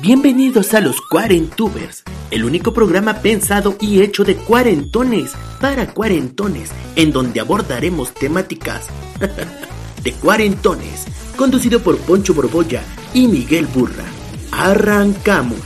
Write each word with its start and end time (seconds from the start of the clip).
Bienvenidos 0.00 0.74
a 0.74 0.80
los 0.80 1.00
Cuarentubers, 1.00 2.04
el 2.30 2.44
único 2.44 2.72
programa 2.72 3.20
pensado 3.20 3.76
y 3.80 4.00
hecho 4.02 4.22
de 4.22 4.36
cuarentones 4.36 5.34
para 5.60 5.92
cuarentones, 5.92 6.70
en 6.94 7.10
donde 7.10 7.40
abordaremos 7.40 8.14
temáticas 8.14 8.88
de 10.02 10.12
cuarentones, 10.12 11.06
conducido 11.36 11.80
por 11.80 11.98
Poncho 11.98 12.32
Borbolla 12.32 12.82
y 13.12 13.26
Miguel 13.26 13.66
Burra. 13.66 14.04
Arrancamos. 14.52 15.58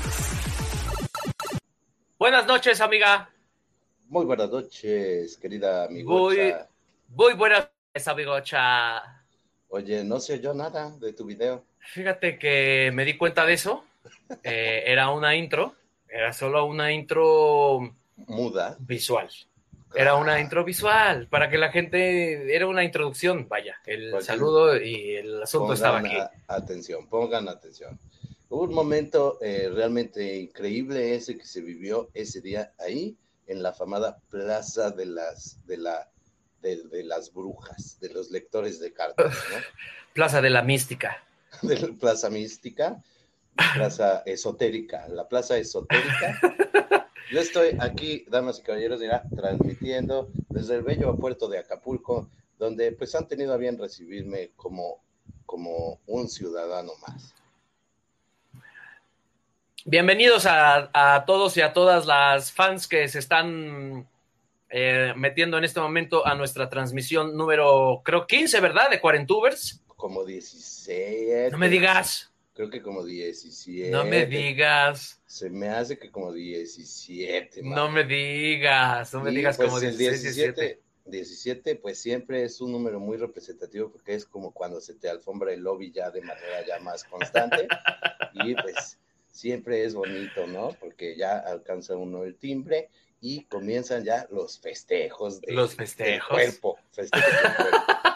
Buenas 2.19 2.47
noches, 2.47 2.81
amiga. 2.81 3.29
Muy 4.09 4.25
buenas 4.25 4.51
noches, 4.51 5.37
querida 5.37 5.89
Muy, 5.91 6.01
amigocha. 6.01 6.69
muy 7.09 7.35
buenas 7.35 7.69
noches, 7.95 8.09
amigocha. 8.09 9.03
Oye, 9.69 10.05
no 10.05 10.21
sé 10.21 10.41
yo 10.41 10.55
nada 10.55 10.91
de 10.99 11.13
tu 11.13 11.25
video. 11.27 11.65
Fíjate 11.81 12.39
que 12.39 12.91
me 12.95 13.05
di 13.05 13.17
cuenta 13.19 13.45
de 13.45 13.55
eso. 13.55 13.85
Eh, 14.43 14.85
era 14.87 15.11
una 15.11 15.35
intro, 15.37 15.75
era 16.09 16.33
solo 16.33 16.65
una 16.67 16.93
intro 16.93 17.95
Muda. 18.17 18.77
visual. 18.81 19.29
Era 19.95 20.15
una 20.15 20.41
intro 20.41 20.65
visual 20.65 21.29
para 21.29 21.51
que 21.51 21.59
la 21.59 21.71
gente. 21.71 22.55
Era 22.55 22.67
una 22.67 22.83
introducción, 22.83 23.47
vaya. 23.49 23.77
El 23.85 24.11
Pues 24.11 24.25
saludo 24.25 24.81
y 24.81 25.17
el 25.17 25.43
asunto 25.43 25.67
Pongan 25.75 25.75
estaba 25.77 25.99
aquí. 25.99 26.17
atención, 26.49 27.07
pongan 27.09 27.49
atención. 27.49 27.99
Hubo 28.49 28.63
un 28.65 28.75
momento 28.75 29.39
eh, 29.43 29.71
realmente 29.75 30.37
increíble 30.37 31.15
ese 31.15 31.37
que 31.37 31.45
se 31.45 31.61
vivió 31.61 32.09
ese 32.15 32.41
día 32.41 32.73
ahí, 32.79 33.17
en 33.47 33.63
la 33.63 33.71
afamada 33.71 34.19
Plaza 34.31 34.91
de 34.91 35.07
las, 35.07 35.59
de 35.67 35.77
la, 35.79 36.09
de, 36.63 36.83
de 36.85 37.05
las 37.05 37.33
brujas, 37.33 37.99
de 38.01 38.11
los 38.15 38.31
lectores 38.31 38.79
de 38.81 38.93
cartas, 38.95 39.35
¿no? 39.51 39.57
Plaza 40.15 40.41
de 40.41 40.51
la 40.51 40.63
Mística. 40.63 41.23
de 41.63 41.79
la 41.79 41.89
Plaza 41.99 42.31
Mística, 42.31 43.03
Plaza 43.75 44.23
Esotérica, 44.27 45.09
la 45.09 45.29
Plaza 45.29 45.57
Esotérica. 45.57 47.09
Yo 47.31 47.41
estoy 47.41 47.77
aquí, 47.81 48.25
damas 48.29 48.59
y 48.59 48.63
caballeros, 48.63 49.01
ya 49.01 49.23
transmitiendo 49.35 50.29
desde 50.49 50.77
el 50.77 50.83
bello 50.83 51.17
puerto 51.17 51.49
de 51.49 51.59
Acapulco, 51.59 52.29
donde 52.59 52.93
pues 52.93 53.15
han 53.15 53.27
tenido 53.27 53.55
a 53.55 53.57
bien 53.57 53.79
recibirme 53.79 54.51
como, 54.57 55.03
como 55.47 56.01
un 56.07 56.29
ciudadano 56.29 56.93
más. 57.07 57.35
Bienvenidos 59.85 60.47
a, 60.47 60.91
a 60.93 61.25
todos 61.25 61.57
y 61.57 61.61
a 61.61 61.73
todas 61.73 62.07
las 62.07 62.53
fans 62.53 62.87
que 62.87 63.09
se 63.09 63.19
están 63.19 64.07
eh, 64.75 65.13
metiendo 65.17 65.59
en 65.59 65.65
este 65.65 65.81
momento 65.81 66.27
a 66.27 66.35
nuestra 66.35 66.71
transmisión 66.71 67.37
número, 67.37 68.01
creo, 68.03 68.27
15, 68.27 68.59
¿verdad? 68.61 68.89
De 68.89 69.03
Cuarentubers. 69.03 69.83
Como 69.87 70.25
16. 70.25 71.53
No 71.53 71.59
me 71.59 71.69
digas. 71.69 72.32
Creo 72.55 72.69
que 72.69 72.83
como 72.83 73.03
17. 73.05 73.91
No 73.91 74.05
me 74.05 74.27
digas. 74.27 75.21
Se 75.27 75.49
me 75.49 75.69
hace 75.69 75.99
que 75.99 76.11
como 76.11 76.33
17. 76.33 77.63
No 77.63 77.91
me 77.91 78.05
digas. 78.05 79.13
No 79.15 79.21
me 79.21 79.33
Y, 79.33 79.37
digas 79.37 79.57
pues, 79.57 79.69
como 79.69 79.81
el 79.81 79.97
16, 79.97 80.23
17. 80.37 80.81
17, 81.05 81.77
pues 81.77 81.99
siempre 81.99 82.45
es 82.45 82.61
un 82.61 82.71
número 82.71 83.01
muy 83.01 83.17
representativo 83.17 83.91
porque 83.91 84.15
es 84.15 84.25
como 84.25 84.53
cuando 84.53 84.81
se 84.81 84.95
te 84.95 85.09
alfombra 85.09 85.53
el 85.53 85.61
lobby 85.61 85.91
ya 85.91 86.11
de 86.13 86.21
manera 86.21 86.65
ya 86.65 86.79
más 86.79 87.03
constante 87.03 87.67
y 88.35 88.55
pues 88.55 88.99
siempre 89.29 89.85
es 89.85 89.95
bonito, 89.95 90.47
¿no? 90.47 90.69
Porque 90.79 91.17
ya 91.17 91.39
alcanza 91.39 91.97
uno 91.97 92.23
el 92.23 92.37
timbre 92.37 92.89
y 93.21 93.45
comienzan 93.47 94.05
ya 94.05 94.29
los 94.31 94.61
festejos 94.61 95.41
de- 95.41 95.53
Los 95.53 95.75
festejos. 95.75 96.29
cuerpo, 96.29 96.79
festejos 96.93 97.33
del 97.33 97.57
cuerpo. 97.57 97.79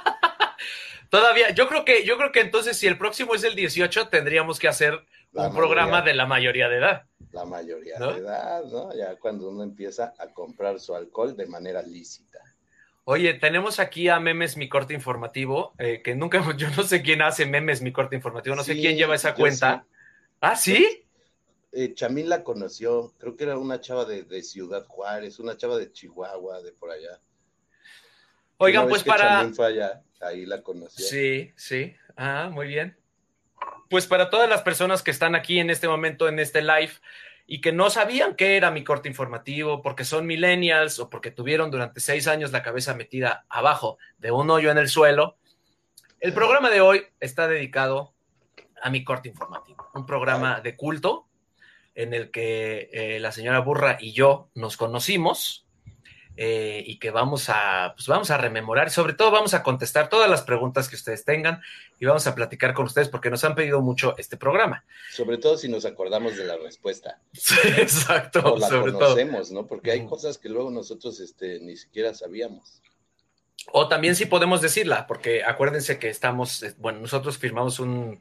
Todavía, 1.10 1.50
yo 1.50 1.68
creo 1.68 1.84
que, 1.84 2.04
yo 2.04 2.16
creo 2.16 2.32
que 2.32 2.40
entonces 2.40 2.76
si 2.76 2.86
el 2.86 2.98
próximo 2.98 3.34
es 3.34 3.44
el 3.44 3.54
18, 3.54 4.08
tendríamos 4.08 4.58
que 4.58 4.68
hacer 4.68 5.04
La 5.32 5.48
un 5.48 5.54
programa 5.54 6.02
de 6.02 6.14
la 6.14 6.26
mayoría 6.26 6.68
de 6.68 6.78
edad. 6.78 7.02
la 7.32 7.44
mayoría 7.44 7.98
¿No? 7.98 8.12
de 8.12 8.20
edad, 8.20 8.64
¿no? 8.64 8.94
Ya 8.94 9.16
cuando 9.16 9.48
uno 9.48 9.62
empieza 9.62 10.14
a 10.18 10.28
comprar 10.28 10.80
su 10.80 10.94
alcohol 10.94 11.36
de 11.36 11.46
manera 11.46 11.82
lícita. 11.82 12.40
Oye, 13.04 13.34
tenemos 13.34 13.78
aquí 13.78 14.08
a 14.08 14.18
Memes 14.18 14.56
Mi 14.56 14.68
Corte 14.68 14.92
Informativo, 14.92 15.74
eh, 15.78 16.02
que 16.02 16.16
nunca, 16.16 16.42
yo 16.56 16.68
no 16.76 16.82
sé 16.82 17.02
quién 17.02 17.22
hace 17.22 17.46
Memes 17.46 17.82
Mi 17.82 17.92
Corte 17.92 18.16
Informativo, 18.16 18.56
no 18.56 18.64
sé 18.64 18.74
quién 18.74 18.96
lleva 18.96 19.14
esa 19.14 19.34
cuenta. 19.34 19.86
¿Ah, 20.40 20.56
sí? 20.56 21.04
Eh, 21.72 21.94
Chamín 21.94 22.28
la 22.28 22.42
conoció, 22.42 23.12
creo 23.18 23.36
que 23.36 23.44
era 23.44 23.58
una 23.58 23.80
chava 23.80 24.04
de, 24.06 24.22
de 24.24 24.42
Ciudad 24.42 24.84
Juárez, 24.86 25.38
una 25.38 25.56
chava 25.56 25.76
de 25.76 25.92
Chihuahua, 25.92 26.62
de 26.62 26.72
por 26.72 26.90
allá. 26.90 27.20
Oigan, 28.56 28.88
pues 28.88 29.04
para... 29.04 29.28
Chamín 29.28 29.54
fue 29.54 29.66
allá, 29.66 30.02
ahí 30.20 30.46
la 30.46 30.62
conoció. 30.62 31.04
Sí, 31.04 31.52
sí. 31.56 31.94
Ah, 32.16 32.50
muy 32.52 32.66
bien. 32.68 32.96
Pues 33.88 34.06
para 34.06 34.30
todas 34.30 34.48
las 34.48 34.62
personas 34.62 35.02
que 35.02 35.10
están 35.10 35.34
aquí 35.34 35.58
en 35.58 35.70
este 35.70 35.88
momento, 35.88 36.28
en 36.28 36.38
este 36.38 36.62
live, 36.62 36.92
y 37.46 37.60
que 37.60 37.72
no 37.72 37.90
sabían 37.90 38.34
qué 38.34 38.56
era 38.56 38.70
mi 38.70 38.82
corte 38.82 39.08
informativo, 39.08 39.80
porque 39.80 40.04
son 40.04 40.26
millennials 40.26 40.98
o 40.98 41.08
porque 41.08 41.30
tuvieron 41.30 41.70
durante 41.70 42.00
seis 42.00 42.26
años 42.26 42.50
la 42.50 42.62
cabeza 42.62 42.94
metida 42.94 43.46
abajo 43.48 43.98
de 44.18 44.32
un 44.32 44.50
hoyo 44.50 44.70
en 44.70 44.78
el 44.78 44.88
suelo, 44.88 45.36
el 46.18 46.32
programa 46.32 46.70
de 46.70 46.80
hoy 46.80 47.04
está 47.20 47.46
dedicado 47.46 48.14
a 48.82 48.90
mi 48.90 49.04
corte 49.04 49.28
informativo, 49.28 49.88
un 49.94 50.06
programa 50.06 50.60
de 50.60 50.76
culto 50.76 51.28
en 51.94 52.14
el 52.14 52.30
que 52.30 52.90
eh, 52.92 53.20
la 53.20 53.32
señora 53.32 53.60
Burra 53.60 53.96
y 54.00 54.12
yo 54.12 54.50
nos 54.54 54.76
conocimos 54.76 55.65
eh, 56.36 56.82
y 56.86 56.98
que 56.98 57.10
vamos 57.10 57.48
a, 57.48 57.94
pues 57.96 58.06
vamos 58.08 58.30
a 58.30 58.36
rememorar, 58.36 58.90
sobre 58.90 59.14
todo 59.14 59.30
vamos 59.30 59.54
a 59.54 59.62
contestar 59.62 60.08
todas 60.10 60.28
las 60.28 60.42
preguntas 60.42 60.88
que 60.88 60.96
ustedes 60.96 61.24
tengan 61.24 61.62
y 61.98 62.04
vamos 62.04 62.26
a 62.26 62.34
platicar 62.34 62.74
con 62.74 62.86
ustedes 62.86 63.08
porque 63.08 63.30
nos 63.30 63.42
han 63.44 63.54
pedido 63.54 63.80
mucho 63.80 64.14
este 64.18 64.36
programa. 64.36 64.84
Sobre 65.10 65.38
todo 65.38 65.56
si 65.56 65.68
nos 65.68 65.86
acordamos 65.86 66.36
de 66.36 66.44
la 66.44 66.58
respuesta. 66.58 67.20
Exacto, 67.78 68.54
o 68.54 68.58
la 68.58 68.68
sobre 68.68 68.92
todo. 68.92 69.00
conocemos, 69.00 69.50
¿no? 69.50 69.66
Porque 69.66 69.90
hay 69.92 70.06
cosas 70.06 70.36
que 70.36 70.50
luego 70.50 70.70
nosotros 70.70 71.20
este, 71.20 71.58
ni 71.60 71.76
siquiera 71.76 72.12
sabíamos. 72.12 72.82
O 73.72 73.88
también 73.88 74.14
sí 74.14 74.26
podemos 74.26 74.60
decirla, 74.60 75.06
porque 75.06 75.42
acuérdense 75.42 75.98
que 75.98 76.10
estamos, 76.10 76.62
eh, 76.62 76.74
bueno, 76.78 77.00
nosotros 77.00 77.38
firmamos 77.38 77.80
un, 77.80 78.20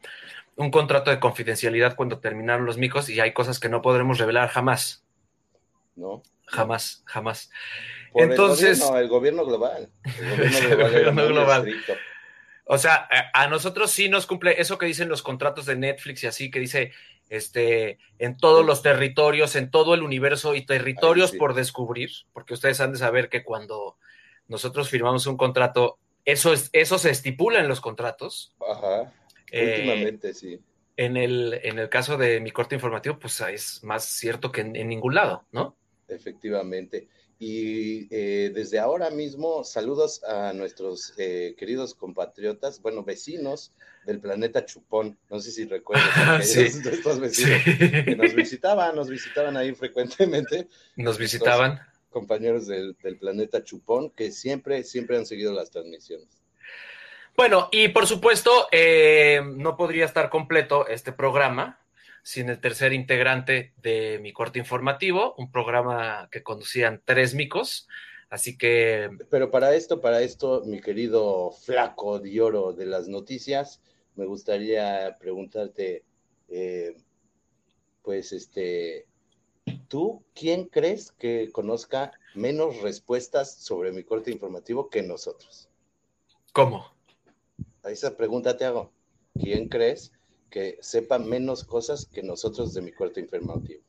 un 0.55 0.71
contrato 0.71 1.11
de 1.11 1.19
confidencialidad 1.19 1.95
cuando 1.95 2.19
terminaron 2.19 2.65
los 2.65 2.77
micos 2.77 3.09
y 3.09 3.19
hay 3.19 3.33
cosas 3.33 3.59
que 3.59 3.69
no 3.69 3.81
podremos 3.81 4.17
revelar 4.19 4.47
jamás, 4.49 5.03
¿no? 5.95 6.23
jamás, 6.47 7.03
jamás. 7.05 7.49
Por 8.15 8.23
Entonces- 8.23 8.79
el 8.79 8.85
gobierno, 8.85 8.99
el 9.01 9.07
gobierno 9.09 9.45
global. 9.45 9.89
El 10.21 10.77
gobierno 10.77 11.27
global, 11.27 11.61
gobierno. 11.63 11.95
O 12.63 12.77
sea, 12.77 13.09
a, 13.11 13.43
a 13.43 13.47
nosotros 13.49 13.91
sí 13.91 14.07
nos 14.07 14.25
cumple 14.25 14.55
eso 14.61 14.77
que 14.77 14.85
dicen 14.85 15.09
los 15.09 15.21
contratos 15.21 15.65
de 15.65 15.75
Netflix 15.75 16.23
y 16.23 16.27
así, 16.27 16.49
que 16.49 16.59
dice, 16.61 16.93
este, 17.29 17.99
en 18.17 18.37
todos 18.37 18.65
los 18.65 18.81
territorios, 18.81 19.57
en 19.57 19.69
todo 19.69 19.93
el 19.95 20.01
universo 20.01 20.55
y 20.55 20.65
territorios 20.65 21.31
sí. 21.31 21.37
por 21.37 21.55
descubrir, 21.55 22.09
porque 22.31 22.53
ustedes 22.53 22.79
han 22.79 22.93
de 22.93 22.99
saber 22.99 23.27
que 23.27 23.43
cuando 23.43 23.97
nosotros 24.47 24.89
firmamos 24.89 25.27
un 25.27 25.35
contrato, 25.35 25.99
eso, 26.23 26.53
es, 26.53 26.69
eso 26.71 26.97
se 26.97 27.09
estipula 27.09 27.59
en 27.59 27.67
los 27.67 27.81
contratos. 27.81 28.55
Ajá. 28.65 29.11
Eh, 29.51 29.75
Últimamente, 29.75 30.33
sí. 30.33 30.57
en, 30.95 31.17
el, 31.17 31.59
en 31.63 31.79
el 31.79 31.89
caso 31.89 32.15
de 32.15 32.39
mi 32.39 32.51
corte 32.51 32.75
informativo, 32.75 33.19
pues 33.19 33.41
es 33.41 33.83
más 33.83 34.05
cierto 34.05 34.53
que 34.53 34.61
en, 34.61 34.77
en 34.77 34.87
ningún 34.87 35.15
lado, 35.15 35.43
¿no? 35.51 35.75
Efectivamente. 36.07 37.07
Y 37.37 38.07
eh, 38.15 38.51
desde 38.53 38.79
ahora 38.79 39.09
mismo, 39.09 39.63
saludos 39.63 40.23
a 40.23 40.53
nuestros 40.53 41.13
eh, 41.17 41.53
queridos 41.57 41.93
compatriotas, 41.93 42.81
bueno, 42.81 43.03
vecinos 43.03 43.73
del 44.05 44.19
planeta 44.21 44.65
Chupón. 44.65 45.17
No 45.29 45.39
sé 45.39 45.51
si 45.51 45.63
aquellos 45.63 46.45
Sí. 46.47 46.61
estos 46.61 47.19
vecinos 47.19 47.61
que 48.05 48.15
nos 48.15 48.33
visitaban, 48.33 48.95
nos 48.95 49.09
visitaban 49.09 49.57
ahí 49.57 49.73
frecuentemente, 49.75 50.67
Nos 50.95 51.17
visitaban. 51.17 51.79
compañeros 52.09 52.67
del, 52.67 52.95
del 53.03 53.17
planeta 53.17 53.63
Chupón, 53.63 54.11
que 54.11 54.31
siempre, 54.31 54.83
siempre 54.83 55.17
han 55.17 55.25
seguido 55.25 55.51
las 55.51 55.71
transmisiones. 55.71 56.29
Bueno, 57.35 57.67
y 57.73 57.89
por 57.89 58.07
supuesto, 58.07 58.69
eh, 58.71 59.41
no 59.57 59.75
podría 59.75 60.05
estar 60.05 60.29
completo 60.29 60.87
este 60.87 61.11
programa 61.11 61.81
sin 62.25 62.49
el 62.49 62.59
tercer 62.59 62.91
integrante 62.91 63.71
de 63.83 64.17
mi 64.19 64.33
corte 64.33 64.57
informativo, 64.57 65.35
un 65.37 65.51
programa 65.51 66.27
que 66.31 66.41
conducían 66.41 67.03
tres 67.05 67.35
micos. 67.35 67.87
Así 68.31 68.57
que, 68.57 69.11
Pero 69.29 69.51
para 69.51 69.75
esto, 69.75 70.01
para 70.01 70.23
esto, 70.23 70.63
mi 70.65 70.81
querido 70.81 71.51
flaco 71.51 72.17
de 72.17 72.41
oro 72.41 72.73
de 72.73 72.87
las 72.87 73.07
noticias, 73.07 73.79
me 74.15 74.25
gustaría 74.25 75.15
preguntarte, 75.19 76.03
eh, 76.49 76.97
pues, 78.01 78.33
este, 78.33 79.05
¿tú 79.87 80.23
quién 80.33 80.65
crees 80.65 81.11
que 81.11 81.51
conozca 81.51 82.11
menos 82.33 82.81
respuestas 82.81 83.53
sobre 83.53 83.91
mi 83.91 84.03
corte 84.03 84.31
informativo 84.31 84.89
que 84.89 85.03
nosotros? 85.03 85.69
¿Cómo? 86.53 86.91
A 87.83 87.91
esa 87.91 88.17
pregunta 88.17 88.57
te 88.57 88.65
hago. 88.65 88.91
¿Quién 89.39 89.69
crees 89.69 90.11
que 90.55 90.77
sepa 90.79 91.19
menos 91.19 91.65
cosas 91.65 92.05
que 92.05 92.23
nosotros 92.23 92.73
de 92.73 92.81
mi 92.81 92.93
corte 92.93 93.19
informativo? 93.19 93.83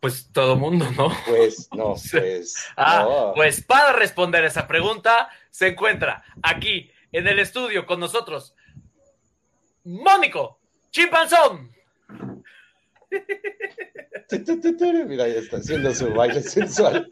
Pues 0.00 0.28
todo 0.32 0.56
mundo, 0.56 0.90
¿no? 0.96 1.12
Pues 1.24 1.68
no, 1.76 1.94
pues. 2.10 2.56
Ah, 2.76 3.06
no. 3.08 3.32
pues 3.36 3.62
para 3.62 3.92
responder 3.92 4.44
esa 4.44 4.66
pregunta 4.66 5.28
se 5.50 5.68
encuentra 5.68 6.24
aquí 6.42 6.90
en 7.12 7.28
el 7.28 7.38
estudio 7.38 7.86
con 7.86 8.00
nosotros 8.00 8.56
Mónico 9.84 10.58
Chimpanzón. 10.90 11.72
Mira, 15.06 15.28
ya 15.28 15.38
está 15.38 15.58
haciendo 15.58 15.94
su 15.94 16.12
baile 16.12 16.42
sensual. 16.42 17.08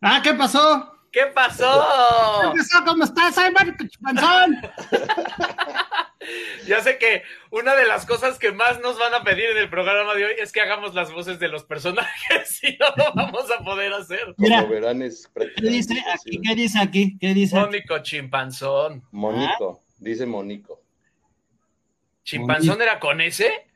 Ah, 0.00 0.20
¿qué 0.20 0.34
pasó? 0.34 0.98
¿Qué 1.14 1.26
pasó? 1.32 1.64
¿Qué 2.40 2.58
pasó? 2.58 2.84
¿Cómo 2.84 3.04
estás? 3.04 3.38
¡Ay, 3.38 3.52
Mónico 3.52 3.86
Chipanzón! 3.86 4.60
Ya 6.66 6.80
sé 6.80 6.98
que 6.98 7.22
una 7.50 7.76
de 7.76 7.86
las 7.86 8.04
cosas 8.04 8.38
que 8.38 8.50
más 8.50 8.80
nos 8.80 8.98
van 8.98 9.14
a 9.14 9.22
pedir 9.22 9.44
en 9.50 9.58
el 9.58 9.70
programa 9.70 10.14
de 10.14 10.24
hoy 10.24 10.32
es 10.40 10.50
que 10.50 10.60
hagamos 10.60 10.94
las 10.94 11.12
voces 11.12 11.38
de 11.38 11.48
los 11.48 11.64
personajes, 11.64 12.48
si 12.60 12.76
no 12.78 12.86
lo 12.96 13.12
vamos 13.14 13.44
a 13.50 13.62
poder 13.62 13.92
hacer. 13.92 14.34
Mira. 14.38 14.62
Como 14.62 14.72
verán, 14.72 15.02
es 15.02 15.30
¿Qué 15.56 15.68
dice 15.68 16.02
aquí? 16.12 16.40
¿Qué 16.40 16.54
dice 16.56 16.78
aquí? 16.80 17.18
¿Qué 17.18 17.34
dice? 17.34 17.58
aquí? 17.58 17.66
Mónico 17.66 17.98
Chimpanzón. 17.98 19.04
Monico, 19.12 19.82
dice 19.98 20.26
Monico. 20.26 20.80
¿Chimpanzón 22.24 22.82
era 22.82 22.98
con 22.98 23.20
ese? 23.20 23.68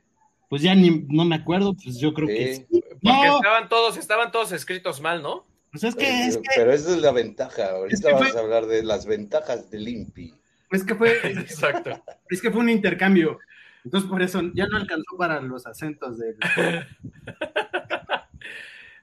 Pues 0.49 0.63
ya 0.63 0.75
ni 0.75 1.05
no 1.07 1.23
me 1.23 1.35
acuerdo, 1.35 1.73
pues 1.75 1.99
yo 1.99 2.13
creo 2.13 2.27
que 2.27 2.55
Sí, 2.55 2.65
sí. 2.69 2.83
Porque 3.01 3.27
No, 3.27 3.37
estaban 3.37 3.69
todos, 3.69 3.95
estaban 3.95 4.31
todos 4.31 4.51
escritos 4.51 4.99
mal, 4.99 5.21
¿no? 5.21 5.45
Pues 5.71 5.83
es 5.83 5.95
que, 5.95 6.25
es 6.27 6.37
que, 6.37 6.43
Pero 6.55 6.71
esa 6.71 6.91
es 6.91 6.97
la 7.01 7.11
ventaja. 7.11 7.71
Ahorita 7.71 7.95
Es 7.95 8.01
que 8.05 8.11
vamos 8.13 8.29
fue- 8.31 8.39
a 8.39 8.43
hablar 8.43 8.65
de 8.65 8.83
las 8.83 9.05
ventajas 9.05 9.69
del 9.69 9.87
INPI. 9.87 10.33
es 10.71 10.83
que 10.83 10.95
fue, 10.95 11.11
Exacto. 11.23 12.03
es 12.29 12.41
que 12.41 12.51
fue 12.51 12.61
un 12.61 12.69
intercambio. 12.69 13.39
Entonces 13.85 14.09
por 14.09 14.21
eso 14.21 14.41
ya 14.53 14.67
no 14.67 14.77
alcanzó 14.77 15.17
para 15.17 15.39
los 15.41 15.65
acentos 15.65 16.17
del. 16.19 16.37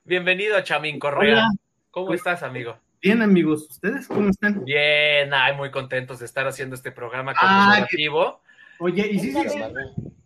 Bienvenido, 0.04 0.60
Chamín 0.62 0.98
Correa. 0.98 1.32
Hola. 1.32 1.48
¿Cómo 1.90 2.14
estás, 2.14 2.42
amigo? 2.42 2.76
Bien, 3.00 3.22
amigos, 3.22 3.66
¿ustedes 3.70 4.06
cómo 4.08 4.28
están? 4.30 4.64
Bien, 4.64 5.32
ay, 5.32 5.56
muy 5.56 5.70
contentos 5.70 6.18
de 6.18 6.26
estar 6.26 6.46
haciendo 6.46 6.74
este 6.74 6.92
programa 6.92 7.34
conmemorativo. 7.34 8.40
Oye, 8.78 9.06
¿y 9.10 9.18
si, 9.18 9.32
sí, 9.32 9.48
sí- 9.48 9.58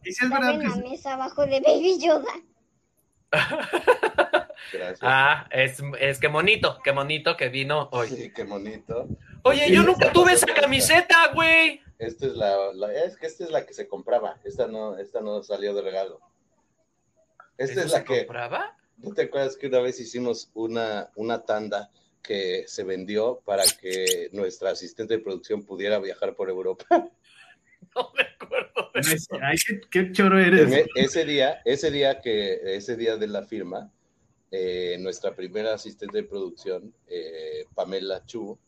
y 0.04 0.12
si 0.12 0.24
es 0.24 0.30
verdad 0.30 0.58
que 0.58 0.66
la 0.66 0.74
sí? 0.74 0.80
mesa 0.82 1.14
abajo 1.14 1.46
de 1.46 1.60
Baby 1.60 1.98
Yoda. 2.00 2.32
Gracias. 4.72 4.98
Ah, 5.02 5.46
es, 5.50 5.82
es 6.00 6.18
que 6.20 6.28
bonito, 6.28 6.78
qué 6.84 6.92
bonito 6.92 7.36
que 7.36 7.48
vino 7.48 7.88
hoy. 7.92 8.08
Sí, 8.08 8.32
qué 8.32 8.44
bonito. 8.44 9.08
Oye, 9.42 9.66
Sí, 9.66 9.74
yo 9.74 9.82
nunca 9.82 10.12
tuve 10.12 10.32
esa 10.32 10.46
camiseta, 10.46 11.32
güey. 11.34 11.80
Esta 11.98 12.26
es 12.26 12.32
la, 12.34 12.72
la- 12.74 12.92
es 12.94 13.16
que 13.16 13.26
esta 13.26 13.44
es 13.44 13.50
la 13.50 13.66
que 13.66 13.74
se 13.74 13.88
compraba. 13.88 14.38
Esta 14.44 14.66
no, 14.66 14.96
esta 14.98 15.20
no 15.20 15.42
salió 15.42 15.74
de 15.74 15.82
regalo. 15.82 16.20
Esta 17.58 17.72
¿Eso 17.74 17.86
es 17.86 17.92
la 17.92 17.98
se 17.98 18.04
que, 18.04 18.18
compraba? 18.26 18.76
¿no 18.98 19.12
te 19.14 19.22
acuerdas 19.22 19.56
que 19.56 19.66
una 19.66 19.80
vez 19.80 19.98
hicimos 20.00 20.50
una, 20.54 21.10
una 21.16 21.44
tanda 21.44 21.90
que 22.22 22.64
se 22.66 22.84
vendió 22.84 23.40
para 23.44 23.64
que 23.80 24.28
nuestra 24.32 24.70
asistente 24.70 25.16
de 25.16 25.22
producción 25.22 25.64
pudiera 25.64 25.98
viajar 25.98 26.34
por 26.34 26.48
Europa? 26.48 26.84
No 27.94 28.12
me 28.14 28.22
acuerdo 28.22 28.90
de 28.94 29.00
Ay, 29.06 29.14
eso. 29.14 29.38
ay, 29.42 29.56
qué, 29.66 29.80
qué 29.90 30.12
choro 30.12 30.38
En 30.38 30.46
eres. 30.54 30.72
e- 30.72 30.86
ese 30.94 31.24
día, 31.24 31.60
ese 31.64 31.90
día 31.90 32.20
que, 32.20 32.60
ese 32.76 32.96
día 32.96 33.16
de 33.16 33.26
la 33.26 33.42
firma, 33.42 33.90
eh, 34.50 34.96
nuestra 35.00 35.34
primera 35.34 35.74
asistente 35.74 36.18
de 36.18 36.24
producción, 36.24 36.94
eh, 37.08 37.64
Pamela 37.74 38.24
Chu, 38.26 38.58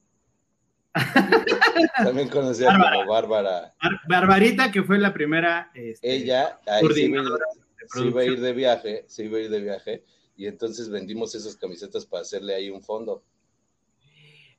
también 2.05 2.29
conocida 2.29 2.69
Bárbara. 2.69 2.97
como 2.97 3.11
Bárbara, 3.11 3.75
Bar- 3.83 4.01
Barbarita, 4.09 4.71
que 4.71 4.83
fue 4.83 4.99
la 4.99 5.13
primera. 5.13 5.71
este, 5.75 6.15
ella 6.15 6.59
ahí 6.67 6.87
se 6.89 7.03
iba, 7.03 7.21
a 7.21 7.23
ir- 7.23 7.27
coordinadora 7.27 7.47
de 7.81 7.89
se 7.89 8.05
iba 8.07 8.21
a 8.21 8.25
ir 8.25 8.41
de 8.41 8.53
viaje, 8.53 9.05
se 9.09 9.25
iba 9.25 9.39
a 9.39 9.41
ir 9.41 9.51
de 9.51 9.61
viaje, 9.61 10.05
y 10.37 10.47
entonces 10.47 10.89
vendimos 10.89 11.35
esas 11.35 11.57
camisetas 11.57 12.07
para 12.07 12.23
hacerle 12.23 12.55
ahí 12.55 12.71
un 12.71 12.83
fondo. 12.83 13.23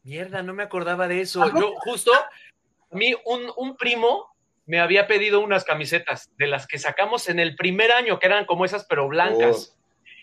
Mierda, 0.03 0.43
no 0.43 0.53
me 0.53 0.63
acordaba 0.63 1.07
de 1.07 1.21
eso. 1.21 1.45
Yo 1.57 1.73
justo, 1.77 2.11
a 2.13 2.95
mí 2.95 3.13
un, 3.25 3.41
un 3.55 3.77
primo 3.77 4.32
me 4.65 4.79
había 4.79 5.07
pedido 5.07 5.39
unas 5.41 5.63
camisetas 5.65 6.29
de 6.37 6.47
las 6.47 6.67
que 6.67 6.79
sacamos 6.79 7.27
en 7.29 7.39
el 7.39 7.55
primer 7.55 7.91
año, 7.91 8.19
que 8.19 8.27
eran 8.27 8.45
como 8.45 8.65
esas 8.65 8.85
pero 8.85 9.07
blancas. 9.07 9.75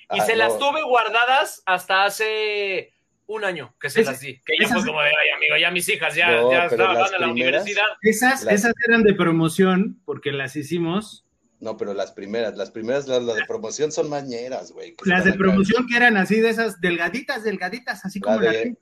Oh, 0.08 0.16
y 0.16 0.20
ah, 0.20 0.24
se 0.24 0.32
no, 0.32 0.38
las 0.38 0.58
tuve 0.58 0.82
guardadas 0.82 1.62
hasta 1.66 2.04
hace 2.04 2.92
un 3.26 3.44
año 3.44 3.74
que 3.80 3.90
se 3.90 4.00
Esa- 4.00 4.10
las 4.12 4.20
di. 4.20 4.40
Que 4.44 4.54
ya 4.60 4.68
fue 4.68 4.84
como 4.84 5.00
de, 5.02 5.08
ay, 5.08 5.28
amigo, 5.36 5.56
ya 5.56 5.70
mis 5.70 5.88
hijas 5.88 6.14
ya, 6.14 6.30
No, 6.32 6.50
ya 6.50 6.64
estaban 6.66 6.94
las 6.98 7.12
en 7.12 7.20
la 7.20 7.26
primeras- 7.28 7.62
universidad. 7.62 7.84
Esas, 8.02 8.42
Las- 8.44 8.54
esas 8.54 8.72
eran 8.88 9.02
de 9.04 9.14
promoción 9.14 10.00
porque 10.04 10.32
las 10.32 10.56
hicimos. 10.56 11.24
No, 11.60 11.76
pero 11.76 11.92
las 11.92 12.10
primeras, 12.12 12.56
las 12.56 12.70
primeras, 12.70 13.06
las, 13.06 13.22
las 13.22 13.36
de 13.36 13.44
promoción 13.44 13.92
son 13.92 14.08
mañeras, 14.08 14.72
güey. 14.72 14.96
Las 15.04 15.24
de 15.26 15.34
promoción 15.34 15.86
que 15.86 15.96
eran 15.96 16.16
así 16.16 16.40
de 16.40 16.48
esas 16.48 16.80
delgaditas, 16.80 17.44
delgaditas, 17.44 18.04
así 18.04 18.18
La 18.18 18.24
como 18.24 18.38
de, 18.40 18.74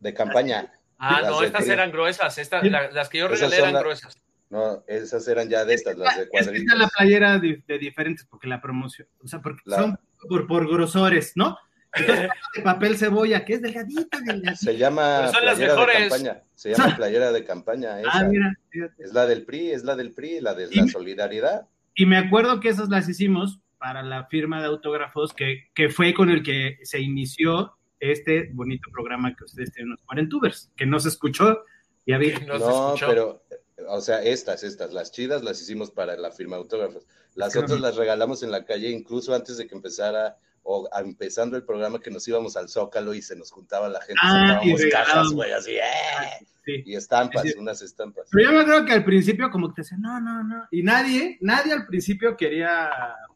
de 0.00 0.14
campaña. 0.14 0.72
Ah, 0.98 1.20
Las 1.22 1.30
no, 1.30 1.42
estas 1.42 1.64
tri- 1.66 1.72
eran 1.72 1.92
gruesas. 1.92 2.36
Estas, 2.38 2.62
Sí. 2.62 2.70
la- 2.70 2.90
las 2.90 3.08
que 3.08 3.18
yo 3.18 3.28
regalé 3.28 3.56
eran 3.56 3.72
la- 3.74 3.80
gruesas. 3.80 4.16
No, 4.54 4.84
esas 4.86 5.26
eran 5.28 5.48
ya 5.48 5.64
de 5.64 5.74
estas, 5.74 5.98
las 5.98 6.16
de 6.16 6.22
Es 6.22 6.28
que 6.30 6.36
está 6.38 6.50
cuadritos. 6.52 6.78
la 6.78 6.88
playera 6.88 7.38
de, 7.38 7.62
de 7.66 7.78
diferentes, 7.78 8.24
porque 8.24 8.46
la 8.46 8.60
promoción, 8.60 9.08
o 9.22 9.26
sea, 9.26 9.40
porque 9.42 9.60
La- 9.64 9.76
son 9.78 9.98
por, 10.28 10.46
por 10.46 10.68
grosores, 10.70 11.32
¿no? 11.34 11.58
Entonces, 11.92 12.28
de 12.56 12.62
papel 12.62 12.96
cebolla, 12.96 13.44
que 13.44 13.54
es 13.54 13.62
delgadita, 13.62 14.18
delgadita. 14.20 14.56
Se 14.56 14.76
llama 14.76 15.28
son 15.32 15.44
las 15.44 15.56
playera 15.56 15.72
de 15.74 15.78
mejores. 15.80 16.08
campaña. 16.08 16.42
Se 16.54 16.70
llama 16.70 16.96
playera 16.96 17.32
de 17.32 17.44
campaña. 17.44 18.00
Esa. 18.00 18.10
Ah, 18.12 18.24
mira, 18.24 18.52
fíjate. 18.70 19.02
Es 19.04 19.12
la 19.12 19.26
del 19.26 19.44
PRI, 19.44 19.70
es 19.72 19.84
la 19.84 19.96
del 19.96 20.12
PRI, 20.12 20.40
la 20.40 20.54
de 20.54 20.68
Y- 20.70 20.76
la 20.76 20.86
solidaridad. 20.88 21.68
Y 21.96 22.06
me 22.06 22.16
acuerdo 22.16 22.60
que 22.60 22.68
esas 22.68 22.88
las 22.88 23.08
hicimos 23.08 23.60
para 23.78 24.02
la 24.02 24.26
firma 24.26 24.60
de 24.60 24.66
autógrafos 24.68 25.32
que, 25.32 25.68
que 25.74 25.88
fue 25.90 26.14
con 26.14 26.30
el 26.30 26.42
que 26.42 26.78
se 26.84 27.00
inició 27.00 27.76
este 28.00 28.50
bonito 28.52 28.90
programa 28.92 29.34
que 29.36 29.44
ustedes 29.44 29.72
tienen 29.72 29.90
los 29.92 30.00
Cuarentubers, 30.02 30.72
que 30.76 30.86
no 30.86 30.98
se 31.00 31.08
escuchó 31.10 31.62
y 32.06 32.12
había... 32.12 32.38
No 32.46 32.58
se 32.58 32.64
No, 32.64 32.86
escuchó. 32.94 33.06
pero, 33.08 33.43
o 33.88 34.00
sea, 34.00 34.22
estas, 34.22 34.62
estas, 34.64 34.92
las 34.92 35.10
chidas 35.12 35.42
las 35.42 35.60
hicimos 35.60 35.90
para 35.90 36.16
la 36.16 36.30
firma 36.30 36.56
de 36.56 36.62
autógrafos. 36.62 37.06
Las 37.34 37.56
otras 37.56 37.80
las 37.80 37.96
regalamos 37.96 38.42
en 38.42 38.50
la 38.50 38.64
calle, 38.64 38.90
incluso 38.90 39.34
antes 39.34 39.56
de 39.56 39.66
que 39.66 39.74
empezara, 39.74 40.36
o 40.62 40.88
a- 40.92 41.00
empezando 41.00 41.56
el 41.56 41.64
programa, 41.64 42.00
que 42.00 42.10
nos 42.10 42.26
íbamos 42.28 42.56
al 42.56 42.68
Zócalo 42.68 43.12
y 43.14 43.20
se 43.22 43.36
nos 43.36 43.50
juntaba 43.50 43.88
la 43.88 44.00
gente, 44.00 44.20
Ah, 44.22 44.60
y 44.62 44.88
cajas, 44.88 45.28
güey, 45.32 45.52
así, 45.52 45.72
¡eh! 45.72 46.46
Sí. 46.64 46.82
Y 46.86 46.94
estampas, 46.96 47.42
Sí, 47.42 47.52
unas 47.58 47.82
estampas. 47.82 48.26
Pero 48.32 48.48
yo 48.50 48.56
me 48.56 48.62
acuerdo 48.62 48.86
que 48.86 48.92
al 48.94 49.04
principio 49.04 49.50
como 49.50 49.68
que 49.68 49.74
te 49.74 49.80
decían, 49.82 50.00
no, 50.00 50.18
no, 50.20 50.42
no. 50.42 50.66
Y 50.70 50.82
nadie, 50.82 51.36
nadie 51.42 51.74
al 51.74 51.86
principio 51.86 52.34
quería 52.38 52.88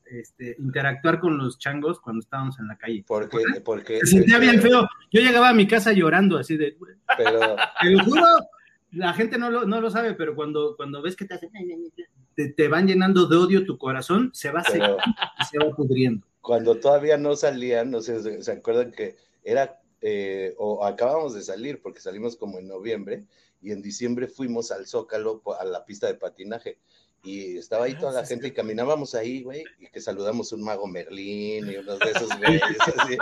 este, 0.06 0.56
interactuar 0.58 1.20
con 1.20 1.36
los 1.36 1.58
changos 1.58 2.00
cuando 2.00 2.20
estábamos 2.20 2.58
en 2.58 2.68
la 2.68 2.78
calle. 2.78 3.04
Porque, 3.06 3.36
porque. 3.62 3.98
Se 4.00 4.06
sentía 4.06 4.36
este, 4.36 4.46
bien 4.50 4.62
feo. 4.62 4.88
Yo 5.12 5.20
llegaba 5.20 5.50
a 5.50 5.52
mi 5.52 5.66
casa 5.66 5.92
llorando 5.92 6.38
así 6.38 6.56
de, 6.56 6.70
"Güey, 6.78 6.94
Pero, 7.18 7.56
te 7.82 7.90
lo 7.90 8.04
juro, 8.04 8.22
la 8.92 9.12
gente 9.12 9.38
no 9.38 9.50
lo, 9.50 9.64
no 9.66 9.80
lo 9.80 9.90
sabe, 9.90 10.14
pero 10.14 10.34
cuando, 10.34 10.76
cuando 10.76 11.02
ves 11.02 11.16
que 11.16 11.24
te 11.26 11.34
hacen, 11.34 11.50
te, 12.34 12.48
te 12.52 12.68
van 12.68 12.86
llenando 12.86 13.26
de 13.26 13.36
odio 13.36 13.64
tu 13.66 13.76
corazón, 13.78 14.30
se 14.32 14.50
va 14.50 14.62
secando 14.64 14.98
y 15.40 15.44
se 15.44 15.58
va 15.58 15.74
pudriendo. 15.74 16.26
cuando 16.40 16.76
todavía 16.76 17.16
no 17.18 17.36
salían, 17.36 17.90
no 17.90 18.00
sé, 18.00 18.22
¿se, 18.22 18.42
se 18.42 18.52
acuerdan 18.52 18.92
que 18.92 19.16
era, 19.44 19.80
eh, 20.00 20.54
o 20.58 20.84
acabamos 20.84 21.34
de 21.34 21.42
salir, 21.42 21.82
porque 21.82 22.00
salimos 22.00 22.36
como 22.36 22.58
en 22.58 22.68
noviembre, 22.68 23.24
y 23.60 23.72
en 23.72 23.82
diciembre 23.82 24.28
fuimos 24.28 24.70
al 24.70 24.86
Zócalo, 24.86 25.42
a 25.60 25.64
la 25.64 25.84
pista 25.84 26.06
de 26.06 26.14
patinaje, 26.14 26.78
y 27.24 27.56
estaba 27.58 27.86
ahí 27.86 27.94
Ah, 27.96 28.00
toda 28.00 28.12
la 28.12 28.24
gente, 28.26 28.46
y 28.46 28.52
caminábamos 28.52 29.14
ahí, 29.16 29.42
güey, 29.42 29.64
y 29.80 29.88
que 29.88 30.00
saludamos 30.00 30.52
un 30.52 30.62
mago 30.62 30.86
Merlín, 30.86 31.68
y 31.70 31.76
unos 31.76 31.98
de 31.98 32.10
esos 32.12 32.28
güeyes, 32.38 32.62
así, 32.96 33.16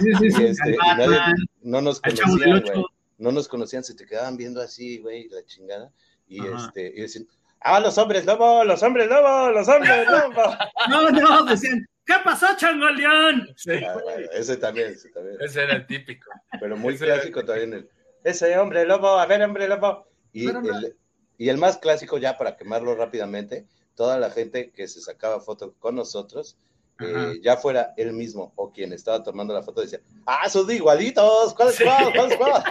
Sí, 0.00 0.12
sí, 0.18 0.30
sí, 0.32 0.42
y, 0.42 0.46
este, 0.46 0.70
y 0.72 0.76
nadie- 0.76 1.34
no 1.62 1.80
nos 1.80 2.00
conocían, 2.00 2.60
güey, 2.62 2.84
no 3.20 3.30
nos 3.32 3.46
conocían, 3.48 3.84
se 3.84 3.94
te 3.94 4.06
quedaban 4.06 4.36
viendo 4.36 4.60
así, 4.60 4.98
güey, 4.98 5.28
la 5.28 5.44
chingada, 5.44 5.92
y 6.26 6.40
Ajá. 6.40 6.66
este, 6.66 6.88
y 6.88 7.00
decían, 7.02 7.28
ah, 7.60 7.78
los 7.80 7.96
hombres 7.98 8.24
lobo, 8.26 8.64
los 8.64 8.82
hombres 8.82 9.08
lobo, 9.08 9.50
los 9.50 9.68
hombres 9.68 10.06
lobo. 10.08 10.42
No, 10.88 11.10
no, 11.10 11.44
decían, 11.44 11.86
¿qué 12.06 12.14
pasó, 12.24 12.46
Chango 12.56 12.88
León? 12.90 13.48
Sí, 13.56 13.72
Ah, 13.86 13.96
bueno, 14.02 14.26
ese 14.32 14.56
también, 14.56 14.92
ese 14.92 15.10
también. 15.10 15.36
ese 15.40 15.62
era 15.62 15.74
el 15.76 15.86
típico. 15.86 16.30
pero 16.58 16.76
muy 16.76 16.94
Ese- 16.94 17.04
clásico 17.04 17.44
también 17.44 17.74
el 17.74 17.88
ese 18.24 18.58
hombre 18.58 18.84
lobo, 18.86 19.18
a 19.18 19.24
ver 19.26 19.42
hombre 19.42 19.66
lobo. 19.68 20.06
Y 20.32 20.46
Pero 20.46 20.60
el, 20.60 20.96
y 21.38 21.48
el 21.48 21.56
más 21.58 21.78
clásico 21.78 22.18
ya 22.18 22.36
para 22.36 22.56
quemarlo 22.56 22.94
rápidamente, 22.94 23.66
toda 23.94 24.18
la 24.18 24.30
gente 24.30 24.70
que 24.70 24.88
se 24.88 25.00
sacaba 25.00 25.40
foto 25.40 25.74
con 25.78 25.94
nosotros, 25.94 26.56
eh, 27.00 27.40
ya 27.42 27.56
fuera 27.56 27.92
él 27.96 28.12
mismo 28.12 28.52
o 28.56 28.72
quien 28.72 28.92
estaba 28.92 29.22
tomando 29.22 29.52
la 29.54 29.62
foto, 29.62 29.80
decía, 29.80 30.00
ah, 30.26 30.48
son 30.48 30.70
igualitos, 30.70 31.54
¿cuál 31.54 31.68
es 31.70 31.76
Sí. 31.76 31.84
cuál? 31.84 32.12
¿Cuál 32.14 32.30
es 32.32 32.36
cuál? 32.36 32.62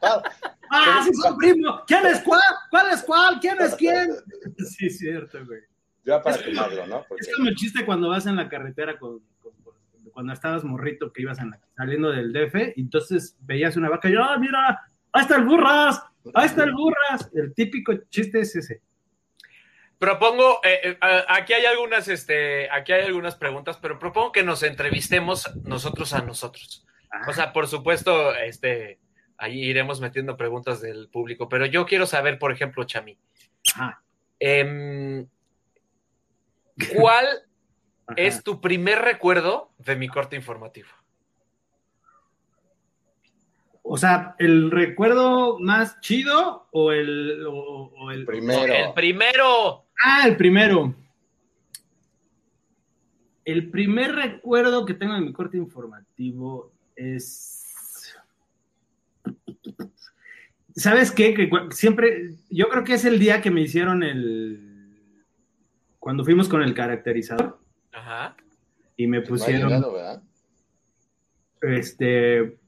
¿Cuál? 0.00 0.22
¡Ah, 0.74 1.02
sí 1.04 1.10
son 1.14 1.36
primo! 1.36 1.80
¿Quién 1.86 2.06
es 2.06 2.20
cuál? 2.20 2.40
¿Cuál 2.70 2.92
es 2.92 3.02
cuál? 3.02 3.38
¿Quién 3.40 3.56
es 3.60 3.74
quién? 3.74 4.10
Sí, 4.58 4.86
es 4.86 4.98
cierto, 4.98 5.44
güey. 5.44 5.60
Ya 6.04 6.20
para 6.22 6.38
quemarlo, 6.38 6.86
¿no? 6.86 7.04
Porque 7.08 7.20
Es 7.28 7.36
como 7.36 7.48
el 7.48 7.54
chiste 7.56 7.84
cuando 7.84 8.08
vas 8.08 8.26
en 8.26 8.36
la 8.36 8.48
carretera 8.48 8.98
con, 8.98 9.20
con- 9.40 9.52
con- 9.62 9.74
cuando 10.12 10.32
estabas 10.32 10.64
morrito 10.64 11.12
que 11.12 11.22
ibas 11.22 11.38
en 11.38 11.50
la- 11.50 11.60
saliendo 11.76 12.10
del 12.10 12.32
DF 12.32 12.72
y 12.76 12.80
entonces 12.80 13.36
veías 13.40 13.76
una 13.76 13.88
vaca 13.90 14.08
y 14.08 14.14
¡ah, 14.16 14.36
mira! 14.38 14.80
¡Ahí 15.12 15.22
está 15.22 15.36
el 15.36 15.44
burras! 15.44 16.02
¡Ahí 16.34 16.46
está 16.46 16.64
el 16.64 16.72
burras! 16.72 17.30
El 17.34 17.52
típico 17.54 17.92
chiste 18.08 18.40
es 18.40 18.56
ese. 18.56 18.80
Propongo, 20.02 20.58
eh, 20.64 20.98
eh, 21.00 21.24
aquí 21.28 21.52
hay 21.52 21.64
algunas, 21.64 22.08
este, 22.08 22.68
aquí 22.72 22.90
hay 22.90 23.04
algunas 23.04 23.36
preguntas, 23.36 23.78
pero 23.80 24.00
propongo 24.00 24.32
que 24.32 24.42
nos 24.42 24.64
entrevistemos 24.64 25.54
nosotros 25.64 26.12
a 26.12 26.22
nosotros. 26.22 26.84
O 27.28 27.32
sea, 27.32 27.52
por 27.52 27.68
supuesto, 27.68 28.34
este, 28.34 28.98
ahí 29.38 29.62
iremos 29.62 30.00
metiendo 30.00 30.36
preguntas 30.36 30.80
del 30.80 31.08
público, 31.08 31.48
pero 31.48 31.66
yo 31.66 31.86
quiero 31.86 32.06
saber, 32.06 32.40
por 32.40 32.50
ejemplo, 32.50 32.82
Chami, 32.82 33.16
ajá, 33.76 34.02
em, 34.40 35.28
¿cuál 36.96 37.24
ajá. 38.08 38.14
es 38.16 38.42
tu 38.42 38.60
primer 38.60 39.02
recuerdo 39.02 39.70
de 39.78 39.94
mi 39.94 40.08
corte 40.08 40.34
informativo? 40.34 40.88
O 43.84 43.96
sea, 43.96 44.34
¿el 44.40 44.72
recuerdo 44.72 45.60
más 45.60 46.00
chido 46.00 46.66
o 46.72 46.90
el, 46.90 47.46
o, 47.46 47.92
o 47.96 48.10
el 48.10 48.24
primero. 48.24 48.72
El 48.72 48.94
primero. 48.94 49.86
Ah, 50.02 50.26
el 50.26 50.36
primero. 50.36 50.94
El 53.44 53.70
primer 53.70 54.12
recuerdo 54.14 54.84
que 54.84 54.94
tengo 54.94 55.14
de 55.14 55.20
mi 55.20 55.32
corte 55.32 55.56
informativo 55.56 56.72
es. 56.96 58.14
¿Sabes 60.74 61.10
qué? 61.10 61.34
Que 61.34 61.50
siempre. 61.70 62.34
Yo 62.50 62.68
creo 62.68 62.84
que 62.84 62.94
es 62.94 63.04
el 63.04 63.18
día 63.18 63.40
que 63.42 63.50
me 63.50 63.60
hicieron 63.60 64.02
el. 64.02 64.96
Cuando 65.98 66.24
fuimos 66.24 66.48
con 66.48 66.62
el 66.62 66.74
caracterizador 66.74 67.60
Ajá. 67.92 68.36
y 68.96 69.06
me 69.06 69.18
ha 69.18 69.22
pusieron. 69.22 69.68
llegado, 69.68 69.92
¿verdad? 69.92 70.22
este, 71.62 72.58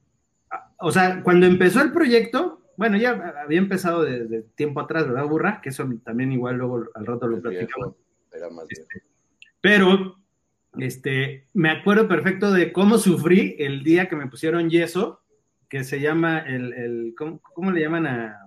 o 0.78 0.92
sea, 0.92 1.22
cuando 1.22 1.46
empezó 1.46 1.82
el 1.82 1.92
proyecto, 1.92 2.53
bueno, 2.76 2.96
ya 2.96 3.34
había 3.42 3.58
empezado 3.58 4.02
desde 4.02 4.42
tiempo 4.54 4.80
atrás, 4.80 5.06
¿verdad, 5.06 5.26
Burra? 5.26 5.60
Que 5.62 5.70
eso 5.70 5.88
también 6.04 6.32
igual 6.32 6.56
luego 6.56 6.84
al 6.94 7.06
rato 7.06 7.26
lo 7.26 7.40
platicamos. 7.40 7.94
era 8.32 8.50
más 8.50 8.66
viejo. 8.66 8.86
Pero, 9.60 10.16
este, 10.78 11.48
me 11.54 11.70
acuerdo 11.70 12.08
perfecto 12.08 12.52
de 12.52 12.72
cómo 12.72 12.98
sufrí 12.98 13.56
el 13.58 13.82
día 13.82 14.08
que 14.08 14.16
me 14.16 14.26
pusieron 14.26 14.70
yeso, 14.70 15.22
que 15.68 15.84
se 15.84 16.00
llama 16.00 16.38
el, 16.40 16.72
el 16.72 17.14
¿cómo, 17.16 17.40
cómo 17.40 17.70
le 17.70 17.80
llaman 17.80 18.06
a? 18.06 18.46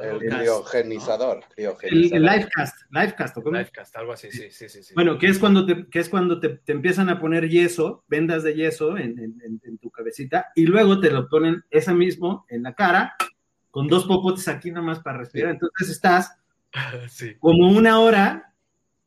El 0.00 0.18
criogenizador. 0.18 1.38
El, 1.38 1.44
criogenizador. 1.54 2.16
el 2.16 2.22
Lifecast, 2.22 2.76
Lifecast, 2.90 3.36
¿o 3.36 3.40
¿no? 3.40 3.44
cómo? 3.44 3.56
Livecast, 3.58 3.96
algo 3.96 4.12
así, 4.12 4.30
sí, 4.30 4.50
sí, 4.50 4.68
sí. 4.68 4.82
sí. 4.82 4.94
Bueno, 4.94 5.18
que 5.18 5.26
es 5.28 5.38
cuando 5.38 5.66
te, 5.66 5.86
que 5.88 5.98
es 5.98 6.08
cuando 6.08 6.38
te, 6.40 6.48
te 6.50 6.72
empiezan 6.72 7.08
a 7.08 7.18
poner 7.20 7.48
yeso, 7.48 8.04
vendas 8.08 8.42
de 8.44 8.54
yeso 8.54 8.96
en, 8.96 9.18
en- 9.18 9.40
en- 9.44 9.60
en 9.64 9.78
tu 9.78 9.90
cabecita, 9.90 10.46
y 10.54 10.66
luego 10.66 11.00
te 11.00 11.10
lo 11.10 11.28
ponen 11.28 11.64
esa 11.70 11.92
mismo 11.94 12.46
en 12.48 12.62
la 12.62 12.74
cara, 12.74 13.14
con 13.70 13.88
dos 13.88 14.06
popotes 14.06 14.48
aquí 14.48 14.70
nomás 14.70 15.00
para 15.00 15.18
respirar. 15.18 15.50
Sí. 15.50 15.54
Entonces 15.54 15.88
estás 15.90 16.36
sí. 17.08 17.34
como 17.38 17.68
una 17.70 18.00
hora 18.00 18.54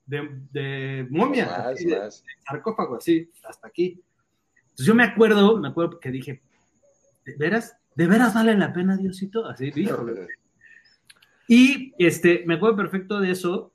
de, 0.06 0.30
de 0.52 1.08
momia, 1.10 1.46
Más, 1.46 1.60
así 1.68 1.86
de- 1.86 2.10
sarcófago, 2.46 2.98
así, 2.98 3.30
hasta 3.44 3.68
aquí. 3.68 4.02
Entonces 4.62 4.86
yo 4.86 4.96
me 4.96 5.04
acuerdo, 5.04 5.58
me 5.58 5.68
acuerdo 5.70 6.00
que 6.00 6.12
dije, 6.12 6.42
¿de 7.26 7.36
veras? 7.38 7.78
¿De 7.96 8.08
veras 8.08 8.34
vale 8.34 8.56
la 8.58 8.72
pena, 8.72 8.96
Diosito? 8.98 9.46
Así 9.46 9.70
dijo. 9.72 10.06
Y 11.54 11.94
este, 12.00 12.44
me 12.46 12.54
acuerdo 12.54 12.78
perfecto 12.78 13.20
de 13.20 13.32
eso. 13.32 13.74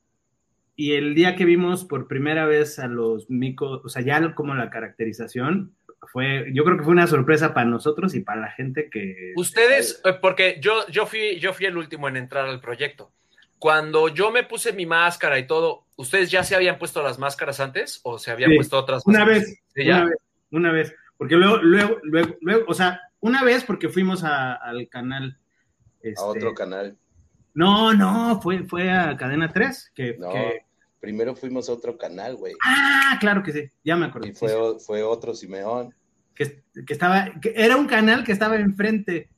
Y 0.77 0.93
el 0.95 1.15
día 1.15 1.37
que 1.37 1.45
vimos 1.45 1.85
por 1.85 2.09
primera 2.09 2.47
vez 2.47 2.79
a 2.79 2.87
los 2.87 3.29
micos, 3.29 3.83
o 3.85 3.89
sea, 3.91 4.01
ya 4.03 4.35
como 4.35 4.55
la 4.55 4.71
caracterización, 4.71 5.75
fue, 6.11 6.51
yo 6.55 6.65
creo 6.65 6.79
que 6.79 6.85
fue 6.85 6.93
una 6.93 7.07
sorpresa 7.07 7.53
para 7.53 7.67
nosotros 7.67 8.15
y 8.15 8.21
para 8.21 8.41
la 8.41 8.51
gente 8.53 8.89
que... 8.91 9.33
Ustedes, 9.37 10.01
porque 10.23 10.59
yo, 10.61 10.87
yo, 10.89 11.05
fui, 11.05 11.39
yo 11.39 11.53
fui 11.53 11.67
el 11.67 11.77
último 11.77 12.09
en 12.09 12.17
entrar 12.17 12.47
al 12.47 12.61
proyecto. 12.61 13.13
Cuando 13.59 14.09
yo 14.09 14.31
me 14.31 14.43
puse 14.45 14.73
mi 14.73 14.87
máscara 14.87 15.39
y 15.39 15.47
todo, 15.47 15.85
¿ustedes 15.97 16.31
ya 16.31 16.45
se 16.45 16.55
habían 16.57 16.79
puesto 16.79 17.03
las 17.03 17.19
máscaras 17.19 17.61
antes 17.61 18.01
o 18.05 18.19
se 18.19 18.31
habían 18.31 18.51
Sí, 18.53 18.57
puesto 18.57 18.79
otras 18.79 19.07
Una 19.07 19.19
máscaras? 19.21 19.43
vez, 19.49 19.63
Sí, 19.75 19.85
ya. 19.85 19.97
una 19.97 20.05
vez, 20.07 20.19
una 20.51 20.73
vez. 20.73 20.95
Porque 21.19 21.37
luego, 21.37 21.57
luego, 21.59 21.99
luego, 22.05 22.37
luego, 22.41 22.65
o 22.69 22.75
sea, 22.75 23.01
una 23.21 23.43
vez 23.45 23.65
porque 23.65 23.89
fuimos 23.91 24.25
a- 24.25 24.55
al 24.55 24.89
canal. 24.89 25.39
este, 26.03 26.21
A 26.21 26.25
otro 26.25 26.55
canal. 26.55 26.97
No, 27.57 27.93
no, 27.95 28.41
fue, 28.43 28.65
fue 28.65 28.91
a 28.91 29.17
Cadena 29.17 29.51
3. 29.53 29.93
Que, 29.95 30.17
No, 30.19 30.31
que- 30.31 30.61
primero 31.01 31.35
fuimos 31.35 31.69
a 31.69 31.73
otro 31.73 31.97
canal, 31.97 32.37
güey. 32.37 32.53
ah, 32.65 33.17
claro 33.21 33.43
que 33.43 33.53
sí, 33.53 33.71
ya 33.83 33.97
me 33.97 34.07
acordé. 34.07 34.29
Y 34.29 34.33
fue, 34.33 34.51
sí. 34.51 34.85
fue 34.87 35.03
otro 35.03 35.35
Simeón. 35.35 35.95
que, 36.35 36.63
que 36.87 36.93
estaba, 36.93 37.33
que 37.41 37.55
era 37.57 37.77
un 37.77 37.87
canal 37.87 38.23
que 38.25 38.33
estaba 38.33 38.57
enfrente. 38.57 39.31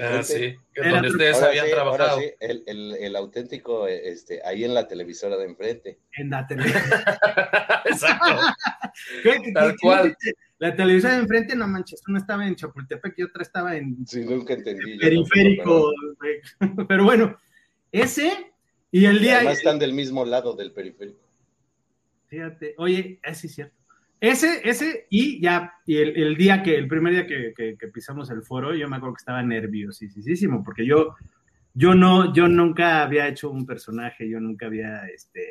Ah, 0.00 0.22
sí, 0.22 0.56
Era 0.74 0.90
donde 0.90 1.08
otro- 1.08 1.10
ustedes 1.12 1.34
Ahora 1.36 1.46
habían 1.48 1.66
sí, 1.66 1.72
ahora 1.72 1.82
trabajado. 1.96 2.18
sí, 2.20 2.30
el, 2.40 2.62
el- 2.66 2.96
el 2.98 3.16
auténtico, 3.16 3.86
este, 3.86 4.40
ahí 4.44 4.64
en 4.64 4.72
la 4.74 4.88
televisora 4.88 5.36
de 5.36 5.44
enfrente. 5.44 5.98
En 6.16 6.30
la 6.30 6.46
tele. 6.46 6.64
Exacto. 7.84 8.36
¿Qué- 9.22 9.40
qué- 9.44 9.52
Tal 9.52 9.70
qué- 9.72 9.76
cual. 9.80 10.16
La 10.58 10.74
televisión 10.76 11.12
de 11.12 11.18
enfrente, 11.18 11.56
no 11.56 11.66
manches, 11.68 12.02
una 12.08 12.18
estaba 12.20 12.46
en 12.46 12.54
Chapultepec 12.56 13.14
y 13.18 13.22
otra 13.24 13.42
estaba 13.42 13.76
en 13.76 14.06
Sí, 14.06 14.24
nunca 14.24 14.54
entendí. 14.54 14.94
yo 14.94 15.00
periférico. 15.00 15.90
Pero 16.88 17.04
bueno, 17.04 17.36
ese 17.92 18.52
y 18.90 19.04
el 19.04 19.20
día. 19.20 19.36
Además 19.36 19.58
están 19.58 19.78
del 19.78 19.92
mismo 19.92 20.24
lado 20.24 20.54
del 20.56 20.72
periférico. 20.72 21.20
Fíjate, 22.28 22.74
oye, 22.78 23.20
ese 23.22 23.46
es 23.46 23.54
cierto. 23.54 23.76
Ese, 24.20 24.60
ese, 24.64 25.06
y 25.10 25.40
ya, 25.40 25.74
y 25.84 25.96
el, 25.96 26.16
el 26.16 26.36
día 26.36 26.62
que, 26.62 26.76
el 26.76 26.86
primer 26.88 27.12
día 27.12 27.26
que, 27.26 27.52
que- 27.56 27.76
que 27.76 27.88
pisamos 27.88 28.30
el 28.30 28.42
foro, 28.42 28.74
yo 28.74 28.88
me 28.88 28.96
acuerdo 28.96 29.14
que 29.16 29.20
estaba 29.20 29.42
nerviosísimo, 29.42 30.62
porque 30.62 30.86
yo, 30.86 31.16
yo 31.74 31.94
no, 31.96 32.32
yo 32.32 32.46
nunca 32.46 33.02
había 33.02 33.26
hecho 33.26 33.50
un 33.50 33.66
personaje, 33.66 34.28
yo 34.28 34.38
nunca 34.38 34.66
había, 34.66 35.06
este, 35.06 35.44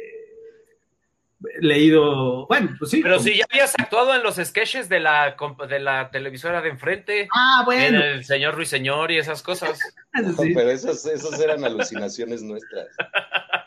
leído, 1.60 2.46
bueno, 2.48 2.76
pues 2.78 2.92
sí. 2.92 3.02
Pero 3.02 3.16
como- 3.18 3.28
si 3.28 3.38
ya 3.38 3.46
habías 3.50 3.74
actuado 3.80 4.14
en 4.16 4.24
los 4.24 4.36
sketches 4.36 4.90
de 4.90 5.00
la, 5.00 5.36
de 5.68 5.80
la 5.80 6.10
televisora 6.12 6.62
de 6.62 6.70
enfrente, 6.70 7.28
Ah, 7.36 7.60
en 7.62 7.66
bueno. 7.66 8.04
el 8.04 8.24
señor 8.26 8.56
Ruiseñor 8.56 9.12
y 9.12 9.18
esas 9.18 9.42
cosas. 9.42 9.80
sí, 10.40 10.54
Pero 10.54 10.70
esas, 10.72 11.06
esas 11.06 11.40
eran 11.40 11.64
alucinaciones 11.64 12.44
nuestras. 12.44 12.88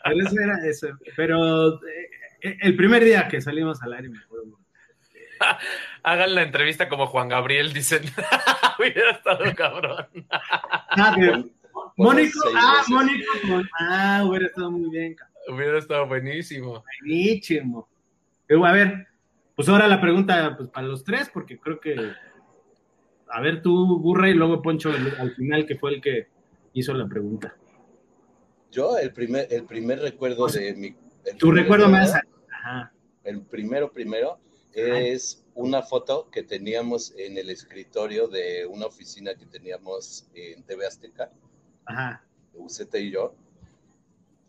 pero 0.03 0.27
eso 0.27 0.35
era 0.41 0.57
eso. 0.67 0.87
Pero 1.15 1.75
eh, 1.85 2.57
el 2.61 2.75
primer 2.75 3.03
día 3.03 3.27
que 3.27 3.41
salimos 3.41 3.81
al 3.83 3.93
aire, 3.93 4.09
me 4.09 4.19
acuerdo. 4.19 4.57
Hagan 6.03 6.33
la 6.35 6.43
entrevista 6.43 6.87
como 6.87 7.07
Juan 7.07 7.27
Gabriel, 7.27 7.73
dicen. 7.73 8.03
Hubiera 8.79 9.11
estado 9.11 9.43
cabrón. 9.55 10.07
Ah, 10.31 11.15
Mónico, 11.97 12.39
ah. 12.55 12.83
Mónico, 12.87 13.31
ah, 13.79 14.23
hubiera 14.25 14.45
estado 14.47 14.71
muy 14.71 14.89
bien, 14.89 15.15
cabrón. 15.15 15.34
Hubiera 15.47 15.77
estado 15.79 16.07
buenísimo. 16.07 16.83
Buenísimo. 17.01 17.87
Pero, 18.47 18.65
a 18.65 18.71
ver, 18.71 19.07
pues 19.55 19.69
ahora 19.69 19.87
la 19.87 20.01
pregunta 20.01 20.55
pues, 20.57 20.69
para 20.69 20.87
los 20.87 21.03
tres, 21.03 21.29
porque 21.33 21.59
creo 21.59 21.79
que. 21.79 21.95
A 23.29 23.41
ver, 23.41 23.61
tú, 23.61 23.99
Burra, 23.99 24.29
y 24.29 24.33
luego 24.33 24.61
Poncho 24.61 24.89
el- 24.95 25.15
al 25.17 25.31
final, 25.35 25.65
que 25.65 25.75
fue 25.75 25.95
el 25.95 26.01
que 26.01 26.27
hizo 26.73 26.93
la 26.93 27.07
pregunta. 27.07 27.55
Yo, 28.71 28.97
el 28.97 29.11
primer, 29.13 29.47
el 29.51 29.65
primer 29.65 29.99
recuerdo 29.99 30.47
de 30.47 30.73
mi. 30.75 30.95
Tu 31.37 31.51
recuerdo 31.51 31.89
más. 31.89 32.13
Ajá. 32.51 32.91
El 33.23 33.41
primero, 33.41 33.91
primero, 33.91 34.39
es 34.73 35.43
una 35.55 35.81
foto 35.81 36.29
que 36.29 36.43
teníamos 36.43 37.13
en 37.17 37.37
el 37.37 37.49
escritorio 37.49 38.27
de 38.27 38.65
una 38.67 38.85
oficina 38.85 39.33
que 39.35 39.45
teníamos 39.45 40.29
en 40.35 40.61
TV 40.63 40.85
Azteca, 40.85 41.31
Ajá. 41.85 42.23
Uceta 42.53 42.97
y 42.99 43.09
yo. 43.11 43.33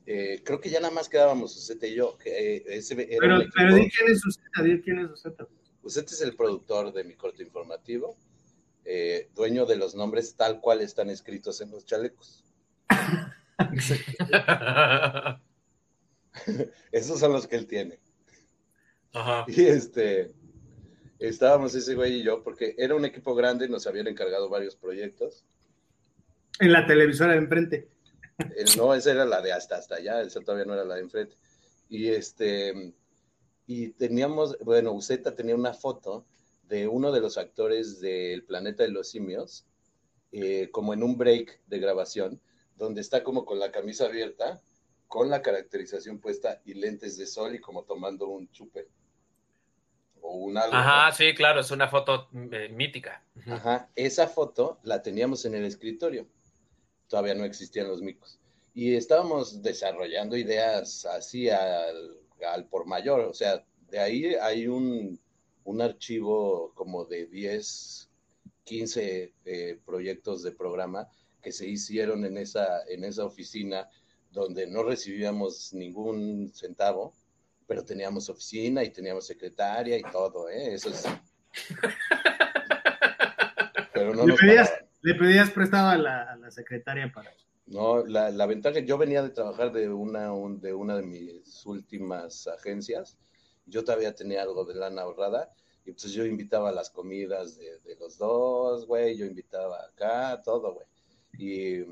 Eh, 0.06 0.40
creo 0.44 0.60
que 0.60 0.70
ya 0.70 0.78
nada 0.78 0.94
más 0.94 1.08
quedábamos 1.08 1.56
Uceta 1.56 1.86
y 1.86 1.96
yo. 1.96 2.16
Que, 2.16 2.56
eh, 2.56 2.64
ese 2.68 2.94
era 2.94 3.18
Pero, 3.20 3.40
pero 3.54 3.74
di 3.74 3.90
quién 3.90 4.10
es 4.10 4.20
Z, 4.20 4.62
di 4.62 4.80
quién 4.80 5.00
es 5.00 5.10
su 5.10 5.16
Z. 5.16 5.48
Uceta 5.82 6.12
es 6.12 6.20
el 6.20 6.36
productor 6.36 6.92
de 6.92 7.04
mi 7.04 7.14
corto 7.14 7.42
informativo, 7.42 8.16
eh, 8.84 9.28
dueño 9.34 9.66
de 9.66 9.76
los 9.76 9.94
nombres 9.94 10.36
tal 10.36 10.60
cual 10.60 10.80
están 10.80 11.10
escritos 11.10 11.60
en 11.60 11.72
los 11.72 11.84
chalecos. 11.84 12.44
Esos 16.92 17.18
son 17.18 17.32
los 17.32 17.48
que 17.48 17.56
él 17.56 17.66
tiene. 17.66 17.98
Ajá. 19.12 19.44
Y 19.48 19.64
este, 19.64 20.30
estábamos 21.18 21.74
ese 21.74 21.94
güey 21.94 22.20
y 22.20 22.22
yo, 22.22 22.44
porque 22.44 22.74
era 22.78 22.94
un 22.94 23.04
equipo 23.04 23.34
grande, 23.34 23.68
nos 23.68 23.86
habían 23.86 24.06
encargado 24.06 24.48
varios 24.48 24.76
proyectos. 24.76 25.44
En 26.60 26.72
la 26.72 26.86
televisora 26.86 27.32
de 27.32 27.38
enfrente. 27.38 27.88
No, 28.76 28.94
esa 28.94 29.12
era 29.12 29.24
la 29.24 29.40
de 29.40 29.52
hasta 29.52 29.76
hasta 29.76 29.96
allá, 29.96 30.20
esa 30.20 30.40
todavía 30.40 30.66
no 30.66 30.74
era 30.74 30.84
la 30.84 30.96
de 30.96 31.02
enfrente. 31.02 31.36
Y 31.88 32.08
este, 32.08 32.92
y 33.66 33.88
teníamos, 33.90 34.58
bueno, 34.60 34.92
Uceta 34.92 35.34
tenía 35.34 35.54
una 35.54 35.74
foto 35.74 36.24
de 36.68 36.88
uno 36.88 37.12
de 37.12 37.20
los 37.20 37.38
actores 37.38 38.00
del 38.00 38.44
Planeta 38.44 38.82
de 38.82 38.90
los 38.90 39.08
Simios, 39.08 39.66
eh, 40.32 40.68
como 40.70 40.92
en 40.92 41.02
un 41.02 41.16
break 41.16 41.60
de 41.66 41.78
grabación, 41.78 42.40
donde 42.76 43.00
está 43.00 43.22
como 43.22 43.44
con 43.44 43.58
la 43.58 43.70
camisa 43.70 44.06
abierta, 44.06 44.60
con 45.08 45.30
la 45.30 45.42
caracterización 45.42 46.18
puesta 46.18 46.60
y 46.64 46.74
lentes 46.74 47.16
de 47.16 47.26
sol 47.26 47.54
y 47.54 47.60
como 47.60 47.84
tomando 47.84 48.28
un 48.28 48.50
chupe. 48.50 48.88
O 50.20 50.34
un 50.38 50.58
algo. 50.58 50.76
Ajá, 50.76 51.12
sí, 51.12 51.34
claro, 51.34 51.60
es 51.60 51.70
una 51.70 51.88
foto 51.88 52.28
eh, 52.52 52.68
mítica. 52.68 53.22
Ajá, 53.46 53.88
esa 53.94 54.26
foto 54.26 54.78
la 54.82 55.02
teníamos 55.02 55.44
en 55.44 55.54
el 55.54 55.64
escritorio. 55.64 56.26
Todavía 57.08 57.34
no 57.34 57.44
existían 57.44 57.88
los 57.88 58.02
micos. 58.02 58.38
Y 58.74 58.94
estábamos 58.94 59.62
desarrollando 59.62 60.36
ideas 60.36 61.06
así 61.06 61.48
al, 61.48 62.18
al 62.46 62.66
por 62.66 62.86
mayor. 62.86 63.20
O 63.20 63.34
sea, 63.34 63.64
de 63.90 63.98
ahí 63.98 64.34
hay 64.34 64.66
un, 64.66 65.18
un 65.64 65.80
archivo 65.80 66.72
como 66.74 67.04
de 67.04 67.26
10, 67.26 68.10
15 68.64 69.32
eh, 69.44 69.78
proyectos 69.84 70.42
de 70.42 70.52
programa 70.52 71.08
que 71.40 71.52
se 71.52 71.66
hicieron 71.66 72.24
en 72.24 72.36
esa, 72.36 72.82
en 72.88 73.04
esa 73.04 73.24
oficina 73.24 73.88
donde 74.32 74.66
no 74.66 74.82
recibíamos 74.82 75.72
ningún 75.72 76.52
centavo, 76.52 77.14
pero 77.66 77.84
teníamos 77.84 78.28
oficina 78.28 78.84
y 78.84 78.90
teníamos 78.90 79.26
secretaria 79.26 79.96
y 79.96 80.02
todo, 80.12 80.48
¿eh? 80.48 80.74
Eso 80.74 80.90
es... 80.90 81.04
Pero 83.94 84.14
no 84.14 84.26
¿Le 84.26 84.32
nos 84.32 84.40
pedías, 84.40 84.68
pagaban. 84.68 84.85
Le 85.06 85.14
pedías 85.14 85.50
prestado 85.50 85.88
a 85.90 85.96
la, 85.96 86.22
a 86.32 86.36
la 86.36 86.50
secretaria 86.50 87.10
para... 87.14 87.30
No, 87.66 88.04
la, 88.06 88.30
la 88.30 88.46
ventaja, 88.46 88.80
yo 88.80 88.98
venía 88.98 89.22
de 89.22 89.30
trabajar 89.30 89.72
de 89.72 89.88
una, 89.88 90.32
un- 90.32 90.60
de 90.60 90.72
una 90.74 90.96
de 90.96 91.02
mis 91.02 91.64
últimas 91.66 92.46
agencias, 92.48 93.16
yo 93.66 93.84
todavía 93.84 94.14
tenía 94.14 94.42
algo 94.42 94.64
de 94.64 94.74
lana 94.74 95.02
ahorrada, 95.02 95.52
y 95.84 95.92
pues 95.92 96.12
yo 96.12 96.24
invitaba 96.24 96.68
a 96.70 96.72
las 96.72 96.90
comidas 96.90 97.56
de, 97.56 97.78
de 97.80 97.96
los 97.96 98.18
dos, 98.18 98.86
güey, 98.86 99.16
yo 99.16 99.26
invitaba 99.26 99.78
acá, 99.84 100.40
todo, 100.44 100.74
güey. 100.74 100.86
Y 101.38 101.84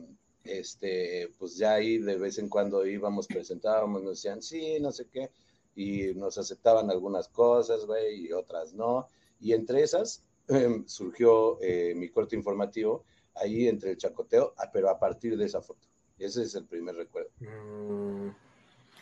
este, 0.45 1.29
pues 1.39 1.57
ya 1.57 1.75
ahí 1.75 1.99
de 1.99 2.17
vez 2.17 2.39
en 2.39 2.49
cuando 2.49 2.85
íbamos, 2.87 3.27
presentábamos, 3.29 4.03
nos 4.03 4.13
decían, 4.17 4.43
sí, 4.43 4.79
no 4.81 4.91
sé 4.93 5.07
qué, 5.09 5.31
y 5.77 6.15
nos 6.15 6.39
aceptaban 6.39 6.91
algunas 6.91 7.29
cosas, 7.29 7.85
güey, 7.87 8.27
y 8.27 8.33
otras 8.33 8.75
no. 8.75 9.09
Y 9.41 9.53
entre 9.53 9.83
esas 9.83 10.23
surgió 10.87 11.59
eh, 11.63 11.95
mi 11.97 12.09
corte 12.11 12.37
informativo, 12.37 13.05
ahí 13.37 13.69
entre 13.69 13.93
el 13.93 13.97
chacoteo, 13.97 14.55
ah, 14.59 14.71
pero 14.73 14.89
a 14.91 14.99
partir 14.99 15.37
de 15.37 15.47
esa 15.47 15.61
foto. 15.61 15.89
Ese 16.19 16.43
es 16.43 16.55
el 16.55 16.65
primer 16.67 16.95
recuerdo. 16.95 17.31
Mm, 17.41 18.29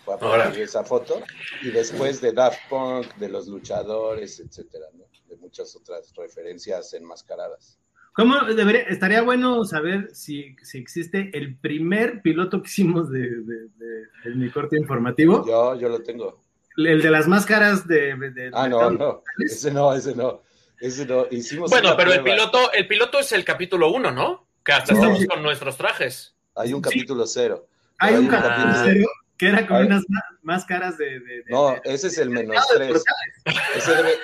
Fue 0.05 0.15
a 0.15 0.19
partir 0.19 0.59
de 0.59 0.63
esa 0.65 0.83
foto 0.85 1.21
y 1.63 1.71
después 1.71 2.21
de 2.21 2.33
Daft 2.33 2.59
Punk, 2.69 3.15
de 3.17 3.29
los 3.29 3.47
luchadores, 3.49 4.41
etcétera, 4.41 4.87
¿no? 4.95 5.05
de 5.29 5.37
muchas 5.37 5.75
otras 5.77 6.13
referencias 6.17 6.93
enmascaradas. 6.95 7.79
¿Cómo 8.15 8.35
debería, 8.45 8.83
estaría 8.83 9.23
bueno 9.23 9.65
saber 9.65 10.15
si, 10.15 10.55
si 10.63 10.77
existe 10.79 11.31
el 11.33 11.57
primer 11.57 12.21
piloto 12.21 12.61
que 12.63 12.69
hicimos 12.69 13.11
de, 13.11 13.21
de- 13.21 13.69
de- 13.77 14.07
de 14.25 14.35
mi 14.35 14.51
corte 14.51 14.77
informativo? 14.77 15.47
Yo, 15.47 15.75
yo 15.77 15.89
lo 15.89 16.03
tengo. 16.03 16.41
El 16.77 17.01
de 17.01 17.11
las 17.11 17.27
máscaras 17.29 17.87
de... 17.87 18.51
Ah, 18.53 18.69
no, 18.69 18.91
no, 18.91 19.23
ese 19.39 19.71
no, 19.71 19.95
ese 19.95 20.15
no, 20.15 20.43
ese 20.83 21.07
no. 21.07 21.27
Hicimos 21.31 21.71
Bueno, 21.71 21.97
pero 21.97 22.13
el 22.13 22.23
piloto, 22.23 22.73
el 22.73 22.87
piloto 22.89 23.19
es 23.21 23.33
el 23.33 23.45
capítulo 23.45 23.91
uno, 23.93 24.11
¿no? 24.11 24.47
Que 24.65 24.73
hasta 24.73 24.93
No. 24.95 25.01
estamos 25.01 25.25
con 25.27 25.43
nuestros 25.43 25.77
trajes. 25.77 26.35
Hay 26.55 26.73
un 26.75 26.83
Sí. 26.85 26.91
capítulo 26.91 27.27
cero. 27.27 27.67
Hay 27.99 28.15
un 28.17 28.27
capítulo 28.29 28.75
cero 28.85 29.07
que 29.39 29.49
era 29.49 29.67
con 29.67 29.87
unas 29.87 30.05
máscaras 30.43 30.99
de... 30.99 31.07
de- 31.07 31.21
de- 31.21 31.45
No, 31.49 31.71
de- 31.71 31.81
ese 31.85 32.09
es 32.09 32.19
el 32.19 32.31
menos 32.31 32.57
Ah, 32.59 32.79
de 32.79 32.87
tres. 32.87 33.05
Ese, 33.77 33.93
debe- 33.95 34.19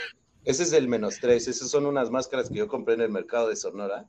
ese 0.45 0.63
es 0.63 0.73
el 0.73 0.87
menos 0.89 1.19
tres. 1.21 1.49
Esas 1.49 1.71
son 1.71 1.87
unas 1.87 2.11
máscaras 2.11 2.49
que 2.49 2.55
yo 2.57 2.69
compré 2.69 2.95
en 2.95 3.01
el 3.03 3.09
mercado 3.11 3.49
de 3.49 3.57
Sonora. 3.57 4.05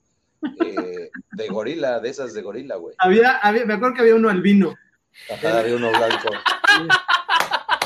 eh, 0.65 1.09
de 1.33 1.47
gorila, 1.49 1.99
de 1.99 2.09
esas 2.09 2.33
de 2.33 2.41
gorila, 2.41 2.75
güey. 2.77 2.95
Había, 2.99 3.37
había, 3.39 3.65
me 3.65 3.73
acuerdo 3.73 3.95
que 3.95 4.01
había 4.01 4.15
uno 4.15 4.29
albino. 4.29 4.73
Ajá, 5.29 5.63
de 5.63 5.75
uno 5.75 5.89
blanco. 5.89 6.29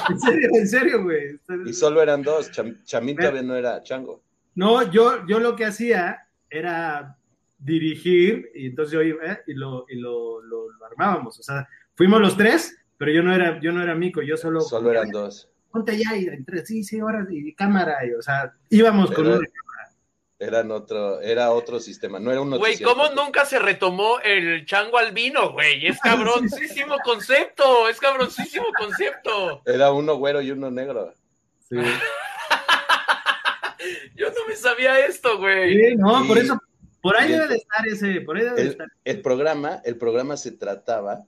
En 0.10 0.20
serio, 0.20 0.50
en 0.52 0.68
serio, 0.68 1.04
güey. 1.04 1.40
Y 1.66 1.74
solo 1.74 2.02
eran 2.02 2.22
dos. 2.24 2.52
Cham- 2.52 2.84
Chamín 2.84 3.16
todavía 3.16 3.42
no 3.42 3.56
era 3.56 3.82
chango. 3.84 4.22
No, 4.56 4.90
yo, 4.92 5.26
yo 5.28 5.40
lo 5.40 5.56
que 5.56 5.66
hacía 5.66 6.28
era 6.50 7.18
dirigir 7.58 8.52
y 8.54 8.68
entonces 8.68 8.94
yo 8.94 9.02
iba 9.02 9.26
¿eh? 9.26 9.40
y, 9.48 9.54
lo, 9.54 9.86
y 9.90 9.96
lo, 9.96 10.42
lo- 10.42 10.70
lo 10.72 10.86
armábamos. 10.86 11.40
O 11.40 11.44
sea, 11.44 11.68
fuimos 11.96 12.20
los 12.22 12.38
tres, 12.38 12.78
pero 12.98 13.12
yo 13.12 13.24
no 13.24 13.34
era, 13.34 13.60
yo 13.62 13.72
no 13.72 13.82
era 13.82 13.96
mico, 13.96 14.22
yo 14.22 14.38
solo. 14.38 14.62
Solo 14.62 14.92
eran 14.92 15.10
dos. 15.10 15.50
Ponte 15.72 15.94
allá 15.94 16.16
y 16.16 16.26
entre, 16.28 16.66
sí, 16.66 16.84
sí, 16.84 17.00
ahora 17.00 17.26
y 17.30 17.54
cámara. 17.56 18.06
Y, 18.06 18.12
o 18.14 18.22
sea, 18.22 18.54
íbamos 18.70 19.12
con 19.12 19.26
Era- 19.26 19.38
una. 19.38 19.48
Eran 20.40 20.72
otro, 20.72 21.22
era 21.22 21.52
otro 21.52 21.80
sistema. 21.80 22.20
No 22.20 22.30
era 22.30 22.42
un 22.42 22.58
Güey. 22.58 22.78
¿cómo 22.82 23.08
nunca 23.12 23.46
se 23.46 23.60
retomó 23.60 24.20
el 24.20 24.66
chango 24.66 24.98
albino, 24.98 25.54
güey? 25.54 25.88
Es 25.88 25.98
cabroncísimo 26.04 26.98
concepto, 27.06 27.88
es 27.88 27.98
cabroncísimo 28.00 28.66
concepto. 28.78 29.62
Era 29.66 29.94
uno 29.94 30.16
güero 30.18 30.42
y 30.42 30.52
uno 30.52 30.70
negro. 30.70 31.14
Sí. 31.70 31.78
Yo 34.16 34.28
no 34.30 34.48
me 34.48 34.56
sabía 34.56 35.06
esto, 35.06 35.38
güey. 35.38 35.74
Sí, 35.74 35.96
no, 35.96 36.24
Y- 36.24 36.28
por 36.28 36.38
eso, 36.38 36.60
por 37.02 37.18
ahí 37.18 37.26
el- 37.32 37.40
debe 37.40 37.48
de 37.50 37.56
estar 37.56 37.88
ese, 37.88 38.22
por 38.22 38.38
ahí 38.38 38.44
debe 38.44 38.56
de 38.56 38.62
El, 38.62 38.68
estar. 38.70 38.88
el 39.04 39.22
programa, 39.22 39.82
el 39.86 39.98
programa 39.98 40.38
se 40.38 40.52
trataba 40.52 41.24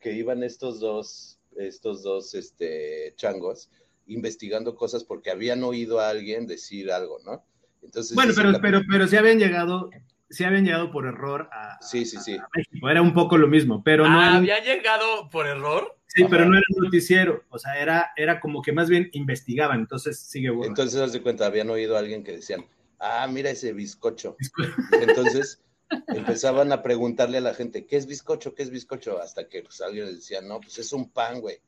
que 0.00 0.12
iban 0.12 0.42
estos 0.42 0.80
dos, 0.80 1.38
estos 1.56 2.02
dos 2.02 2.34
este, 2.34 3.14
changos 3.16 3.70
investigando 4.06 4.74
cosas 4.74 5.04
porque 5.04 5.30
habían 5.30 5.62
oído 5.64 6.00
a 6.00 6.08
alguien 6.10 6.46
decir 6.46 6.90
algo, 6.90 7.18
¿no? 7.24 7.44
Entonces, 7.82 8.14
Bueno, 8.14 8.32
pero, 8.34 8.52
pero, 8.60 8.80
pero 8.90 9.06
sí 9.06 9.16
habían 9.16 9.38
llegado, 9.38 9.90
sí 10.30 10.44
habían 10.44 10.64
llegado 10.64 10.90
por 10.90 11.06
error 11.06 11.48
a, 11.52 11.78
Sí, 11.82 12.04
sí, 12.06 12.16
sí. 12.18 12.36
a 12.36 12.48
México. 12.54 12.88
Era 12.88 13.02
un 13.02 13.12
poco 13.14 13.36
lo 13.36 13.48
mismo, 13.48 13.82
pero 13.84 14.08
no 14.08 14.18
Ah, 14.20 14.26
era, 14.28 14.36
había 14.36 14.60
llegado 14.64 15.28
por 15.30 15.46
error. 15.46 15.97
Sí, 16.22 16.26
pero 16.30 16.44
no 16.44 16.56
era 16.56 16.66
un 16.76 16.84
noticiero. 16.84 17.44
O 17.50 17.58
sea, 17.58 17.80
era, 17.80 18.12
era 18.16 18.40
como 18.40 18.62
que 18.62 18.72
más 18.72 18.88
bien 18.88 19.08
investigaban. 19.12 19.80
Entonces 19.80 20.18
sigue 20.18 20.50
bueno. 20.50 20.70
Entonces, 20.70 21.00
haz 21.00 21.12
de 21.12 21.22
cuenta, 21.22 21.46
habían 21.46 21.70
oído 21.70 21.96
a 21.96 22.00
alguien 22.00 22.24
que 22.24 22.32
decían, 22.32 22.64
ah, 22.98 23.26
mira 23.30 23.50
ese 23.50 23.72
bizcocho. 23.72 24.36
Entonces, 25.00 25.62
empezaban 26.08 26.72
a 26.72 26.82
preguntarle 26.82 27.38
a 27.38 27.42
la 27.42 27.54
gente, 27.54 27.86
¿qué 27.86 27.96
es 27.96 28.06
bizcocho? 28.06 28.54
¿Qué 28.54 28.62
es 28.62 28.70
bizcocho? 28.70 29.20
Hasta 29.20 29.48
que 29.48 29.62
pues, 29.62 29.80
alguien 29.80 30.06
les 30.06 30.16
decía, 30.16 30.40
no, 30.40 30.60
pues 30.60 30.78
es 30.78 30.92
un 30.92 31.10
pan, 31.10 31.40
güey. 31.40 31.58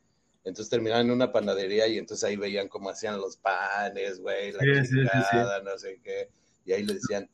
Entonces 0.42 0.70
terminaban 0.70 1.06
en 1.06 1.12
una 1.12 1.32
panadería 1.32 1.86
y 1.86 1.98
entonces 1.98 2.24
ahí 2.24 2.36
veían 2.36 2.68
cómo 2.68 2.88
hacían 2.88 3.20
los 3.20 3.36
panes, 3.36 4.20
güey, 4.20 4.52
la 4.52 4.60
Sí, 4.60 4.74
sí, 4.74 5.02
sí, 5.02 5.18
chingada, 5.30 5.62
no 5.62 5.78
sé 5.78 6.00
qué. 6.02 6.30
Y 6.64 6.72
ahí 6.72 6.82
les 6.82 7.02
decían, 7.02 7.28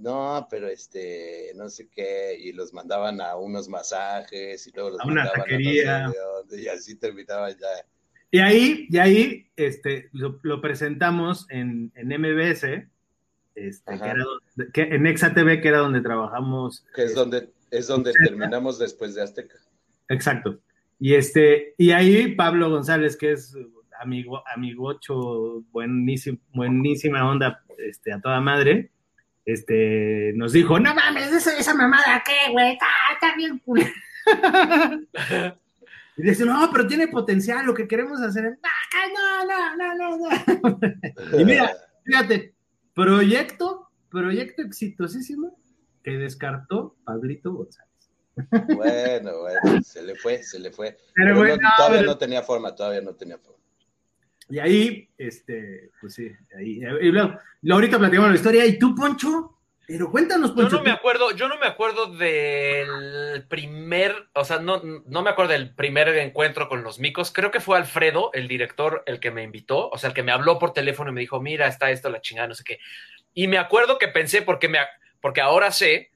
no, 0.00 0.46
pero 0.50 0.68
este, 0.68 1.52
no 1.56 1.68
sé 1.68 1.88
qué, 1.88 2.36
y 2.38 2.52
los 2.52 2.72
mandaban 2.72 3.20
a 3.20 3.36
unos 3.36 3.68
masajes 3.68 4.66
y 4.66 4.72
luego 4.72 4.90
los 4.90 5.00
A 5.00 5.04
una 5.06 5.24
mandaban 5.24 5.40
taquería. 5.40 5.96
a 5.96 6.02
no 6.08 6.12
sé 6.12 6.18
de 6.18 6.24
dónde, 6.24 6.62
y 6.62 6.68
así 6.68 6.94
terminaban 6.96 7.52
ya. 7.52 7.66
Y 8.32 8.38
ahí, 8.38 8.86
y 8.88 8.98
ahí 8.98 9.50
este, 9.56 10.08
lo, 10.12 10.38
lo 10.42 10.60
presentamos 10.60 11.46
en, 11.50 11.92
en 11.96 12.08
MBS, 12.08 12.86
este, 13.56 13.98
que 13.98 14.04
era 14.04 14.24
donde- 14.24 14.72
que 14.72 14.82
en 14.82 15.06
Exa 15.06 15.34
TV, 15.34 15.60
que 15.60 15.68
era 15.68 15.78
donde 15.78 16.00
trabajamos. 16.00 16.86
Que 16.94 17.04
es 17.04 17.12
eh, 17.12 17.14
donde, 17.14 17.50
es 17.70 17.86
donde 17.88 18.12
terminamos 18.12 18.78
después 18.78 19.14
de 19.14 19.22
Azteca. 19.22 19.56
Exacto. 20.08 20.60
Y 20.98 21.14
este, 21.14 21.74
y 21.78 21.90
ahí 21.90 22.34
Pablo 22.34 22.70
González, 22.70 23.16
que 23.16 23.32
es 23.32 23.56
amigo, 24.00 24.42
amigocho, 24.54 25.62
buenísimo, 25.72 26.38
buenísima 26.54 27.28
onda, 27.28 27.62
este, 27.78 28.12
a 28.12 28.20
toda 28.20 28.40
madre, 28.40 28.90
este, 29.52 30.32
nos 30.36 30.52
dijo, 30.52 30.78
no 30.80 30.94
mames, 30.94 31.32
esa, 31.32 31.56
esa 31.56 31.74
mamada 31.74 32.22
qué, 32.24 32.50
güey, 32.52 32.72
está, 32.72 32.86
está 33.14 33.36
bien 33.36 33.58
culera". 33.58 33.90
Y 36.16 36.22
dice, 36.22 36.44
no, 36.44 36.68
pero 36.70 36.86
tiene 36.86 37.08
potencial, 37.08 37.64
lo 37.64 37.72
que 37.72 37.88
queremos 37.88 38.20
hacer 38.20 38.44
es, 38.44 38.58
"Ah, 38.62 39.06
no, 39.14 39.44
no, 39.46 39.94
no, 39.94 40.18
no, 40.18 40.28
no. 40.28 40.80
Y 41.40 41.44
mira, 41.46 41.72
fíjate, 42.04 42.52
proyecto, 42.92 43.88
proyecto 44.10 44.60
exitosísimo 44.60 45.58
que 46.02 46.10
descartó 46.18 46.96
Pablito 47.04 47.52
González. 47.54 47.88
Bueno, 48.74 49.30
bueno, 49.40 49.82
se 49.82 50.02
le 50.02 50.14
fue, 50.14 50.42
se 50.42 50.58
le 50.58 50.70
fue. 50.72 50.98
Pero 51.14 51.28
Pero 51.34 51.38
bueno, 51.38 51.56
no- 51.62 51.68
todavía 51.78 52.00
pero- 52.00 52.10
no 52.12 52.18
tenía 52.18 52.42
forma, 52.42 52.74
todavía 52.74 53.00
no 53.00 53.14
tenía 53.14 53.38
forma. 53.38 53.59
Y 54.50 54.58
ahí, 54.58 55.08
este, 55.16 55.90
pues 56.00 56.14
sí, 56.14 56.30
ahí. 56.56 56.80
Y 57.00 57.06
luego, 57.12 57.38
ahorita 57.70 57.98
platicamos 57.98 58.30
la 58.30 58.36
historia. 58.36 58.66
¿Y 58.66 58.78
tú, 58.78 58.94
Poncho? 58.94 59.56
Pero 59.86 60.10
cuéntanos, 60.10 60.50
Yo 60.50 60.56
Poncho. 60.56 60.76
no 60.76 60.82
me 60.84 60.90
acuerdo, 60.92 61.34
yo 61.34 61.48
no 61.48 61.58
me 61.58 61.66
acuerdo 61.66 62.06
del 62.16 63.44
primer, 63.48 64.28
o 64.34 64.44
sea, 64.44 64.60
no, 64.60 64.80
no 65.06 65.22
me 65.22 65.30
acuerdo 65.30 65.52
del 65.52 65.74
primer 65.74 66.08
encuentro 66.08 66.68
con 66.68 66.84
los 66.84 67.00
micos. 67.00 67.32
Creo 67.32 67.50
que 67.50 67.58
fue 67.58 67.76
Alfredo, 67.76 68.30
el 68.32 68.46
director, 68.46 69.02
el 69.06 69.18
que 69.18 69.32
me 69.32 69.42
invitó, 69.42 69.88
o 69.88 69.98
sea, 69.98 70.08
el 70.08 70.14
que 70.14 70.22
me 70.22 70.30
habló 70.30 70.60
por 70.60 70.72
teléfono 70.72 71.10
y 71.10 71.14
me 71.14 71.20
dijo, 71.20 71.40
mira, 71.40 71.66
está 71.66 71.90
esto, 71.90 72.08
la 72.08 72.20
chingada, 72.20 72.46
no 72.46 72.54
sé 72.54 72.62
qué. 72.62 72.78
Y 73.34 73.48
me 73.48 73.58
acuerdo 73.58 73.98
que 73.98 74.06
pensé, 74.08 74.42
porque, 74.42 74.68
me, 74.68 74.78
porque 75.20 75.40
ahora 75.40 75.72
sé 75.72 76.10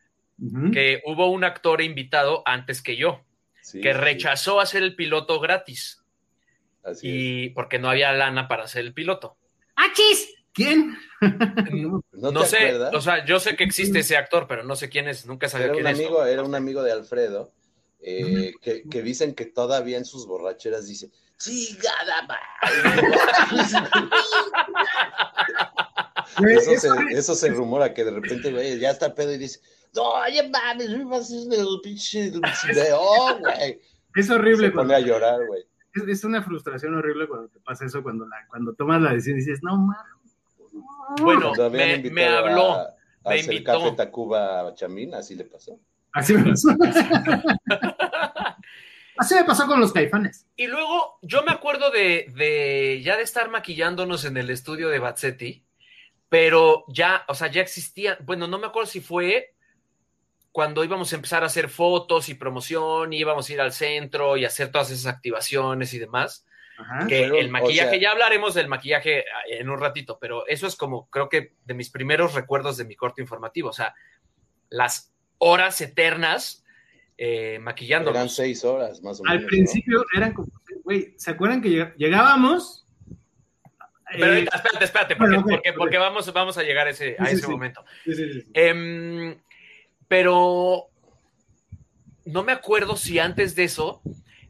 que 0.72 1.00
hubo 1.04 1.30
un 1.30 1.44
actor 1.44 1.80
invitado 1.80 2.42
antes 2.46 2.82
que 2.82 2.96
yo, 2.96 3.22
Sí, 3.60 3.80
que 3.80 3.92
sí, 3.92 3.98
rechazó 3.98 4.60
hacer 4.60 4.82
el 4.82 4.94
piloto 4.94 5.40
gratis, 5.40 6.03
Así 6.84 7.08
y 7.08 7.48
porque 7.50 7.78
no 7.78 7.88
había 7.90 8.12
lana 8.12 8.46
para 8.48 8.64
hacer 8.64 8.82
el 8.82 8.92
piloto. 8.94 9.36
¡Achis! 9.76 10.28
¿Quién? 10.52 10.96
¿No, 11.72 12.30
No 12.30 12.40
te 12.42 12.46
sé, 12.46 12.56
acuerdas? 12.58 12.94
o 12.94 13.00
sea, 13.00 13.24
yo 13.24 13.40
sé 13.40 13.56
que 13.56 13.64
existe 13.64 13.98
ese 14.00 14.16
actor, 14.16 14.46
pero 14.46 14.62
no 14.62 14.76
sé 14.76 14.88
quién 14.88 15.08
es, 15.08 15.26
nunca 15.26 15.48
sabía 15.48 15.66
Era 15.66 15.74
un 15.76 15.82
quién 15.82 15.92
es. 15.94 15.98
amigo, 15.98 16.24
era 16.24 16.42
un 16.44 16.54
amigo 16.54 16.82
de 16.84 16.92
Alfredo, 16.92 17.52
eh, 18.00 18.52
que, 18.62 18.84
que 18.88 19.02
dicen 19.02 19.34
que 19.34 19.46
todavía 19.46 19.96
en 19.98 20.04
sus 20.04 20.26
borracheras 20.28 20.86
dice, 20.86 21.10
chingada 21.38 22.28
Güey, 26.38 26.56
Eso 26.56 26.72
eso- 26.72 26.94
se, 26.94 27.18
eso 27.18 27.34
se 27.34 27.48
rumora, 27.48 27.92
que 27.94 28.04
de 28.04 28.10
repente, 28.12 28.50
güey, 28.52 28.78
ya 28.78 28.90
está 28.90 29.14
pedo 29.14 29.32
y 29.32 29.38
dice, 29.38 29.60
no, 29.94 30.02
oye, 30.14 30.48
mames, 30.48 30.90
me 30.90 31.04
vas 31.04 31.30
a 31.32 31.36
hacer 31.36 31.52
el 31.60 31.80
pinche 31.82 32.30
video, 32.68 33.38
güey. 33.40 33.80
Es 34.16 34.26
Se 34.26 34.32
horrible. 34.34 34.70
pone 34.70 34.74
Cuando, 34.88 34.94
a 34.94 35.00
llorar, 35.00 35.46
güey. 35.46 35.64
Es, 35.94 36.02
es 36.08 36.24
una 36.24 36.42
frustración 36.42 36.94
horrible 36.94 37.26
cuando 37.28 37.48
te 37.48 37.60
pasa 37.60 37.84
eso, 37.84 38.02
cuando, 38.02 38.26
la, 38.26 38.46
cuando 38.48 38.74
tomas 38.74 39.00
la 39.00 39.12
decisión 39.12 39.36
y 39.36 39.40
dices, 39.40 39.62
no, 39.62 39.76
mames. 39.76 40.12
Bueno, 41.20 41.52
me, 41.70 42.26
habló, 42.26 42.72
a, 42.72 42.82
a 42.82 43.28
me 43.28 43.34
hacer 43.40 43.54
invitó. 43.54 43.72
Café 43.72 43.92
Tacuba 43.92 44.68
a 44.68 44.74
Chamín, 44.74 45.14
así 45.14 45.34
le 45.34 45.44
pasó. 45.44 45.78
Así 46.12 46.34
me 46.34 46.50
pasó. 46.50 46.68
Así 49.16 49.36
me 49.36 49.44
pasó 49.44 49.68
con 49.68 49.78
los 49.78 49.92
caifanes. 49.92 50.46
Y 50.56 50.66
luego 50.66 51.18
yo 51.22 51.44
me 51.44 51.52
acuerdo 51.52 51.92
de, 51.92 52.32
de 52.34 53.00
ya 53.04 53.16
de 53.16 53.22
estar 53.22 53.48
maquillándonos 53.48 54.24
en 54.24 54.36
el 54.36 54.50
estudio 54.50 54.88
de 54.88 54.98
Bazzetti, 54.98 55.64
pero 56.28 56.84
ya, 56.88 57.24
o 57.28 57.34
sea, 57.34 57.46
ya 57.46 57.62
existía, 57.62 58.18
bueno, 58.22 58.48
no 58.48 58.58
me 58.58 58.66
acuerdo 58.66 58.90
si 58.90 59.00
fue 59.00 59.53
cuando 60.54 60.84
íbamos 60.84 61.12
a 61.12 61.16
empezar 61.16 61.42
a 61.42 61.46
hacer 61.46 61.68
fotos 61.68 62.28
y 62.28 62.34
promoción, 62.34 63.12
y 63.12 63.18
íbamos 63.18 63.48
a 63.48 63.52
ir 63.52 63.60
al 63.60 63.72
centro 63.72 64.36
y 64.36 64.44
hacer 64.44 64.70
todas 64.70 64.88
esas 64.92 65.12
activaciones 65.12 65.92
y 65.94 65.98
demás. 65.98 66.46
Ajá. 66.78 67.08
Que 67.08 67.18
Fueron, 67.22 67.38
el 67.38 67.48
maquillaje, 67.50 67.88
o 67.88 67.90
sea- 67.90 68.00
ya 68.00 68.10
hablaremos 68.12 68.54
del 68.54 68.68
maquillaje 68.68 69.24
en 69.48 69.68
un 69.68 69.80
ratito, 69.80 70.16
pero 70.20 70.46
eso 70.46 70.68
es 70.68 70.76
como, 70.76 71.10
creo 71.10 71.28
que 71.28 71.54
de 71.64 71.74
mis 71.74 71.90
primeros 71.90 72.34
recuerdos 72.34 72.76
de 72.76 72.84
mi 72.84 72.94
corte 72.94 73.20
informativo, 73.20 73.70
o 73.70 73.72
sea, 73.72 73.96
las 74.68 75.12
horas 75.38 75.80
eternas 75.80 76.64
eh, 77.18 77.58
maquillándonos. 77.60 78.14
Eran 78.16 78.28
seis 78.28 78.64
horas, 78.64 79.02
más 79.02 79.18
o 79.18 79.24
menos. 79.24 79.36
Al 79.38 79.42
¿no? 79.42 79.48
principio 79.48 80.04
eran 80.16 80.34
como, 80.34 80.48
güey, 80.84 81.14
¿se 81.16 81.32
acuerdan 81.32 81.62
que 81.62 81.68
lleg- 81.70 81.94
llegábamos? 81.96 82.86
Pero 84.12 84.26
Eh, 84.26 84.28
ahorita, 84.36 84.56
espérate, 84.56 84.84
espérate, 84.84 85.16
porque, 85.16 85.36
bueno, 85.36 85.46
porque, 85.56 85.72
porque 85.72 85.98
vamos, 85.98 86.32
vamos 86.32 86.58
a 86.58 86.62
llegar 86.62 86.86
a 86.86 86.90
ese, 86.90 87.16
Sí, 87.18 87.24
sí, 87.26 87.32
ese 87.32 87.42
sí. 87.46 87.50
momento. 87.50 87.84
sí, 88.04 88.14
sí, 88.14 88.32
sí. 88.40 88.50
Em, 88.54 89.36
pero 90.14 90.90
no 92.24 92.44
me 92.44 92.52
acuerdo 92.52 92.96
si 92.96 93.18
antes 93.18 93.56
de 93.56 93.64
eso 93.64 94.00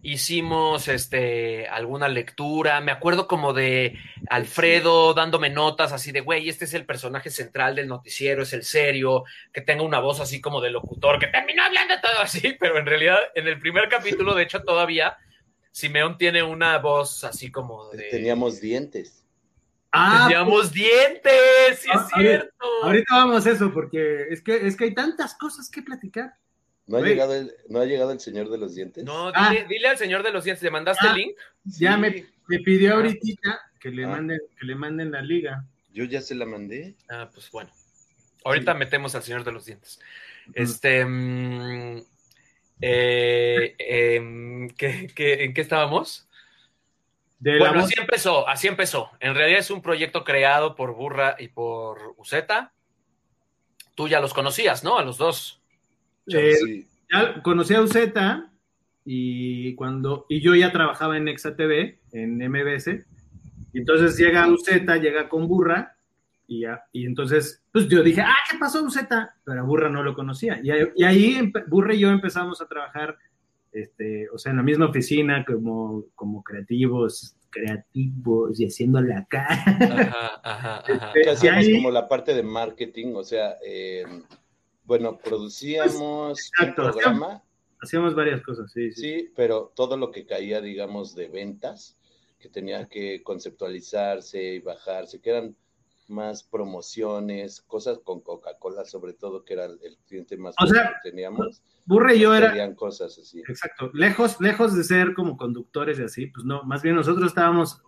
hicimos 0.03 0.89
este 0.89 1.69
alguna 1.69 2.07
lectura. 2.09 2.83
Me 2.83 2.93
acuerdo 2.93 3.27
como 3.27 3.55
de 3.55 3.97
Alfredo 4.29 5.15
dándome 5.15 5.49
notas 5.49 5.93
así 5.93 6.13
de, 6.13 6.21
güey, 6.21 6.51
este 6.51 6.67
es 6.67 6.75
el 6.75 6.85
personaje 6.85 7.31
central 7.31 7.77
del 7.77 7.89
noticiero, 7.89 8.43
es 8.43 8.53
el 8.53 8.63
serio, 8.63 9.25
que 9.55 9.63
tenga 9.63 9.83
una 9.85 10.01
voz 10.01 10.21
así 10.21 10.39
como 10.39 10.61
de 10.61 10.69
locutor, 10.69 11.19
que 11.19 11.29
terminó 11.29 11.63
hablando 11.63 11.95
todo 12.03 12.21
así, 12.21 12.55
pero 12.61 12.77
en 12.77 12.85
realidad 12.85 13.17
en 13.35 13.49
el 13.49 13.59
primer 13.59 13.89
capítulo, 13.89 14.35
de 14.35 14.43
hecho, 14.43 14.63
todavía 14.65 15.17
Simeón 15.73 16.19
tiene 16.19 16.43
una 16.43 16.77
voz 16.77 17.25
así 17.25 17.51
como 17.51 17.89
de... 17.89 18.11
Teníamos 18.11 18.61
dientes. 18.61 19.24
Ah, 19.97 20.25
Teníamos 20.29 20.73
dientes, 20.73 21.79
sí 21.81 21.89
Ah, 21.93 22.05
es 22.09 22.13
a 22.15 22.21
cierto. 22.21 22.55
ahorita 22.83 23.15
vamos 23.15 23.47
a 23.47 23.51
eso, 23.53 23.73
porque 23.73 24.27
es 24.31 24.43
que, 24.43 24.67
es 24.67 24.77
que 24.77 24.85
hay 24.85 24.95
tantas 24.95 25.35
cosas 25.37 25.71
que 25.71 25.83
platicar. 25.83 26.35
¿No 26.87 26.99
ha, 26.99 27.01
llegado 27.01 27.35
el, 27.35 27.55
¿No 27.69 27.79
ha 27.81 27.85
llegado 27.87 28.11
el 28.13 28.21
señor 28.21 28.51
de 28.51 28.59
los 28.59 28.75
dientes? 28.75 29.05
No, 29.05 29.31
Ah. 29.35 29.51
dile, 29.51 29.67
dile 29.69 29.89
al 29.89 29.97
señor 29.99 30.23
de 30.23 30.33
los 30.33 30.45
dientes, 30.45 30.63
¿le 30.63 30.71
mandaste 30.71 31.07
Ah. 31.07 31.11
el 31.13 31.17
link? 31.17 31.37
Ya 31.65 31.95
Sí, 31.95 32.01
me, 32.01 32.27
me 32.49 32.59
pidió 32.59 32.93
Ah. 32.93 32.97
ahorita 32.97 33.61
que 33.81 33.91
le 33.91 34.05
Ah. 34.05 34.09
manden, 34.09 34.41
que 34.59 34.67
le 34.67 34.75
manden 34.75 35.13
la 35.13 35.23
liga. 35.23 35.65
Yo 35.93 36.05
ya 36.05 36.21
se 36.21 36.35
la 36.35 36.45
mandé. 36.45 36.95
Ah, 37.09 37.31
pues 37.33 37.51
bueno. 37.51 37.71
Ahorita 38.45 38.75
metemos 38.75 39.15
al 39.15 39.23
señor 39.23 39.45
de 39.45 39.53
los 39.53 39.65
dientes. 39.65 40.01
Este. 40.55 41.05
mm, 41.07 42.03
eh, 42.81 43.75
em, 43.79 44.69
¿qué- 44.71 45.07
qué- 45.15 45.45
en 45.45 45.55
qué 45.55 45.61
estábamos? 45.61 46.29
De 47.45 47.59
Bueno, 47.59 47.81
así 47.81 47.93
empezó, 48.01 48.49
así 48.49 48.69
empezó. 48.69 49.11
En 49.21 49.35
realidad 49.35 49.61
es 49.61 49.71
un 49.71 49.83
proyecto 49.83 50.25
creado 50.25 50.75
por 50.75 50.95
Burra 50.95 51.37
y 51.39 51.49
por 51.49 52.15
Uceta. 52.17 52.73
Tú 53.95 54.09
ya 54.09 54.21
los 54.21 54.33
conocías, 54.33 54.83
¿no? 54.83 54.99
A 54.99 55.05
los 55.05 55.19
dos. 55.19 55.61
eh, 56.27 56.55
Sí. 56.55 56.89
ya 57.13 57.43
conocí 57.43 57.75
a 57.75 57.83
Uzeta 57.83 58.51
y 59.05 59.75
cuando 59.75 60.25
y 60.31 60.41
yo 60.41 60.55
ya 60.55 60.73
trabajaba 60.73 61.19
en 61.19 61.29
Exa 61.29 61.55
TV, 61.55 62.01
en 62.13 62.39
MBS. 62.41 63.05
Y 63.75 63.79
entonces 63.81 64.17
llega 64.17 64.49
Uzeta, 64.49 64.97
llega 64.97 65.29
con 65.29 65.47
Burra 65.47 65.97
y 66.47 66.61
ya 66.61 66.85
y 66.93 67.05
entonces 67.05 67.63
pues 67.73 67.89
yo 67.89 68.03
dije, 68.03 68.23
"Ah, 68.23 68.35
¿qué 68.51 68.57
pasó 68.57 68.83
Uzeta?" 68.83 69.37
Pero 69.45 69.61
a 69.61 69.65
Burra 69.65 69.91
no 69.91 70.03
lo 70.03 70.15
conocía. 70.15 70.59
Y, 70.63 70.71
ahí- 70.71 70.89
y 70.97 71.05
ahí 71.05 71.35
empe- 71.35 71.65
Burra 71.67 71.93
y 71.95 71.99
yo 72.01 72.09
empezamos 72.09 72.63
a 72.63 72.67
trabajar 72.69 73.19
este, 73.75 74.29
o 74.31 74.39
sea, 74.39 74.51
en 74.51 74.57
la 74.59 74.63
misma 74.63 74.87
oficina 74.87 75.45
como 75.45 76.05
como 76.15 76.43
creativos, 76.43 77.37
creativos 77.51 78.59
y 78.59 78.67
haciéndole 78.67 79.15
acá. 79.15 79.47
Ajá, 79.51 80.41
ajá, 80.43 80.85
hacíamos 81.31 81.65
ahí- 81.65 81.75
como 81.75 81.91
la 81.91 82.09
parte 82.09 82.35
de 82.35 82.43
marketing, 82.43 83.15
o 83.15 83.25
sea, 83.25 83.57
eh, 83.67 84.05
bueno, 84.85 85.19
producíamos 85.19 85.95
un 86.01 86.31
Exacto, 86.63 86.83
programa, 86.91 87.43
Hacíamos 87.81 88.15
varias 88.15 88.41
cosas, 88.41 88.73
sí, 88.73 88.93
sí. 88.93 89.01
sí, 89.03 89.33
pero 89.37 89.71
todo 89.77 89.99
lo 89.99 90.11
que 90.11 90.25
caía, 90.25 90.63
digamos, 90.63 91.15
de 91.15 91.29
ventas, 91.29 91.99
que 92.39 92.49
tenía 92.49 92.89
que 92.89 93.23
conceptualizarse 93.23 94.55
y 94.55 94.59
bajarse, 94.61 95.21
que 95.21 95.31
eran 95.31 95.55
más 96.09 96.43
promociones, 96.43 97.63
cosas 97.63 97.99
con 98.05 98.21
Coca-Cola, 98.21 98.85
sobre 98.85 99.13
todo, 99.15 99.45
que 99.45 99.55
era 99.55 99.65
el, 99.65 99.99
cliente 100.07 100.37
más 100.37 100.55
O 100.59 100.67
sea, 100.67 100.95
que 101.03 101.11
teníamos. 101.11 101.63
Burra 101.85 102.15
y 102.15 102.21
yo 102.21 102.35
era 102.35 102.75
cosas 102.75 103.19
así. 103.19 103.41
Exacto. 103.49 103.91
Lejos, 103.93 104.41
lejos 104.41 104.77
de 104.77 104.85
ser 104.85 105.15
como 105.15 105.37
conductores 105.37 105.99
y 105.99 106.03
así, 106.03 106.27
pues 106.27 106.45
no, 106.45 106.63
más 106.65 106.83
bien 106.83 106.97
nosotros 106.97 107.29
estábamos, 107.29 107.83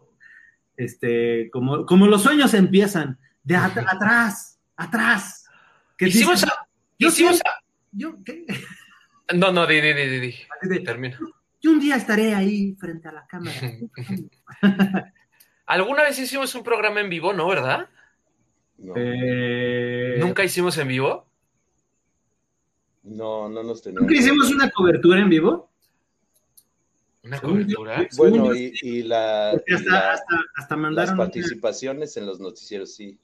este, 0.77 1.51
como, 1.51 1.87
como 1.87 2.07
los 2.07 2.23
sueños 2.23 2.55
empiezan, 2.55 3.19
de 3.43 3.57
at- 3.57 3.77
atrás, 3.87 4.61
atrás. 4.77 5.49
Que 5.97 6.09
Hicimos, 6.09 6.45
a- 6.45 6.69
yo 6.99 7.09
hicimos 7.09 7.41
a- 7.41 7.63
yo, 7.93 8.17
¿qué? 8.25 8.45
No, 9.35 9.51
no, 9.53 9.67
di, 9.67 9.81
di, 9.81 9.93
di, 9.93 10.09
di, 10.09 10.21
di. 10.21 10.85
Termina. 10.85 11.19
yo 11.61 11.71
un 11.71 11.81
día 11.81 11.97
estaré 11.97 12.35
ahí 12.35 12.75
frente 12.79 13.09
a 13.09 13.13
la 13.13 13.27
cámara. 13.27 13.57
¿Alguna 15.67 16.03
vez 16.05 16.19
hicimos 16.19 16.55
un 16.55 16.63
programa 16.63 17.01
en 17.01 17.11
vivo, 17.11 17.33
no, 17.33 17.49
verdad? 17.49 17.89
No, 18.79 18.93
Eh, 18.97 20.17
¿Nunca 20.21 20.45
hicimos 20.45 20.77
en 20.79 20.89
vivo? 20.89 21.27
no, 23.05 23.49
no 23.49 23.63
nos 23.63 23.83
teníamos. 23.83 24.03
¿Nunca 24.09 24.21
hicimos 24.21 24.51
una 24.51 24.71
cobertura 24.71 25.21
en 25.21 25.29
vivo? 25.31 25.71
¿Una 27.23 27.41
cobertura? 27.41 28.07
Bueno, 28.17 28.55
y, 28.55 28.73
y 28.83 29.03
la, 29.03 29.61
y 29.67 29.75
hasta, 29.75 29.91
la- 29.91 30.13
hasta, 30.13 30.37
hasta 30.57 30.75
las 30.75 30.83
mandaron. 30.83 31.15
una- 31.15 31.25
participaciones 31.25 32.17
en 32.17 32.27
los 32.27 32.39
noticieros, 32.41 32.95
sí. 32.95 33.19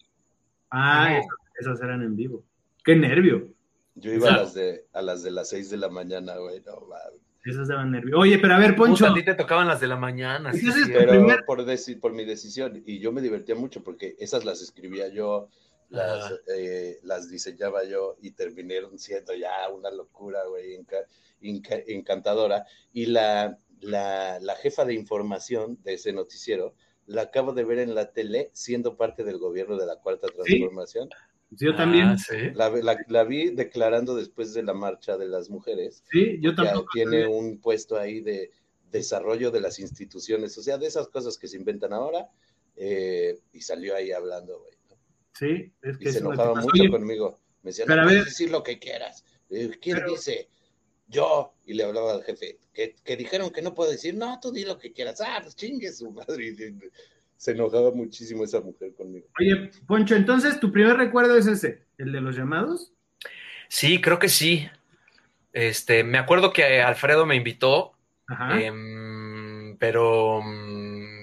Ah, 0.71 1.09
No. 1.11 1.17
esas, 1.19 1.29
esas 1.61 1.81
eran 1.83 2.03
en 2.03 2.17
vivo. 2.17 2.43
Qué 2.85 2.97
nervio. 2.97 3.49
Yo 3.95 4.13
iba 4.13 4.29
a 4.31 4.37
las 4.39 4.55
de 4.55 4.87
a 4.95 5.03
las 5.03 5.23
de 5.23 5.31
las 5.31 5.51
seis 5.51 5.69
de 5.71 5.77
la 5.77 5.89
mañana, 5.91 6.37
güey, 6.39 6.61
no 6.63 6.81
mames. 6.89 7.21
Esas 7.45 7.69
daban 7.69 7.91
nervio. 7.91 8.19
Oye, 8.19 8.39
pero 8.39 8.55
a 8.55 8.59
ver, 8.59 8.77
Poncho. 8.77 9.05
Puta, 9.07 9.11
a 9.11 9.15
ti 9.15 9.25
te 9.25 9.35
tocaban 9.35 9.67
las 9.67 9.81
de 9.81 9.89
la 9.89 9.97
mañana. 9.97 10.53
sí, 10.53 10.61
sí. 10.71 10.83
tu 10.87 10.93
Pero 10.93 11.11
primer- 11.11 11.45
por, 11.45 11.65
por 12.01 12.13
mi 12.13 12.25
decisión, 12.25 12.83
y 12.87 12.99
yo 13.01 13.11
me 13.13 13.21
divertía 13.21 13.55
mucho 13.55 13.83
porque 13.83 14.15
esas 14.19 14.45
las 14.45 14.63
escribía 14.63 15.09
yo, 15.09 15.49
las, 15.89 16.33
eh, 16.57 16.99
las 17.03 17.29
diseñaba 17.29 17.85
yo 17.85 18.17
y 18.23 18.31
terminaron 18.31 18.99
siendo 18.99 19.35
ya 19.35 19.69
una 19.71 19.91
locura, 19.91 20.45
güey, 20.47 20.77
enca- 20.77 21.07
enca- 21.43 21.83
encantadora. 21.87 22.65
Y 22.93 23.07
la, 23.07 23.59
la, 23.81 24.39
la 24.41 24.55
jefa 24.57 24.85
de 24.85 24.95
información 24.95 25.79
de 25.83 25.95
ese 25.95 26.13
noticiero 26.13 26.75
la 27.07 27.23
acabo 27.23 27.53
de 27.53 27.65
ver 27.65 27.81
en 27.81 27.95
la 27.97 28.13
tele 28.13 28.51
siendo 28.53 28.97
parte 28.97 29.25
del 29.25 29.39
gobierno 29.39 29.77
de 29.77 29.87
la 29.87 29.97
Cuarta 29.97 30.29
Transformación. 30.29 31.11
Yo 31.59 31.75
también. 31.77 32.09
Ah, 32.09 32.19
sí. 32.19 32.51
La, 32.55 32.71
la- 32.71 33.05
la 33.09 33.25
vi 33.25 33.51
declarando 33.51 34.15
después 34.17 34.55
de 34.55 34.63
la 34.63 34.73
marcha 34.75 35.17
de 35.19 35.29
las 35.29 35.51
mujeres 35.51 36.03
Sí, 36.11 36.39
yo 36.41 36.51
que 36.55 36.57
tampoco. 36.63 36.89
tiene 36.93 37.27
un 37.27 37.61
puesto 37.61 37.97
ahí 37.99 38.21
de 38.21 38.51
desarrollo 38.91 39.51
de 39.51 39.61
las 39.61 39.79
instituciones, 39.79 40.57
o 40.59 40.63
sea, 40.63 40.79
de 40.79 40.87
esas 40.87 41.09
cosas 41.09 41.37
que 41.39 41.49
se 41.49 41.57
inventan 41.57 41.93
ahora, 41.93 42.29
eh, 42.77 43.39
y 43.53 43.61
salió 43.61 43.95
ahí 43.95 44.13
hablando, 44.13 44.59
güey. 44.61 44.73
¿no? 44.91 44.97
Sí, 45.35 45.73
es 45.83 45.99
que 45.99 46.09
Y 46.09 46.13
se 46.13 46.19
enojaba 46.19 46.55
mucho 46.55 46.69
Oye, 46.75 46.91
conmigo. 46.91 47.39
Me 47.63 47.71
decía, 47.71 47.85
pero 47.87 47.97
no 47.97 48.03
a 48.03 48.07
puedes 48.07 48.21
ver- 48.21 48.29
decir 48.29 48.51
lo 48.51 48.63
que 48.63 48.79
quieras. 48.79 49.25
Eh, 49.51 49.71
¿Quién 49.81 49.97
Pero- 49.99 50.11
dice? 50.13 50.49
Yo. 51.09 51.55
Y 51.67 51.75
le 51.75 51.85
hablaba 51.85 52.13
al 52.15 52.23
jefe, 52.25 52.59
que, 52.73 52.95
que 53.05 53.17
dijeron 53.17 53.51
que 53.51 53.61
no 53.63 53.75
puedo 53.75 53.91
decir, 53.91 54.15
no, 54.15 54.41
tú 54.41 54.51
di 54.51 54.65
lo 54.65 54.79
que 54.79 54.93
quieras. 54.93 55.21
Ah, 55.21 55.41
pues 55.43 55.55
chingue 55.55 55.93
su 55.93 56.11
madre. 56.11 56.55
Se- 57.43 57.51
enojaba 57.53 57.91
muchísimo 57.91 58.45
esa 58.45 58.61
mujer 58.61 58.95
conmigo. 58.95 59.27
Oye, 59.41 59.71
Poncho, 59.87 60.15
entonces 60.15 60.61
tu 60.61 60.71
primer 60.71 60.97
recuerdo 60.97 61.37
es 61.37 61.47
ese, 61.49 61.83
el 61.99 62.13
de 62.13 62.21
los 62.21 62.37
llamados. 62.37 62.93
Sí, 63.69 64.01
creo 64.01 64.19
que 64.21 64.29
sí. 64.29 64.69
Este, 65.53 66.05
me 66.05 66.19
acuerdo 66.19 66.53
que 66.53 66.81
Alfredo 66.81 67.27
me 67.27 67.35
invitó, 67.35 67.93
Ajá. 68.29 68.61
em, 68.61 69.77
pero 69.79 70.41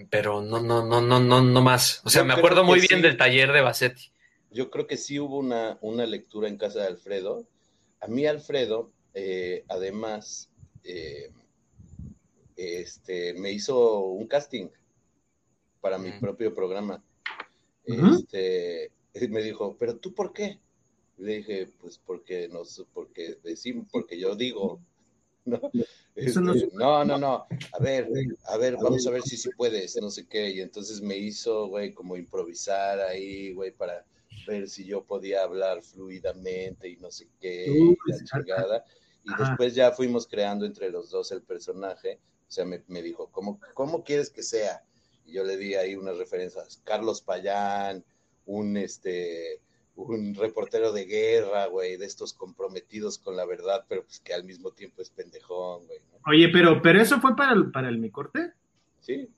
pero 0.10 0.42
no, 0.42 0.60
no, 0.60 0.86
no, 0.86 1.02
no, 1.02 1.20
no, 1.20 1.42
no 1.42 1.62
más. 1.62 2.02
O 2.04 2.10
sea, 2.10 2.24
Yo 2.24 2.26
me 2.26 2.34
acuerdo 2.34 2.64
muy 2.66 2.80
bien 2.80 3.00
sí. 3.00 3.02
del 3.02 3.16
taller 3.16 3.52
de 3.54 3.62
Bassetti. 3.62 4.12
Yo 4.52 4.70
creo 4.72 4.88
que 4.88 4.98
sí 4.98 5.20
hubo 5.20 5.38
una, 5.38 5.78
una 5.82 6.06
lectura 6.06 6.48
en 6.50 6.58
casa 6.58 6.82
de 6.82 6.88
Alfredo. 6.88 7.48
A 8.02 8.08
mí 8.08 8.26
Alfredo, 8.26 8.92
eh, 9.14 9.64
además, 9.70 10.50
eh, 10.84 11.32
este, 12.58 13.34
me 13.36 13.52
hizo 13.52 14.00
un 14.00 14.28
casting 14.28 14.68
para 15.82 15.98
mi 15.98 16.12
propio 16.14 16.54
programa. 16.54 17.04
Ujú. 17.88 18.16
Este, 18.16 18.92
él 19.14 19.30
me 19.30 19.42
dijo, 19.42 19.76
¿pero 19.78 19.98
tú 19.98 20.14
por 20.14 20.34
qué? 20.34 20.60
Le 21.18 21.38
dije, 21.38 21.68
pues 21.80 21.98
porque 21.98 22.48
no 22.50 22.64
sé, 22.66 22.84
porque 22.94 23.38
decimos, 23.44 23.88
porque 23.92 24.20
yo 24.20 24.36
digo, 24.36 24.80
¿no? 25.46 25.60
Eso 26.16 26.42
no 26.42 26.54
Este, 26.54 26.70
no, 26.74 27.04
no, 27.06 27.18
no, 27.18 27.48
a 27.74 27.80
ver, 27.80 28.10
a 28.46 28.58
ver, 28.58 28.76
vamos 28.76 29.06
a 29.08 29.12
ver 29.12 29.22
si 29.24 29.38
sí 29.38 29.50
puedes, 29.58 29.96
no 30.02 30.10
sé 30.10 30.28
qué. 30.28 30.50
Y 30.52 30.62
entonces 30.62 31.02
me 31.02 31.18
hizo, 31.18 31.68
güey, 31.68 31.94
como 31.94 32.18
improvisar 32.18 33.00
ahí, 33.00 33.54
güey, 33.54 33.72
para 33.72 34.06
ver 34.48 34.70
si 34.70 34.86
yo 34.86 35.04
podía 35.04 35.44
hablar 35.44 35.82
fluidamente 35.82 36.90
y 36.90 36.98
no 36.98 37.12
sé 37.12 37.28
qué, 37.40 37.68
y 37.68 37.98
la 38.06 38.24
chingada. 38.24 38.86
Y 39.24 39.34
Ajá. 39.34 39.50
después 39.50 39.76
ya 39.76 39.92
fuimos 39.92 40.28
creando 40.28 40.66
entre 40.66 40.90
los 40.90 41.10
dos 41.10 41.32
el 41.32 41.42
personaje. 41.42 42.20
O 42.48 42.52
sea, 42.52 42.66
me, 42.66 42.84
me 42.88 43.02
dijo, 43.02 43.30
¿cómo, 43.32 43.60
¿cómo 43.74 44.04
quieres 44.04 44.30
que 44.30 44.44
sea? 44.44 44.84
Yo 45.32 45.44
le 45.44 45.58
di 45.58 45.76
ahí 45.76 45.96
unas 45.96 46.18
referencias. 46.18 46.82
Carlos 46.84 47.22
Payán, 47.22 48.04
un, 48.46 48.78
este, 48.78 49.62
un 49.96 50.34
reportero 50.36 50.92
de 50.92 51.06
guerra, 51.06 51.66
güey, 51.68 51.98
de 51.98 52.06
estos 52.06 52.34
comprometidos 52.34 53.18
con 53.18 53.36
la 53.36 53.46
verdad, 53.46 53.86
pero 53.88 54.04
pues 54.04 54.20
que 54.20 54.34
al 54.34 54.44
mismo 54.44 54.72
tiempo 54.72 55.02
es 55.02 55.10
pendejón, 55.10 55.86
güey. 55.88 56.00
¿no? 56.12 56.20
Oye, 56.28 56.50
pero, 56.50 56.82
pero 56.82 57.02
eso 57.02 57.20
fue 57.20 57.36
para 57.36 57.54
el, 57.54 57.72
para 57.72 57.90
el 57.90 57.98
mi 58.00 58.10
corte. 58.10 58.52
Sí, 59.02 59.30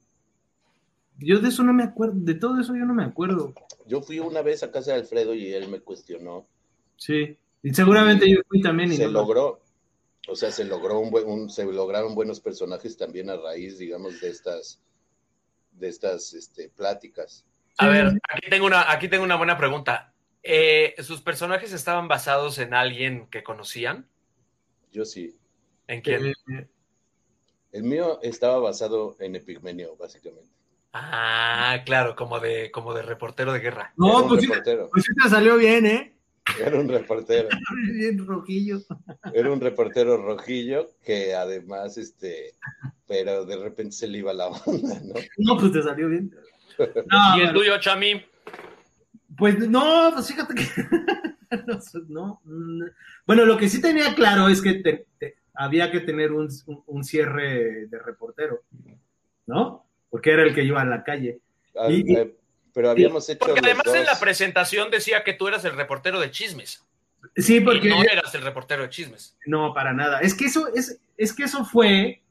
Yo 1.19 1.39
de 1.39 1.49
eso 1.49 1.63
no 1.63 1.73
me 1.73 1.83
acuerdo, 1.83 2.13
de 2.17 2.33
todo 2.35 2.59
eso 2.59 2.75
yo 2.75 2.85
no 2.85 2.93
me 2.95 3.03
acuerdo. 3.03 3.53
yo 3.87 4.01
fui 4.01 4.19
una 4.19 4.41
vez 4.41 4.63
a 4.63 4.71
casa 4.71 4.93
de 4.93 4.99
Alfredo 5.01 5.33
y 5.35 5.53
él 5.53 5.67
me 5.69 5.79
cuestionó. 5.79 6.47
Sí. 6.97 7.37
Y 7.63 7.73
seguramente 7.73 8.27
yo 8.29 8.39
fui 8.47 8.59
también 8.61 8.91
y 8.91 8.95
se 8.97 9.05
no- 9.05 9.11
logró, 9.11 9.61
o 10.27 10.35
sea, 10.35 10.51
se 10.51 10.65
logró 10.65 10.99
un 10.99 11.11
buen, 11.11 11.27
un- 11.27 11.49
se 11.49 11.63
lograron 11.65 12.15
buenos 12.15 12.39
personajes 12.39 12.97
también 12.97 13.29
a 13.29 13.37
raíz, 13.37 13.77
digamos, 13.77 14.19
de 14.19 14.29
estas, 14.29 14.79
de 15.81 15.89
estas, 15.89 16.33
este, 16.33 16.69
pláticas. 16.69 17.45
A 17.77 17.89
ver, 17.89 18.13
aquí 18.29 18.49
tengo 18.49 18.67
una, 18.67 18.89
aquí 18.89 19.09
tengo 19.09 19.23
una 19.23 19.35
buena 19.35 19.57
pregunta. 19.57 20.13
Eh, 20.43 20.95
¿Sus 20.99 21.21
personajes 21.21 21.73
estaban 21.73 22.07
basados 22.07 22.57
en 22.59 22.73
alguien 22.73 23.27
que 23.27 23.43
conocían? 23.43 24.07
Yo 24.91 25.03
sí. 25.03 25.35
¿En 25.87 26.01
quién? 26.01 26.27
Eh, 26.27 26.67
El 27.71 27.83
mío 27.83 28.19
estaba 28.21 28.59
basado 28.59 29.17
en 29.19 29.35
Epigmenio, 29.35 29.95
básicamente. 29.97 30.49
Ah, 30.93 31.81
claro, 31.85 32.15
como 32.15 32.39
de, 32.39 32.69
como 32.71 32.93
de 32.93 33.01
reportero 33.01 33.53
de 33.53 33.59
guerra. 33.59 33.93
No, 33.95 34.27
pues 34.27 34.41
sí, 34.41 34.47
pues 34.47 35.05
sí 35.05 35.13
te 35.21 35.29
salió 35.29 35.57
bien, 35.57 35.85
¿eh? 35.85 36.10
Era 36.59 36.79
un 36.79 36.87
reportero, 36.89 37.47
Bien 37.93 38.25
rojillo. 38.25 38.79
era 39.33 39.51
un 39.51 39.61
reportero 39.61 40.17
rojillo 40.17 40.89
que 41.03 41.33
además, 41.33 41.97
este, 41.97 42.53
pero 43.07 43.45
de 43.45 43.57
repente 43.57 43.91
se 43.95 44.07
le 44.07 44.19
iba 44.19 44.33
la 44.33 44.47
onda, 44.47 44.99
¿no? 45.01 45.13
No, 45.37 45.57
pues 45.59 45.71
te 45.71 45.81
salió 45.83 46.09
bien. 46.09 46.33
No, 46.77 47.37
¿Y 47.37 47.41
el 47.41 47.53
tuyo, 47.53 47.79
Chami? 47.79 48.23
pues 49.37 49.59
no, 49.69 50.11
pues 50.13 50.27
fíjate 50.27 50.55
que. 50.55 50.63
no, 52.07 52.41
Bueno, 53.27 53.45
lo 53.45 53.57
que 53.57 53.69
sí 53.69 53.81
tenía 53.81 54.15
claro 54.15 54.47
es 54.47 54.61
que 54.61 54.75
te- 54.75 55.05
te- 55.19 55.35
había 55.53 55.91
que 55.91 55.99
tener 55.99 56.31
un, 56.31 56.47
un- 56.65 56.83
un 56.87 57.03
cierre 57.03 57.87
de 57.87 57.99
reportero, 57.99 58.63
¿no? 59.45 59.85
Porque 60.09 60.31
era 60.31 60.43
el 60.43 60.55
que 60.55 60.63
iba 60.63 60.81
a 60.81 60.85
la 60.85 61.03
calle. 61.03 61.39
Ah, 61.75 61.87
Y- 61.91 62.15
eh, 62.15 62.35
pero 62.73 62.89
habíamos 62.89 63.27
hecho 63.29 63.39
Porque 63.39 63.59
además 63.63 63.87
en 63.87 64.05
la 64.05 64.19
presentación 64.19 64.89
decía 64.91 65.23
que 65.23 65.33
tú 65.33 65.47
eras 65.47 65.63
el 65.65 65.75
reportero 65.75 66.19
de 66.19 66.31
chismes. 66.31 66.83
Sí, 67.35 67.57
Y 67.57 67.61
porque. 67.61 67.89
no 67.89 68.01
eras 68.03 68.33
el 68.35 68.41
reportero 68.41 68.83
de 68.83 68.89
chismes. 68.89 69.37
No, 69.45 69.73
para 69.73 69.93
nada. 69.93 70.19
Es 70.21 70.33
que 70.33 70.45
eso, 70.45 70.67
es, 70.73 70.99
es 71.17 71.33
que 71.33 71.43
eso 71.43 71.63
fue. 71.65 72.21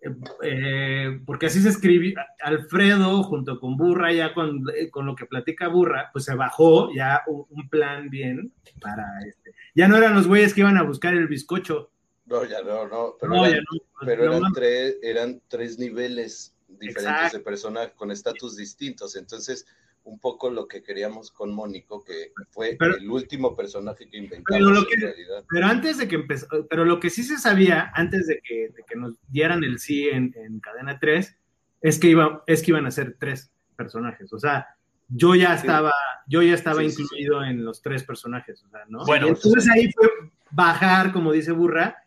eh, 0.00 0.10
eh, 0.42 1.20
porque 1.26 1.46
así 1.46 1.60
se 1.60 1.68
escribió. 1.68 2.14
Alfredo, 2.42 3.22
junto 3.24 3.60
con 3.60 3.76
Burra, 3.76 4.12
ya 4.12 4.32
con, 4.34 4.64
eh, 4.76 4.90
con 4.90 5.06
lo 5.06 5.14
que 5.14 5.26
platica 5.26 5.68
Burra, 5.68 6.10
pues 6.12 6.24
se 6.24 6.34
bajó 6.34 6.92
ya 6.94 7.22
un, 7.26 7.46
un 7.50 7.68
plan 7.68 8.08
bien 8.10 8.52
para 8.80 9.04
este. 9.28 9.52
Ya 9.74 9.88
no 9.88 9.96
eran 9.96 10.14
los 10.14 10.26
güeyes 10.26 10.54
que 10.54 10.60
iban 10.62 10.78
a 10.78 10.82
buscar 10.82 11.14
el 11.14 11.28
bizcocho. 11.28 11.90
No, 12.26 12.44
ya 12.44 12.62
no, 12.62 12.88
no, 12.88 13.16
pero, 13.20 13.32
No, 13.34 13.44
eran, 13.44 13.58
ya 13.58 13.60
no. 13.60 14.06
pero 14.06 14.24
no 14.24 14.30
eran, 14.30 14.40
mames. 14.42 14.54
tres, 14.58 14.96
eran 15.02 15.42
tres 15.48 15.78
niveles 15.78 16.51
diferentes 16.78 17.12
Exacto. 17.26 17.38
de 17.38 17.44
personaje 17.44 17.92
con 17.94 18.10
estatus 18.10 18.56
distintos. 18.56 19.16
Entonces, 19.16 19.66
un 20.04 20.18
poco 20.18 20.50
lo 20.50 20.66
que 20.66 20.82
queríamos 20.82 21.30
con 21.30 21.52
Mónico, 21.54 22.02
que 22.02 22.32
fue 22.50 22.74
Pero- 22.78 22.96
el 22.96 23.08
último 23.08 23.54
personaje 23.54 24.08
que 24.08 24.16
inventamos 24.16 24.58
Pero 24.58 24.70
lo 24.70 24.80
en 24.80 24.86
que- 24.86 24.96
realidad. 24.96 25.44
Pero 25.48 25.66
antes 25.66 25.98
de 25.98 26.08
que 26.08 26.16
empezó, 26.16 26.46
pero 26.68 26.84
lo 26.84 26.98
que 26.98 27.08
sí 27.08 27.22
se 27.22 27.38
sabía, 27.38 27.92
antes 27.94 28.26
de 28.26 28.40
que, 28.42 28.70
de 28.74 28.82
que 28.86 28.96
nos 28.96 29.14
dieran 29.28 29.62
el 29.62 29.78
sí 29.78 30.08
en, 30.08 30.34
en 30.36 30.58
cadena 30.60 30.98
3, 30.98 31.36
es 31.82 31.98
que 32.00 32.08
iba, 32.08 32.42
es 32.46 32.62
que 32.62 32.72
iban 32.72 32.86
a 32.86 32.90
ser 32.90 33.16
tres 33.18 33.50
personajes. 33.76 34.32
O 34.32 34.38
sea, 34.40 34.66
yo 35.08 35.34
ya 35.36 35.52
Sí. 35.56 35.60
estaba, 35.66 35.92
yo 36.26 36.42
ya 36.42 36.54
estaba 36.54 36.80
Sí, 36.80 36.90
sí, 36.90 37.02
incluido 37.02 37.44
en 37.44 37.64
los 37.64 37.80
tres 37.82 38.02
personajes. 38.02 38.62
O 38.64 38.70
sea, 38.70 38.80
¿no? 38.88 39.04
Bueno, 39.04 39.28
entonces 39.28 39.68
ahí 39.70 39.90
fue 39.92 40.08
bajar, 40.50 41.12
como 41.12 41.30
dice 41.32 41.52
Burra. 41.52 42.01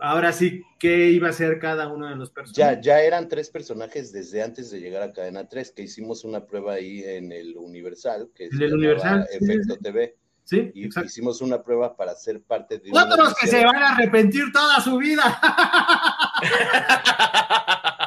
Ahora 0.00 0.32
sí, 0.32 0.62
¿qué 0.78 1.10
iba 1.10 1.28
a 1.28 1.32
ser 1.32 1.58
cada 1.58 1.88
uno 1.88 2.08
de 2.08 2.16
los 2.16 2.30
personajes? 2.30 2.56
Ya, 2.56 2.80
ya 2.80 3.02
eran 3.02 3.28
tres 3.28 3.50
personajes 3.50 4.12
desde 4.12 4.42
antes 4.42 4.70
de 4.70 4.80
llegar 4.80 5.02
a 5.02 5.12
Cadena 5.12 5.46
3, 5.48 5.72
que 5.72 5.82
hicimos 5.82 6.24
una 6.24 6.46
prueba 6.46 6.74
ahí 6.74 7.02
en 7.04 7.32
el 7.32 7.56
Universal, 7.56 8.30
que 8.34 8.46
En 8.46 8.52
se 8.58 8.64
el 8.64 8.74
Universal, 8.74 9.26
Efecto 9.30 9.74
sí. 9.74 9.80
TV, 9.82 10.16
Sí, 10.44 10.70
y 10.74 10.86
exacto. 10.86 11.06
hicimos 11.06 11.40
una 11.42 11.62
prueba 11.62 11.96
para 11.96 12.12
ser 12.16 12.40
parte 12.42 12.78
de 12.78 12.90
Otros 12.90 13.34
que 13.40 13.46
se 13.46 13.64
van 13.64 13.76
a 13.76 13.94
arrepentir 13.94 14.50
toda 14.52 14.80
su 14.80 14.96
vida. 14.96 15.38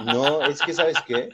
No, 0.06 0.44
es 0.46 0.62
que, 0.62 0.74
¿sabes 0.74 0.98
qué? 1.08 1.30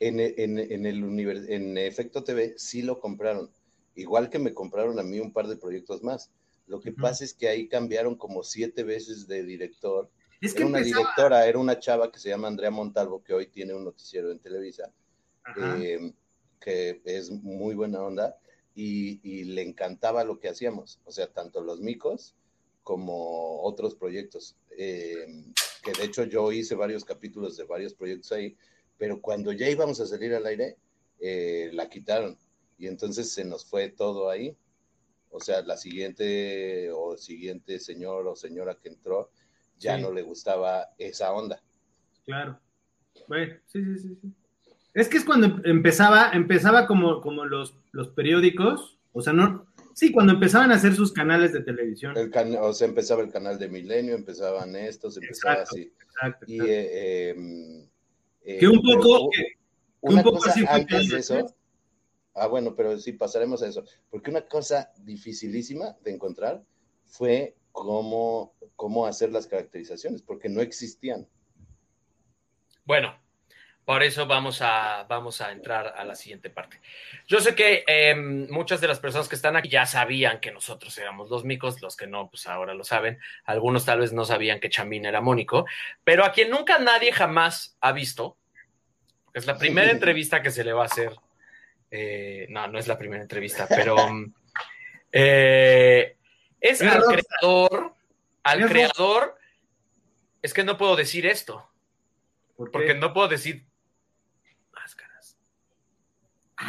En, 0.00 0.18
en, 0.18 0.58
en 0.58 0.86
el 0.86 1.04
univer- 1.04 1.44
en 1.48 1.76
Efecto 1.76 2.24
TV 2.24 2.54
sí 2.56 2.82
lo 2.82 2.98
compraron. 3.00 3.50
Igual 3.94 4.30
que 4.30 4.38
me 4.38 4.54
compraron 4.54 4.98
a 4.98 5.02
mí 5.02 5.20
un 5.20 5.32
par 5.32 5.46
de 5.46 5.56
proyectos 5.56 6.02
más. 6.02 6.30
Lo 6.66 6.80
que 6.80 6.90
Ujú. 6.90 7.00
pasa 7.00 7.24
es 7.24 7.32
que 7.34 7.48
ahí 7.48 7.68
cambiaron 7.68 8.16
como 8.16 8.42
siete 8.42 8.82
veces 8.82 9.26
de 9.26 9.44
director. 9.44 10.10
Es 10.40 10.52
que 10.52 10.58
Era 10.58 10.66
una 10.66 10.78
empezaba. 10.78 11.00
directora, 11.02 11.46
era 11.46 11.58
una 11.58 11.78
chava 11.78 12.10
que 12.10 12.18
se 12.18 12.28
llama 12.28 12.48
Andrea 12.48 12.70
Montalvo, 12.70 13.22
que 13.22 13.32
hoy 13.32 13.46
tiene 13.46 13.74
un 13.74 13.84
noticiero 13.84 14.30
en 14.30 14.38
Televisa, 14.38 14.92
eh, 15.56 16.12
que 16.60 17.00
es 17.04 17.30
muy 17.30 17.74
buena 17.74 18.02
onda 18.02 18.36
y, 18.74 19.20
y 19.22 19.44
le 19.44 19.62
encantaba 19.62 20.24
lo 20.24 20.38
que 20.38 20.48
hacíamos. 20.48 21.00
O 21.04 21.12
sea, 21.12 21.32
tanto 21.32 21.60
los 21.62 21.80
micos 21.80 22.34
como 22.82 23.62
otros 23.62 23.94
proyectos. 23.94 24.56
Eh, 24.76 25.26
que 25.82 25.92
de 25.92 26.04
hecho 26.04 26.24
yo 26.24 26.50
hice 26.52 26.74
varios 26.74 27.04
capítulos 27.04 27.56
de 27.56 27.64
varios 27.64 27.94
proyectos 27.94 28.32
ahí, 28.32 28.56
pero 28.98 29.20
cuando 29.20 29.52
ya 29.52 29.68
íbamos 29.70 30.00
a 30.00 30.06
salir 30.06 30.34
al 30.34 30.46
aire, 30.46 30.76
eh, 31.20 31.70
la 31.72 31.88
quitaron. 31.88 32.36
Y 32.78 32.88
entonces 32.88 33.30
se 33.30 33.44
nos 33.44 33.64
fue 33.64 33.88
todo 33.88 34.28
ahí. 34.28 34.56
O 35.36 35.40
sea, 35.40 35.60
la 35.62 35.76
siguiente 35.76 36.90
o 36.90 37.12
el 37.12 37.18
siguiente 37.18 37.78
señor 37.78 38.26
o 38.26 38.34
señora 38.34 38.74
que 38.82 38.88
entró 38.88 39.30
ya 39.78 39.96
Sí. 39.96 40.02
no 40.02 40.10
le 40.10 40.22
gustaba 40.22 40.88
esa 40.96 41.32
onda. 41.32 41.62
Claro. 42.24 42.58
Bueno, 43.28 43.54
sí, 43.66 43.84
sí, 43.84 43.98
sí, 43.98 44.18
sí. 44.22 44.32
Es 44.94 45.08
que 45.08 45.18
es 45.18 45.24
cuando 45.26 45.60
empezaba, 45.68 46.30
empezaba 46.32 46.86
como, 46.86 47.20
como 47.20 47.44
los, 47.44 47.74
los 47.92 48.08
periódicos, 48.08 48.98
o 49.12 49.20
sea, 49.20 49.34
no, 49.34 49.66
sí, 49.94 50.10
cuando 50.10 50.32
empezaban 50.32 50.72
a 50.72 50.76
hacer 50.76 50.94
sus 50.94 51.12
canales 51.12 51.52
de 51.52 51.60
televisión. 51.60 52.16
El 52.16 52.30
can- 52.30 52.56
o 52.58 52.72
sea, 52.72 52.88
empezaba 52.88 53.22
el 53.22 53.30
canal 53.30 53.58
de 53.58 53.68
Milenio, 53.68 54.14
empezaban 54.14 54.74
estos, 54.74 55.18
empezaba 55.18 55.56
Exacto. 55.60 55.74
así. 55.74 55.92
Exacto, 56.00 56.46
Y, 56.48 56.54
exacto. 56.54 56.72
eh, 56.72 56.90
eh, 57.36 57.88
eh, 58.46 58.58
que 58.58 58.68
un 58.68 58.80
pero 58.80 59.00
poco, 59.00 59.30
que- 59.30 59.44
una 60.00 60.16
un 60.16 60.22
poco 60.22 60.38
cosa 60.38 60.50
así 60.52 60.60
fue 60.64 60.70
antes 60.74 61.08
de 61.10 61.18
eso. 61.18 61.54
Ah, 62.36 62.46
bueno, 62.48 62.74
pero 62.76 62.98
sí, 62.98 63.12
pasaremos 63.12 63.62
a 63.62 63.68
eso. 63.68 63.82
Porque 64.10 64.30
una 64.30 64.42
cosa 64.42 64.92
dificilísima 64.98 65.96
de 66.04 66.12
encontrar 66.12 66.62
fue 67.06 67.56
cómo, 67.72 68.54
cómo 68.76 69.06
hacer 69.06 69.32
las 69.32 69.46
caracterizaciones, 69.46 70.22
porque 70.22 70.50
no 70.50 70.60
existían. 70.60 71.26
Bueno, 72.84 73.18
por 73.86 74.02
eso 74.02 74.26
vamos 74.26 74.60
a, 74.60 75.06
vamos 75.08 75.40
a 75.40 75.50
entrar 75.50 75.94
a 75.96 76.04
la 76.04 76.14
siguiente 76.14 76.50
parte. 76.50 76.80
Yo 77.26 77.40
sé 77.40 77.54
que 77.54 77.84
eh, 77.86 78.14
muchas 78.14 78.82
de 78.82 78.88
las 78.88 79.00
personas 79.00 79.28
que 79.28 79.36
están 79.36 79.56
aquí 79.56 79.70
ya 79.70 79.86
sabían 79.86 80.38
que 80.40 80.52
nosotros 80.52 80.98
éramos 80.98 81.30
los 81.30 81.44
micos, 81.44 81.80
los 81.80 81.96
que 81.96 82.06
no, 82.06 82.28
pues 82.28 82.46
ahora 82.48 82.74
lo 82.74 82.84
saben. 82.84 83.18
Algunos 83.44 83.86
tal 83.86 84.00
vez 84.00 84.12
no 84.12 84.26
sabían 84.26 84.60
que 84.60 84.68
Chamín 84.68 85.06
era 85.06 85.22
Mónico, 85.22 85.64
pero 86.04 86.24
a 86.24 86.32
quien 86.32 86.50
nunca 86.50 86.78
nadie 86.78 87.12
jamás 87.12 87.78
ha 87.80 87.92
visto, 87.92 88.36
porque 89.24 89.38
es 89.38 89.46
la 89.46 89.56
primera 89.56 89.90
entrevista 89.92 90.42
que 90.42 90.50
se 90.50 90.64
le 90.64 90.74
va 90.74 90.82
a 90.82 90.86
hacer. 90.86 91.16
Eh, 91.90 92.46
no, 92.50 92.66
no 92.68 92.78
es 92.78 92.86
la 92.86 92.98
primera 92.98 93.22
entrevista, 93.22 93.66
pero 93.68 93.96
um, 93.96 94.32
eh, 95.12 96.16
es 96.60 96.82
al 96.82 97.02
creador, 97.04 97.94
al 98.42 98.68
creador. 98.68 99.38
Es 100.42 100.54
que 100.54 100.64
no 100.64 100.76
puedo 100.76 100.94
decir 100.96 101.26
esto 101.26 101.68
porque 102.56 102.94
no 102.94 103.12
puedo 103.12 103.28
decir 103.28 103.64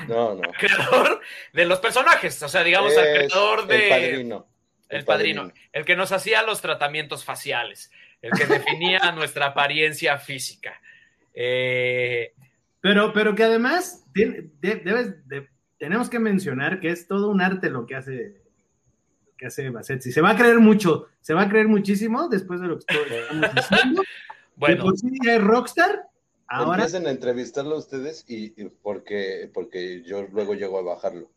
No, 0.08 0.36
no. 0.36 0.52
creador 0.52 1.22
de 1.54 1.66
los 1.66 1.80
personajes, 1.80 2.44
o 2.44 2.50
sea, 2.50 2.62
digamos, 2.64 2.96
al 2.98 3.08
Es 3.08 3.14
creador 3.18 3.68
de... 3.68 3.84
El 3.84 3.90
padrino. 3.90 4.48
El 4.90 5.06
padrino, 5.06 5.52
el 5.72 5.86
que 5.86 5.96
nos 5.96 6.12
hacía 6.12 6.44
los 6.44 6.62
tratamientos 6.62 7.24
faciales, 7.24 7.90
el 8.22 8.32
que 8.32 8.46
definía 8.46 9.00
nuestra 9.16 9.48
apariencia 9.48 10.18
física. 10.18 10.80
Eh, 11.34 12.34
Pero, 12.82 13.14
pero 13.14 13.34
que 13.34 13.44
además 13.44 14.06
de- 14.26 14.76
debes 14.84 15.28
de- 15.28 15.48
tenemos 15.78 16.10
que 16.10 16.20
mencionar 16.20 16.80
que 16.80 16.90
es 16.90 17.08
todo 17.08 17.30
un 17.30 17.42
arte 17.42 17.70
lo 17.70 17.86
que 17.86 17.96
hace 17.96 18.42
que 19.38 19.46
hace 19.46 19.70
Bassetsi. 19.70 20.12
Se 20.12 20.22
va 20.22 20.32
a 20.32 20.36
creer 20.36 20.60
mucho, 20.60 21.10
se 21.22 21.36
va 21.36 21.44
a 21.44 21.50
creer 21.50 21.68
muchísimo 21.68 22.28
después 22.28 22.60
de 22.60 22.68
lo 22.68 22.80
que 22.80 22.86
estamos 23.22 23.54
diciendo. 23.54 24.02
Bueno, 24.56 24.84
por 24.84 24.98
sí 24.98 25.10
ya 25.24 25.36
es 25.36 25.44
rockstar, 25.44 26.08
ahora 26.48 26.84
Empiecen 26.86 27.06
a 27.06 27.12
entrevistarlo 27.12 27.76
a 27.76 27.78
ustedes 27.78 28.26
y, 28.28 28.60
y 28.60 28.70
porque, 28.82 29.52
porque 29.54 30.02
yo 30.02 30.24
luego 30.32 30.56
llego 30.56 30.80
a 30.80 30.82
bajarlo. 30.82 31.30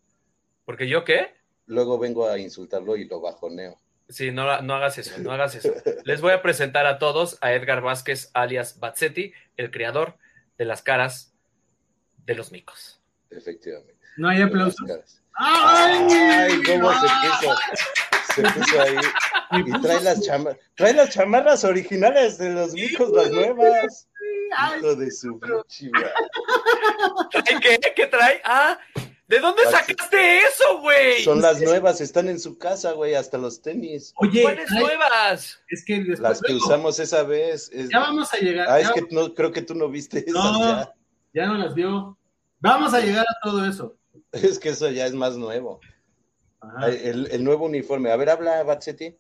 porque 0.64 0.88
yo 0.88 1.04
qué? 1.04 1.34
Luego 1.66 1.98
vengo 1.98 2.26
a 2.28 2.38
insultarlo 2.38 2.96
y 2.96 3.04
lo 3.06 3.20
bajoneo. 3.20 3.76
Sí, 4.08 4.30
no, 4.32 4.62
no 4.62 4.74
hagas 4.74 4.96
eso, 4.96 5.20
no 5.20 5.30
hagas 5.32 5.54
eso. 5.56 5.70
Les 6.04 6.22
voy 6.22 6.32
a 6.32 6.40
presentar 6.40 6.86
a 6.86 6.98
todos 6.98 7.36
a 7.42 7.52
Edgar 7.52 7.82
Vázquez, 7.82 8.30
alias 8.32 8.80
Bazzetti, 8.80 9.32
el 9.58 9.70
creador 9.70 10.16
de 10.56 10.64
las 10.64 10.80
caras 10.82 11.29
de 12.26 12.35
los 12.35 12.52
micos. 12.52 13.00
Efectivamente. 13.30 13.94
no 14.16 14.28
hay 14.28 14.42
aplausos. 14.42 14.90
¡Ay! 15.35 16.06
Ay, 16.12 16.62
cómo 16.64 16.92
se 16.92 17.06
puso. 17.06 17.54
Se 18.35 18.42
puso 18.42 18.80
ahí. 18.80 18.96
Y 19.66 19.80
trae 19.80 20.00
las 20.02 20.20
chamarras. 20.20 20.59
Trae 20.76 20.94
las 20.94 21.11
chamarras 21.11 21.64
originales 21.64 22.38
de 22.38 22.50
los 22.50 22.72
micos, 22.72 23.11
las 23.12 23.30
nuevas. 23.30 24.09
Hijo 24.78 24.94
de 24.96 25.11
su. 25.11 25.38
¿Trae 27.30 27.61
qué? 27.61 27.78
¿Qué 27.94 28.06
trae? 28.06 28.40
Ah, 28.44 28.78
¿de 29.28 29.38
dónde 29.38 29.62
Las- 29.64 29.72
sacaste 29.72 30.38
eso, 30.40 30.80
güey? 30.80 31.22
Son 31.24 31.40
las 31.40 31.61
nuevas, 31.61 32.00
están 32.00 32.28
en 32.28 32.38
su 32.40 32.59
casa, 32.59 32.92
güey, 32.92 33.14
hasta 33.14 33.38
los 33.38 33.62
tenis. 33.62 34.12
Oye, 34.16 34.42
¿Cuáles 34.42 34.70
ay, 34.72 34.78
nuevas? 34.80 35.61
es 35.68 35.85
que 35.85 35.94
después- 36.00 36.20
Las 36.20 36.40
que 36.40 36.52
usamos 36.54 36.98
esa 36.98 37.22
vez. 37.22 37.70
es- 37.72 37.88
ya 37.90 38.00
vamos 38.00 38.33
a 38.35 38.37
llegar. 38.38 38.68
Ah, 38.68 38.80
es 38.80 38.90
que 38.90 39.02
no, 39.11 39.33
creo 39.35 39.52
que 39.52 39.62
tú 39.62 39.74
no 39.74 39.88
viste 39.88 40.18
esas 40.18 40.33
No. 40.35 40.61
ya. 40.61 40.94
Ya 41.32 41.46
no 41.46 41.54
las 41.54 41.74
vio. 41.74 42.16
Vamos 42.60 42.92
a 42.94 43.00
llegar 43.00 43.24
a 43.28 43.40
todo 43.44 43.64
eso. 43.64 43.96
Es 44.32 44.58
que 44.58 44.70
eso 44.70 44.90
ya 44.90 45.06
es 45.06 45.14
más 45.14 45.36
nuevo. 45.36 45.80
Ajá. 46.60 46.88
El, 46.88 47.28
el 47.30 47.42
nuevo 47.44 47.64
uniforme. 47.66 48.10
A 48.10 48.16
ver, 48.16 48.30
habla, 48.30 48.62
Batsetti. 48.62 49.16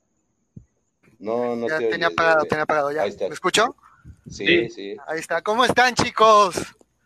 No, 1.18 1.54
no 1.56 1.68
ya 1.68 1.78
te 1.78 1.86
tenía 1.88 2.08
oyes, 2.08 2.16
güey. 2.36 2.48
tenía 2.48 2.62
apagado 2.64 2.92
ya. 2.92 3.02
Ahí 3.02 3.10
está. 3.10 3.28
¿Me 3.28 3.34
escuchó? 3.34 3.76
Sí, 4.28 4.46
Sí. 4.46 4.68
sí. 4.70 4.96
Ahí 5.06 5.18
está. 5.18 5.42
¿Cómo 5.42 5.64
están, 5.64 5.94
chicos? 5.94 6.54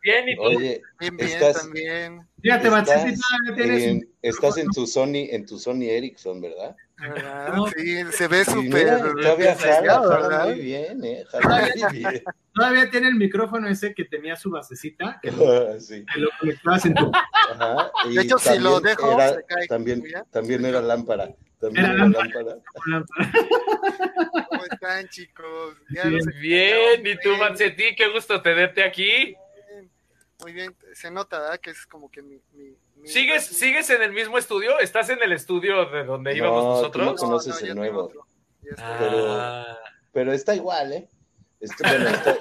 Bien, 0.03 0.29
¿y 0.29 0.37
tú? 0.37 0.43
Oye, 0.43 0.83
Bien, 1.01 1.17
bien, 1.17 1.31
Estás- 1.31 1.63
también. 1.63 2.29
Fíjate, 2.43 2.69
Batsetti 2.69 3.15
todavía 3.19 3.55
tienes 3.65 3.83
en, 3.85 4.11
estás 4.21 4.59
en 4.59 4.69
tu 4.69 4.87
Sony, 4.87 5.29
en 5.31 5.47
tu 5.47 5.59
Sony 5.59 5.85
Ericsson, 5.89 6.41
¿verdad? 6.43 6.77
¿Verdad? 7.13 7.53
No. 7.55 7.67
Sí, 7.69 8.05
se 8.13 8.29
ve 8.29 8.45
súper. 8.45 9.01
todavía 9.01 9.55
jala, 9.57 10.45
muy 10.47 10.61
bien, 10.61 11.05
eh. 11.05 11.25
Jala 11.31 11.69
muy 11.91 11.99
bien. 11.99 12.23
Todavía 12.55 12.91
tiene 12.91 13.09
el 13.09 13.17
micrófono 13.17 13.69
ese 13.69 13.95
que 13.95 14.05
tenía 14.05 14.37
su 14.37 14.51
basecita, 14.51 15.19
que 15.23 15.33
lo, 15.33 15.79
Sí. 15.81 16.05
que 16.13 16.21
lo 16.21 16.29
conectabas 16.39 16.87
en 16.87 16.95
tu. 16.95 17.11
Ajá. 17.53 17.91
y 18.09 18.15
De 18.15 18.23
hecho, 18.23 18.39
si 18.39 18.59
lo 18.59 18.81
dejo, 18.81 19.13
era- 19.13 19.35
se 19.35 19.45
cae. 19.45 19.67
También, 19.67 20.03
también 20.31 20.65
era 20.65 20.81
lámpara. 20.81 21.31
También 21.61 21.85
Era 21.87 21.95
era, 21.95 22.05
lámpara. 22.09 22.57
lámpara. 22.87 23.33
¿Cómo 24.49 24.65
están, 24.71 25.09
chicos? 25.09 25.77
Ya 25.91 26.05
Bien. 26.05 26.21
Bien, 26.41 27.07
¿y 27.07 27.17
tú. 27.21 27.37
Bazzetti? 27.39 27.95
Qué 27.97 28.09
gusto 28.13 28.41
tenerte 28.43 28.83
aquí. 28.85 29.35
Bien. 29.69 29.91
Muy 30.43 30.53
bien, 30.53 30.77
se 30.93 31.11
nota, 31.11 31.41
¿verdad? 31.41 31.61
Que 31.61 31.71
es 31.71 31.87
como 31.87 32.11
que 32.11 32.23
mi- 32.23 32.43
mi- 32.53 32.77
¿Sigues, 33.05 33.47
¿Sigues 33.47 33.91
en 33.91 34.03
el 34.03 34.13
mismo 34.13 34.39
estudio? 34.39 34.79
¿Estás 34.79 35.09
en 35.11 35.23
el 35.23 35.33
estudio 35.33 35.87
de 35.87 36.05
donde 36.05 36.37
íbamos 36.37 36.63
No, 36.63 36.71
tú 36.91 36.99
nosotros? 36.99 37.07
no 37.07 37.15
conoces 37.17 37.55
el 37.63 37.69
yo 37.69 37.75
tengo 37.75 37.81
nuevo. 37.81 38.27
está. 38.63 38.83
Ah, 38.83 38.99
Pero- 38.99 39.79
Pero 40.13 40.33
está 40.33 40.55
igual, 40.55 40.93
¿eh? 40.93 41.09
Está, 41.61 41.89
bueno, 41.91 42.09
está, 42.09 42.39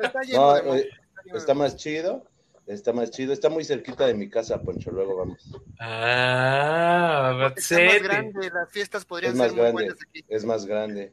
Está 0.00 0.20
lleno 0.22 0.40
no, 0.40 0.54
de 0.54 0.62
mo- 0.62 0.74
eh, 0.74 0.78
está 0.80 1.22
lleno 1.24 1.32
de 1.32 1.38
está 1.38 1.54
mo- 1.54 1.60
más 1.62 1.76
chido. 1.76 2.24
Está 2.66 2.92
más 2.92 3.10
chido. 3.10 3.32
Está 3.32 3.48
muy 3.48 3.64
cerquita 3.64 4.06
de 4.06 4.14
mi 4.14 4.30
casa, 4.30 4.60
Poncho. 4.62 4.90
Luego 4.92 5.16
vamos. 5.16 5.52
ah, 5.80 7.52
Está 7.56 7.80
más 7.80 8.02
grande, 8.02 8.50
las 8.52 8.70
fiestas 8.70 9.04
podrían 9.04 9.32
Es 9.32 9.38
más 9.38 9.46
ser 9.48 9.54
muy 9.54 9.60
grande. 9.62 9.82
buenas 9.84 9.98
aquí. 10.08 10.24
Es 10.28 10.44
más 10.44 10.66
grande. 10.66 11.12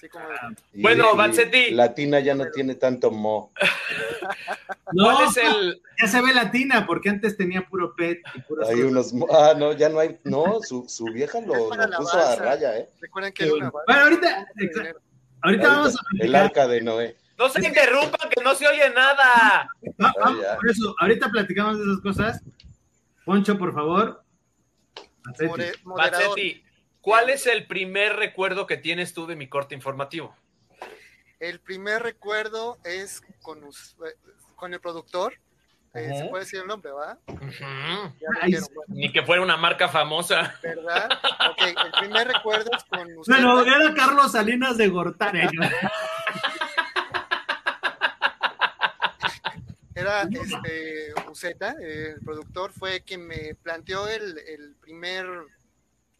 Sí, 0.00 0.08
como 0.08 0.24
Y- 0.72 0.80
Bueno, 0.82 1.08
y 1.12 1.16
Vanzetti. 1.16 1.70
Latina 1.72 2.20
ya 2.20 2.34
no 2.34 2.50
tiene 2.50 2.74
tanto 2.74 3.10
mo. 3.10 3.52
No, 4.92 5.04
¿Cuál 5.04 5.28
es 5.28 5.36
el...? 5.36 5.82
ya 6.00 6.06
se 6.08 6.20
ve 6.22 6.32
latina, 6.34 6.84
porque 6.86 7.10
antes 7.10 7.36
tenía 7.36 7.62
puro 7.68 7.94
pet 7.94 8.20
y 8.34 8.64
Hay 8.68 8.80
unos. 8.82 9.12
mo- 9.12 9.28
Ah, 9.30 9.54
no, 9.56 9.72
ya 9.72 9.88
no 9.88 10.00
hay. 10.00 10.18
No, 10.24 10.60
su, 10.62 10.88
su 10.88 11.04
vieja 11.06 11.40
lo, 11.40 11.54
lo 11.74 11.96
puso 11.98 12.18
a 12.18 12.34
raya, 12.36 12.76
¿eh? 12.78 12.88
Recuerden 13.00 13.32
que 13.32 13.44
era 13.44 13.54
una 13.54 13.70
Bueno, 13.70 14.02
ahorita, 14.02 14.46
ahorita 15.42 15.68
vamos 15.68 15.94
a 15.94 15.98
Ahorita, 16.00 16.00
el 16.12 16.18
platicar. 16.30 16.42
arca 16.44 16.68
de 16.68 16.80
Noé. 16.82 17.16
No 17.38 17.48
se 17.48 17.66
interrumpan, 17.66 18.28
que 18.30 18.42
no 18.42 18.54
se 18.54 18.66
oye 18.68 18.90
nada. 18.90 19.70
Va- 20.02 20.14
ya. 20.42 20.56
por 20.56 20.68
eso, 20.70 20.94
ahorita 20.98 21.28
platicamos 21.30 21.78
de 21.78 21.84
esas 21.84 22.00
cosas. 22.02 22.42
Poncho, 23.24 23.56
por 23.58 23.72
favor. 23.72 24.22
Acetti. 25.26 26.62
¿Cuál 27.00 27.30
es 27.30 27.46
el 27.46 27.66
primer 27.66 28.16
recuerdo 28.16 28.66
que 28.66 28.76
tienes 28.76 29.14
tú 29.14 29.26
de 29.26 29.36
mi 29.36 29.48
corte 29.48 29.74
informativo? 29.74 30.34
El 31.38 31.60
primer 31.60 32.02
recuerdo 32.02 32.78
es 32.84 33.22
con, 33.42 33.60
con 34.56 34.74
el 34.74 34.80
productor. 34.80 35.34
Eh, 35.92 36.12
Se 36.16 36.24
puede 36.26 36.44
decir 36.44 36.60
el 36.60 36.66
nombre, 36.68 36.92
¿va? 36.92 37.18
Ay, 37.26 38.52
dijeron, 38.52 38.68
bueno, 38.74 38.94
Ni 38.94 39.10
que 39.10 39.22
fuera 39.22 39.42
una 39.42 39.56
marca 39.56 39.88
famosa. 39.88 40.54
¿verdad? 40.62 41.08
Ok, 41.50 41.62
el 41.62 41.92
primer 41.98 42.28
recuerdo 42.28 42.70
es 42.76 42.84
con 42.84 43.16
usted. 43.18 43.32
Bueno, 43.32 43.62
era 43.62 43.92
Carlos 43.94 44.30
Salinas 44.32 44.76
de 44.76 44.88
Gortari. 44.88 45.48
Era 49.94 50.22
este 50.22 51.12
Uceta, 51.28 51.74
el 51.80 52.20
productor, 52.24 52.72
fue 52.72 53.02
quien 53.02 53.26
me 53.26 53.54
planteó 53.56 54.08
el, 54.08 54.38
el 54.38 54.74
primer 54.80 55.26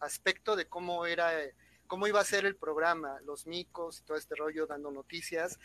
aspecto 0.01 0.57
de 0.57 0.67
cómo 0.67 1.07
era, 1.07 1.43
eh, 1.43 1.55
cómo 1.87 2.07
iba 2.07 2.21
a 2.21 2.25
ser 2.25 2.45
el 2.45 2.57
programa, 2.57 3.21
los 3.25 3.47
micos 3.47 4.01
y 4.01 4.03
todo 4.05 4.17
este 4.17 4.35
rollo 4.35 4.67
dando 4.67 4.91
noticias. 4.91 5.59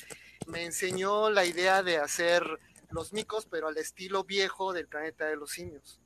Me 0.47 0.63
enseñó 0.63 1.29
la 1.29 1.45
idea 1.45 1.83
de 1.83 1.97
hacer 1.97 2.43
los 2.91 3.13
micos, 3.13 3.45
pero 3.45 3.67
al 3.67 3.77
estilo 3.77 4.23
viejo 4.23 4.73
del 4.73 4.87
planeta 4.87 5.25
de 5.25 5.35
los 5.35 5.51
simios. 5.51 5.99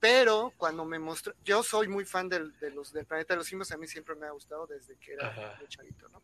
Pero 0.00 0.52
cuando 0.58 0.84
me 0.84 0.98
mostró, 0.98 1.32
yo 1.44 1.62
soy 1.62 1.88
muy 1.88 2.04
fan 2.04 2.28
del, 2.28 2.58
de 2.58 2.70
los, 2.70 2.92
del 2.92 3.06
planeta 3.06 3.34
de 3.34 3.38
los 3.38 3.46
simios, 3.46 3.72
a 3.72 3.78
mí 3.78 3.86
siempre 3.86 4.14
me 4.14 4.26
ha 4.26 4.30
gustado 4.32 4.66
desde 4.66 4.96
que 4.96 5.14
era 5.14 5.28
Ajá. 5.28 5.56
muy 5.58 5.66
chavito, 5.68 6.08
¿no? 6.10 6.22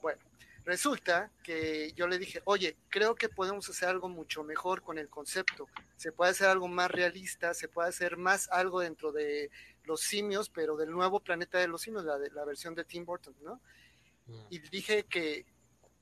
Bueno, 0.00 0.22
resulta 0.64 1.32
que 1.42 1.92
yo 1.94 2.06
le 2.06 2.18
dije, 2.18 2.40
oye, 2.44 2.76
creo 2.88 3.16
que 3.16 3.28
podemos 3.28 3.68
hacer 3.68 3.88
algo 3.88 4.08
mucho 4.08 4.44
mejor 4.44 4.82
con 4.82 4.96
el 4.96 5.08
concepto. 5.08 5.66
Se 5.96 6.12
puede 6.12 6.30
hacer 6.30 6.48
algo 6.48 6.68
más 6.68 6.90
realista, 6.90 7.52
se 7.52 7.66
puede 7.66 7.88
hacer 7.88 8.16
más 8.16 8.48
algo 8.50 8.80
dentro 8.80 9.10
de 9.10 9.50
los 9.84 10.00
simios, 10.00 10.50
pero 10.50 10.76
del 10.76 10.90
nuevo 10.90 11.20
planeta 11.20 11.58
de 11.58 11.68
los 11.68 11.82
simios, 11.82 12.04
la, 12.04 12.18
de, 12.18 12.30
la 12.30 12.44
versión 12.44 12.74
de 12.74 12.84
Tim 12.84 13.04
Burton, 13.04 13.34
¿no? 13.42 13.60
Y 14.48 14.60
dije 14.60 15.04
que 15.04 15.44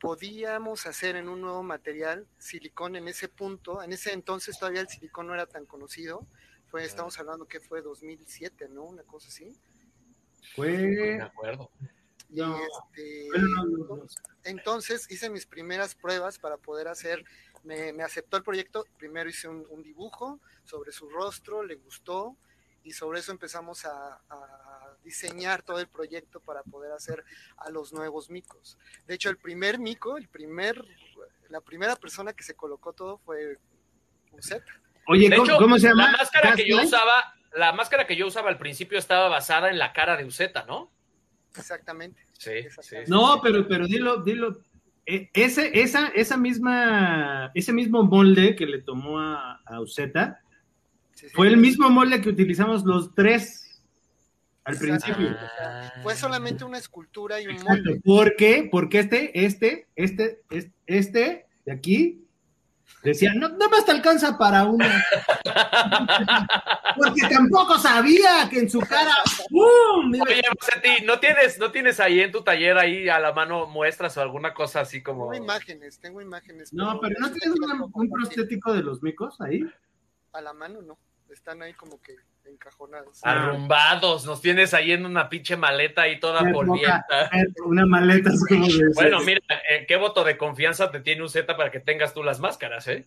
podíamos 0.00 0.86
hacer 0.86 1.16
en 1.16 1.28
un 1.28 1.40
nuevo 1.40 1.62
material 1.62 2.26
silicón 2.38 2.96
en 2.96 3.08
ese 3.08 3.28
punto. 3.28 3.82
En 3.82 3.92
ese 3.92 4.12
entonces 4.12 4.58
todavía 4.58 4.82
el 4.82 4.88
silicón 4.88 5.26
no 5.26 5.34
era 5.34 5.46
tan 5.46 5.64
conocido. 5.66 6.26
Fue, 6.66 6.84
estamos 6.84 7.18
hablando 7.18 7.46
que 7.46 7.60
fue 7.60 7.80
2007, 7.80 8.68
¿no? 8.68 8.84
Una 8.84 9.02
cosa 9.02 9.28
así. 9.28 9.46
Me 9.46 10.48
Fue. 10.54 11.20
acuerdo. 11.22 11.70
Y, 12.28 12.36
No, 12.36 12.58
este, 12.58 13.28
no, 13.38 13.64
no, 13.64 13.96
no. 13.96 14.06
entonces 14.44 15.10
hice 15.10 15.30
mis 15.30 15.46
primeras 15.46 15.94
pruebas 15.94 16.38
para 16.38 16.58
poder 16.58 16.88
hacer, 16.88 17.24
me, 17.64 17.92
me 17.94 18.02
aceptó 18.02 18.36
el 18.36 18.42
proyecto, 18.42 18.84
primero 18.98 19.30
hice 19.30 19.48
un, 19.48 19.66
un 19.70 19.82
dibujo 19.82 20.38
sobre 20.64 20.92
su 20.92 21.08
rostro, 21.08 21.62
le 21.62 21.76
gustó 21.76 22.36
y 22.88 22.92
sobre 22.92 23.20
eso 23.20 23.32
empezamos 23.32 23.84
a, 23.84 24.18
a 24.30 24.96
diseñar 25.04 25.62
todo 25.62 25.78
el 25.78 25.88
proyecto 25.88 26.40
para 26.40 26.62
poder 26.62 26.90
hacer 26.92 27.22
a 27.58 27.68
los 27.68 27.92
nuevos 27.92 28.30
micos. 28.30 28.78
De 29.06 29.14
hecho, 29.14 29.28
el 29.28 29.36
primer 29.36 29.78
mico, 29.78 30.16
el 30.16 30.26
primer, 30.28 30.82
la 31.50 31.60
primera 31.60 31.96
persona 31.96 32.32
que 32.32 32.42
se 32.42 32.54
colocó 32.54 32.94
todo 32.94 33.18
fue 33.18 33.58
Uceta. 34.32 34.72
Oye, 35.06 35.28
De 35.28 35.36
¿cómo, 35.36 35.48
hecho, 35.50 35.58
cómo 35.58 35.78
se 35.78 35.88
llama? 35.88 36.12
La 36.12 36.18
máscara 36.18 36.54
que 36.54 36.66
yo 36.66 36.80
usaba, 36.82 37.34
la 37.52 37.72
máscara 37.74 38.06
que 38.06 38.16
yo 38.16 38.26
usaba 38.26 38.48
al 38.48 38.58
principio 38.58 38.98
estaba 38.98 39.28
basada 39.28 39.68
en 39.68 39.78
la 39.78 39.92
cara 39.92 40.16
de 40.16 40.24
Uceta, 40.24 40.64
¿no? 40.64 40.90
Exactamente. 41.56 42.24
Sí, 42.32 42.66
sí. 42.80 42.96
No, 43.06 43.40
pero, 43.42 43.68
pero 43.68 43.86
dilo, 43.86 44.22
dilo. 44.22 44.62
E- 45.04 45.30
Ese, 45.34 45.78
esa, 45.78 46.08
esa 46.08 46.38
misma, 46.38 47.50
ese 47.54 47.74
mismo 47.74 48.02
molde 48.02 48.56
que 48.56 48.64
le 48.66 48.80
tomó 48.80 49.20
a, 49.20 49.60
a 49.66 49.80
Uceta 49.80 50.40
Sí, 51.18 51.26
sí. 51.28 51.34
fue 51.34 51.48
el 51.48 51.56
mismo 51.56 51.90
molde 51.90 52.20
que 52.20 52.28
utilizamos 52.28 52.84
los 52.84 53.12
tres 53.12 53.82
al 54.64 54.74
Exacto. 54.74 55.04
principio. 55.04 55.36
Ah. 55.60 55.92
Fue 56.02 56.14
solamente 56.14 56.62
una 56.64 56.78
escultura 56.78 57.40
y 57.40 57.46
un 57.46 57.52
Exacto. 57.54 57.72
molde. 57.72 58.00
¿Por 58.04 58.36
qué? 58.36 58.68
Porque 58.70 59.00
este, 59.00 59.44
este, 59.46 59.88
este, 59.96 60.42
es- 60.50 60.68
este 60.86 61.46
de 61.64 61.72
aquí, 61.72 62.24
decía, 63.02 63.32
no, 63.34 63.48
no 63.48 63.68
más 63.68 63.84
te 63.84 63.90
alcanza 63.90 64.38
para 64.38 64.64
una. 64.64 65.04
Porque 66.96 67.22
tampoco 67.28 67.78
sabía 67.78 68.48
que 68.50 68.60
en 68.60 68.70
su 68.70 68.80
cara. 68.80 69.12
Mira, 70.08 70.24
Oye, 70.24 70.42
Marcetti, 70.48 71.04
¿no 71.04 71.18
tienes, 71.18 71.58
¿no 71.58 71.70
tienes 71.70 71.98
ahí 72.00 72.20
en 72.20 72.30
tu 72.32 72.42
taller 72.42 72.78
ahí 72.78 73.08
a 73.08 73.18
la 73.18 73.32
mano 73.32 73.66
muestras 73.66 74.16
o 74.16 74.20
alguna 74.22 74.54
cosa 74.54 74.80
así 74.80 75.02
como... 75.02 75.30
Tengo 75.30 75.44
imágenes, 75.44 75.98
tengo 75.98 76.20
imágenes. 76.20 76.72
no, 76.72 77.00
pero 77.00 77.14
¿no 77.18 77.30
tienes 77.32 77.58
un 77.58 77.90
compartir. 77.90 78.10
prostético 78.10 78.72
de 78.72 78.82
los 78.82 79.02
micos 79.02 79.40
ahí? 79.40 79.64
A 80.32 80.40
la 80.40 80.52
mano 80.52 80.80
no, 80.82 80.98
están 81.30 81.62
ahí 81.62 81.72
como 81.74 82.00
que 82.00 82.14
encajonados. 82.44 83.20
Arrumbados, 83.22 84.24
nos 84.24 84.40
tienes 84.40 84.72
ahí 84.74 84.92
en 84.92 85.04
una 85.04 85.28
pinche 85.28 85.56
maleta 85.56 86.02
ahí 86.02 86.18
toda 86.18 86.42
Una 86.42 86.52
polvienta. 86.52 87.26
Eh, 87.32 87.46
Una 87.64 87.84
maleta 87.86 88.30
así 88.30 88.44
como 88.48 88.66
de... 88.66 88.90
Bueno, 88.94 89.20
mira, 89.20 89.40
eh, 89.70 89.84
qué 89.86 89.96
voto 89.96 90.24
de 90.24 90.36
confianza 90.38 90.90
te 90.90 91.00
tiene 91.00 91.22
un 91.22 91.28
Z 91.28 91.56
para 91.56 91.70
que 91.70 91.80
tengas 91.80 92.14
tú 92.14 92.22
las 92.22 92.40
máscaras, 92.40 92.88
¿eh? 92.88 93.04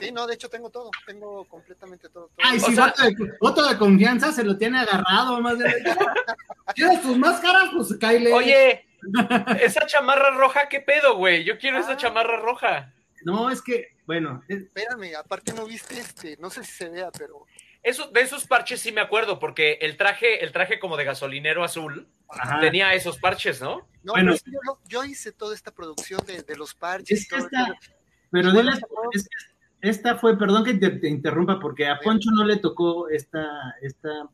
Sí, 0.00 0.10
no, 0.10 0.26
de 0.26 0.34
hecho 0.34 0.48
tengo 0.48 0.70
todo, 0.70 0.90
tengo 1.06 1.44
completamente 1.44 2.08
todo. 2.08 2.28
todo. 2.28 2.36
Ay, 2.42 2.56
O 2.58 2.60
si 2.60 2.74
sea- 2.74 2.86
voto, 2.86 3.02
de, 3.04 3.32
voto 3.40 3.68
de 3.68 3.78
confianza 3.78 4.32
se 4.32 4.42
lo 4.42 4.56
tiene 4.56 4.80
agarrado, 4.80 5.40
más 5.40 5.58
de... 5.58 5.84
¿Quieres 6.74 7.02
tus 7.02 7.16
máscaras? 7.18 7.70
Pues 7.74 7.94
Kyle. 7.98 8.32
Oye, 8.32 8.86
esa 9.60 9.86
chamarra 9.86 10.30
roja, 10.30 10.68
¿qué 10.68 10.80
pedo, 10.80 11.16
güey? 11.16 11.44
Yo 11.44 11.58
quiero 11.58 11.78
esa 11.78 11.92
Ah. 11.92 11.96
chamarra 11.96 12.38
roja. 12.38 12.92
No, 13.24 13.50
es 13.50 13.62
que, 13.62 13.96
bueno, 14.06 14.42
es- 14.48 14.62
Espérame, 14.62 15.14
aparte 15.16 15.52
no 15.52 15.66
viste 15.66 15.98
este, 15.98 16.36
no 16.38 16.50
sé 16.50 16.64
si 16.64 16.72
se 16.72 16.88
vea, 16.88 17.10
pero 17.16 17.46
Eso, 17.82 18.08
de 18.10 18.20
esos 18.20 18.46
parches 18.46 18.80
sí 18.80 18.92
me 18.92 19.00
acuerdo, 19.00 19.38
porque 19.40 19.72
el 19.80 19.96
traje, 19.96 20.44
el 20.44 20.52
traje 20.52 20.78
como 20.78 20.96
de 20.96 21.04
gasolinero 21.04 21.64
azul 21.64 22.06
ajá. 22.28 22.60
tenía 22.60 22.94
esos 22.94 23.18
parches, 23.18 23.60
¿no? 23.60 23.88
no, 24.04 24.12
Bueno. 24.12 24.34
yo, 24.46 24.78
yo 24.86 25.04
hice 25.04 25.32
toda 25.32 25.54
esta 25.54 25.72
producción 25.72 26.24
de, 26.26 26.42
de 26.42 26.56
los 26.56 26.74
parches. 26.74 27.20
Es 27.22 27.28
que 27.28 27.36
todo, 27.36 27.46
esta, 27.46 27.66
todo. 27.66 27.76
pero 28.30 28.52
Bueno, 28.52 28.70
dile- 28.72 28.86
es 29.12 29.28
que 29.28 29.88
esta 29.88 30.16
fue, 30.16 30.38
perdón 30.38 30.64
que 30.64 30.74
te, 30.74 30.90
te 30.90 31.08
interrumpa, 31.08 31.58
porque 31.58 31.86
a 31.88 31.98
Poncho 31.98 32.30
no 32.30 32.44
le 32.44 32.58
tocó 32.58 33.08
esta, 33.08 33.74
esta, 33.80 34.28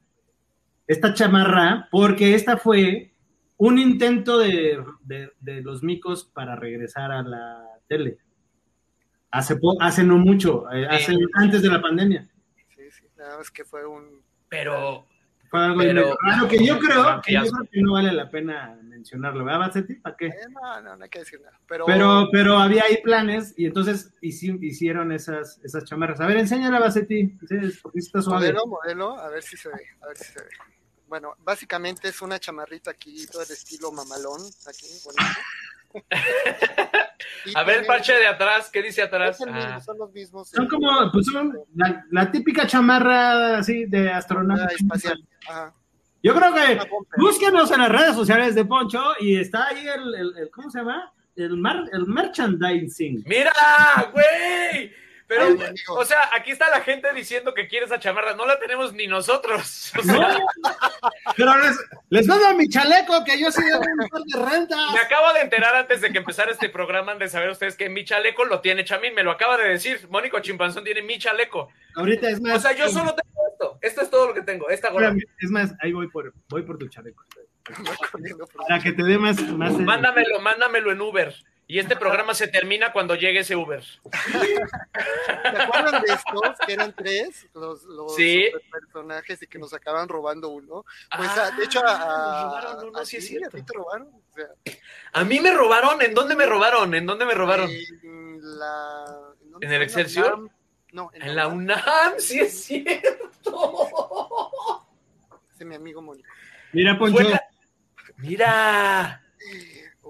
esta 0.86 1.14
chamarra, 1.14 1.89
porque 1.91 2.34
esta 2.34 2.59
fue 2.59 3.12
un 3.57 3.78
intento 3.78 4.39
de, 4.39 4.84
de- 5.01 5.32
de 5.41 5.62
los 5.62 5.82
micos 5.82 6.24
para 6.24 6.55
regresar 6.55 7.11
a 7.12 7.22
la 7.22 7.64
tele. 7.89 8.18
Hace, 9.31 9.57
po- 9.57 9.76
hace 9.81 10.03
no 10.05 10.16
mucho, 10.16 10.70
eh, 10.72 10.87
hace, 10.89 11.14
antes 11.35 11.62
de 11.62 11.68
la 11.68 11.81
pandemia. 11.83 12.29
Sí, 12.74 12.91
sí, 12.91 13.05
nada 13.16 13.39
más 13.39 13.51
que 13.51 13.64
fue 13.64 13.87
un... 13.87 14.22
Pero, 14.49 15.07
Fue 15.51 15.61
algo 15.64 15.79
Pero- 15.79 15.93
medio 16.03 16.16
raro 16.22 16.49
que 16.49 16.64
yo 16.64 16.79
creo, 16.79 17.03
Ah, 17.03 17.22
que 17.24 17.33
yo 17.35 17.41
creo 17.43 17.68
que 17.70 17.81
no 17.83 17.93
vale 17.93 18.12
la 18.12 18.29
pena 18.31 18.79
mencionarlo, 18.83 19.45
¿verdad, 19.45 19.61
Bacetti? 19.61 19.95
¿Para 19.97 20.16
qué? 20.16 20.26
eh, 20.26 20.33
no, 20.51 20.81
no, 20.83 20.97
no 20.97 21.05
hay 21.05 21.11
que 21.11 21.18
decir 21.20 21.41
nada. 21.43 21.59
Pero, 21.66 21.85
Pero, 21.87 22.29
pero 22.33 22.59
había 22.59 22.85
ahí 22.85 22.99
planes 23.03 23.55
y 23.57 23.66
entonces 23.66 24.12
hici- 24.22 24.59
hicieron 24.62 25.12
esas, 25.12 25.59
esas 25.64 25.85
chamarras. 25.85 26.20
A 26.20 26.26
ver, 26.26 26.37
enséñala, 26.39 26.79
Bacetti. 26.81 27.39
Sí, 27.49 27.57
porque 27.83 27.99
está 27.99 28.20
suave. 28.22 28.53
modelo, 28.53 28.66
modelo, 28.66 29.18
a 29.18 29.29
ver 29.31 29.43
si 29.43 29.57
se 29.57 29.68
ve, 29.68 29.87
a 30.03 30.09
ver 30.09 30.16
si 30.16 30.24
se 30.33 30.41
ve. 30.41 30.49
Bueno, 31.07 31.35
básicamente 31.39 32.09
es 32.09 32.20
una 32.20 32.39
chamarrita 32.39 32.91
aquí, 32.91 33.26
todo 33.26 33.43
el 33.43 33.51
estilo 33.51 33.91
mamalón, 33.93 34.41
aquí, 34.66 34.87
bonito. 35.05 35.41
A 37.55 37.62
ver, 37.64 37.76
tiene- 37.76 37.86
parche 37.86 38.12
de 38.14 38.26
atrás, 38.26 38.70
¿qué 38.70 38.82
dice 38.82 39.03
atrás? 39.03 39.40
el 39.40 39.53
mismo, 39.53 39.70
Ah, 39.72 39.80
son 39.80 39.99
los 39.99 40.12
mismos. 40.12 40.51
Son 40.51 40.66
como, 40.68 40.90
pues 41.12 41.26
son 41.26 41.59
la, 41.74 42.05
la 42.11 42.30
típica 42.30 42.66
chamarra 42.66 43.59
así 43.59 43.86
de 43.86 44.11
astronauta. 44.11 44.66
ah, 44.70 44.74
espacial. 44.74 45.24
Ajá. 45.49 45.74
Yo 46.22 46.34
creo 46.34 46.53
que 46.53 46.74
bomber. 46.74 46.88
búsquenos 47.16 47.70
en 47.70 47.78
las 47.80 47.88
redes 47.90 48.14
sociales 48.14 48.55
de 48.55 48.64
Poncho 48.64 49.03
y 49.20 49.36
está 49.36 49.68
ahí 49.68 49.86
el, 49.86 50.14
el- 50.14 50.36
el- 50.38 50.51
¿cómo 50.51 50.68
se 50.70 50.78
llama? 50.80 51.12
El, 51.36 51.57
mar, 51.57 51.84
el 51.92 52.07
merchandising. 52.07 53.22
¡Mira, 53.26 53.53
güey! 54.12 54.92
Pero, 55.29 55.45
Ay, 55.45 55.74
o 55.89 56.05
sea, 56.07 56.31
aquí 56.35 56.53
está 56.53 56.70
la 56.70 56.81
gente 56.81 57.12
diciendo 57.12 57.53
que 57.53 57.68
quiere 57.68 57.85
esa 57.85 58.01
chamarra. 58.01 58.35
No 58.35 58.47
la 58.47 58.59
tenemos 58.59 58.95
ni 58.95 59.07
nosotros. 59.07 59.93
O 59.99 60.03
sea, 60.03 60.14
No, 60.14 60.39
pero 61.37 61.59
les, 61.59 61.76
les 62.09 62.26
mando 62.26 62.55
mi 62.55 62.68
chaleco 62.68 63.24
que 63.24 63.39
yo 63.39 63.51
sí 63.53 63.62
debo 63.62 63.81
un 63.81 64.09
par 64.09 64.22
de 64.22 64.51
rentas. 64.51 64.93
Me 64.93 65.01
acabo 65.01 65.33
de 65.35 65.41
enterar 65.41 65.74
antes 65.76 66.01
de 66.01 66.11
que 66.11 66.18
empezara 66.18 66.51
este 66.51 66.70
programa 66.70 67.14
de 67.14 67.29
saber 67.29 67.51
ustedes 67.51 67.76
que 67.76 67.91
mi 67.91 68.05
chaleco 68.05 68.47
lo 68.47 68.61
tiene 68.61 68.85
Chamín, 68.85 69.14
me 69.14 69.22
lo 69.22 69.31
acaba 69.31 69.59
de 69.59 69.68
decir. 69.68 70.09
Mónico 70.09 70.41
Chimpanzón 70.41 70.85
tiene 70.85 71.03
mi 71.03 71.18
chaleco. 71.18 71.68
Ahorita 71.95 72.31
es 72.31 72.41
más. 72.41 72.57
O 72.57 72.61
sea, 72.61 72.72
yo 72.72 72.89
solo 72.89 73.14
tengo 73.14 73.49
esto. 73.53 73.79
Esto 73.83 74.03
es 74.03 74.11
todo 74.11 74.29
lo 74.29 74.35
que 74.35 74.43
tengo. 74.43 74.70
Esta 74.70 74.91
gorra. 74.91 75.14
Es 75.41 75.51
más, 75.51 75.74
ahí 75.81 75.93
voy 75.93 76.09
por, 76.09 76.33
voy 76.49 76.62
por 76.62 76.79
tu 76.79 76.89
chaleco. 76.89 77.24
Para 78.66 78.81
que 78.83 78.93
te 78.93 79.03
dé 79.03 79.18
más. 79.18 79.41
más 79.43 79.72
Mándamelo, 79.72 80.41
mándamelo 80.41 80.91
en 80.91 81.01
Uber. 81.03 81.35
Y 81.71 81.79
este 81.79 81.97
programa 81.97 82.33
se 82.35 82.49
termina 82.49 82.93
cuando 82.93 83.14
llegue 83.14 83.41
ese 83.41 83.55
Uber. 83.55 83.85
¿Te 84.33 85.62
acuerdan 85.62 86.01
de 86.03 86.12
estos 86.14 86.66
que 86.66 86.73
eran 86.73 86.95
tres? 86.97 87.47
Los, 87.53 87.83
los 87.85 88.16
Sí. 88.16 88.51
personajes 88.73 89.43
y 89.43 89.47
que 89.47 89.59
nos 89.59 89.75
acababan 89.75 90.09
robando 90.09 90.49
uno. 90.49 90.85
Pues, 91.14 91.29
Ah, 91.37 91.51
a- 91.53 91.57
de 91.57 91.64
hecho, 91.64 91.85
a, 91.87 91.93
a- 91.93 91.99
nos 92.33 92.45
robaron 92.64 92.89
uno, 92.89 92.99
a 92.99 93.05
sí 93.05 93.19
es 93.19 93.27
cierto. 93.29 93.49
a 93.57 93.61
ti 93.61 93.66
te 93.66 93.73
robaron. 93.75 94.09
O 94.09 94.23
sea, 94.35 94.47
A 95.12 95.25
mí 95.25 95.41
me 95.41 95.53
robaron. 95.53 96.01
¿En 96.01 96.14
dónde 96.14 96.35
me 96.37 96.47
robaron? 96.47 96.95
¿En 96.95 97.05
dónde 97.05 97.27
me 97.27 97.35
robaron? 97.35 97.71
En 97.71 98.41
la. 98.59 99.05
dónde 99.43 99.66
¿En 99.66 99.73
el? 99.75 99.83
Excelsior? 99.83 100.51
No, 100.93 101.11
En 101.12 101.37
la 101.37 101.49
UNAM, 101.49 102.14
sí 102.16 102.41
es 102.41 102.64
cierto. 102.64 104.51
Ese 105.55 105.66
mi 105.66 105.75
amigo 105.75 106.01
Mónico. 106.01 106.29
Mira, 106.73 106.99
Poncho. 106.99 107.19
Mira, 108.16 109.23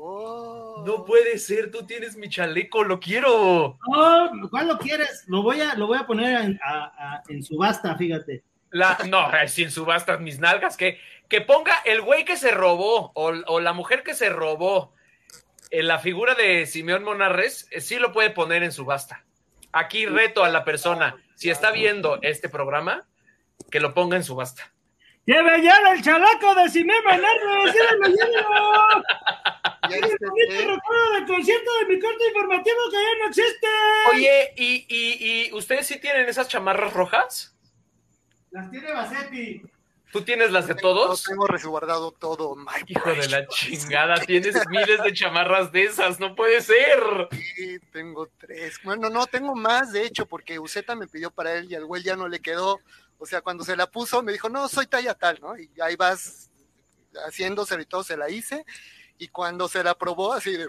Oh. 0.01 0.85
no 0.87 1.05
puede 1.05 1.39
ser, 1.39 1.71
tú 1.71 1.85
tienes 1.85 2.17
mi 2.17 2.29
chaleco, 2.29 2.85
lo 2.85 3.01
quiero. 3.01 3.79
Oh, 3.87 4.31
¿cuál 4.51 4.69
lo 4.69 4.79
quieres? 4.79 5.25
Lo 5.27 5.43
voy 5.43 5.61
a, 5.61 5.75
lo 5.75 5.87
voy 5.89 5.99
a 5.99 6.07
poner 6.07 6.41
en, 6.41 6.61
a- 6.63 6.85
a- 7.17 7.23
en 7.29 7.43
subasta, 7.43 7.97
fíjate. 7.97 8.43
La, 8.71 8.99
no, 9.09 9.27
ay, 9.27 9.49
sin 9.49 9.71
subastas 9.71 10.21
mis 10.21 10.39
nalgas, 10.41 10.77
que, 10.77 10.99
que 11.29 11.41
ponga 11.41 11.75
el 11.85 12.01
güey 12.03 12.25
que 12.25 12.37
se 12.37 12.51
robó 12.53 13.13
o, 13.15 13.33
o 13.47 13.61
la 13.61 13.73
mujer 13.73 14.03
que 14.03 14.15
se 14.15 14.29
robó 14.29 14.93
en 15.71 15.89
la 15.89 15.99
figura 15.99 16.35
de 16.35 16.65
Simeón 16.67 17.03
Monarres, 17.05 17.67
eh, 17.71 17.81
sí 17.81 17.99
lo 17.99 18.13
puede 18.13 18.31
poner 18.31 18.63
en 18.63 18.73
subasta. 18.73 19.25
Aquí 19.73 20.07
reto 20.07 20.45
a 20.45 20.49
la 20.49 20.65
persona, 20.65 21.17
si 21.35 21.51
está 21.51 21.71
viendo 21.71 22.19
este 22.23 22.49
programa, 22.49 23.07
que 23.71 23.81
lo 23.81 23.95
ponga 23.95 24.17
en 24.17 24.25
subasta. 24.25 24.73
¡Lleve 25.27 25.63
ya 25.63 25.77
el 25.93 26.03
chaleco 26.03 26.55
de 26.55 26.85
Menardes! 26.85 27.75
¡Llévenlo, 27.75 28.07
llévenlo! 28.09 29.05
¿Ya 29.89 29.97
viste 29.97 30.27
¡Bonito 30.27 30.35
qué? 30.49 30.59
recuerdo 30.59 31.13
del 31.15 31.27
concierto 31.27 31.71
de 31.81 31.95
mi 31.95 32.01
corte 32.01 32.27
informativo 32.27 32.77
que 32.91 32.97
ya 32.97 33.19
no 33.19 33.29
existe! 33.29 33.67
Oye, 34.11 34.53
¿y, 34.57 34.87
y, 34.89 35.49
y 35.49 35.53
ustedes 35.53 35.87
sí 35.87 35.99
tienen 36.01 36.29
esas 36.29 36.49
chamarras 36.49 36.93
rojas? 36.93 37.55
Las 38.51 38.71
tiene 38.71 38.93
Basetti. 38.93 39.63
¿Tú 40.11 40.23
tienes 40.23 40.51
las 40.51 40.67
de 40.67 40.75
todos? 40.75 41.23
tengo 41.25 41.47
resguardado 41.47 42.13
todo, 42.13 42.57
my 42.57 42.67
Hijo 42.87 43.11
de 43.11 43.29
la 43.29 43.47
chingada, 43.47 44.15
tienes 44.25 44.55
miles 44.69 45.03
de 45.03 45.13
chamarras 45.13 45.71
de 45.71 45.85
esas, 45.85 46.19
no 46.19 46.35
puede 46.35 46.63
ser. 46.63 47.29
Sí, 47.31 47.79
tengo 47.93 48.27
tres. 48.39 48.81
Bueno, 48.83 49.11
no, 49.11 49.27
tengo 49.27 49.55
más, 49.55 49.93
de 49.93 50.07
hecho, 50.07 50.25
porque 50.25 50.59
Uceta 50.59 50.95
me 50.95 51.09
pidió 51.09 51.31
para 51.31 51.55
él 51.55 51.71
y 51.71 51.75
al 51.75 51.85
güey 51.85 52.03
ya 52.03 52.17
no 52.17 52.27
le 52.27 52.41
quedó. 52.41 52.81
O 53.19 53.27
sea, 53.27 53.43
cuando 53.43 53.65
se 53.65 53.77
la 53.77 53.91
puso, 53.91 54.23
me 54.23 54.33
dijo, 54.33 54.49
no, 54.49 54.67
soy 54.69 54.87
talla 54.87 55.13
tal, 55.13 55.41
¿no? 55.43 55.59
Y 55.59 55.71
ahí 55.83 55.97
vas 55.97 56.51
haciéndose 57.27 57.79
y 57.79 57.85
todo, 57.85 58.03
se 58.03 58.17
la 58.17 58.31
hice. 58.31 58.65
Y 59.19 59.29
cuando 59.29 59.69
se 59.69 59.83
la 59.83 59.95
probó, 59.95 60.33
así 60.33 60.57
de. 60.57 60.67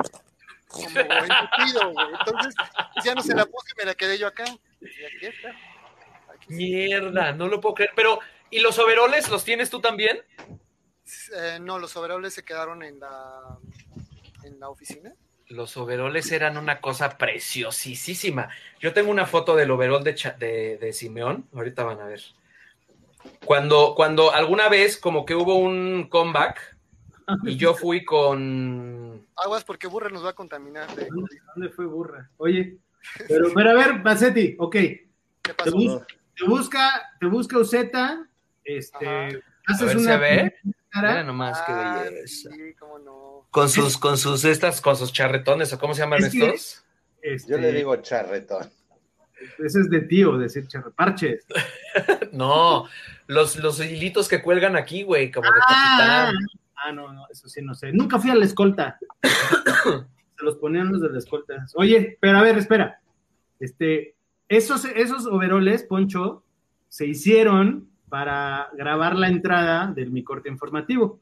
Como 0.67 0.87
embutido, 0.87 1.91
güey. 1.93 2.07
Entonces, 2.19 2.55
pues 2.93 3.05
ya 3.05 3.15
no 3.15 3.21
se 3.21 3.33
la 3.33 3.45
puse, 3.45 3.73
me 3.77 3.85
la 3.85 3.95
quedé 3.95 4.17
yo 4.17 4.27
acá. 4.27 4.45
Y 4.81 4.85
aquí 4.85 5.25
está. 5.25 5.49
Aquí 6.33 6.43
está. 6.43 6.53
Mierda, 6.53 7.31
no 7.33 7.47
lo 7.47 7.59
puedo 7.59 7.75
creer. 7.75 7.91
Pero, 7.95 8.19
¿y 8.49 8.59
los 8.59 8.77
overoles 8.77 9.29
los 9.29 9.43
tienes 9.43 9.69
tú 9.69 9.81
también? 9.81 10.21
Eh, 11.35 11.57
no, 11.59 11.79
los 11.79 11.95
overoles 11.95 12.33
se 12.33 12.43
quedaron 12.43 12.83
en 12.83 12.99
la, 12.99 13.57
en 14.43 14.59
la 14.59 14.69
oficina. 14.69 15.13
Los 15.47 15.75
overoles 15.77 16.31
eran 16.31 16.57
una 16.57 16.79
cosa 16.79 17.17
preciosísima. 17.17 18.49
Yo 18.79 18.93
tengo 18.93 19.09
una 19.09 19.25
foto 19.25 19.55
del 19.55 19.71
overol 19.71 20.03
de, 20.03 20.13
de, 20.37 20.77
de 20.77 20.93
Simeón. 20.93 21.49
Ahorita 21.55 21.83
van 21.83 21.99
a 21.99 22.05
ver. 22.05 22.21
Cuando, 23.43 23.95
cuando 23.95 24.31
alguna 24.31 24.69
vez 24.69 24.97
como 24.97 25.25
que 25.25 25.33
hubo 25.33 25.55
un 25.55 26.07
comeback 26.09 26.77
y 27.43 27.55
yo 27.55 27.73
fui 27.75 28.03
con... 28.05 29.25
Aguas 29.35 29.63
porque 29.63 29.87
Burra 29.87 30.09
nos 30.09 30.23
va 30.25 30.29
a 30.31 30.33
contaminar. 30.33 30.93
De... 30.95 31.07
¿Dónde 31.55 31.69
fue 31.69 31.85
burra? 31.85 32.29
Oye, 32.37 32.77
pero, 33.27 33.51
pero 33.53 33.69
a 33.71 33.73
ver, 33.73 33.99
Basetti, 34.01 34.55
ok. 34.59 34.71
¿Qué 34.73 35.07
Te, 35.41 35.53
pasó? 35.53 35.71
bus- 35.71 36.01
te 36.35 36.45
busca, 36.45 37.11
te 37.19 37.25
busca 37.27 37.57
Uzeta, 37.57 38.27
este, 38.63 39.07
Ajá. 39.07 39.27
A 39.67 39.73
haces 39.73 39.87
ver, 39.87 39.97
una 39.97 40.11
¿se 40.13 40.17
ve? 40.17 40.53
cara, 40.89 41.09
Mira 41.09 41.23
nomás 41.23 41.61
qué 41.61 41.73
belleza. 41.73 42.49
sí, 42.51 42.73
cómo 42.79 42.99
no. 42.99 43.47
Con 43.51 43.69
sus, 43.69 43.97
con 43.97 44.17
sus 44.17 44.45
estas, 44.45 44.81
con 44.81 44.95
sus 44.95 45.11
charretones, 45.11 45.71
o 45.73 45.79
cómo 45.79 45.93
se 45.93 46.01
llaman 46.01 46.23
Es 46.23 46.31
que- 46.31 46.45
estos. 46.45 46.85
este, 47.21 47.51
Yo 47.51 47.57
le 47.57 47.71
digo 47.71 47.95
charretón. 47.97 48.69
Ese 49.57 49.79
es 49.79 49.89
de 49.89 50.01
tío, 50.01 50.37
decir 50.37 50.67
charre, 50.67 50.91
parches. 50.91 51.45
No, 52.33 52.85
los, 53.27 53.55
los 53.57 53.79
hilitos 53.79 54.27
que 54.27 54.41
cuelgan 54.41 54.75
aquí, 54.75 55.03
güey, 55.03 55.31
como 55.31 55.47
de 55.47 55.59
Ah, 55.67 56.31
capitán. 56.31 56.35
Ah, 56.85 56.91
no, 56.91 57.11
no, 57.13 57.27
eso 57.29 57.47
sí 57.47 57.61
no 57.61 57.73
sé. 57.73 57.91
Nunca 57.91 58.19
fui 58.19 58.29
a 58.29 58.35
la 58.35 58.45
escolta. 58.45 58.99
Se 60.37 60.45
los 60.45 60.57
ponían 60.57 60.91
los 60.91 61.01
de 61.01 61.09
la 61.09 61.19
escolta. 61.19 61.65
Oye, 61.75 62.17
pero 62.21 62.37
a 62.37 62.41
ver, 62.41 62.57
espera. 62.57 63.01
Este, 63.59 64.15
esos, 64.47 64.85
esos 64.85 65.25
overoles, 65.25 65.83
Poncho, 65.83 66.43
se 66.87 67.05
hicieron 67.05 67.89
para 68.09 68.69
grabar 68.73 69.15
la 69.15 69.27
entrada 69.27 69.87
del 69.93 70.11
mi 70.11 70.23
corte 70.23 70.49
informativo. 70.49 71.19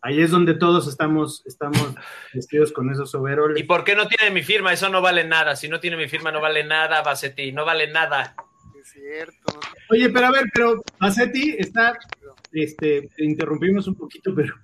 Ahí 0.00 0.20
es 0.20 0.30
donde 0.30 0.54
todos 0.54 0.86
estamos, 0.86 1.42
estamos 1.44 1.94
vestidos 2.32 2.72
con 2.72 2.90
esos 2.90 3.12
overoles. 3.14 3.58
¿Y 3.58 3.64
por 3.64 3.82
qué 3.82 3.96
no 3.96 4.06
tiene 4.06 4.32
mi 4.32 4.42
firma? 4.42 4.72
Eso 4.72 4.88
no 4.88 5.02
vale 5.02 5.24
nada. 5.24 5.56
Si 5.56 5.68
no 5.68 5.80
tiene 5.80 5.96
mi 5.96 6.08
firma, 6.08 6.30
no 6.30 6.40
vale 6.40 6.62
nada, 6.62 7.02
Basetti. 7.02 7.50
No 7.50 7.64
vale 7.64 7.90
nada. 7.90 8.36
Es 8.80 8.90
cierto. 8.90 9.58
Oye, 9.90 10.08
pero 10.10 10.26
a 10.26 10.30
ver, 10.30 10.44
pero 10.54 10.84
Basetti 11.00 11.56
está, 11.58 11.98
este, 12.52 13.08
te 13.16 13.24
interrumpimos 13.24 13.88
un 13.88 13.96
poquito, 13.96 14.32
pero 14.34 14.54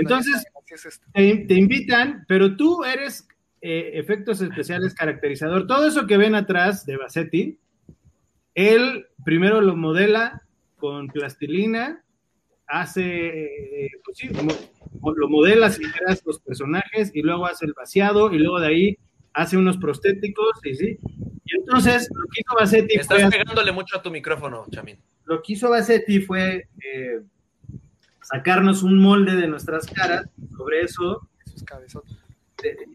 Entonces- 0.00 0.34
así 0.36 0.74
es 0.74 0.86
esto. 0.86 1.06
te, 1.12 1.36
te 1.48 1.54
invitan, 1.54 2.24
pero 2.28 2.56
tú 2.56 2.84
eres 2.84 3.26
eh, 3.60 3.90
efectos 3.94 4.40
especiales 4.40 4.94
caracterizador. 4.94 5.66
Todo 5.66 5.86
eso 5.86 6.06
que 6.06 6.16
ven 6.16 6.34
atrás 6.34 6.84
de 6.86 6.96
Basetti, 6.96 7.58
él 8.54 9.06
primero 9.24 9.60
lo 9.60 9.76
modela 9.76 10.42
con 10.76 11.08
plastilina, 11.08 12.02
hace, 12.66 13.84
eh, 13.84 13.90
pues 14.04 14.18
sí, 14.18 14.28
mo- 14.30 15.12
lo 15.14 15.28
modela 15.28 15.70
sin 15.70 15.90
creas 15.90 16.22
los 16.26 16.40
personajes 16.40 17.10
y 17.14 17.22
luego 17.22 17.46
hace 17.46 17.66
el 17.66 17.72
vaciado 17.74 18.32
y 18.32 18.38
luego 18.38 18.60
de 18.60 18.66
ahí 18.66 18.98
hace 19.34 19.56
unos 19.56 19.76
prostéticos 19.78 20.58
y 20.64 20.74
sí. 20.74 20.98
Y 21.44 21.56
entonces 21.58 22.08
lo 22.14 22.24
que 22.32 22.40
hizo 22.40 22.54
Basetti 22.58 22.94
fue, 22.98 23.16
Estás 23.16 23.30
pegándole 23.30 23.72
mucho 23.72 23.96
a 23.96 24.02
tu 24.02 24.10
micrófono, 24.10 24.66
Chamín. 24.70 24.98
lo 25.24 25.42
que 25.42 25.52
hizo 25.54 25.70
Basetti 25.70 26.20
fue 26.20 26.68
eh, 26.82 27.20
sacarnos 28.22 28.82
un 28.82 28.98
molde 28.98 29.36
de 29.36 29.48
nuestras 29.48 29.86
caras, 29.86 30.28
sobre 30.56 30.82
eso 30.82 31.28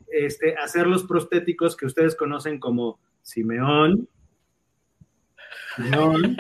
este, 0.10 0.56
hacer 0.56 0.88
los 0.88 1.04
prostéticos 1.04 1.76
que 1.76 1.86
ustedes 1.86 2.16
conocen 2.16 2.60
como 2.60 3.00
Simeón, 3.22 4.08
Simeón, 5.76 6.38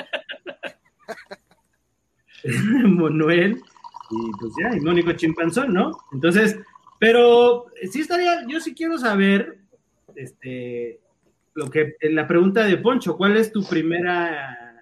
Manuel 2.97 3.61
y 4.09 4.31
pues 4.39 4.53
ya, 4.61 4.75
y 4.75 4.79
Mónico 4.79 5.11
Chimpanzón, 5.13 5.73
¿no? 5.73 5.91
Entonces, 6.13 6.57
pero 6.99 7.65
sí 7.91 8.01
estaría, 8.01 8.47
yo 8.47 8.59
sí 8.61 8.73
quiero 8.73 8.97
saber, 8.97 9.59
este, 10.15 11.01
lo 11.53 11.69
que, 11.69 11.95
la 12.01 12.25
pregunta 12.27 12.63
de 12.63 12.77
Poncho, 12.77 13.17
¿cuál 13.17 13.35
es 13.35 13.51
tu 13.51 13.67
primera, 13.67 14.81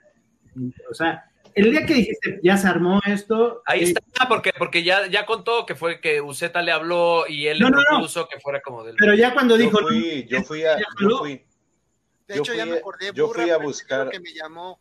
o 0.89 0.93
sea, 0.93 1.25
el 1.55 1.71
día 1.71 1.85
que 1.85 1.93
dijiste, 1.95 2.39
ya 2.43 2.57
se 2.57 2.67
armó 2.67 3.01
esto, 3.05 3.61
Ahí 3.65 3.81
eh, 3.81 3.93
está, 3.95 4.27
porque, 4.27 4.51
porque 4.57 4.83
ya, 4.83 5.07
ya 5.07 5.25
contó 5.25 5.65
que 5.65 5.73
fue 5.75 5.99
que 6.01 6.21
Uceta 6.21 6.61
le 6.61 6.71
habló 6.71 7.25
y 7.27 7.47
él 7.47 7.59
No, 7.59 7.69
le 7.69 7.75
no, 7.75 7.77
no. 7.81 7.85
propuso 7.89 8.27
que 8.27 8.39
fuera 8.39 8.61
como 8.61 8.83
del. 8.83 8.95
pero 8.97 9.13
ya 9.15 9.33
cuando 9.33 9.55
Yo 9.57 9.63
dijo, 9.63 9.79
fui, 9.79 10.25
yo 10.29 10.43
fui 10.43 10.63
a, 10.65 10.77
yo 11.01 11.17
fui, 11.19 11.43
De 12.27 12.35
Yo 12.35 12.41
hecho, 12.41 12.53
ya 12.53 12.63
fui 12.63 12.71
me 12.71 12.77
a- 12.77 12.79
acordé. 12.79 13.11
yo 13.13 13.27
Burra 13.27 13.41
fui 13.43 13.51
a 13.51 13.57
buscar- 13.57 14.09
que 14.09 14.19
me 14.19 14.33
llamó. 14.33 14.79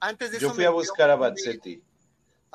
Antes 0.00 0.30
de 0.32 0.38
yo 0.38 0.46
eso 0.48 0.54
fui 0.54 0.64
a 0.64 0.70
buscar 0.70 1.10
a. 1.10 1.16
Batsetti. 1.16 1.82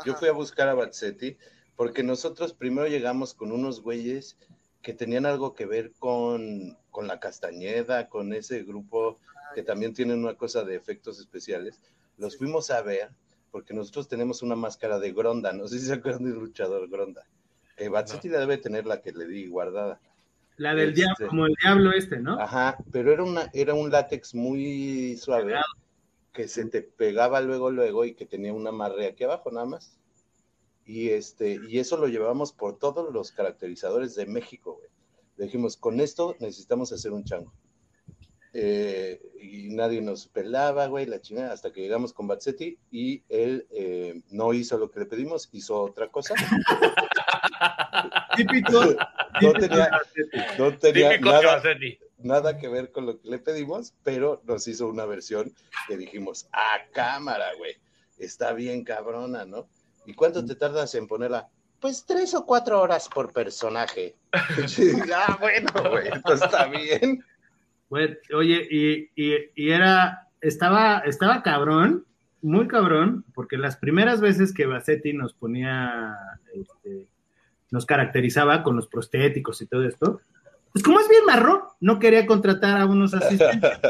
Yo 0.05 0.15
fui 0.15 0.27
a 0.27 0.31
buscar 0.31 0.67
a 0.69 0.73
Batsetti 0.73 1.37
porque 1.75 2.01
nosotros 2.03 2.53
primero 2.53 2.87
llegamos 2.87 3.33
con 3.33 3.51
unos 3.51 3.81
güeyes 3.81 4.37
que 4.81 4.93
tenían 4.93 5.25
algo 5.25 5.53
que 5.53 5.65
ver 5.65 5.91
con, 5.99 6.77
con 6.91 7.07
la 7.07 7.19
Castañeda, 7.19 8.09
con 8.09 8.33
ese 8.33 8.63
grupo 8.63 9.19
que 9.55 9.61
también 9.63 9.93
tienen 9.93 10.19
una 10.23 10.35
cosa 10.35 10.63
de 10.63 10.75
efectos 10.75 11.19
especiales. 11.19 11.79
Los 12.17 12.37
fuimos 12.37 12.71
a 12.71 12.81
ver 12.81 13.09
porque 13.53 13.75
nosotros 13.75 14.07
tenemos 14.07 14.41
una 14.41 14.55
máscara 14.55 14.97
de 14.97 15.13
Gronda, 15.13 15.53
no 15.53 15.67
sé 15.67 15.77
si 15.77 15.85
se 15.85 15.93
acuerdan 15.93 16.23
del 16.23 16.33
luchador 16.39 16.89
Gronda. 16.89 17.23
Que 17.77 17.87
Batsetti 17.87 18.27
la 18.27 18.39
debe 18.39 18.57
tener 18.57 18.87
la 18.87 18.99
que 18.99 19.11
le 19.11 19.27
di 19.27 19.47
guardada. 19.47 20.01
la 20.57 20.73
del 20.73 20.89
este- 20.89 21.01
diablo, 21.01 21.27
como 21.27 21.45
el 21.45 21.53
diablo 21.61 21.91
este, 21.91 22.19
¿no? 22.19 22.39
Ajá, 22.39 22.77
pero 22.91 23.13
era 23.13 23.23
una, 23.23 23.51
era 23.53 23.75
un 23.75 23.91
látex 23.91 24.33
muy 24.33 25.17
suave 25.17 25.53
que 26.31 26.47
se 26.47 26.65
te 26.65 26.81
pegaba 26.81 27.41
luego, 27.41 27.69
luego 27.69 28.05
y 28.05 28.15
que 28.15 28.25
tenía 28.25 28.51
un 28.51 28.65
amarre 28.65 29.05
aquí 29.05 29.23
abajo 29.23 29.51
nada 29.51 29.67
más. 29.67 29.99
Y 30.87 31.09
este, 31.09 31.59
y 31.69 31.77
eso 31.77 31.95
lo 31.97 32.07
llevamos 32.07 32.53
por 32.53 32.79
todos 32.79 33.13
los 33.13 33.31
caracterizadores 33.31 34.15
de 34.15 34.25
México, 34.25 34.77
güey. 34.77 34.89
Le 35.37 35.45
dijimos, 35.45 35.77
con 35.77 35.99
esto 35.99 36.35
necesitamos 36.39 36.91
hacer 36.91 37.11
un 37.11 37.23
chango. 37.23 37.53
Eh, 38.55 39.19
y 39.41 39.69
nadie 39.69 39.99
nos 39.99 40.27
pelaba, 40.27 40.85
güey, 40.85 41.07
la 41.07 41.19
chingada, 41.19 41.53
hasta 41.53 41.73
que 41.73 41.81
llegamos 41.81 42.13
con 42.13 42.27
Batsetti 42.27 42.77
y 42.91 43.23
él 43.27 43.65
eh, 43.71 44.21
no 44.29 44.53
hizo 44.53 44.77
lo 44.77 44.91
que 44.91 44.99
le 44.99 45.05
pedimos, 45.07 45.49
hizo 45.51 45.81
otra 45.81 46.09
cosa. 46.09 46.35
Típico. 48.37 48.95
No 49.41 49.53
tenía, 50.77 51.17
no 51.17 51.31
nada, 51.31 51.63
nada 52.19 52.57
que 52.59 52.67
ver 52.67 52.91
con 52.91 53.07
lo 53.07 53.19
que 53.19 53.27
le 53.27 53.39
pedimos, 53.39 53.95
pero 54.03 54.39
nos 54.45 54.67
hizo 54.67 54.87
una 54.87 55.05
versión 55.05 55.51
que 55.87 55.97
dijimos, 55.97 56.47
a 56.51 56.85
cámara, 56.91 57.55
güey, 57.57 57.75
está 58.19 58.53
bien 58.53 58.83
cabrona, 58.83 59.45
¿no? 59.45 59.67
¿Y 60.05 60.13
cuánto 60.13 60.45
te 60.45 60.55
tardas 60.55 60.93
en 60.93 61.07
ponerla? 61.07 61.49
Pues 61.79 62.05
tres 62.05 62.33
o 62.33 62.45
cuatro 62.45 62.79
horas 62.79 63.09
por 63.09 63.33
personaje. 63.33 64.15
ah, 65.13 65.37
bueno, 65.39 65.71
güey, 65.89 66.07
entonces 66.07 66.45
está 66.45 66.67
bien. 66.67 67.23
Bueno, 67.93 68.15
oye, 68.33 68.67
y, 68.71 69.11
y- 69.15 69.51
y 69.53 69.69
era, 69.69 70.27
estaba, 70.41 71.03
estaba 71.05 71.43
cabrón, 71.43 72.05
muy 72.41 72.67
cabrón, 72.67 73.23
porque 73.35 73.55
las 73.55 73.77
primeras 73.77 74.19
veces 74.19 74.51
que 74.51 74.65
Bassetti 74.65 75.13
nos 75.13 75.35
ponía, 75.35 76.15
este, 76.55 77.07
nos 77.69 77.85
caracterizaba 77.85 78.63
con 78.63 78.75
los 78.77 78.87
prostéticos 78.87 79.61
y 79.61 79.67
todo 79.67 79.83
esto, 79.87 80.21
pues 80.71 80.83
como 80.83 80.99
es 81.01 81.07
bien 81.07 81.23
marro, 81.27 81.75
no 81.81 81.99
quería 81.99 82.25
contratar 82.25 82.81
a 82.81 82.87
unos 82.87 83.13
asistentes. 83.13 83.69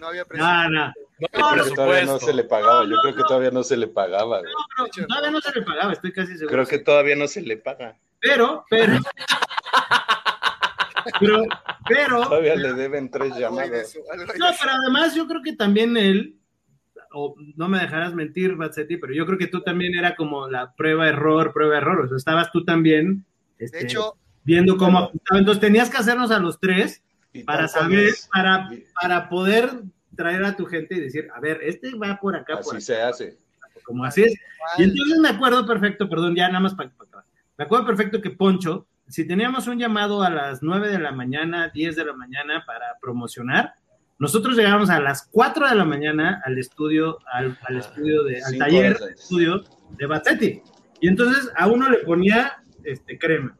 No 0.00 0.08
había 0.08 0.22
No, 0.22 0.28
presupuesto. 0.28 0.70
no, 0.70 0.86
No, 0.86 0.92
Creo 1.18 1.28
que 1.28 1.28
presupuesto. 1.52 1.74
todavía 1.76 2.04
no 2.06 2.18
se 2.18 2.32
le 2.32 2.44
pagaba, 2.44 2.84
yo 2.86 2.96
creo 3.02 3.14
que 3.14 3.22
todavía 3.24 3.50
no 3.52 3.62
se 3.62 3.76
le 3.76 3.86
pagaba, 3.88 4.40
güey. 4.40 4.52
no, 4.78 4.84
pero 4.96 5.06
todavía 5.06 5.30
no 5.30 5.40
se 5.42 5.52
le 5.60 5.62
pagaba, 5.66 5.92
estoy 5.92 6.12
casi 6.12 6.32
seguro. 6.38 6.48
Creo 6.50 6.66
que 6.66 6.78
todavía 6.78 7.14
no 7.14 7.28
se 7.28 7.42
le 7.42 7.56
paga. 7.58 7.96
Pero, 8.20 8.64
pero, 8.70 8.94
pero, 11.20 11.42
pero, 11.88 12.22
Todavía 12.24 12.56
le 12.56 12.72
deben 12.74 13.10
tres 13.10 13.36
llamadas. 13.36 13.96
No, 14.38 14.46
pero 14.60 14.72
además 14.72 15.14
yo 15.14 15.26
creo 15.26 15.42
que 15.42 15.54
también 15.54 15.96
él, 15.96 16.36
o 17.12 17.34
no 17.56 17.68
me 17.68 17.78
dejarás 17.78 18.14
mentir, 18.14 18.54
Batsetti, 18.56 18.96
pero 18.96 19.12
yo 19.12 19.26
creo 19.26 19.38
que 19.38 19.46
tú 19.46 19.60
también 19.62 19.94
era 19.94 20.16
como 20.16 20.48
la 20.48 20.74
prueba 20.74 21.08
error, 21.08 21.52
prueba 21.52 21.76
error, 21.76 22.00
o 22.00 22.08
sea, 22.08 22.16
estabas 22.16 22.50
tú 22.52 22.64
también 22.64 23.24
este, 23.58 23.78
De 23.78 23.84
hecho, 23.84 24.16
viendo 24.44 24.76
cómo 24.76 24.92
Bueno. 24.92 25.06
ajustaba. 25.06 25.38
Entonces 25.38 25.60
tenías 25.60 25.88
que 25.88 25.96
hacernos 25.98 26.30
a 26.30 26.38
los 26.38 26.58
tres 26.58 27.02
para 27.46 27.68
saber, 27.68 28.08
es, 28.08 28.28
para, 28.32 28.70
para 29.00 29.28
poder 29.28 29.70
traer 30.16 30.44
a 30.44 30.56
tu 30.56 30.66
gente 30.66 30.96
y 30.96 31.00
decir, 31.00 31.28
a 31.34 31.40
ver, 31.40 31.60
este 31.62 31.94
va 31.94 32.18
por 32.20 32.34
acá, 32.36 32.60
por 32.60 32.76
Así 32.76 32.92
acá, 32.92 33.12
se 33.14 33.24
hace. 33.24 33.38
como 33.84 34.04
así 34.04 34.22
es. 34.24 34.34
Y 34.78 34.82
entonces 34.84 35.18
me 35.18 35.28
acuerdo 35.28 35.64
perfecto, 35.66 36.08
perdón, 36.08 36.34
ya 36.34 36.48
nada 36.48 36.60
más 36.60 36.74
para 36.74 36.90
atrás. 36.90 37.24
Me 37.56 37.64
acuerdo 37.64 37.86
perfecto 37.86 38.20
que 38.20 38.30
Poncho, 38.30 38.86
si 39.12 39.26
teníamos 39.26 39.66
un 39.68 39.78
llamado 39.78 40.22
a 40.22 40.30
las 40.30 40.62
9 40.62 40.88
de 40.88 40.98
la 40.98 41.12
mañana, 41.12 41.68
10 41.72 41.96
de 41.96 42.04
la 42.04 42.14
mañana 42.14 42.64
para 42.66 42.98
promocionar, 43.00 43.74
nosotros 44.18 44.56
llegábamos 44.56 44.88
a 44.90 45.00
las 45.00 45.28
4 45.30 45.68
de 45.68 45.74
la 45.74 45.84
mañana 45.84 46.40
al 46.44 46.56
estudio, 46.58 47.18
al, 47.32 47.58
al 47.64 47.76
estudio 47.78 48.22
de, 48.24 48.42
al 48.42 48.56
taller 48.58 48.98
de 48.98 49.12
estudio 49.12 49.62
de 49.98 50.06
Batetti. 50.06 50.62
Y 51.00 51.08
entonces 51.08 51.50
a 51.56 51.66
uno 51.66 51.90
le 51.90 51.98
ponía 51.98 52.62
este 52.84 53.18
crema. 53.18 53.56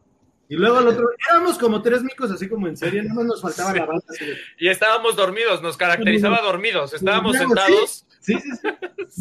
Y 0.48 0.56
luego 0.56 0.78
al 0.78 0.88
otro, 0.88 1.08
éramos 1.30 1.58
como 1.58 1.80
tres 1.82 2.02
micos 2.02 2.30
así 2.30 2.48
como 2.48 2.68
en 2.68 2.76
serie, 2.76 3.02
nada 3.02 3.14
más 3.14 3.24
nos 3.24 3.40
faltaba 3.42 3.72
la 3.74 3.86
banda. 3.86 4.04
así 4.08 4.24
de- 4.26 4.36
Y 4.58 4.68
estábamos 4.68 5.16
dormidos, 5.16 5.62
nos 5.62 5.76
caracterizaba 5.76 6.40
dormidos. 6.42 6.92
Estábamos 6.94 7.32
Dormíamos, 7.38 7.58
sentados. 7.66 8.06
Sí, 8.20 8.34
sí, 8.38 8.50
sí. 8.60 8.68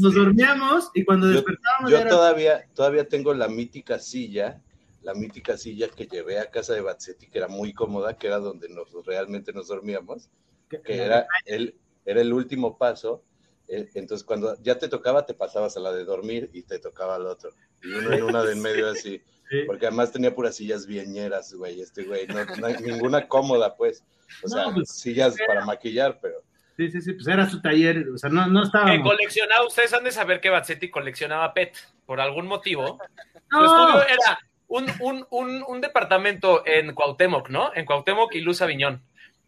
Nos 0.02 0.14
dormíamos 0.14 0.92
y 0.94 1.04
cuando 1.06 1.28
Yo- 1.28 1.34
despertábamos 1.34 1.90
Yo 1.92 1.98
ya 1.98 2.02
era 2.02 2.10
todavía, 2.12 2.64
todavía 2.76 3.08
tengo 3.08 3.34
la 3.34 3.48
mítica 3.48 3.98
silla, 4.00 4.62
la 5.02 5.14
mítica 5.14 5.58
silla 5.58 5.88
que 5.90 6.06
llevé 6.08 6.40
a 6.40 6.50
casa 6.52 6.74
de 6.74 6.82
Batsetti, 6.82 7.28
que 7.28 7.38
era 7.40 7.48
muy 7.48 7.74
cómoda, 7.74 8.18
que 8.18 8.28
era 8.28 8.38
donde 8.40 8.70
nos, 8.70 8.90
realmente 9.06 9.52
nos 9.54 9.68
dormíamos, 9.68 10.30
que 10.70 10.80
era 10.86 11.28
el, 11.46 11.76
era 12.06 12.22
el 12.22 12.32
último 12.34 12.78
paso. 12.78 13.24
eh, 13.68 13.90
Entonces, 13.96 14.24
cuando 14.26 14.56
ya 14.62 14.78
te 14.78 14.88
tocaba, 14.88 15.26
te 15.26 15.34
pasabas 15.34 15.76
a 15.78 15.80
la 15.80 15.92
de 15.94 16.06
dormir 16.06 16.50
y 16.54 16.64
te 16.64 16.80
tocaba 16.80 17.16
al 17.16 17.26
otro. 17.28 17.52
Y 17.84 17.92
uno 17.94 18.12
en 18.14 18.24
una 18.24 18.44
de 18.44 18.54
en 18.54 18.62
medio 18.62 18.90
así. 18.92 19.22
Sí. 19.50 19.64
Porque 19.66 19.88
además 19.88 20.12
tenía 20.12 20.34
puras 20.34 20.56
sillas 20.56 20.86
vieñeras, 20.88 21.54
güey. 21.54 21.82
Este 21.82 22.04
güey, 22.04 22.26
no, 22.28 22.46
no 22.46 22.68
hay 22.68 22.76
ninguna 22.78 23.28
cómoda, 23.28 23.76
pues. 23.76 24.04
O 24.44 24.48
sea, 24.48 24.66
No, 24.66 24.74
pues, 24.76 24.92
sillas 24.92 25.36
para 25.46 25.66
maquillar, 25.66 26.20
pero. 26.22 26.36
Sí, 26.78 26.90
sí, 26.90 27.02
sí, 27.02 27.14
pues 27.14 27.28
era 27.28 27.50
su 27.50 27.62
taller, 27.62 28.08
o 28.14 28.18
sea, 28.18 28.30
no, 28.30 28.48
no 28.48 28.62
Que 28.62 28.66
estábamos. 28.68 29.04
coleccionaba, 29.10 29.68
ustedes 29.68 29.94
han 29.94 30.06
de 30.06 30.12
saber 30.12 30.40
que 30.40 30.50
Batsetti 30.50 30.90
coleccionaba 30.90 31.54
PET 31.54 31.76
por 32.06 32.22
algún 32.22 32.48
motivo. 32.48 32.98
Su 33.52 33.58
No. 33.58 33.66
estudio 33.66 34.04
era 34.08 34.40
un, 34.72 34.86
un, 35.02 35.26
un, 35.30 35.64
un 35.68 35.82
departamento 35.82 36.64
en 36.66 36.94
Cuauhtémoc, 36.94 37.50
¿no? 37.50 37.72
En 37.76 37.86
Cuauhtémoc 37.86 38.34
y 38.36 38.42
Luz 38.42 38.62
Aviñón. 38.62 39.04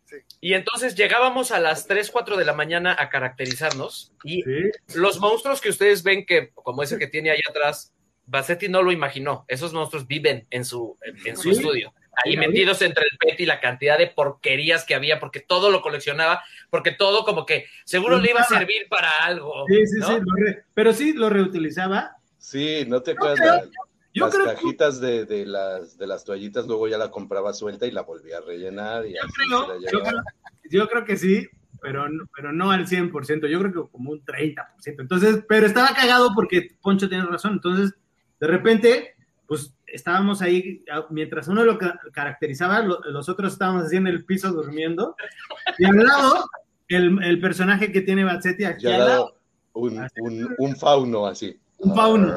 Sí. 0.06 0.18
Y 0.42 0.54
entonces 0.54 0.96
llegábamos 0.96 1.52
a 1.52 1.60
las 1.60 1.88
3, 1.88 2.12
4 2.12 2.36
de 2.38 2.46
la 2.46 2.54
mañana 2.54 2.96
a 3.00 3.10
caracterizarnos 3.10 4.12
y 4.24 4.44
Sí, 4.44 4.52
los 4.96 5.20
monstruos 5.20 5.62
que 5.62 5.70
ustedes 5.70 6.04
ven 6.04 6.26
que, 6.26 6.50
como 6.54 6.84
ese 6.84 6.98
que 7.00 7.08
tiene 7.08 7.32
ahí 7.32 7.40
atrás, 7.50 7.94
Bassetti 8.26 8.68
no 8.68 8.82
lo 8.84 8.92
imaginó. 8.92 9.46
Esos 9.48 9.74
monstruos 9.74 10.06
viven 10.08 10.46
en 10.50 10.66
su, 10.66 10.98
en, 11.02 11.16
en 11.28 11.36
su 11.38 11.44
Sí. 11.54 11.60
estudio. 11.60 11.94
ahí 12.26 12.38
metidos 12.38 12.82
entre 12.84 13.06
el 13.10 13.18
PET 13.18 13.40
y 13.40 13.46
la 13.46 13.60
cantidad 13.60 13.98
de 13.98 14.08
porquerías 14.08 14.86
que 14.86 14.94
había, 14.94 15.20
porque 15.20 15.40
todo 15.40 15.72
lo 15.72 15.82
coleccionaba, 15.82 16.44
porque 16.70 16.92
todo 16.92 17.26
como 17.26 17.46
que 17.46 17.66
seguro 17.86 18.20
le 18.20 18.30
iba 18.30 18.42
a 18.42 18.44
servir 18.44 18.88
para 18.90 19.10
algo. 19.22 19.66
Sí, 19.68 19.88
sí, 19.88 20.00
¿no? 20.00 20.08
sí, 20.08 20.14
lo 20.24 20.36
re- 20.36 20.64
pero 20.76 20.94
sí 20.94 21.14
lo 21.14 21.30
reutilizaba. 21.30 22.18
Sí, 22.38 22.84
¿no 22.88 23.02
te 23.02 23.12
acuerdas? 23.14 23.40
La- 23.40 23.70
Yo 24.14 24.26
las 24.26 24.34
creo 24.36 24.46
que- 24.48 24.54
cajitas 24.54 25.00
de, 25.02 25.26
de 25.26 25.46
las, 25.46 25.98
de 25.98 26.08
las 26.08 26.24
toallitas, 26.24 26.68
luego 26.68 26.88
ya 26.88 26.98
la 26.98 27.10
compraba 27.12 27.54
suelta 27.54 27.86
y 27.88 27.92
la 27.92 28.02
volvía 28.04 28.38
a 28.38 28.42
rellenar. 28.42 29.06
Y 29.06 29.14
Yo 29.14 29.20
así 29.24 29.34
creo, 29.34 29.62
se 29.62 29.80
la 29.80 29.92
yo, 29.92 30.00
creo, 30.02 30.22
yo 30.70 30.88
creo 30.90 31.06
que 31.06 31.18
sí, 31.18 31.48
pero, 31.82 32.08
no- 32.10 32.26
pero 32.36 32.52
no 32.54 32.72
al 32.72 32.88
100%, 32.88 33.48
yo 33.48 33.60
creo 33.60 33.72
que 33.74 33.92
como 33.92 34.12
un 34.12 34.24
30%. 34.24 35.02
Entonces, 35.02 35.44
pero 35.48 35.66
estaba 35.66 35.90
cagado 35.96 36.30
porque 36.36 36.76
Poncho 36.82 37.10
tiene 37.10 37.26
razón. 37.26 37.54
Entonces, 37.54 37.94
de 38.40 38.48
repente, 38.48 39.16
pues 39.48 39.76
estábamos 39.88 40.42
ahí, 40.42 40.84
a- 40.92 41.06
mientras 41.10 41.48
uno 41.48 41.64
lo 41.64 41.78
ca- 41.78 42.00
caracterizaba, 42.14 42.82
lo- 42.84 43.02
los 43.02 43.28
otros 43.30 43.54
estábamos 43.54 43.84
así 43.86 43.98
en 43.98 44.08
el 44.08 44.26
piso 44.26 44.52
durmiendo. 44.52 45.16
Y 45.78 45.86
al 45.86 45.98
lado, 45.98 46.46
el, 46.88 47.22
el 47.24 47.42
personaje 47.42 47.92
que 47.92 48.02
tiene 48.02 48.24
Bazzetti 48.24 48.64
aquí 48.66 48.86
al 48.88 49.00
lado. 49.00 49.38
un, 49.74 50.00
un, 50.20 50.56
un 50.58 50.76
fauno 50.76 51.26
así. 51.26 51.60
Un 51.78 51.96
fauno. 51.96 52.34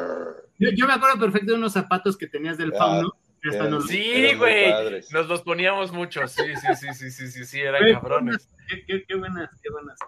Yo, 0.59 0.71
yo 0.75 0.87
me 0.87 0.95
acuerdo 0.95 1.19
perfecto 1.21 1.53
de 1.53 1.59
unos 1.59 1.73
zapatos 1.73 2.17
que 2.17 2.27
tenías 2.27 2.57
del 2.59 2.73
Ah, 2.75 2.79
fauno. 2.79 3.13
que 3.43 3.51
hasta 3.51 3.61
eran- 3.65 3.71
nos- 3.73 3.87
Sí, 3.87 4.13
eran 4.15 4.39
güey. 4.39 4.73
Nos 5.11 5.27
los 5.29 5.43
poníamos 5.43 5.93
mucho. 5.93 6.27
Sí, 6.27 6.43
sí, 6.57 6.69
sí, 6.81 6.87
sí, 6.95 7.11
sí, 7.11 7.31
sí, 7.31 7.45
sí, 7.45 7.61
eran 7.61 7.93
cabrones. 7.95 8.49
Qué, 8.69 8.85
qué- 8.87 9.05
qué 9.07 9.15
buenas, 9.15 9.51
qué 9.63 9.71
buenas. 9.71 9.99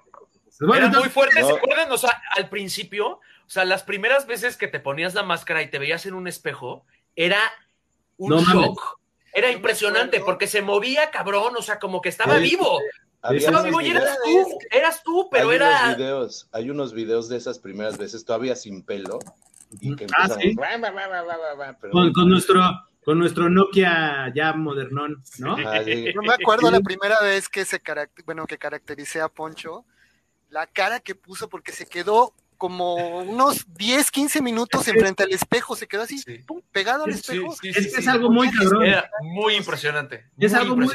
Bueno, 0.61 0.75
Era 0.75 0.81
muy 0.81 0.87
entonces- 0.87 1.13
fuerte, 1.13 1.43
¿se 1.43 1.49
No. 1.49 1.57
acuerdan? 1.57 1.93
O 1.93 1.99
sea, 1.99 2.21
al 2.37 2.49
principio, 2.49 3.07
o 3.13 3.21
sea, 3.47 3.65
las 3.65 3.85
primeras 3.85 4.27
veces 4.27 4.57
que 4.57 4.67
te 4.67 4.81
ponías 4.81 5.15
la 5.15 5.23
máscara 5.23 5.63
y 5.63 5.71
te 5.71 5.79
veías 5.79 6.05
en 6.07 6.15
un 6.15 6.27
espejo, 6.27 6.85
era 7.15 7.39
un 8.17 8.31
No 8.31 8.41
mames. 8.43 8.67
shock. 8.67 8.99
Era 9.33 9.53
impresionante 9.53 10.19
porque 10.21 10.49
se 10.49 10.63
movía 10.63 11.11
cabrón, 11.13 11.55
o 11.57 11.63
sea, 11.63 11.79
como 11.79 12.01
que 12.01 12.09
estaba 12.09 12.39
Sí. 12.39 12.43
vivo. 12.43 12.81
Había 13.23 13.39
Estaba 13.41 13.63
vivo 13.63 13.81
y 13.81 13.91
eras 13.91 14.17
tú, 14.25 14.59
eras 14.71 15.03
tú, 15.05 15.29
pero 15.31 15.51
hay 15.51 15.57
era. 15.57 15.83
unos 15.85 15.97
videos, 15.97 16.49
hay 16.53 16.71
unos 16.71 16.93
videos 16.93 17.29
de 17.29 17.37
esas 17.37 17.59
primeras 17.61 17.99
veces 17.99 18.25
todavía 18.25 18.57
sin 18.57 18.83
pelo 18.85 19.19
y 19.81 19.95
que 19.97 20.07
Ah, 20.17 20.29
con, 21.91 22.13
con 22.13 22.29
nuestro 22.29 22.61
con 23.05 23.19
nuestro 23.19 23.49
Nokia 23.49 24.31
ya 24.35 24.53
modernón, 24.53 25.23
¿no? 25.39 25.57
Ah, 25.67 25.81
sí. 25.85 26.13
Yo 26.15 26.21
me 26.23 26.35
acuerdo 26.35 26.71
la 26.71 26.81
primera 26.81 27.23
vez 27.23 27.49
que 27.49 27.65
se 27.65 27.83
caract- 27.83 28.23
bueno, 28.27 28.47
que 28.47 28.59
caractericé 28.59 29.21
a 29.23 29.29
Poncho, 29.29 29.87
la 30.51 30.67
cara 30.67 31.01
que 31.01 31.15
puso 31.15 31.49
porque 31.49 31.73
se 31.73 31.87
quedó 31.87 32.35
como 32.59 32.97
unos 33.21 33.65
10, 33.75 34.11
15 34.11 34.43
minutos 34.43 34.87
enfrente 34.89 35.23
al 35.23 35.31
espejo, 35.33 35.75
se 35.77 35.87
quedó 35.87 36.03
así, 36.03 36.19
Sí. 36.19 36.39
pum, 36.39 36.61
pegado 36.73 37.05
al 37.05 37.15
Sí, 37.15 37.21
espejo. 37.21 37.53
sí, 37.63 37.69
es 37.69 37.77
que 37.77 37.83
sí. 37.83 38.01
es 38.01 38.09
algo 38.09 38.31
muy 38.31 38.51
cabrón. 38.51 38.85
Era 38.85 39.09
muy 39.23 39.55
impresionante. 39.55 40.27
Es 40.37 40.53
muy 40.53 40.61
algo 40.61 40.77
muy-. 40.77 40.89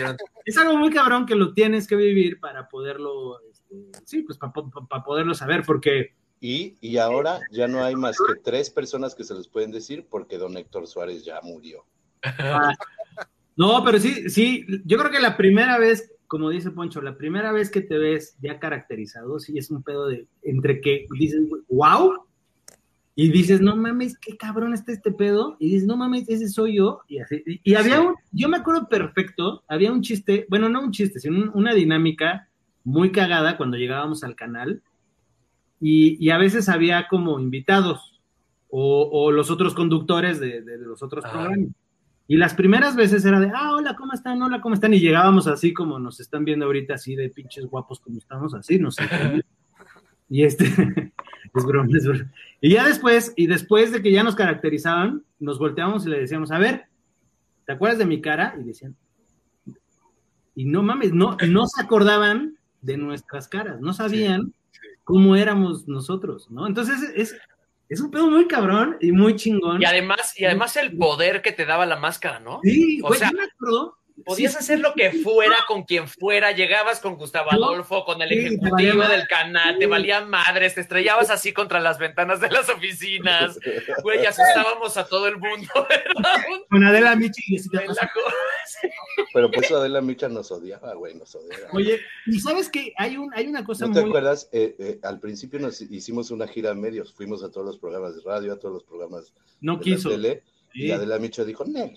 Es 0.46 0.58
algo 0.58 0.78
muy 0.78 0.92
cabrón 0.92 1.26
que 1.26 1.36
lo 1.36 1.54
tienes 1.54 1.88
que 1.88 1.96
vivir 1.96 2.40
para 2.40 2.68
poderlo, 2.68 3.40
este, 3.50 3.76
sí, 4.06 4.22
pues 4.24 4.38
para 4.38 5.04
poderlo 5.04 5.34
saber, 5.34 5.64
porque 5.66 6.14
Y, 6.46 6.76
y 6.82 6.98
ahora 6.98 7.40
ya 7.52 7.70
no 7.70 7.86
hay 7.86 7.96
más 7.96 8.18
que 8.18 8.36
tres 8.44 8.70
personas 8.70 9.16
que 9.16 9.24
se 9.24 9.34
los 9.34 9.48
pueden 9.48 9.72
decir 9.72 10.06
porque 10.10 10.38
don 10.38 10.58
Héctor 10.58 10.88
Suárez 10.88 11.24
ya 11.24 11.40
murió. 11.42 11.86
no, 13.56 13.82
pero 13.86 13.98
sí, 13.98 14.30
sí, 14.30 14.66
yo 14.84 14.98
creo 14.98 15.10
que 15.10 15.22
la 15.22 15.38
primera 15.38 15.78
vez, 15.78 16.12
como 16.28 16.50
dice 16.50 16.72
Poncho, 16.72 17.02
la 17.02 17.16
primera 17.16 17.54
vez 17.54 17.72
que 17.72 17.80
te 17.80 17.98
ves 17.98 18.36
ya 18.42 18.60
caracterizado, 18.60 19.40
sí 19.40 19.58
es 19.58 19.72
un 19.72 19.84
pedo 19.84 20.08
de 20.08 20.28
entre 20.42 20.82
que 20.82 21.06
dices, 21.18 21.42
wow, 21.70 22.26
y 23.16 23.30
dices, 23.32 23.62
no 23.62 23.78
mames, 23.78 24.18
qué 24.18 24.36
cabrón 24.36 24.74
está 24.74 24.92
este 24.92 25.14
pedo, 25.14 25.56
y 25.60 25.70
dices, 25.70 25.88
no 25.88 25.96
mames, 25.96 26.28
ese 26.28 26.50
soy 26.50 26.76
yo, 26.76 27.00
y 27.08 27.20
así, 27.20 27.42
y, 27.46 27.62
y 27.72 27.76
había 27.76 28.02
Sí. 28.02 28.06
un, 28.08 28.16
yo 28.34 28.50
me 28.50 28.58
acuerdo 28.58 28.90
perfecto, 28.90 29.64
había 29.70 29.94
un 29.94 30.02
chiste, 30.02 30.46
bueno, 30.50 30.68
no 30.68 30.82
un 30.82 30.92
chiste, 30.92 31.22
sino 31.22 31.38
un- 31.38 31.52
una 31.54 31.74
dinámica 31.74 32.50
muy 32.84 33.14
cagada 33.14 33.56
cuando 33.56 33.78
llegábamos 33.78 34.24
al 34.26 34.36
canal, 34.36 34.82
y, 35.86 36.16
y 36.26 36.30
a 36.30 36.38
veces 36.38 36.70
había 36.70 37.10
como 37.10 37.42
invitados, 37.42 38.22
o, 38.70 39.10
o 39.12 39.32
los 39.32 39.52
otros 39.52 39.74
conductores 39.74 40.40
de, 40.40 40.62
de 40.62 40.78
los 40.78 41.04
otros 41.04 41.26
programas. 41.26 41.60
Y 42.26 42.38
las 42.38 42.54
primeras 42.54 42.96
veces 42.96 43.26
era 43.26 43.38
de, 43.42 43.52
ah, 43.54 43.76
hola, 43.76 43.94
¿cómo 43.98 44.14
están? 44.14 44.42
Hola, 44.42 44.62
¿cómo 44.62 44.76
están? 44.76 44.94
Y 44.94 45.02
llegábamos 45.02 45.46
así 45.46 45.74
como 45.74 46.00
nos 46.00 46.22
están 46.22 46.46
viendo 46.46 46.66
ahorita, 46.66 46.94
así 46.94 47.18
de 47.18 47.30
pinches 47.30 47.66
guapos 47.66 48.00
como 48.00 48.18
estamos, 48.18 48.54
así, 48.54 48.80
no 48.80 48.92
sé. 48.92 49.04
y 50.30 50.44
este, 50.46 50.64
es 51.54 51.66
broma, 51.66 51.90
es 51.98 52.08
broma. 52.08 52.32
Y 52.62 52.70
ya 52.70 52.88
después, 52.88 53.34
y 53.36 53.48
después 53.48 53.92
de 53.92 54.02
que 54.02 54.14
ya 54.14 54.24
nos 54.24 54.36
caracterizaban, 54.36 55.24
nos 55.38 55.60
volteábamos 55.60 56.06
y 56.06 56.12
le 56.12 56.22
decíamos, 56.22 56.50
a 56.52 56.60
ver, 56.60 56.86
¿te 57.66 57.74
acuerdas 57.74 58.00
de 58.00 58.06
mi 58.06 58.22
cara? 58.22 58.56
Y 58.58 58.64
decían, 58.64 58.96
y 60.56 60.64
no 60.64 60.82
mames, 60.82 61.12
no, 61.12 61.36
no 61.50 61.68
se 61.68 61.82
acordaban 61.82 62.58
de 62.82 62.96
nuestras 62.96 63.50
caras, 63.50 63.82
no 63.82 63.92
sabían 63.92 64.54
cómo 65.04 65.36
éramos 65.36 65.88
nosotros, 65.88 66.50
¿no? 66.50 66.68
Entonces 66.68 67.02
es, 67.16 67.36
es 67.90 68.02
un 68.02 68.12
pedo 68.12 68.30
muy 68.30 68.48
cabrón 68.48 68.98
y 69.02 69.12
muy 69.12 69.36
chingón. 69.36 69.82
Y 69.82 69.86
además, 69.86 70.34
y 70.38 70.46
además 70.46 70.76
el 70.78 70.98
poder 70.98 71.42
que 71.42 71.52
te 71.52 71.66
daba 71.66 71.86
la 71.86 71.98
máscara, 71.98 72.40
¿no? 72.40 72.60
Sí, 72.64 73.00
O 73.04 73.08
güey, 73.08 73.20
sea, 73.20 73.30
yo 73.32 73.38
me 73.38 73.44
acuerdo. 73.44 73.98
Podías 74.26 74.52
sí, 74.54 74.58
hacer 74.60 74.80
lo 74.80 74.94
que 74.94 75.12
fuera 75.12 75.58
con 75.68 75.84
quien 75.84 76.08
fuera, 76.08 76.52
llegabas 76.52 77.00
con 77.00 77.16
Gustavo. 77.16 77.52
Adolfo, 77.52 78.06
con 78.06 78.22
el 78.22 78.30
Sí, 78.30 78.36
te 78.36 78.42
ejecutivo 78.46 79.04
del 79.08 79.28
canal, 79.28 79.74
Sí. 79.74 79.80
te 79.80 79.88
valían 79.88 80.30
madres, 80.30 80.76
te 80.76 80.82
estrellabas 80.82 81.30
así 81.32 81.52
contra 81.52 81.80
las 81.80 81.98
ventanas 81.98 82.40
de 82.40 82.50
las 82.52 82.70
oficinas, 82.70 83.58
güey, 84.04 84.24
asustábamos 84.26 84.96
a 84.98 85.06
todo 85.08 85.28
el 85.28 85.38
mundo, 85.38 85.68
¿verdad? 85.90 86.44
Con 86.70 86.84
Adela 86.84 87.16
Michi 87.16 87.56
y 87.56 87.70
te 87.70 87.80
Pero 89.34 89.50
pues 89.52 89.72
Adela 89.72 90.02
Micha 90.02 90.30
nos 90.30 90.52
odiaba, 90.52 90.94
güey, 90.94 91.16
nos 91.16 91.34
odiaba. 91.36 91.70
Oye, 91.74 92.00
y 92.28 92.40
sabes 92.40 92.70
que 92.70 92.94
hay 92.98 93.18
un, 93.18 93.34
hay 93.34 93.48
una 93.48 93.64
cosa 93.64 93.88
¿No 93.88 93.94
te 93.94 94.02
muy 94.02 94.10
acuerdas? 94.10 94.50
Eh, 94.52 94.76
eh, 94.80 95.00
al 95.04 95.20
principio 95.20 95.60
nos 95.60 95.82
hicimos 95.82 96.32
una 96.32 96.48
gira 96.48 96.72
a 96.72 96.76
medios, 96.76 97.14
fuimos 97.14 97.44
a 97.44 97.50
todos 97.52 97.66
los 97.66 97.78
programas 97.80 98.16
de 98.16 98.22
radio, 98.24 98.54
a 98.54 98.60
todos 98.60 98.76
los 98.76 98.84
programas 98.84 99.34
no 99.62 99.78
de 99.78 99.82
quiso. 99.84 100.10
la 100.10 100.16
tele, 100.16 100.44
Sí. 100.74 100.86
y 100.86 100.92
Adela 100.92 101.20
Micha 101.20 101.44
dijo, 101.44 101.66
no, 101.66 101.92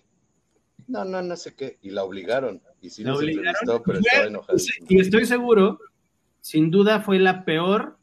no, 0.88 1.04
no, 1.04 1.22
no 1.22 1.36
sé 1.36 1.54
qué, 1.54 1.78
y 1.82 1.90
la 1.90 2.04
obligaron, 2.04 2.62
y 2.80 2.90
sí 2.90 3.04
La 3.04 3.14
obligaron. 3.14 3.48
entrevistó, 3.48 3.82
pero 3.82 3.98
Fue- 4.00 4.08
estaba 4.08 4.26
enojadísima. 4.28 4.86
Y 4.90 5.00
estoy 5.00 5.26
seguro, 5.26 5.80
sin 6.40 6.70
duda 6.70 7.00
fue 7.00 7.18
la 7.18 7.44
peor 7.44 7.96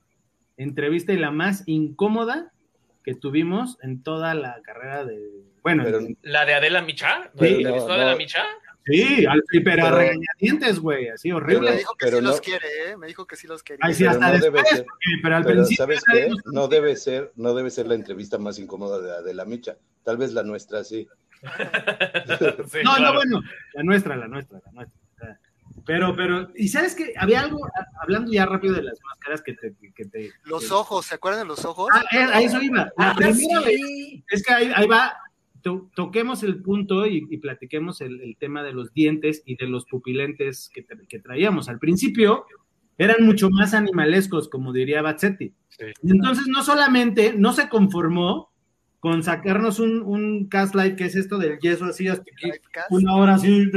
entrevista 0.58 1.14
y 1.14 1.18
la 1.18 1.32
más 1.32 1.64
incómoda 1.66 2.52
que 3.04 3.16
tuvimos 3.16 3.78
en 3.82 4.02
toda 4.04 4.34
la 4.36 4.62
carrera 4.64 5.06
de. 5.06 5.20
Bueno, 5.62 5.84
Pero- 5.84 6.00
La 6.22 6.46
de 6.46 6.54
Adela 6.54 6.82
Micha, 6.82 7.20
¿no? 7.34 7.46
Sí, 7.46 7.58
¿Te 7.58 7.64
no, 7.64 7.76
no. 7.76 7.94
Adela 7.94 8.16
Micha? 8.16 8.44
sí, 8.86 9.26
pero, 9.26 9.64
Pero- 9.64 9.86
a 9.88 9.92
regañadientes, 9.92 10.80
güey, 10.80 11.08
así 11.10 11.30
Me 11.30 11.36
horrible. 11.36 11.68
Pero- 11.68 11.78
dijo 11.78 11.94
que 11.96 12.06
pero 12.06 12.18
sí 12.18 12.24
no- 12.24 12.30
los 12.32 12.42
quiere, 12.42 12.68
¿eh? 12.92 12.98
Me 12.98 13.08
dijo 13.08 13.26
que 13.26 13.36
sí 13.38 13.48
los 13.48 13.64
quería. 13.64 13.80
Ay, 13.82 13.94
sí, 13.94 14.00
pero 14.04 14.12
hasta 14.12 14.26
debe 14.32 14.40
después, 14.42 14.70
ser. 14.70 14.86
porque- 14.86 15.06
pero 15.22 15.36
al 15.38 15.44
Pero 15.44 15.56
principio. 15.56 15.78
¿sabes 15.78 16.02
qué? 16.12 16.30
No 16.52 16.68
debe 16.68 16.96
ser, 16.98 17.32
no 17.36 17.54
debe 17.54 17.70
ser 17.72 17.88
la 17.88 17.96
entrevista 17.96 18.38
más 18.38 18.60
incómoda 18.60 19.00
de 19.00 19.12
Adela 19.12 19.46
Micha. 19.46 19.78
Tal 20.04 20.18
vez 20.18 20.34
la 20.34 20.44
nuestra 20.44 20.84
sí. 20.84 21.08
Sí, 22.70 22.80
No, 22.84 22.96
claro. 22.96 23.04
no, 23.06 23.14
bueno, 23.16 23.41
la 23.74 23.84
nuestra, 23.84 24.16
la 24.16 24.28
nuestra, 24.28 24.60
la 24.66 24.72
nuestra. 24.72 25.00
Pero, 25.86 26.16
pero, 26.16 26.50
y 26.56 26.68
sabes 26.70 26.96
que 26.96 27.14
había 27.18 27.41
algo, 27.41 27.66
a- 27.66 28.04
hablando 28.04 28.32
ya 28.32 28.46
rápido 28.46 28.74
de 28.76 28.84
las 28.84 28.98
máscaras 29.06 29.41
que 29.41 29.54
te. 29.54 29.76
Que 29.94 30.06
te 30.06 30.32
Los 30.46 30.68
que- 30.68 30.74
ojos, 30.74 31.06
¿se 31.08 31.16
acuerdan 31.16 31.41
de 31.41 31.48
los 31.48 31.66
ojos? 31.66 31.89
Ah, 31.94 32.04
eh, 32.12 32.18
a 32.32 32.41
eso 32.41 32.62
iba. 32.62 32.86
La 32.98 33.10
Ah, 33.10 33.14
primera 33.18 33.60
vez, 33.62 33.76
sí. 33.76 34.24
es 34.30 34.44
que 34.44 34.54
ahí, 34.54 34.72
ahí 34.76 34.88
va, 34.88 35.14
to- 35.62 35.89
toquemos 35.96 36.44
el 36.44 36.62
punto 36.62 37.06
y, 37.06 37.28
y 37.30 37.38
platiquemos 37.38 38.00
el, 38.02 38.22
el 38.22 38.38
tema 38.38 38.64
de 38.64 38.72
los 38.72 38.94
dientes 38.94 39.41
y 39.46 39.56
de 39.56 39.68
los 39.68 39.86
pupilentes 39.86 40.70
que, 40.74 40.86
que 41.10 41.20
traíamos. 41.20 41.68
Al 41.68 41.80
principio 41.80 42.46
eran 42.98 43.26
mucho 43.26 43.50
más 43.50 43.74
animalescos, 43.74 44.48
como 44.50 44.72
diría 44.72 45.02
Bazzetti. 45.02 45.54
Sí. 45.70 45.86
Entonces 46.04 46.46
no 46.48 46.64
solamente 46.64 47.34
no 47.36 47.52
se 47.52 47.68
conformó 47.68 48.53
con 49.04 49.22
sacarnos 49.22 49.82
un, 49.82 50.01
un 50.01 50.47
cast 50.47 50.76
light, 50.76 50.95
que 50.95 51.04
es 51.04 51.16
esto 51.18 51.38
del 51.38 51.60
yeso 51.60 51.84
así 51.84 52.08
hasta 52.08 52.24
aquí, 52.32 52.51
una 52.89 53.14
hora 53.18 53.34
así, 53.36 53.70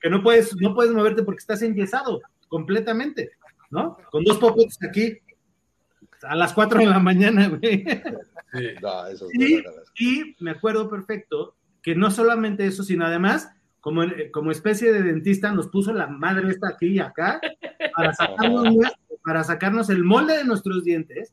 que 0.00 0.10
no 0.10 0.20
puedes, 0.20 0.56
no 0.56 0.74
puedes 0.74 0.92
moverte 0.92 1.22
porque 1.22 1.38
estás 1.38 1.62
enyesado 1.62 2.20
completamente, 2.48 3.30
¿no? 3.70 3.96
Con 4.10 4.24
dos 4.24 4.38
popotes 4.38 4.76
aquí 4.82 5.16
a 6.22 6.34
las 6.34 6.52
4 6.54 6.80
de 6.80 6.86
la 6.86 6.98
mañana, 6.98 7.50
güey. 7.50 7.60
Sí. 7.62 8.66
No, 8.82 9.04
no 9.04 9.46
eran 9.58 9.76
las- 9.76 9.92
Y 9.96 10.34
me 10.40 10.50
acuerdo 10.50 10.90
perfecto 10.90 11.54
que 11.80 11.94
no 11.94 12.10
solamente 12.10 12.66
eso, 12.66 12.82
sino 12.82 13.06
además, 13.06 13.48
como, 13.80 14.02
como 14.32 14.50
especie 14.50 14.92
de 14.92 15.04
dentista, 15.04 15.52
nos 15.52 15.68
puso 15.68 15.92
la 15.92 16.08
madre 16.08 16.50
esta 16.50 16.70
aquí 16.70 16.86
y 16.88 16.98
acá 16.98 17.40
para 17.94 18.12
sacarnos, 18.12 18.74
para 19.24 19.44
sacarnos 19.44 19.88
el 19.88 20.02
molde 20.02 20.36
de 20.36 20.44
nuestros 20.44 20.82
dientes 20.82 21.32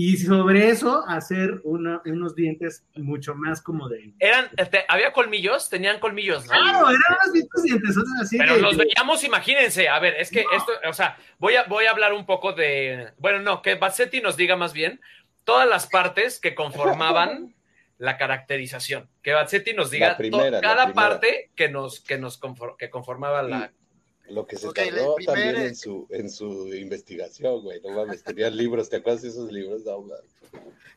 y 0.00 0.16
sobre 0.16 0.68
eso 0.68 1.04
hacer 1.08 1.60
una- 1.64 2.00
unos 2.04 2.36
dientes 2.36 2.86
mucho 2.94 3.34
más 3.34 3.60
como 3.60 3.88
de... 3.88 4.12
Eran, 4.20 4.48
este, 4.56 4.84
había 4.88 5.12
colmillos, 5.12 5.68
tenían 5.68 5.98
colmillos, 5.98 6.46
¿no? 6.46 6.52
Claro, 6.52 6.88
eran 6.88 7.02
unos 7.20 7.32
dientes 7.32 7.62
dientes, 7.64 7.96
así 8.22 8.38
Pero 8.38 8.54
que- 8.54 8.60
los 8.60 8.76
veíamos, 8.76 9.24
imagínense, 9.24 9.88
a 9.88 9.98
ver, 9.98 10.14
es 10.14 10.30
que 10.30 10.44
esto, 10.56 10.70
o 10.88 10.92
sea, 10.92 11.16
voy 11.38 11.56
a, 11.56 11.64
voy 11.64 11.86
a 11.86 11.90
hablar 11.90 12.12
un 12.12 12.26
poco 12.26 12.52
de, 12.52 13.08
bueno, 13.18 13.40
no, 13.40 13.60
que 13.60 13.74
Bassetti 13.74 14.20
nos 14.20 14.36
diga 14.36 14.54
más 14.54 14.72
bien 14.72 15.00
todas 15.42 15.68
las 15.68 15.88
partes 15.88 16.38
que 16.38 16.54
conformaban 16.54 17.56
la 17.98 18.16
caracterización. 18.16 19.08
Que 19.22 19.32
Batsetti 19.32 19.72
nos 19.74 19.90
diga 19.90 20.16
primera, 20.16 20.60
cada 20.60 20.92
parte 20.92 21.50
que 21.56 21.68
nos, 21.68 22.00
que 22.00 22.18
nos 22.18 22.40
confor- 22.40 22.76
que 22.76 22.88
conformaba 22.88 23.42
la. 23.42 23.72
Lo 24.30 24.46
que 24.46 24.56
se 24.56 24.68
Ok, 24.68 24.78
la 24.78 24.84
tardó 24.90 25.14
primera 25.16 25.34
también 25.42 25.66
en 25.66 25.76
su, 25.76 26.06
en 26.10 26.30
su 26.30 26.74
investigación, 26.74 27.62
güey. 27.62 27.80
No 27.80 27.90
mames, 27.90 28.22
tenían 28.22 28.56
libros. 28.56 28.88
¿Te 28.88 28.96
acuerdas 28.96 29.22
de 29.22 29.28
esos 29.28 29.50
libros? 29.52 29.84
No. 29.84 30.06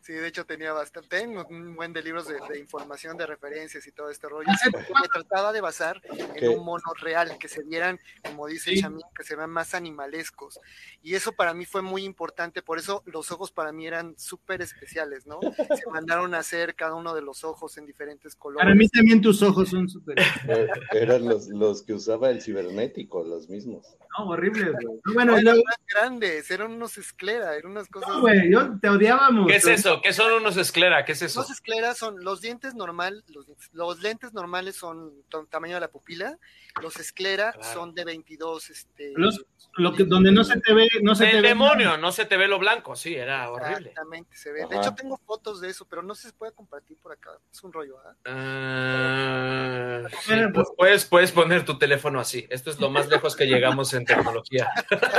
Sí, 0.02 0.14
de 0.14 0.28
hecho 0.28 0.46
tenía 0.46 0.74
bastante, 0.74 1.10
tengo 1.10 1.46
un 1.50 1.76
buen 1.76 1.94
de 1.94 2.02
libros 2.02 2.28
de, 2.28 2.36
de 2.50 2.58
información, 2.58 3.18
de 3.18 3.28
referencias 3.28 3.86
y 3.86 3.92
todo 3.92 4.10
este 4.10 4.28
rollo. 4.28 4.48
Me 4.74 5.08
trataba 5.10 5.52
de 5.54 5.62
basar 5.62 6.02
en 6.36 6.58
un 6.58 6.66
mono 6.66 6.94
real, 7.00 7.38
que 7.38 7.48
se 7.48 7.62
vieran, 7.64 8.00
como 8.24 8.48
dice 8.48 8.72
Sí. 8.72 8.82
Chamín, 8.82 9.02
que 9.16 9.24
se 9.24 9.36
vean 9.36 9.50
más 9.50 9.74
animalescos. 9.76 10.60
Y 11.04 11.16
eso 11.16 11.34
para 11.34 11.54
mí 11.54 11.66
fue 11.66 11.82
muy 11.82 12.04
importante, 12.04 12.62
por 12.62 12.80
eso 12.80 13.04
los 13.06 13.32
ojos 13.32 13.52
para 13.52 13.72
mí 13.72 13.86
eran 13.86 14.18
súper 14.18 14.62
especiales, 14.62 15.28
¿no? 15.28 15.40
Se 15.42 15.90
mandaron 15.92 16.34
a 16.34 16.40
hacer 16.40 16.74
cada 16.76 16.96
uno 16.96 17.14
de 17.14 17.22
los 17.22 17.44
ojos 17.44 17.78
en 17.78 17.86
diferentes 17.86 18.36
colores. 18.36 18.64
Para 18.64 18.76
mí 18.76 18.88
también 18.88 19.22
tus 19.22 19.42
ojos 19.44 19.70
son 19.70 19.88
súper. 19.90 20.20
Eh, 20.48 20.68
Eran 20.94 21.26
los, 21.26 21.48
los 21.50 21.84
que 21.84 21.94
usaba 21.94 22.30
el 22.32 22.42
cibernético, 22.42 23.21
los 23.28 23.50
mismos. 23.50 23.86
No, 24.18 24.26
horribles, 24.30 24.72
güey. 24.74 25.00
No, 25.06 25.14
Bueno, 25.14 25.38
eran 25.38 25.56
más 25.58 25.76
grandes, 25.88 26.52
eran 26.52 26.72
unos 26.72 26.98
esclera, 26.98 27.56
eran 27.56 27.72
unas 27.72 27.88
cosas... 27.88 28.10
no, 28.10 28.22
güey, 28.22 28.52
yo 28.52 28.78
te 28.80 28.90
odiábamos. 28.90 29.48
¿Qué 29.48 29.56
es 29.58 29.66
eso? 29.68 30.02
¿Qué 30.02 30.14
son 30.14 30.32
unos 30.34 30.58
esclera? 30.58 31.06
¿Qué 31.06 31.14
es 31.14 31.22
eso? 31.22 31.40
Los 31.42 31.50
escleras 31.52 31.98
son 31.98 32.24
los 32.24 32.42
dientes 32.42 32.76
normal, 32.76 33.24
los, 33.28 33.46
dientes- 33.48 33.70
los 33.74 34.00
lentes 34.02 34.34
normales 34.34 34.76
son 34.76 35.14
tamaño 35.50 35.76
de 35.76 35.82
la 35.82 35.88
pupila, 35.90 36.38
los 36.82 36.98
esclera 36.98 37.52
Claro. 37.54 37.74
son 37.74 37.94
de 37.96 38.06
22, 38.06 38.70
este, 38.70 39.14
Los- 39.16 39.46
Lo 39.78 39.94
que, 39.94 40.04
donde 40.06 40.32
no 40.32 40.44
se 40.44 40.60
te 40.60 40.74
ve, 40.74 40.88
no 41.02 41.16
se 41.16 41.26
te 41.26 41.38
El 41.38 41.42
ve 41.42 41.50
demonio, 41.50 41.98
no 41.98 42.12
se 42.12 42.26
te 42.26 42.38
ve 42.38 42.48
lo 42.48 42.60
blanco, 42.60 42.96
sí, 42.96 43.16
era 43.16 43.50
horrible. 43.52 43.90
exactamente 43.90 44.36
se 44.36 44.52
ve. 44.52 44.66
De 44.70 44.78
hecho 44.78 44.94
tengo 44.96 45.18
fotos 45.26 45.62
de 45.62 45.70
eso, 45.70 45.86
pero 45.88 46.02
no 46.04 46.16
se 46.16 46.32
puede 46.34 46.52
compartir 46.54 46.98
por 46.98 47.12
acá, 47.14 47.32
es 47.52 47.64
un 47.64 47.72
rollo, 47.74 47.98
¿ah? 48.00 48.16
Ah, 48.26 50.02
sí, 50.10 50.34
pues- 50.54 50.68
pu- 50.68 50.76
puedes, 50.78 51.06
puedes 51.06 51.32
poner 51.32 51.66
tu 51.66 51.78
teléfono 51.78 52.20
así. 52.20 52.46
Esto 52.50 52.70
es 52.70 52.80
lo 52.80 52.90
más 52.90 53.10
lejos 53.12 53.36
que 53.36 53.46
llegamos 53.46 53.94
en 53.94 54.06
tecnología. 54.06 54.68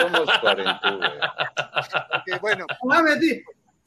Somos 0.00 0.28
güey. 0.40 1.10
Porque, 2.10 2.38
bueno. 2.40 2.66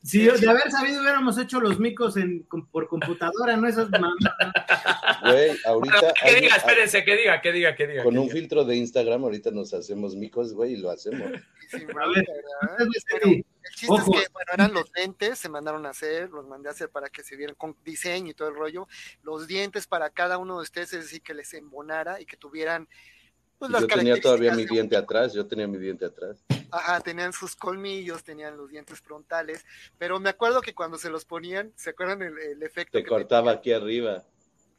Si 0.03 0.19
de 0.19 0.47
haber 0.47 0.69
sabido 0.69 1.01
hubiéramos 1.01 1.35
hecho 1.39 1.59
los 1.59 1.79
micos 1.79 2.15
en, 2.15 2.43
por 2.71 2.87
computadora, 2.87 3.57
no 3.57 3.67
esas 3.67 3.89
mamás. 3.89 4.13
Güey, 5.23 5.57
ahorita. 5.65 6.13
que 6.13 6.35
diga, 6.41 6.53
hay- 6.53 6.57
espérense, 6.59 7.03
que 7.03 7.15
diga, 7.15 7.41
que 7.41 7.51
diga, 7.51 7.75
que 7.75 7.87
diga. 7.87 8.03
Con 8.03 8.13
que 8.13 8.19
un 8.19 8.25
diga. 8.27 8.35
filtro 8.35 8.63
de 8.65 8.75
Instagram, 8.75 9.23
ahorita 9.23 9.49
nos 9.49 9.73
hacemos 9.73 10.15
micos, 10.15 10.53
güey, 10.53 10.73
y 10.73 10.77
lo 10.77 10.91
hacemos. 10.91 11.23
A 11.23 12.05
el 12.83 13.43
chiste 13.73 13.91
Ojo. 13.91 14.13
es 14.13 14.27
que, 14.27 14.31
bueno, 14.31 14.51
eran 14.53 14.73
los 14.75 14.91
lentes, 14.95 15.39
se 15.39 15.49
mandaron 15.49 15.87
a 15.87 15.89
hacer, 15.89 16.29
los 16.29 16.45
mandé 16.45 16.69
a 16.69 16.73
hacer 16.73 16.89
para 16.89 17.09
que 17.09 17.23
se 17.23 17.35
vieran 17.35 17.55
con 17.55 17.75
diseño 17.83 18.29
y 18.29 18.33
todo 18.35 18.49
el 18.49 18.55
rollo. 18.55 18.87
Los 19.23 19.47
dientes 19.47 19.87
para 19.87 20.11
cada 20.11 20.37
uno 20.37 20.57
de 20.57 20.61
ustedes, 20.61 20.93
es 20.93 21.05
decir, 21.05 21.23
que 21.23 21.33
les 21.33 21.51
embonara 21.55 22.21
y 22.21 22.27
que 22.27 22.37
tuvieran. 22.37 22.87
Pues, 23.57 23.71
Yo 23.71 23.87
tenía 23.87 24.19
todavía 24.19 24.53
mi 24.53 24.65
diente 24.65 24.97
atrás, 24.97 25.33
yo 25.33 25.45
tenía 25.47 25.67
mi 25.67 25.77
diente 25.77 26.05
atrás. 26.05 26.43
Ajá, 26.71 26.99
tenían 26.99 27.31
sus 27.31 27.55
colmillos, 27.55 28.23
tenían 28.23 28.57
los 28.57 28.69
dientes 28.69 28.99
frontales, 28.99 29.65
pero 29.97 30.19
me 30.19 30.29
acuerdo 30.29 30.61
que 30.61 30.75
cuando 30.75 30.97
se 30.97 31.09
los 31.09 31.23
ponían, 31.25 31.71
¿se 31.75 31.91
acuerdan 31.91 32.21
el, 32.21 32.37
el 32.37 32.61
efecto? 32.63 32.97
Te 32.97 33.03
que 33.03 33.09
cortaba 33.09 33.51
tenía? 33.51 33.59
aquí 33.59 33.71
arriba. 33.71 34.23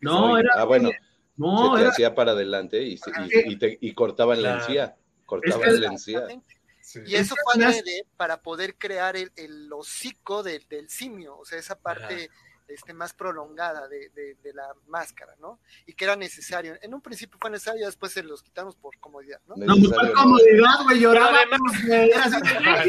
No, 0.00 0.28
Soy- 0.32 0.40
era. 0.40 0.50
Ah, 0.56 0.64
bueno, 0.64 0.90
No, 1.36 1.70
se 1.70 1.74
te 1.76 1.80
era. 1.82 1.90
hacía 1.90 2.14
para 2.14 2.32
adelante 2.32 2.82
y, 2.82 2.98
se- 2.98 3.10
y, 3.10 3.52
y 3.52 3.56
te- 3.58 3.78
y 3.80 3.94
cortaban 3.94 4.42
la 4.42 4.56
encía. 4.56 4.96
Cortaban 5.24 5.68
Es 5.68 5.74
que- 5.74 5.80
la 5.80 5.86
encía. 5.88 6.18
Exactamente. 6.18 6.56
Sí. 6.82 7.00
Y 7.04 7.16
eso 7.16 7.34
fue 7.42 7.64
adrede 7.64 8.06
para 8.16 8.40
poder 8.42 8.76
crear 8.76 9.16
el, 9.16 9.32
el 9.34 9.72
hocico 9.72 10.44
del, 10.44 10.64
del 10.68 10.88
simio, 10.88 11.36
o 11.36 11.44
sea, 11.44 11.58
esa 11.58 11.76
parte 11.76 12.30
este, 12.68 12.92
más 12.92 13.12
prolongada 13.14 13.86
de, 13.88 14.08
de- 14.10 14.34
de 14.42 14.52
la 14.54 14.66
máscara, 14.88 15.34
¿no? 15.40 15.60
Y 15.86 15.92
que 15.94 16.04
era 16.04 16.16
necesario. 16.16 16.76
En 16.82 16.92
un 16.94 17.00
principio 17.00 17.38
fue 17.40 17.50
necesario, 17.50 17.86
después 17.86 18.12
se 18.12 18.22
los 18.22 18.42
quitamos 18.42 18.74
por 18.76 18.98
comodidad, 18.98 19.40
¿no? 19.46 19.54
No, 19.56 19.66
pues 19.66 19.78
Necesario, 19.80 19.94
cuál 19.94 20.06
¿no? 20.08 20.22
comodidad, 20.22 20.84
güey, 20.84 21.00
lloraba. 21.00 21.38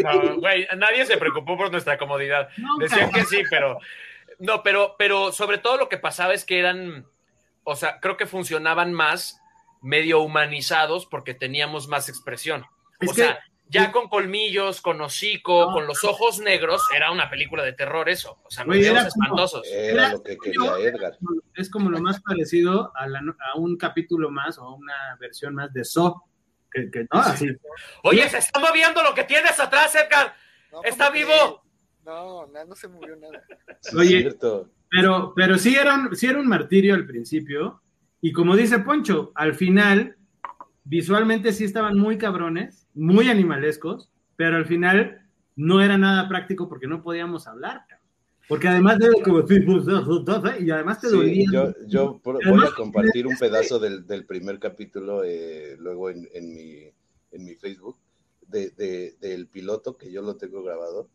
No, 0.04 0.36
güey, 0.40 0.68
nadie 0.78 1.06
se 1.06 1.18
preocupó 1.18 1.58
por 1.58 1.72
nuestra 1.72 1.98
comodidad. 1.98 2.50
Nunca. 2.58 2.86
Decían 2.86 3.12
que 3.12 3.26
sí, 3.26 3.44
pero 3.50 3.80
no, 4.40 4.64
pero, 4.64 4.96
pero 4.98 5.32
sobre 5.32 5.58
todo 5.58 5.78
lo 5.78 5.90
que 5.90 5.98
pasaba 5.98 6.34
es 6.34 6.46
que 6.46 6.60
eran, 6.60 7.06
o 7.64 7.76
sea, 7.76 8.00
creo 8.00 8.18
que 8.18 8.26
funcionaban 8.26 8.94
más 8.94 9.42
medio 9.82 10.22
humanizados 10.22 11.06
porque 11.06 11.34
teníamos 11.34 11.88
más 11.88 12.10
expresión. 12.10 12.66
Es 13.00 13.10
o 13.12 13.14
que- 13.14 13.22
sea, 13.22 13.40
ya 13.70 13.92
con 13.92 14.08
colmillos, 14.08 14.82
con 14.82 15.02
hocico, 15.02 15.66
No. 15.68 15.74
con 15.74 15.88
los 15.88 16.04
ojos 16.04 16.40
negros, 16.40 16.82
era 16.96 17.12
una 17.12 17.30
película 17.30 17.64
de 17.64 17.74
terror 17.74 18.08
eso. 18.10 18.40
O 18.44 18.50
sea, 18.52 18.64
veíamos 18.64 19.02
era 19.02 19.10
como- 19.10 19.24
espantosos. 19.26 19.68
Era 19.72 20.12
lo 20.14 20.24
que 20.24 20.38
quería 20.38 20.78
Edgar. 20.80 21.18
es 21.56 21.70
como 21.70 21.90
lo 21.90 22.00
más 22.00 22.22
parecido 22.22 22.92
a, 22.96 23.08
la- 23.08 23.20
a 23.54 23.58
un 23.58 23.76
capítulo 23.78 24.30
más 24.32 24.58
o 24.58 24.64
a 24.64 24.74
una 24.76 25.18
versión 25.20 25.54
más 25.56 25.74
de 25.74 25.84
So. 25.84 26.24
Que, 26.72 26.92
que- 26.92 27.08
no, 27.12 27.20
así. 27.20 27.48
Oye, 28.04 28.28
se 28.30 28.38
está 28.40 28.60
moviendo 28.60 29.02
lo 29.02 29.14
que 29.14 29.24
tienes 29.24 29.60
atrás, 29.60 29.96
Edgar. 29.96 30.34
No, 30.72 30.84
¿Está 30.84 31.06
¿cómo 31.06 31.18
vivo? 31.18 31.64
No, 32.06 32.46
no 32.48 32.76
se 32.76 32.88
movió 32.90 33.16
nada. 33.16 33.42
Oye. 33.98 34.18
es 34.18 34.22
cierto. 34.24 34.70
Pero, 34.90 35.34
pero 35.36 35.58
sí, 35.58 35.76
era 35.76 35.94
un, 35.96 36.16
sí 36.16 36.28
era 36.28 36.40
un 36.40 36.48
martirio 36.48 36.94
al 36.96 37.06
principio. 37.06 37.82
Y 38.22 38.32
como 38.32 38.56
dice 38.56 38.80
Poncho, 38.80 39.32
al 39.36 39.56
final, 39.56 40.18
visualmente 40.84 41.52
sí 41.54 41.64
estaban 41.66 41.98
muy 41.98 42.18
cabrones, 42.18 42.77
muy 42.98 43.30
animalescos, 43.30 44.10
pero 44.36 44.58
al 44.58 44.66
final 44.66 45.22
no 45.56 45.82
era 45.82 45.98
nada 45.98 46.28
práctico 46.28 46.68
porque 46.68 46.88
no 46.88 47.02
podíamos 47.04 47.48
hablar. 47.48 47.86
Porque 48.48 48.68
además 48.70 48.98
de 49.00 49.12
como 49.24 49.44
y 50.60 50.72
además 50.72 51.02
te 51.02 51.10
Sí, 51.10 51.46
yo, 51.52 51.74
yo 51.86 52.20
por- 52.24 52.36
voy 52.36 52.44
Además, 52.46 52.72
a 52.72 52.76
compartir 52.76 53.28
un 53.28 53.36
pedazo 53.40 53.78
del, 53.80 54.08
del 54.08 54.26
primer 54.26 54.58
capítulo 54.60 55.24
eh, 55.26 55.76
luego 55.80 56.10
en, 56.10 56.30
en 56.34 56.54
mi, 56.54 56.84
en 57.32 57.44
mi 57.44 57.56
Facebook 57.56 57.98
de, 58.48 58.70
de- 58.72 59.18
del 59.20 59.48
piloto 59.48 59.98
que 59.98 60.12
yo 60.12 60.22
lo 60.22 60.38
tengo 60.38 60.64
grabado, 60.64 61.10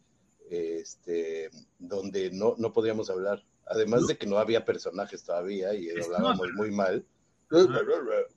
este, 0.50 1.48
donde 1.78 2.30
no, 2.30 2.54
no 2.58 2.72
podíamos 2.72 3.08
hablar. 3.08 3.42
Además 3.66 4.06
de 4.06 4.18
que 4.18 4.26
no 4.26 4.36
había 4.38 4.64
personajes 4.66 5.24
todavía 5.24 5.74
y 5.74 5.88
hablábamos 5.88 6.52
muy 6.54 6.70
mal. 6.70 7.06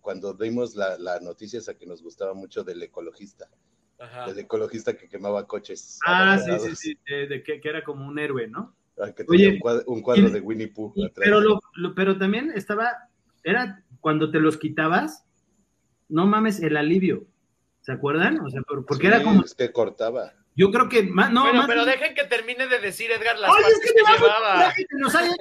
Cuando 0.02 0.34
dimos 0.34 0.76
la, 0.76 0.98
la 0.98 1.20
noticia 1.20 1.60
esa 1.60 1.74
que 1.78 1.86
nos 1.86 2.02
gustaba 2.04 2.34
mucho 2.34 2.64
del 2.64 2.82
ecologista, 2.84 3.48
Ajá. 4.00 4.28
del 4.28 4.40
ecologista 4.40 4.96
que 4.98 5.08
quemaba 5.08 5.48
coches. 5.48 6.00
Ah, 6.06 6.38
sí, 6.38 6.50
abandonados, 6.50 6.80
sí, 6.80 6.94
sí, 6.94 7.00
de, 7.08 7.28
de 7.28 7.44
que, 7.44 7.60
que 7.62 7.70
era 7.70 7.84
como 7.84 8.06
un 8.08 8.20
héroe, 8.20 8.48
¿no? 8.48 8.76
ah, 9.00 9.12
Que 9.12 9.24
tenía 9.24 9.48
Oye, 9.48 9.54
un 9.56 9.60
cuadro, 9.60 9.84
un 9.88 10.02
cuadro 10.02 10.28
y- 10.28 10.32
de 10.32 10.40
Winnie 10.42 10.68
Pooh. 10.68 10.94
Pero, 11.16 11.40
lo, 11.42 11.60
lo- 11.76 11.96
pero 11.96 12.18
también 12.18 12.52
estaba, 12.56 12.92
era 13.44 13.84
cuando 14.02 14.32
te 14.32 14.40
los 14.40 14.58
quitabas, 14.58 15.26
no 16.10 16.26
mames, 16.28 16.60
el 16.62 16.78
alivio. 16.78 17.26
¿Se 17.82 17.92
acuerdan? 17.92 18.40
O 18.42 18.50
sea, 18.50 18.62
por- 18.64 18.86
porque 18.86 19.04
Sí, 19.08 19.14
era 19.14 19.24
como, 19.24 19.44
Es 19.44 19.54
que 19.54 19.72
cortaba. 19.72 20.34
yo 20.56 20.72
creo 20.72 20.90
que 20.90 21.04
más, 21.04 21.32
no, 21.32 21.42
Bueno, 21.44 21.60
más 21.60 21.68
pero 21.68 21.86
dejen 21.86 22.16
que 22.16 22.24
termine 22.26 22.68
de 22.68 22.80
decir 22.80 23.12
Edgar 23.12 23.38
las 23.40 23.52
Oye, 23.52 23.62
es 23.72 23.80
que 23.80 23.94
que, 23.94 24.02
llevaba. 24.02 24.74
que 24.76 24.86
nos 24.98 25.14
haya 25.16 25.32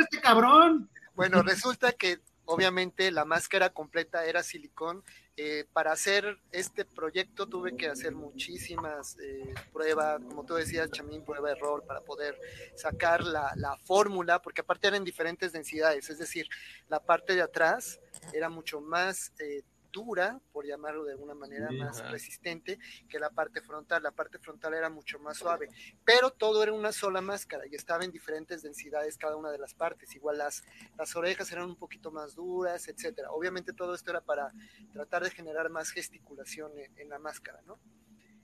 este 0.00 0.20
cabrón. 0.20 0.88
Bueno, 1.14 1.42
resulta 1.42 1.92
que 1.92 2.18
obviamente 2.48 3.10
la 3.10 3.24
máscara 3.24 3.70
completa 3.70 4.24
era 4.24 4.42
silicón. 4.42 5.04
Eh, 5.36 5.66
para 5.72 5.92
hacer 5.92 6.38
este 6.50 6.84
proyecto 6.84 7.46
tuve 7.46 7.76
que 7.76 7.86
hacer 7.86 8.12
muchísimas 8.12 9.16
eh, 9.20 9.54
pruebas, 9.72 10.20
como 10.24 10.44
tú 10.44 10.54
decías, 10.54 10.90
Chamín, 10.90 11.24
prueba 11.24 11.52
error 11.52 11.84
para 11.86 12.00
poder 12.00 12.36
sacar 12.74 13.22
la, 13.22 13.52
la 13.54 13.76
fórmula, 13.84 14.42
porque 14.42 14.62
aparte 14.62 14.88
eran 14.88 15.04
diferentes 15.04 15.52
densidades, 15.52 16.10
es 16.10 16.18
decir, 16.18 16.48
la 16.88 16.98
parte 16.98 17.36
de 17.36 17.42
atrás 17.42 18.00
era 18.32 18.48
mucho 18.48 18.80
más 18.80 19.32
eh, 19.38 19.62
dura, 19.92 20.40
por 20.52 20.66
llamarlo 20.66 21.04
de 21.04 21.12
alguna 21.12 21.34
manera, 21.34 21.70
más 21.70 22.08
resistente 22.10 22.78
que 23.08 23.18
la 23.18 23.30
parte 23.30 23.60
frontal. 23.60 24.02
La 24.02 24.10
parte 24.10 24.38
frontal 24.38 24.74
era 24.74 24.90
mucho 24.90 25.18
más 25.18 25.38
suave, 25.38 25.68
pero 26.04 26.30
todo 26.30 26.62
era 26.62 26.72
una 26.72 26.92
sola 26.92 27.20
máscara 27.20 27.66
y 27.66 27.74
estaba 27.74 28.04
en 28.04 28.12
diferentes 28.12 28.62
densidades 28.62 29.18
cada 29.18 29.36
una 29.36 29.50
de 29.50 29.58
las 29.58 29.74
partes. 29.74 30.14
Igual 30.14 30.38
las, 30.38 30.62
las 30.96 31.14
orejas 31.16 31.50
eran 31.52 31.64
un 31.64 31.76
poquito 31.76 32.10
más 32.10 32.34
duras, 32.34 32.88
etcétera. 32.88 33.30
Obviamente 33.30 33.72
todo 33.72 33.94
esto 33.94 34.10
era 34.10 34.20
para 34.20 34.52
tratar 34.92 35.24
de 35.24 35.30
generar 35.30 35.70
más 35.70 35.90
gesticulación 35.90 36.72
en, 36.78 36.98
en 36.98 37.08
la 37.08 37.18
máscara, 37.18 37.60
¿no? 37.66 37.78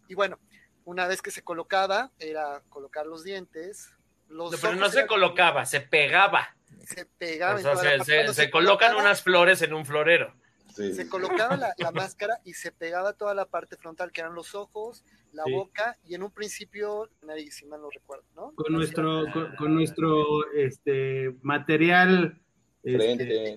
Y 0.09 0.15
bueno, 0.15 0.39
una 0.85 1.07
vez 1.07 1.23
que 1.23 1.31
se 1.31 1.43
colocaba, 1.43 2.11
era 2.19 2.63
colocar 2.69 3.07
los 3.07 3.25
dientes. 3.25 3.91
Los 4.29 4.53
No, 4.53 4.59
pero 4.61 4.77
no 4.77 4.89
se 4.91 5.07
colocaba, 5.07 5.65
se 5.67 5.81
pegaba. 5.81 6.57
se 6.87 7.07
pegaba 7.07 7.55
O 7.57 7.77
sea, 7.77 8.33
se, 8.33 8.51
colocan 8.51 8.95
unas 8.97 9.23
flores 9.23 9.63
en 9.63 9.75
un 9.75 9.87
florero. 9.87 10.35
Sí. 10.75 10.93
se 10.93 11.09
colocaba 11.09 11.57
la, 11.57 11.73
la 11.79 11.91
máscara 12.09 12.41
y 12.45 12.55
se 12.55 12.73
pegaba 12.73 13.13
toda 13.13 13.33
la 13.35 13.47
parte 13.47 13.77
frontal, 13.77 14.11
que 14.13 14.21
eran 14.21 14.35
los 14.35 14.55
ojos, 14.55 15.05
la 15.33 15.45
Sí. 15.45 15.53
boca 15.53 15.97
y 16.05 16.15
en 16.15 16.23
un 16.23 16.31
principio 16.31 17.09
la 17.23 17.29
nariz, 17.29 17.55
si 17.57 17.67
mal 17.67 17.81
no 17.81 17.91
recuerdo, 17.91 18.25
¿no? 18.35 18.53
Con 18.55 18.73
nuestro, 18.73 19.25
con, 19.33 19.55
con 19.57 19.75
nuestro 19.75 20.51
este, 20.53 21.35
material, 21.43 22.41
este, 22.83 22.99
Frente. 22.99 23.49
eh, 23.53 23.55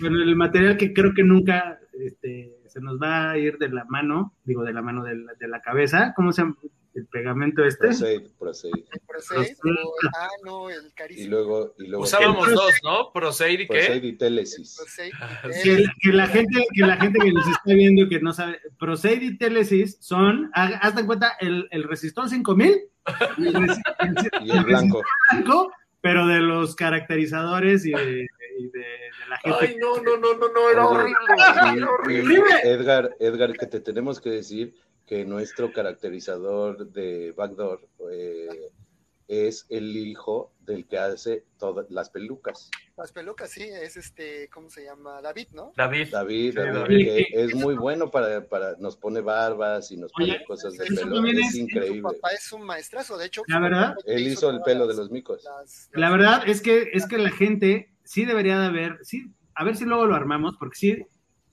con 0.00 0.14
el 0.16 0.34
material 0.36 0.76
que 0.76 0.92
creo 0.92 1.12
que 1.14 1.22
nunca 1.22 1.78
este, 1.92 2.56
se 2.66 2.80
nos 2.80 3.00
va 3.00 3.30
a 3.32 3.38
ir 3.38 3.58
de 3.58 3.68
la 3.68 3.84
mano, 3.84 4.32
digo, 4.44 4.62
de 4.64 4.72
la 4.72 4.80
mano 4.82 5.04
de 5.04 5.16
la, 5.16 5.34
de 5.34 5.48
la 5.48 5.60
cabeza, 5.60 6.12
¿cómo 6.16 6.32
se 6.32 6.42
llama? 6.42 6.56
El 6.94 7.06
pegamento 7.06 7.64
este. 7.64 7.86
Proceed, 7.88 8.22
proceed. 8.38 8.70
El 9.64 9.78
o- 9.78 9.94
ah, 10.16 10.28
no, 10.44 10.68
el 10.70 10.86
Y 10.86 10.90
carísimo. 10.90 11.30
luego, 11.30 11.74
y 11.78 11.86
luego 11.86 12.02
Usábamos 12.04 12.50
dos, 12.52 12.72
¿no? 12.82 13.12
Proseid 13.12 13.60
y 13.60 13.68
qué. 13.68 14.00
y 14.02 14.12
Telesis. 14.14 14.76
Proceid, 14.76 15.12
Que, 15.62 15.84
que 16.00 16.12
la 16.12 16.26
gente 16.26 16.64
que 16.74 16.80
la 16.86 16.96
gente 16.96 17.18
que 17.20 17.32
nos 17.32 17.46
está 17.46 17.72
viendo 17.74 18.02
y 18.02 18.08
que 18.08 18.20
no 18.20 18.32
sabe, 18.32 18.58
Proceid 18.78 19.22
y 19.22 19.38
Telesis 19.38 19.98
son, 20.00 20.50
ha- 20.54 20.78
hazte 20.78 21.00
en 21.02 21.06
cuenta, 21.06 21.36
el, 21.40 21.68
el 21.70 21.84
resistol 21.84 22.28
5000 22.28 22.80
y 23.38 23.46
el, 23.46 23.54
Y 24.42 24.50
el 24.56 24.64
blanco. 24.64 25.02
blanco, 25.30 25.72
pero 26.00 26.26
de 26.26 26.40
los 26.40 26.74
caracterizadores 26.76 27.86
y 27.86 27.92
de, 27.92 28.26
y 28.58 28.64
de- 28.68 28.78
de 28.80 29.28
la 29.28 29.36
gente. 29.38 29.58
Ay, 29.60 29.76
no, 29.78 29.96
no, 30.02 30.16
no, 30.16 30.34
no, 30.34 30.48
no, 30.52 30.70
era 30.70 30.86
horrible. 30.86 31.14
y- 31.36 31.40
Era 31.40 31.76
y 31.76 31.82
horrible. 31.82 32.42
Edgar, 32.64 33.16
Edgar, 33.20 33.52
que 33.56 33.66
te 33.66 33.80
tenemos 33.80 34.20
que 34.20 34.30
decir 34.30 34.74
que 35.10 35.24
nuestro 35.24 35.72
caracterizador 35.72 36.88
de 36.92 37.32
Backdoor 37.32 37.80
eh, 38.12 38.70
es 39.26 39.66
el 39.68 39.96
hijo 39.96 40.52
del 40.60 40.86
que 40.86 40.98
hace 40.98 41.46
todas 41.58 41.90
las 41.90 42.10
pelucas. 42.10 42.70
las 42.96 43.10
pelucas, 43.10 43.50
sí, 43.50 43.62
es 43.64 43.96
este, 43.96 44.48
¿cómo 44.50 44.70
se 44.70 44.84
llama? 44.84 45.20
David, 45.20 45.48
¿no? 45.52 45.72
David. 45.76 46.10
David, 46.12 46.50
Sí, 46.50 46.56
David, 46.56 46.72
David. 46.78 47.04
que 47.04 47.26
es 47.32 47.54
muy 47.56 47.74
bueno 47.74 48.08
para, 48.12 48.46
para, 48.48 48.76
nos 48.78 48.96
pone 48.96 49.20
barbas 49.20 49.90
y 49.90 49.96
nos 49.96 50.12
pone 50.12 50.34
Oye, 50.36 50.44
cosas 50.46 50.74
de 50.74 50.86
pelo. 50.86 51.24
Es 51.26 51.38
es- 51.38 51.50
Su 51.52 51.58
increíble. 51.58 52.02
papá 52.02 52.28
es 52.30 52.52
un 52.52 52.62
maestrazo, 52.62 53.18
de 53.18 53.26
hecho. 53.26 53.42
La 53.48 53.56
su 53.56 53.62
verdad, 53.62 53.94
Él 54.06 54.28
hizo 54.28 54.48
el 54.50 54.60
pelo 54.62 54.82
de 54.82 54.88
las- 54.88 54.96
los 54.98 55.10
micos. 55.10 55.42
las- 55.42 55.90
La 55.92 56.00
las- 56.08 56.12
verdad 56.12 56.42
es 56.48 56.62
que 56.62 56.88
es 56.92 57.08
que 57.08 57.18
la 57.18 57.30
gente 57.32 57.90
sí 58.04 58.24
debería 58.24 58.60
de 58.60 58.66
haber, 58.66 58.98
sí, 59.02 59.24
a 59.56 59.64
ver 59.64 59.74
si 59.74 59.86
luego 59.86 60.06
lo 60.06 60.14
armamos, 60.14 60.54
porque 60.56 60.76
sí, 60.76 60.96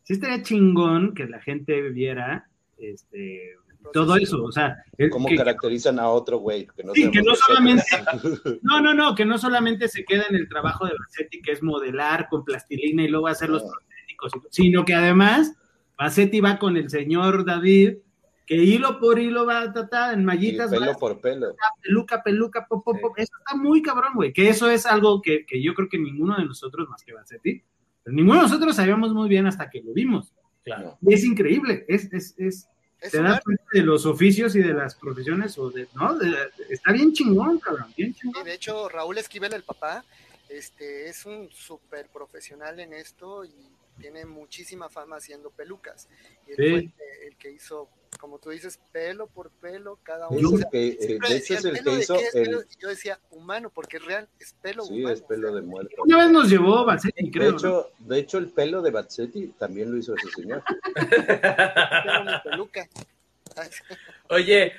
sí 0.03 0.13
estaría 0.13 0.43
chingón 0.43 1.15
que 1.15 1.25
la 1.25 1.41
gente 1.41 1.81
viera 1.89 2.46
este 2.79 3.55
todo 3.93 4.17
eso, 4.17 4.43
o 4.43 4.51
sea, 4.51 4.75
¿Cómo 5.11 5.27
que- 5.29 5.35
caracterizan 5.37 5.99
a 5.99 6.09
otro 6.09 6.39
güey? 6.39 6.67
Que 6.75 6.83
no 6.83 6.93
Sí, 6.93 7.09
que 7.11 7.21
no. 7.21 7.33
No, 8.63 8.81
no, 8.81 8.93
no, 8.93 9.15
que 9.15 9.23
no 9.25 9.37
solamente 9.37 9.87
se 9.87 10.03
queda 10.03 10.25
en 10.29 10.35
el 10.35 10.49
trabajo 10.49 10.85
de 10.85 10.93
Bassetti, 10.97 11.41
que 11.41 11.51
es 11.53 11.63
modelar 11.63 12.27
con 12.29 12.43
plastilina 12.43 13.03
y 13.03 13.07
luego 13.07 13.27
hacer 13.27 13.49
los 13.49 13.63
No. 13.63 13.69
prostéticos, 13.69 14.31
sino 14.51 14.83
que 14.83 14.93
además 14.95 15.55
Bassetti 15.97 16.39
va 16.41 16.59
con 16.59 16.75
el 16.75 16.89
señor 16.89 17.45
David, 17.45 17.97
que 18.45 18.55
hilo 18.55 18.99
por 18.99 19.19
hilo 19.19 19.45
va 19.45 19.61
a 19.61 19.73
tratar 19.73 20.13
en 20.13 20.21
Y 20.21 20.23
mallitas, 20.25 20.69
pelo 20.71 20.87
va, 20.87 20.93
por 20.95 21.19
pelo. 21.21 21.55
peluca, 21.81 22.21
peluca, 22.23 22.65
pop, 22.67 22.83
pop, 22.83 22.97
pop. 23.01 23.13
Eso 23.17 23.33
está 23.39 23.55
muy 23.55 23.81
cabrón, 23.81 24.11
güey. 24.15 24.33
Que 24.33 24.49
eso 24.49 24.69
es 24.69 24.85
algo 24.85 25.21
que, 25.21 25.45
que 25.45 25.61
yo 25.61 25.73
creo 25.73 25.87
que 25.89 25.97
ninguno 25.99 26.35
de 26.37 26.45
nosotros, 26.45 26.87
más 26.89 27.03
que 27.03 27.13
Bassetti, 27.13 27.61
pero 28.03 28.15
ninguno 28.15 28.37
de 28.37 28.43
nosotros 28.43 28.75
sabíamos 28.75 29.13
muy 29.13 29.27
bien 29.29 29.47
hasta 29.47 29.69
que 29.69 29.81
lo 29.81 29.93
vimos. 29.93 30.33
Claro. 30.67 30.97
Y 31.01 31.13
es 31.13 31.23
increíble, 31.23 31.85
es, 31.87 32.11
es, 32.11 32.35
es, 32.37 32.67
es 32.99 33.11
te 33.11 33.21
das 33.21 33.41
cuenta 33.41 33.63
de 33.71 33.81
los 33.83 34.05
oficios 34.05 34.53
y 34.57 34.59
de 34.61 34.73
las 34.73 34.95
profesiones, 34.95 35.57
o 35.57 35.69
de, 35.69 35.87
¿no? 35.95 36.17
De- 36.17 36.35
está 36.69 36.91
bien 36.91 37.13
chingón, 37.13 37.57
cabrón, 37.59 37.93
bien 37.95 38.09
y 38.09 38.13
chingón. 38.13 38.43
de 38.43 38.53
hecho, 38.53 38.89
Raúl 38.89 39.17
Esquivel, 39.17 39.53
el 39.53 39.63
papá, 39.63 40.03
este, 40.49 41.07
es 41.07 41.25
un 41.25 41.49
súper 41.51 42.07
profesional 42.09 42.79
en 42.81 42.91
esto 42.93 43.45
y 43.45 43.51
tiene 43.99 44.25
muchísima 44.25 44.89
fama 44.89 45.15
haciendo 45.17 45.49
pelucas. 45.51 46.09
Y 46.47 46.51
él 46.51 46.57
Sí. 46.57 46.69
fue 46.69 47.06
el 47.27 47.37
que, 47.37 47.51
hizo, 47.51 47.89
como 48.19 48.39
tú 48.39 48.49
dices, 48.49 48.79
pelo 48.91 49.27
por 49.27 49.51
pelo, 49.51 49.99
cada 50.03 50.27
uno. 50.29 50.49
O 50.49 50.53
el 50.53 50.59
sea, 50.59 50.69
que, 50.71 50.87
eh, 50.87 51.19
de 51.27 51.37
hecho, 51.37 51.53
es 51.53 51.65
el 51.65 51.83
que 51.83 51.89
de 51.91 51.99
hizo 51.99 52.15
qué 52.15 52.23
es 52.25 52.31
pelo?" 52.33 52.59
el. 52.61 52.67
Y 52.69 52.81
yo 52.81 52.89
decía, 52.89 53.19
humano, 53.31 53.69
porque 53.73 53.97
es 53.97 54.05
real, 54.05 54.27
es 54.39 54.53
pelo 54.61 54.83
Sí, 54.85 54.99
humano. 54.99 55.13
es 55.13 55.21
pelo 55.21 55.47
o 55.49 55.51
sea, 55.51 55.61
de 55.61 55.67
muerto. 55.67 55.95
Una 56.03 56.17
vez 56.17 56.31
nos 56.31 56.49
llevó 56.49 56.85
Bassetti, 56.85 57.25
De 57.25 57.31
creo. 57.31 57.51
¿no? 57.51 57.57
hecho, 57.57 57.91
de 57.99 58.19
hecho, 58.19 58.37
el 58.37 58.49
pelo 58.49 58.81
de 58.81 58.91
Batsetti 58.91 59.47
también 59.59 59.91
lo 59.91 59.97
hizo 59.97 60.15
ese 60.15 60.29
señor. 60.31 60.63
Oye, 64.29 64.73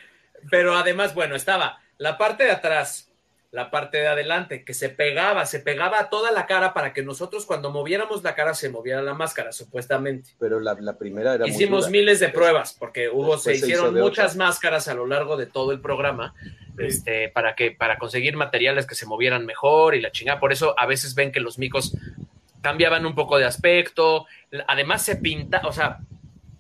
pero 0.51 0.75
además, 0.77 1.15
bueno, 1.15 1.35
estaba 1.37 1.81
la 1.99 2.17
parte 2.17 2.45
de 2.45 2.53
atrás, 2.53 3.08
la 3.51 3.71
parte 3.71 3.99
de 3.99 4.09
adelante, 4.09 4.63
que 4.63 4.75
se 4.75 4.91
pegaba, 4.91 5.47
se 5.47 5.61
pegaba 5.61 6.01
a 6.01 6.11
toda 6.11 6.31
la 6.33 6.45
cara 6.47 6.75
para 6.75 6.93
que 6.93 7.03
nosotros 7.03 7.47
cuando 7.47 7.71
moviéramos 7.71 8.23
la 8.23 8.35
cara 8.35 8.53
se 8.53 8.69
moviera 8.69 9.01
la 9.01 9.15
máscara, 9.15 9.53
supuestamente. 9.53 10.31
Pero 10.39 10.61
la, 10.61 10.75
la 10.79 10.99
primera 10.99 11.35
era 11.35 11.49
Hicimos 11.49 11.89
miles 11.91 12.21
de 12.21 12.29
pruebas, 12.29 12.77
porque 12.79 13.09
hubo, 13.09 13.37
Después 13.37 13.59
se 13.61 13.67
hicieron 13.67 13.95
muchas 13.95 14.35
otra. 14.35 14.47
máscaras 14.47 14.89
a 14.89 14.95
lo 14.95 15.07
largo 15.07 15.39
de 15.39 15.47
todo 15.47 15.73
el 15.73 15.81
programa, 15.81 16.35
este, 16.77 17.31
para 17.31 17.55
que, 17.55 17.71
para 17.71 17.97
conseguir 17.97 18.37
materiales 18.37 18.87
que 18.87 18.95
se 18.95 19.07
movieran 19.07 19.47
mejor 19.47 19.95
y 19.95 20.03
la 20.03 20.13
chingada. 20.13 20.41
Por 20.41 20.53
eso 20.53 20.75
a 20.79 20.85
veces 20.85 21.15
ven 21.15 21.33
que 21.33 21.41
los 21.41 21.59
micos 21.59 21.97
cambiaban 22.61 23.07
un 23.07 23.15
poco 23.15 23.39
de 23.39 23.47
aspecto. 23.47 24.27
Además 24.67 25.03
se 25.03 25.17
pinta, 25.17 25.63
o 25.65 25.73
sea, 25.73 26.01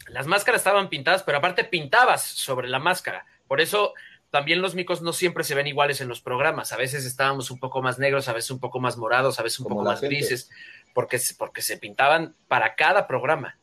las 0.08 0.26
máscaras 0.26 0.60
estaban 0.60 0.88
pintadas, 0.88 1.22
pero 1.22 1.36
aparte 1.36 1.64
pintabas 1.64 2.22
sobre 2.22 2.66
la 2.66 2.78
máscara. 2.78 3.26
Por 3.46 3.60
eso 3.60 3.92
también 4.30 4.60
los 4.60 4.74
micos 4.74 5.00
no 5.02 5.12
siempre 5.12 5.44
se 5.44 5.54
ven 5.54 5.66
iguales 5.66 6.00
en 6.00 6.08
los 6.08 6.20
programas. 6.20 6.72
A 6.72 6.76
veces 6.76 7.04
estábamos 7.04 7.50
un 7.50 7.58
poco 7.58 7.80
más 7.82 7.98
negros, 7.98 8.28
a 8.28 8.32
veces 8.32 8.50
un 8.50 8.60
poco 8.60 8.80
más 8.80 8.96
morados, 8.96 9.38
a 9.40 9.42
veces 9.42 9.60
un 9.60 9.64
Como 9.64 9.76
poco 9.76 9.90
más 9.90 10.00
gente. 10.00 10.14
grises, 10.16 10.50
porque, 10.94 11.18
porque 11.38 11.62
se 11.62 11.78
pintaban 11.78 12.34
para 12.48 12.74
cada 12.74 13.06
programa. 13.06 13.58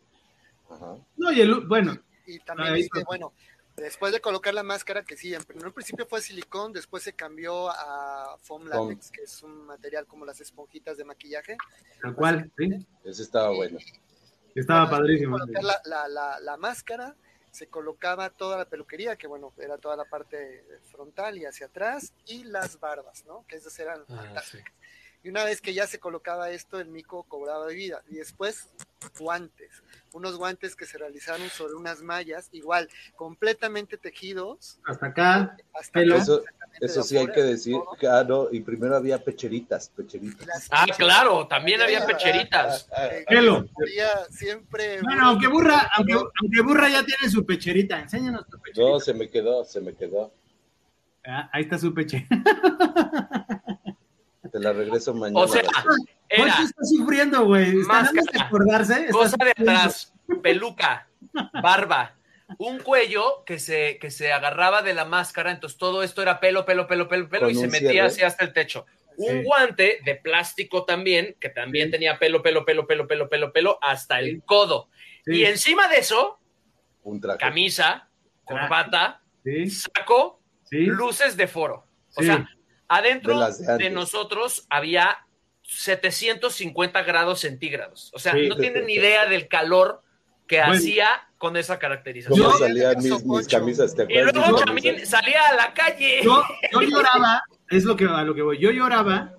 Ajá. 0.70 0.96
No, 1.18 1.32
y 1.32 1.42
el, 1.42 1.62
bueno, 1.68 1.98
Y 2.26 2.40
también, 2.40 2.74
Ahí 2.74 2.82
este, 2.82 3.04
bueno, 3.04 3.34
después 3.78 4.12
de 4.12 4.20
colocar 4.22 4.54
la 4.54 4.64
máscara, 4.64 5.04
que 5.04 5.16
sí, 5.16 5.34
en, 5.36 5.44
en 5.54 5.66
un 5.66 5.72
principio 5.72 6.08
fue 6.08 6.22
silicón, 6.22 6.74
después 6.74 7.04
se 7.04 7.14
cambió 7.14 7.70
a 7.70 8.38
foam 8.42 8.68
Foam. 8.68 8.88
latex, 8.90 9.12
que 9.12 9.22
es 9.24 9.44
un 9.44 9.66
material 9.68 10.08
como 10.08 10.26
las 10.26 10.42
esponjitas 10.42 10.98
de 10.98 11.06
maquillaje. 11.06 11.58
tal 12.02 12.16
cual, 12.16 12.52
sí. 12.58 12.70
Ese 13.04 13.22
estaba 13.22 13.50
bueno. 13.52 13.78
Estaba 14.56 14.86
Bueno, 14.86 14.98
padrísimo. 14.98 15.38
Colocar 15.38 15.64
la, 15.64 15.82
la, 15.86 16.08
la, 16.08 16.40
la 16.40 16.58
máscara, 16.58 17.16
se 17.56 17.68
colocaba 17.68 18.30
toda 18.30 18.58
la 18.58 18.66
peluquería, 18.66 19.16
que 19.16 19.28
bueno, 19.28 19.54
era 19.58 19.78
toda 19.78 19.96
la 19.96 20.04
parte 20.04 20.66
frontal 20.92 21.38
y 21.38 21.46
hacia 21.46 21.68
atrás, 21.68 22.12
y 22.26 22.44
las 22.44 22.80
barbas, 22.82 23.24
¿no? 23.26 23.46
Que 23.48 23.56
esas 23.56 23.80
eran 23.80 24.02
Ah, 24.10 24.16
fantásticas. 24.18 24.74
Y 25.26 25.30
una 25.30 25.44
vez 25.44 25.60
que 25.60 25.74
ya 25.74 25.88
se 25.88 26.00
colocaba 26.00 26.52
esto, 26.52 26.80
el 26.80 26.88
mico 26.90 27.24
cobraba 27.24 27.66
vida. 27.70 28.04
Y 28.12 28.18
después, 28.18 28.70
guantes. 29.18 29.72
Unos 30.14 30.38
guantes 30.38 30.76
que 30.76 30.86
se 30.86 31.00
realizaron 31.00 31.50
sobre 31.50 31.74
unas 31.74 32.04
mallas, 32.04 32.48
igual, 32.52 32.88
completamente 33.16 33.98
tejidos. 33.98 34.78
Hasta 34.86 35.08
acá, 35.08 35.58
Hasta 35.74 36.00
acá, 36.02 36.16
Eso, 36.18 36.44
eso 36.80 37.02
sí 37.02 37.18
hay 37.18 37.26
que 37.26 37.42
de 37.42 37.50
decir. 37.54 37.76
que, 38.00 38.06
ah, 38.08 38.24
no, 38.24 38.50
y 38.52 38.60
primero 38.62 38.96
había 38.96 39.18
pecheritas, 39.24 39.90
pecheritas. 39.90 40.46
las 40.46 40.68
Ah, 40.70 40.86
pecheritas, 40.86 40.98
claro, 40.98 41.48
también 41.48 41.82
había 41.82 42.06
pecheritas. 42.06 42.88
Pelo. 43.28 43.66
había 43.82 44.26
siempre. 44.30 45.02
Bueno, 45.02 45.30
aunque 45.30 45.48
burra, 45.48 45.90
aunque, 45.98 46.14
aunque 46.14 46.62
burra 46.62 46.88
ya 46.88 47.04
tiene 47.04 47.32
su 47.32 47.44
pecherita, 47.44 48.00
enséñanos 48.00 48.46
tu 48.48 48.60
pecherita. 48.60 48.92
No, 48.92 49.00
se 49.00 49.16
me 49.16 49.28
quedó, 49.28 49.66
se 49.66 49.82
me 49.82 49.96
quedó. 49.96 50.32
Ah, 51.26 51.50
ahí 51.52 51.64
está 51.64 51.80
su 51.80 51.96
peche. 51.96 52.28
Te 54.52 54.60
la 54.60 54.74
regreso 54.74 55.14
mañana. 55.14 55.40
O 55.40 55.48
sea, 55.48 55.62
era 56.30 56.48
está 56.64 56.84
sufriendo, 56.84 57.46
güey. 57.46 57.74
Máscara. 57.74 58.22
de 58.32 58.40
acordarse. 58.42 59.08
cosa 59.12 59.38
de 59.44 59.52
atrás, 59.52 60.14
peluca, 60.44 61.08
barba, 61.62 62.16
un 62.60 62.80
cuello 62.80 63.44
que 63.46 63.60
se, 63.60 63.98
que 64.00 64.12
se 64.12 64.32
agarraba 64.32 64.82
de 64.82 64.94
la 64.94 65.06
máscara, 65.06 65.52
entonces 65.52 65.78
todo 65.78 66.04
esto 66.04 66.22
era 66.22 66.40
pelo, 66.40 66.66
pelo, 66.66 66.88
pelo, 66.88 67.08
pelo, 67.08 67.28
pelo, 67.30 67.50
y 67.50 67.56
se 67.56 67.68
metía 67.68 67.90
cierre. 67.92 68.08
así 68.08 68.22
hasta 68.24 68.44
el 68.46 68.54
techo. 68.54 68.86
Un 69.18 69.30
Sí. 69.40 69.44
guante 69.46 70.00
de 70.04 70.16
plástico 70.16 70.84
también, 70.84 71.38
que 71.40 71.50
también 71.50 71.90
tenía 71.90 72.20
pelo, 72.20 72.42
pelo, 72.44 72.66
pelo, 72.66 72.86
pelo, 72.86 73.08
pelo, 73.08 73.30
pelo, 73.30 73.52
pelo, 73.54 73.80
hasta 73.82 74.20
el 74.20 74.44
codo. 74.44 74.90
Sí, 75.26 75.38
Y 75.38 75.46
encima 75.46 75.88
de 75.88 75.98
eso, 76.00 76.38
Un 77.04 77.22
traje. 77.22 77.40
camisa, 77.40 78.10
corbata, 78.44 79.22
sí, 79.44 79.70
saco, 79.70 80.42
sí. 80.66 80.78
luces 80.86 81.38
de 81.38 81.48
foro. 81.48 81.88
O 82.18 82.22
Sí. 82.22 82.28
sea, 82.28 82.48
adentro 82.88 83.34
De 83.34 83.40
las 83.40 83.60
de 83.60 83.66
de, 83.66 83.72
antes. 83.74 83.92
nosotros 83.94 84.66
había 84.70 85.18
750 85.64 87.04
grados 87.04 87.40
centígrados. 87.42 88.12
O 88.14 88.20
sea, 88.20 88.34
Sí. 88.34 88.48
no 88.48 88.56
tienen 88.56 88.86
ni 88.86 88.94
idea 88.94 89.26
del 89.28 89.48
calor 89.48 90.02
que 90.48 90.58
Bueno. 90.60 90.74
hacía 90.74 91.08
con 91.38 91.58
esa 91.58 91.80
caracterización. 91.80 92.38
¿Cómo 92.40 92.52
Yo- 92.52 92.58
salían 92.60 92.96
mis, 92.98 93.48
camisas? 93.48 93.96
¿Te 93.96 94.04
y 94.10 94.22
luego 94.22 94.58
camisas? 94.64 95.10
salía 95.10 95.42
a 95.48 95.56
la 95.56 95.74
calle. 95.74 96.22
Yo, 96.24 96.44
yo 96.72 96.82
lloraba, 96.82 97.44
es 97.70 97.84
lo 97.84 97.96
que, 97.96 98.06
a 98.06 98.24
lo 98.24 98.36
que 98.36 98.42
voy. 98.44 98.60
Yo 98.60 98.70
lloraba, 98.72 99.34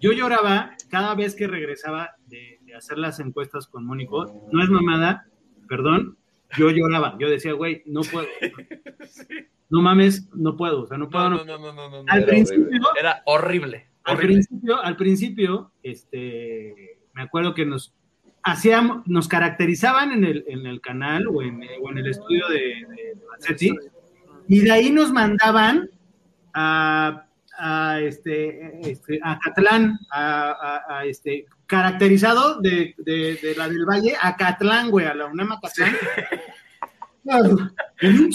yo 0.00 0.12
lloraba 0.12 0.76
cada 0.90 1.14
vez 1.14 1.34
que 1.36 1.46
regresaba 1.46 2.16
de, 2.26 2.58
de 2.62 2.74
hacer 2.74 2.98
las 2.98 3.20
encuestas 3.20 3.68
con 3.68 3.86
Mónico. 3.86 4.48
No 4.50 4.62
es 4.62 4.68
mamada, 4.68 5.26
perdón. 5.68 6.18
Yo 6.58 6.70
lloraba. 6.70 7.16
Yo 7.18 7.28
decía, 7.30 7.52
güey, 7.52 7.82
no 7.86 8.02
puedo. 8.02 8.26
No 9.70 9.80
mames, 9.82 10.28
no 10.34 10.56
puedo. 10.56 10.82
O 10.82 10.86
sea, 10.86 10.98
no 10.98 11.08
puedo. 11.08 11.30
No, 11.30 11.44
no 11.44 11.44
no, 11.44 11.58
no, 11.58 11.72
no, 11.72 11.90
no, 11.90 12.02
no. 12.02 12.12
Al 12.12 12.18
Era 12.22 12.26
principio, 12.28 12.64
horrible. 12.66 12.88
Era 13.00 13.22
horrible. 13.26 13.86
al 14.04 14.14
horrible. 14.16 14.34
principio, 14.34 14.82
al 14.82 14.96
principio, 14.96 15.72
este, 15.82 16.98
me 17.14 17.22
acuerdo 17.22 17.54
que 17.54 17.64
nos 17.66 17.94
hacíamos, 18.42 19.06
nos 19.06 19.26
caracterizaban 19.28 20.12
en 20.12 20.24
el, 20.24 20.44
en 20.48 20.66
el 20.66 20.80
canal 20.80 21.26
o 21.28 21.40
en, 21.42 21.62
o 21.82 21.90
en 21.90 21.98
el 21.98 22.06
estudio 22.08 22.46
de, 22.48 22.58
de 22.58 23.74
y 24.46 24.60
de 24.60 24.70
ahí 24.70 24.90
nos 24.90 25.10
mandaban 25.10 25.88
a, 26.52 27.24
a 27.58 28.00
este, 28.00 28.90
este, 28.90 29.18
a 29.22 29.38
Catlán, 29.38 29.98
a, 30.10 30.50
a- 30.50 30.98
a, 30.98 31.04
este, 31.06 31.46
caracterizado 31.66 32.60
de, 32.60 32.94
de, 32.98 33.36
de 33.42 33.54
la 33.56 33.68
del 33.68 33.86
Valle 33.86 34.14
a 34.20 34.36
Catlán, 34.36 34.90
güey, 34.90 35.06
a 35.06 35.14
la 35.14 35.24
UNAM 35.26 35.58
Catlán. 35.62 35.96
Un 37.24 37.72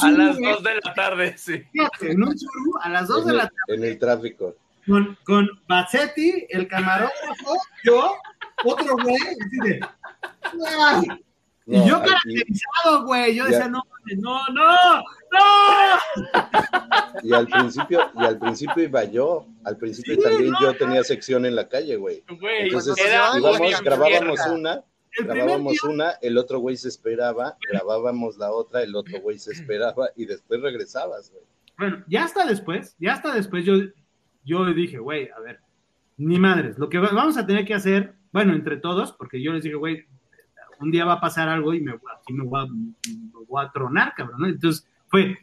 A 0.01 0.11
las 0.11 0.37
churro, 0.37 0.51
2 0.55 0.63
de 0.63 0.75
la 0.83 0.93
tarde, 0.93 1.37
sí. 1.37 1.63
fíjate, 1.71 2.11
en 2.11 2.23
un 2.23 2.35
churro, 2.35 2.81
a 2.81 2.89
las 2.89 3.07
2 3.07 3.21
En 3.21 3.27
de 3.27 3.33
la 3.33 3.43
el, 3.43 3.49
tarde, 3.49 3.75
en 3.75 3.83
el 3.83 3.99
tráfico. 3.99 4.55
con, 4.87 5.17
con 5.25 5.47
Bazzetti, 5.67 6.47
el 6.49 6.67
camarógrafo, 6.67 7.53
yo, 7.83 8.13
otro 8.65 8.95
güey, 9.03 9.15
así 9.17 9.69
de, 9.69 9.79
¡ay! 10.79 11.03
y 11.67 11.87
yo 11.87 11.97
aquí- 11.97 12.09
caracterizado, 12.09 13.05
güey, 13.05 13.35
yo 13.35 13.43
Ya. 13.45 13.49
decía, 13.51 13.67
no, 13.69 13.83
no, 14.17 14.39
no, 14.49 15.03
no. 15.03 15.03
y 17.23 17.33
al 17.33 17.45
principio, 17.47 18.09
y 18.19 18.23
al 18.25 18.39
principio 18.39 18.83
iba 18.83 19.03
yo. 19.03 19.45
Al 19.63 19.77
principio 19.77 20.15
Sí, 20.15 20.21
también 20.21 20.51
no, 20.51 20.61
yo 20.61 20.75
tenía 20.77 21.03
sección 21.03 21.45
en 21.45 21.55
la 21.55 21.67
calle, 21.69 21.95
güey. 21.97 22.23
Entonces 22.27 22.97
era 22.97 23.37
íbamos, 23.37 23.81
grabábamos 23.83 24.39
mierda. 24.39 24.51
una, 24.53 24.83
El 25.19 25.25
grabábamos 25.27 25.73
día, 25.73 25.81
una, 25.89 26.11
el 26.21 26.37
otro 26.37 26.59
güey 26.59 26.77
se 26.77 26.87
esperaba, 26.89 27.55
grabábamos 27.71 28.37
la 28.37 28.51
otra, 28.51 28.81
el 28.83 28.95
otro 28.95 29.19
güey 29.21 29.37
se 29.39 29.51
esperaba 29.51 30.09
y 30.15 30.25
después 30.25 30.61
regresabas, 30.61 31.31
güey. 31.31 31.43
bueno, 31.77 32.03
ya 32.07 32.23
hasta 32.25 32.45
después, 32.45 32.95
ya 32.99 33.13
hasta 33.13 33.33
después 33.33 33.65
yo, 33.65 33.75
yo 34.45 34.65
dije, 34.73 34.97
güey, 34.97 35.29
a 35.29 35.39
ver, 35.39 35.59
ni 36.17 36.37
madres, 36.39 36.77
lo 36.77 36.89
que 36.89 36.97
va- 36.99 37.11
vamos 37.13 37.37
a 37.37 37.45
tener 37.45 37.65
que 37.65 37.73
hacer, 37.73 38.13
bueno, 38.31 38.53
entre 38.53 38.77
todos, 38.77 39.13
porque 39.13 39.41
yo 39.41 39.53
les 39.53 39.63
dije, 39.63 39.75
güey, 39.75 40.05
un 40.81 40.91
día 40.91 41.03
va 41.05 41.13
a 41.13 41.21
pasar 41.21 41.49
algo 41.49 41.73
y 41.73 41.81
me, 41.81 41.91
aquí 41.93 42.33
me 42.33 42.43
voy 42.45 42.61
a, 42.61 42.65
me 42.67 43.45
voy 43.47 43.65
a 43.65 43.71
tronar, 43.71 44.13
cabrón, 44.15 44.39
¿no? 44.41 44.47
Entonces 44.47 44.87
fue, 45.09 45.37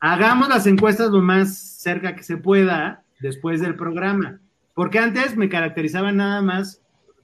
hagamos 0.00 0.48
las 0.48 0.66
encuestas 0.66 1.10
lo 1.10 1.20
más 1.20 1.56
cerca 1.58 2.14
que 2.14 2.22
se 2.22 2.36
pueda 2.36 3.02
después 3.20 3.60
del 3.60 3.76
programa, 3.76 4.40
porque 4.74 4.98
antes 4.98 5.36
me 5.36 5.48
caracterizaba 5.48 6.12
nada 6.12 6.42
más, 6.42 6.81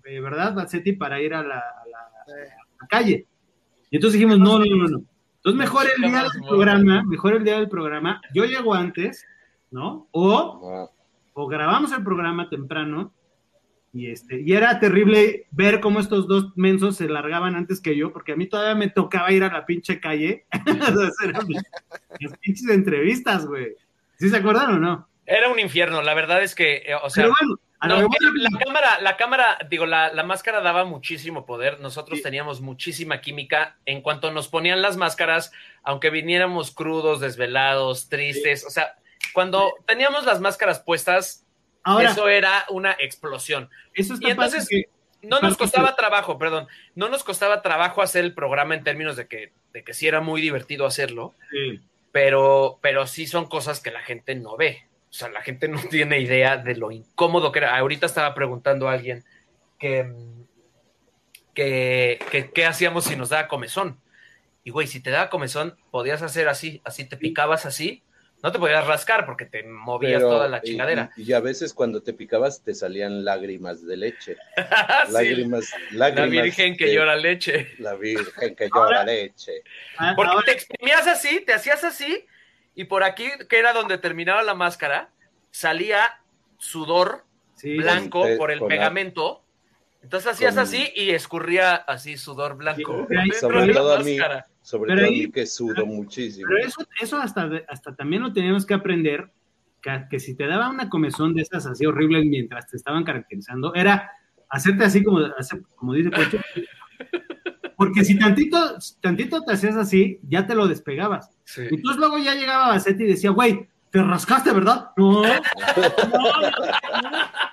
eh, 0.09 0.21
¿verdad, 0.21 0.55
Bazzetti, 0.55 0.93
para 0.93 1.21
ir 1.21 1.35
a 1.35 1.43
la, 1.43 1.59
a 1.59 1.87
la- 1.91 1.99
a 1.99 2.83
la 2.83 2.87
calle? 2.89 3.27
Y 3.91 3.97
entonces 3.97 4.19
dijimos, 4.21 4.39
no, 4.39 4.59
no, 4.59 4.65
no, 4.67 4.89
no. 4.89 5.03
Entonces 5.37 5.59
mejor 5.59 5.87
el 5.97 6.03
día 6.03 6.23
del 6.23 6.43
programa, 6.49 7.03
mejor 7.05 7.35
el 7.35 7.45
día 7.45 7.57
del 7.59 7.69
programa, 7.69 8.21
yo 8.35 8.45
llego 8.45 8.75
antes, 8.75 9.25
¿no? 9.71 10.09
O, 10.11 10.61
o 11.35 11.47
grabamos 11.47 11.93
el 11.93 12.03
programa 12.03 12.49
temprano 12.51 13.13
y 13.93 14.11
este, 14.11 14.43
y 14.43 14.53
era 14.53 14.79
terrible 14.81 15.47
ver 15.51 15.81
cómo 15.81 16.01
estos 16.01 16.29
dos 16.29 16.53
mensos 16.57 16.97
se 16.97 17.09
largaban 17.09 17.55
antes 17.57 17.81
que 17.81 17.97
yo, 17.97 18.13
porque 18.13 18.33
a 18.33 18.37
mí 18.37 18.47
todavía 18.47 18.75
me 18.75 18.91
tocaba 18.91 19.33
ir 19.33 19.43
a 19.45 19.51
la 19.53 19.65
pinche 19.65 19.99
calle 20.01 20.45
a 20.53 20.59
hacer 20.61 21.35
mis- 21.47 21.63
las 22.21 22.39
pinches 22.39 22.69
entrevistas, 22.69 23.47
güey. 23.47 23.75
¿Sí 24.19 24.29
se 24.29 24.37
acuerdan 24.37 24.75
o 24.75 24.79
no? 24.79 25.09
Era 25.25 25.49
un 25.51 25.59
infierno, 25.59 26.03
la 26.03 26.13
verdad 26.15 26.43
es 26.43 26.55
que, 26.55 26.77
eh, 26.79 26.95
o 27.03 27.09
sea, 27.09 27.25
Pero 27.25 27.35
bueno, 27.41 27.61
no, 27.87 28.01
la 28.01 28.59
cámara, 28.64 29.01
la 29.01 29.16
cámara, 29.16 29.59
digo, 29.70 29.87
la, 29.87 30.12
la 30.12 30.24
máscara 30.24 30.61
daba 30.61 30.85
muchísimo 30.85 31.47
poder. 31.47 31.79
Nosotros 31.81 32.18
Sí. 32.18 32.22
teníamos 32.24 32.61
muchísima 32.61 33.20
química. 33.20 33.76
En 33.87 34.01
cuanto 34.03 34.33
nos 34.33 34.49
ponían 34.49 34.83
las 34.83 34.97
máscaras, 34.97 35.53
aunque 35.85 36.11
viniéramos 36.11 36.72
crudos, 36.72 37.20
desvelados, 37.20 38.09
tristes, 38.09 38.64
o 38.66 38.70
sea, 38.70 38.97
cuando 39.33 39.72
teníamos 39.87 40.24
las 40.26 40.41
máscaras 40.41 40.81
puestas, 40.81 41.45
ahora, 41.85 42.11
eso 42.11 42.29
era 42.29 42.64
una 42.70 42.97
explosión. 42.99 43.70
eso 43.95 44.14
está 44.14 44.29
y 44.29 44.31
entonces- 44.33 44.68
que- 44.68 44.89
No 45.20 45.31
nos 45.41 45.55
Aparte 45.55 45.59
costaba 45.59 45.97
trabajo, 45.97 46.39
perdón, 46.39 46.68
no 46.95 47.09
nos 47.09 47.24
costaba 47.24 47.61
trabajo 47.61 48.03
hacer 48.03 48.24
el 48.24 48.35
programa 48.35 48.76
en 48.76 48.85
términos 48.85 49.16
de 49.16 49.26
que, 49.26 49.53
de 49.72 49.83
que 49.83 49.93
sí 49.93 50.07
era 50.07 50.20
muy 50.20 50.41
divertido 50.41 50.87
hacerlo, 50.87 51.35
eh, 51.53 51.81
pero, 52.12 52.79
pero 52.83 53.05
sí 53.09 53.26
son 53.26 53.47
cosas 53.49 53.81
que 53.81 53.91
la 53.91 54.01
gente 54.03 54.37
no 54.37 54.57
ve. 54.57 54.87
O 55.11 55.13
sea, 55.13 55.29
la 55.31 55.41
gente 55.43 55.69
no 55.69 55.81
tiene 55.91 56.21
idea 56.21 56.57
de 56.57 56.77
lo 56.77 56.91
incómodo 56.91 57.51
que 57.53 57.61
era. 57.61 57.77
Ahorita 57.79 58.07
estaba 58.07 58.35
preguntando 58.35 58.89
a 58.89 58.93
alguien 58.93 59.25
que, 59.79 60.05
mm, 60.05 60.45
que, 61.55 62.19
que- 62.31 62.51
qué 62.51 62.67
hacíamos 62.67 63.05
si 63.05 63.17
nos 63.17 63.31
daba 63.31 63.49
comezón. 63.49 64.01
Y 64.65 64.71
güey, 64.71 64.87
si 64.87 65.01
te 65.01 65.11
daba 65.11 65.31
comezón, 65.31 65.77
podías 65.91 66.23
hacer 66.23 66.49
así, 66.49 66.81
así 66.85 67.05
te 67.05 67.17
picabas 67.17 67.65
así, 67.65 68.03
no 68.43 68.53
te 68.53 68.59
podías 68.59 68.87
rascar 68.87 69.25
porque 69.27 69.47
te 69.47 69.63
movías 69.65 70.19
pero- 70.19 70.29
toda 70.31 70.49
la 70.49 70.61
chingadera. 70.63 71.11
Y, 71.17 71.31
y 71.31 71.33
a 71.33 71.41
veces 71.41 71.73
cuando 71.73 72.03
te 72.03 72.13
picabas 72.13 72.63
te 72.63 72.75
salían 72.75 73.25
lágrimas 73.25 73.85
de 73.87 73.97
leche. 73.97 74.37
Sí, 75.07 75.13
Lágrimas, 75.13 75.71
la 75.93 76.11
lágrimas. 76.11 76.31
virgen 76.45 76.77
que 76.77 76.87
de- 76.87 76.95
llora 76.95 77.17
leche. 77.17 77.69
La 77.79 77.95
virgen 77.95 78.55
que 78.55 78.69
llora 78.69 79.05
leche. 79.05 79.63
a- 79.97 80.15
Porque 80.15 80.37
te 80.45 80.53
exprimías 80.53 81.07
así, 81.07 81.41
te 81.41 81.55
hacías 81.55 81.83
así, 81.83 82.27
y 82.81 82.85
por 82.85 83.03
aquí, 83.03 83.26
que 83.49 83.59
era 83.59 83.72
donde 83.72 83.99
terminaba 83.99 84.43
la 84.43 84.55
máscara, 84.55 85.11
salía 85.51 86.20
sudor 86.59 87.24
sí, 87.55 87.76
blanco 87.76 88.24
Eh, 88.26 88.37
por 88.37 88.51
el 88.53 88.61
la- 88.61 88.68
pegamento. 88.68 89.43
Entonces 90.03 90.31
hacías 90.33 90.55
con- 90.55 90.62
así 90.62 90.93
y 90.95 91.11
escurría 91.11 91.74
así 91.74 92.16
sudor 92.16 92.57
blanco. 92.57 93.07
Sí, 93.11 93.31
sobre 93.41 93.61
de 93.62 93.66
la 93.66 93.74
todo 93.74 93.95
a 93.97 93.99
mí. 93.99 94.16
Sobre 94.62 94.89
Pero 94.95 95.01
todo 95.01 95.11
ahí- 95.11 95.22
a 95.24 95.26
mí 95.26 95.33
que 95.33 95.45
sudo 95.47 95.87
muchísimo. 95.87 96.47
Pero 96.49 96.66
eso, 96.68 96.87
eso 97.01 97.16
hasta, 97.18 97.51
hasta 97.68 97.97
también 97.97 98.22
lo 98.22 98.33
teníamos 98.33 98.64
que 98.64 98.74
aprender, 98.74 99.29
que, 99.83 100.05
que 100.09 100.20
si 100.20 100.37
te 100.37 100.47
daba 100.47 100.68
una 100.68 100.89
comezón 100.89 101.35
de 101.35 101.43
esas 101.43 101.66
así 101.66 101.85
horribles 101.85 102.24
mientras 102.26 102.68
te 102.68 102.76
estaban 102.76 103.03
caracterizando, 103.03 103.74
era 103.74 104.12
hacerte 104.49 104.85
así 104.85 105.03
como, 105.03 105.20
como 105.74 105.95
dice 105.95 106.11
Pocho, 106.11 106.39
porque 107.79 108.05
si 108.05 108.18
tantito, 108.18 108.76
tantito 109.01 109.45
te 109.45 109.53
hacías 109.53 109.76
así, 109.76 110.18
ya 110.29 110.49
te 110.49 110.57
lo 110.57 110.66
despegabas. 110.66 111.31
Sí. 111.45 111.62
Entonces 111.70 111.97
luego 111.97 112.18
ya 112.18 112.35
llegaba 112.35 112.70
Bacetti 112.70 113.05
y 113.05 113.07
decía, 113.07 113.31
güey, 113.31 113.68
te 113.93 114.03
rascaste, 114.03 114.53
¿verdad? 114.53 114.91
No, 114.97 115.22
no, 115.22 115.29
no, 115.29 116.33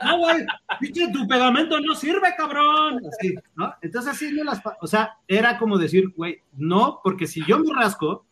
no, 0.04 0.18
güey, 0.18 0.44
pinche 0.80 1.12
tu 1.12 1.28
pegamento 1.28 1.80
no 1.80 1.94
sirve, 1.94 2.34
cabrón. 2.36 3.04
Así, 3.08 3.36
¿no? 3.56 3.72
Entonces 3.84 4.14
así 4.14 4.32
no 4.32 4.44
las, 4.44 4.64
o 4.82 4.88
sea, 4.88 5.16
era 5.28 5.60
como 5.60 5.78
decir, 5.78 6.12
güey, 6.16 6.42
no, 6.54 7.02
porque 7.04 7.28
si 7.28 7.46
yo 7.46 7.60
me 7.60 7.72
rasco, 7.76 8.26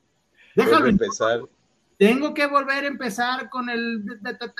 déjalo 0.55 0.87
empezar. 0.87 1.41
Tengo 2.07 2.33
que 2.33 2.45
volver 2.47 2.83
a 2.83 2.87
empezar 2.87 3.49
con 3.49 3.69
el. 3.69 4.03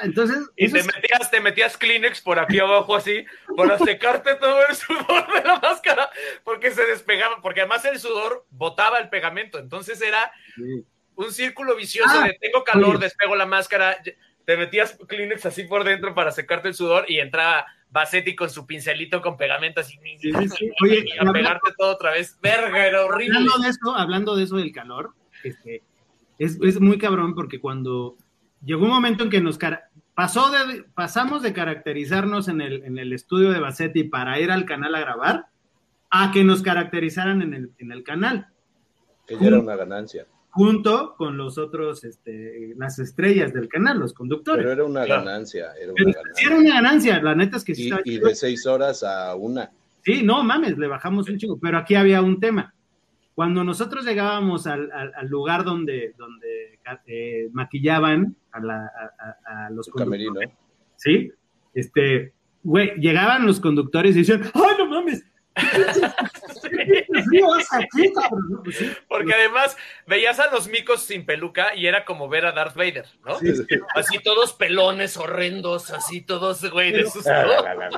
Entonces, 0.04 0.38
Y 0.56 0.72
te 0.72 0.80
es- 0.80 0.86
metías, 0.86 1.32
te 1.32 1.40
metías 1.42 1.78
Kleenex 1.78 2.22
por 2.22 2.40
aquí 2.40 2.60
abajo 2.60 2.96
así, 2.96 3.26
para 3.56 3.78
secarte 3.80 4.36
todo 4.36 4.60
el 4.68 4.76
sudor 4.76 5.34
de 5.34 5.44
la 5.48 5.60
máscara, 5.60 6.10
porque 6.44 6.72
se 6.72 6.86
despegaba, 6.86 7.42
porque 7.42 7.62
además 7.62 7.86
el 7.86 8.00
sudor 8.00 8.46
botaba 8.50 8.98
el 9.00 9.10
pegamento, 9.10 9.60
entonces 9.60 10.02
era 10.02 10.32
un 11.16 11.32
círculo 11.32 11.76
vicioso 11.76 12.10
Ah, 12.22 12.28
de 12.28 12.38
tengo 12.42 12.64
calor, 12.64 12.96
oye. 12.96 13.06
despego 13.06 13.36
la 13.36 13.46
máscara, 13.46 13.98
te 14.46 14.58
metías 14.58 14.98
Kleenex 15.08 15.46
así 15.46 15.64
por 15.64 15.84
dentro 15.84 16.14
para 16.16 16.32
secarte 16.32 16.68
el 16.68 16.74
sudor 16.74 17.06
y 17.08 17.20
entraba 17.20 17.66
Basetti 17.90 18.36
con 18.36 18.50
su 18.50 18.66
pincelito 18.66 19.22
con 19.22 19.38
pegamento 19.38 19.80
así 19.82 20.00
Sí, 20.20 20.32
sí, 20.34 20.50
sí. 20.50 20.72
Oye, 20.84 21.04
y 21.06 21.12
a 21.12 21.20
hablando- 21.22 21.34
pegarte 21.34 21.72
todo 21.78 21.92
otra 21.92 22.10
vez. 22.12 22.40
Verga, 22.42 22.88
era 22.88 23.06
horrible. 23.06 23.38
hablando 23.38 23.60
de 23.64 23.70
eso, 23.70 23.96
hablando 23.96 24.36
de 24.36 24.44
eso 24.46 24.56
del 24.58 24.72
calor, 24.72 25.14
este, 25.44 25.84
es, 26.44 26.60
es 26.62 26.80
muy 26.80 26.98
cabrón 26.98 27.36
porque 27.36 27.60
cuando 27.60 28.18
llegó 28.66 28.84
un 28.86 28.92
momento 28.92 29.24
en 29.24 29.30
que 29.30 29.42
nos 29.42 29.58
cara- 29.58 29.90
pasó 30.16 30.52
de, 30.52 30.84
pasamos 30.94 31.42
de 31.42 31.54
caracterizarnos 31.54 32.48
en 32.48 32.62
el, 32.62 32.84
en 32.84 32.98
el 32.98 33.14
estudio 33.14 33.52
de 33.52 33.60
Basetti 33.60 34.04
para 34.06 34.40
ir 34.40 34.52
al 34.52 34.66
canal 34.66 34.96
a 34.96 35.00
grabar, 35.00 35.46
a 36.10 36.32
que 36.32 36.44
nos 36.44 36.62
caracterizaran 36.62 37.42
en 37.42 37.54
el, 37.54 37.72
en 37.80 37.92
el 37.92 38.04
canal, 38.04 38.48
Que 39.28 39.36
ya 39.40 39.48
era 39.48 39.60
una 39.60 39.76
ganancia. 39.76 40.28
junto 40.52 41.16
con 41.18 41.36
los 41.38 41.58
otros, 41.58 42.04
este, 42.04 42.74
las 42.78 43.00
estrellas 43.00 43.54
del 43.54 43.68
canal, 43.68 44.00
los 44.00 44.14
conductores. 44.14 44.64
Pero 44.64 44.72
era 44.74 44.84
una 44.84 45.06
Claro. 45.06 45.26
ganancia. 45.26 45.74
Era 45.82 45.94
Pero 45.96 46.08
una 46.10 46.14
sí 46.14 46.20
ganancia. 46.20 46.48
era 46.48 46.56
una 46.58 46.74
ganancia, 46.76 47.22
la 47.24 47.36
neta 47.36 47.58
es 47.58 47.64
que 47.64 47.74
sí 47.74 47.90
Y, 48.06 48.12
y 48.16 48.20
de 48.20 48.36
seis 48.36 48.66
horas 48.68 49.02
a 49.04 49.34
una. 49.36 49.72
Sí, 50.06 50.22
no 50.22 50.44
mames, 50.44 50.78
le 50.78 50.88
bajamos 50.88 51.28
un 51.30 51.38
chico, 51.38 51.58
pero 51.60 51.78
aquí 51.80 51.96
había 51.96 52.22
un 52.22 52.40
tema. 52.40 52.73
Cuando 53.36 53.64
nosotros 53.64 54.06
llegábamos 54.06 54.68
al, 54.68 54.92
al- 54.92 55.12
al 55.16 55.28
lugar 55.28 55.64
donde, 55.64 56.14
donde 56.18 56.80
eh, 57.08 57.50
maquillaban 57.52 58.36
a, 58.52 58.60
la- 58.60 58.86
a- 58.86 59.66
a- 59.66 59.70
los 59.72 59.88
conductores, 60.36 60.50
¿sí? 60.98 61.32
Este, 61.74 62.34
güey, 62.62 62.94
llegaban 63.00 63.46
los 63.46 63.60
conductores 63.60 64.16
y 64.16 64.20
decían, 64.20 64.42
¡ay, 64.54 64.76
no 64.78 64.88
mames! 64.88 65.26
¿Qué 65.56 67.24
frío 67.24 67.54
hace 67.54 67.76
aquí, 67.84 68.12
cabrón?" 68.14 68.48
¿No? 68.50 68.64
Pues 68.64 68.78
sí, 68.78 68.92
Porque 69.08 69.34
además 69.34 69.78
veías 70.08 70.40
a 70.40 70.50
los 70.52 70.68
micos 70.68 71.04
sin 71.04 71.26
peluca 71.26 71.76
y 71.76 71.86
era 71.88 72.06
como 72.06 72.28
ver 72.30 72.46
a 72.46 72.52
Darth 72.52 72.76
Vader, 72.76 73.06
¿no? 73.26 73.38
Sí, 73.40 73.54
Así 73.96 74.20
todos 74.24 74.54
pelones 74.54 75.18
horrendos, 75.18 75.92
así 75.92 76.22
todos, 76.22 76.70
güey, 76.72 76.92
de 76.92 77.00
Pero- 77.00 77.10
sus... 77.10 77.24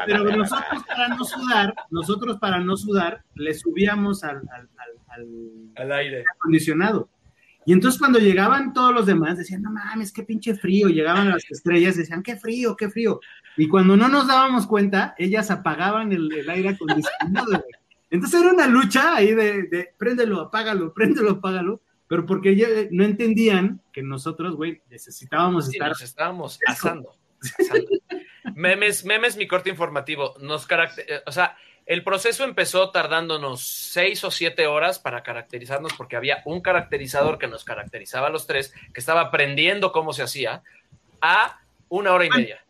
Pero 0.05 0.23
nosotros 0.35 0.83
para 0.87 1.07
no 1.09 1.23
sudar, 1.23 1.73
nosotros 1.89 2.37
para 2.39 2.59
no 2.59 2.77
sudar, 2.77 3.23
le 3.35 3.53
subíamos 3.53 4.23
al, 4.23 4.37
al- 4.37 4.69
al- 4.77 4.99
al 5.07 5.27
al 5.77 5.91
aire. 5.93 6.23
acondicionado. 6.39 7.09
Y 7.67 7.73
entonces 7.73 7.97
cuando 7.99 8.19
llegaban 8.19 8.73
todos 8.73 8.93
los 8.93 9.05
demás, 9.07 9.37
decían, 9.37 9.61
no 9.63 9.71
mames, 9.71 10.11
qué 10.11 10.21
pinche 10.23 10.53
frío. 10.53 10.87
Llegaban 10.87 11.29
las 11.29 11.43
estrellas, 11.49 11.97
decían, 11.97 12.21
qué 12.21 12.35
frío, 12.35 12.75
qué 12.75 12.89
frío. 12.89 13.19
Y 13.57 13.67
cuando 13.67 13.95
no 13.95 14.07
nos 14.09 14.27
dábamos 14.27 14.67
cuenta, 14.67 15.15
ellas 15.17 15.49
apagaban 15.51 16.11
el, 16.11 16.31
el 16.33 16.49
aire 16.49 16.69
acondicionado. 16.69 17.45
güey. 17.47 17.61
Entonces 18.09 18.41
era 18.41 18.51
una 18.51 18.67
lucha 18.67 19.15
ahí 19.15 19.33
de, 19.33 19.63
de 19.63 19.93
préndelo, 19.97 20.41
apágalo, 20.41 20.93
préndelo, 20.93 21.31
apágalo. 21.31 21.81
Pero 22.07 22.25
porque 22.25 22.49
ellos 22.49 22.69
no 22.91 23.03
entendían 23.03 23.81
que 23.91 24.03
nosotros, 24.03 24.55
güey, 24.55 24.81
necesitábamos 24.89 25.65
Sí, 25.65 25.71
estar. 25.73 25.89
nos 25.89 26.01
estábamos 26.01 26.59
asando. 26.67 27.15
asando. 27.59 27.87
memes, 28.55 29.03
memes, 29.05 29.37
mi 29.37 29.47
corte 29.47 29.69
informativo. 29.71 30.35
Nos 30.39 30.67
caracter... 30.67 31.23
O 31.25 31.31
sea, 31.31 31.57
el 31.87 32.03
proceso 32.03 32.43
empezó 32.43 32.91
tardándonos 32.91 33.61
seis 33.61 34.23
o 34.23 34.31
siete 34.31 34.67
horas 34.67 34.99
para 34.99 35.23
caracterizarnos 35.23 35.93
porque 35.93 36.15
había 36.15 36.41
un 36.45 36.61
caracterizador 36.61 37.37
que 37.37 37.47
nos 37.47 37.63
caracterizaba 37.63 38.27
a 38.27 38.31
los 38.31 38.45
tres, 38.47 38.73
que 38.93 38.99
estaba 38.99 39.21
aprendiendo 39.21 39.91
cómo 39.91 40.13
se 40.13 40.23
hacía, 40.23 40.61
a 41.21 41.59
una 41.89 42.11
hora 42.13 42.25
y 42.25 42.29
media. 42.29 42.64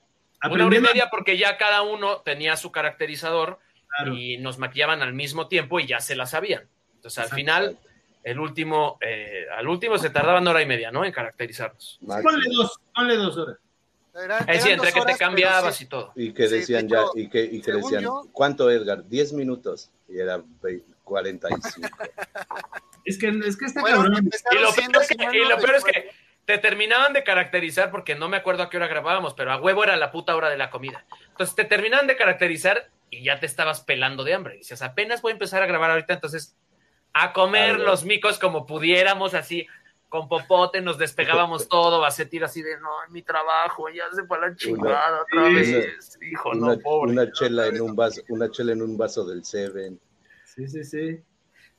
Una 0.50 0.66
hora 0.66 0.78
y 0.78 0.82
media 0.82 1.10
porque 1.10 1.38
ya 1.38 1.58
cada 1.58 1.82
uno 1.82 2.18
tenía 2.22 2.58
su 2.58 2.72
caracterizador 2.72 3.60
Claro. 3.98 4.14
y 4.16 4.38
nos 4.40 4.58
maquillaban 4.58 5.02
al 5.02 5.14
mismo 5.14 5.48
tiempo 5.48 5.80
y 5.80 5.88
ya 5.88 6.00
se 6.02 6.16
la 6.16 6.26
sabían. 6.26 6.68
Entonces, 6.96 7.18
al 7.24 7.30
final, 7.30 7.78
el 8.24 8.40
último, 8.40 8.98
eh, 9.02 9.46
al 9.56 9.68
último 9.68 9.98
se 9.98 10.10
tardaban 10.10 10.46
hora 10.48 10.62
y 10.62 10.66
media, 10.66 10.92
¿no? 10.92 11.06
En 11.06 11.12
caracterizarnos. 11.14 12.00
Ponle 12.06 12.50
dos, 12.52 12.80
ponle 12.94 13.16
dos 13.16 13.38
horas. 13.38 13.58
Era- 14.14 14.40
Es 14.40 14.48
decir, 14.48 14.72
entre 14.72 14.88
que 14.88 14.94
te 14.94 15.00
horas, 15.02 15.18
cambiabas 15.18 15.76
sí. 15.76 15.84
y 15.84 15.88
todo. 15.88 16.12
Y 16.16 16.34
que 16.34 16.48
decían 16.48 16.88
ya, 16.90 17.04
y 17.16 17.30
que, 17.30 17.44
y 17.44 17.62
que 17.62 17.72
decían, 17.74 18.02
yo- 18.04 18.28
¿cuánto 18.34 18.70
Edgar? 18.72 19.08
10 19.08 19.34
minutos. 19.34 19.92
Y 20.10 20.20
era 20.20 20.42
ve- 20.62 20.84
45. 21.04 21.88
Es 23.06 23.18
que, 23.20 23.28
es 23.30 23.58
que 23.58 23.66
está 23.66 23.82
Bueno, 23.82 23.98
cabrón. 23.98 24.30
Y 24.52 24.56
lo, 24.60 24.74
peor 24.74 25.02
es 25.02 25.08
que, 25.10 25.38
y 25.38 25.48
lo 25.48 25.58
peor 25.58 25.76
es 25.76 25.84
que 25.84 26.10
te 26.46 26.58
terminaban 26.60 27.14
de 27.14 27.24
caracterizar 27.24 27.92
porque 27.92 28.16
no 28.16 28.30
me 28.30 28.38
acuerdo 28.38 28.64
a 28.64 28.70
qué 28.70 28.78
hora 28.78 28.88
grabábamos, 28.88 29.34
pero 29.34 29.52
a 29.52 29.58
huevo 29.58 29.84
era 29.84 29.96
la 29.98 30.12
puta 30.12 30.36
hora 30.36 30.50
de 30.50 30.58
la 30.58 30.70
comida. 30.70 31.06
Entonces 31.30 31.56
te 31.56 31.66
terminaban 31.66 32.08
de 32.08 32.16
caracterizar 32.16 32.90
y 33.10 33.24
ya 33.24 33.40
te 33.40 33.46
estabas 33.46 33.82
pelando 33.82 34.24
de 34.24 34.36
hambre. 34.36 34.58
Dices, 34.58 34.82
apenas 34.82 35.22
voy 35.22 35.32
a 35.32 35.34
empezar 35.34 35.64
a 35.64 35.66
grabar 35.66 35.92
ahorita, 35.92 36.14
entonces 36.14 36.56
a 37.14 37.34
comer 37.34 37.80
los 37.80 38.06
micos 38.06 38.38
como 38.38 38.66
pudiéramos, 38.66 39.34
así 39.34 39.68
con 40.10 40.30
popote, 40.30 40.82
nos 40.82 40.98
despegábamos 40.98 41.68
todo, 41.70 42.00
Bacetir 42.00 42.44
así 42.44 42.62
de, 42.62 42.80
no, 42.80 43.04
en 43.06 43.12
mi 43.12 43.24
trabajo, 43.24 43.90
ya 43.90 44.04
se 44.14 44.24
fue 44.26 44.38
a 44.38 44.42
la 44.42 44.56
chingada 44.56 45.22
otra 45.22 45.44
vez. 45.50 46.18
Hijo, 46.22 46.52
una, 46.52 46.76
no, 46.76 46.80
pobre. 46.80 47.12
una 47.12 47.32
chela 47.32 47.68
en 47.68 47.82
un 47.82 47.96
vaso, 47.96 48.22
una 48.30 48.52
chela 48.52 48.74
en 48.74 48.82
un 48.82 48.98
vaso 48.98 49.26
del 49.26 49.44
Seven. 49.44 50.00
Sí, 50.44 50.68
sí, 50.68 50.84
sí. 50.84 51.20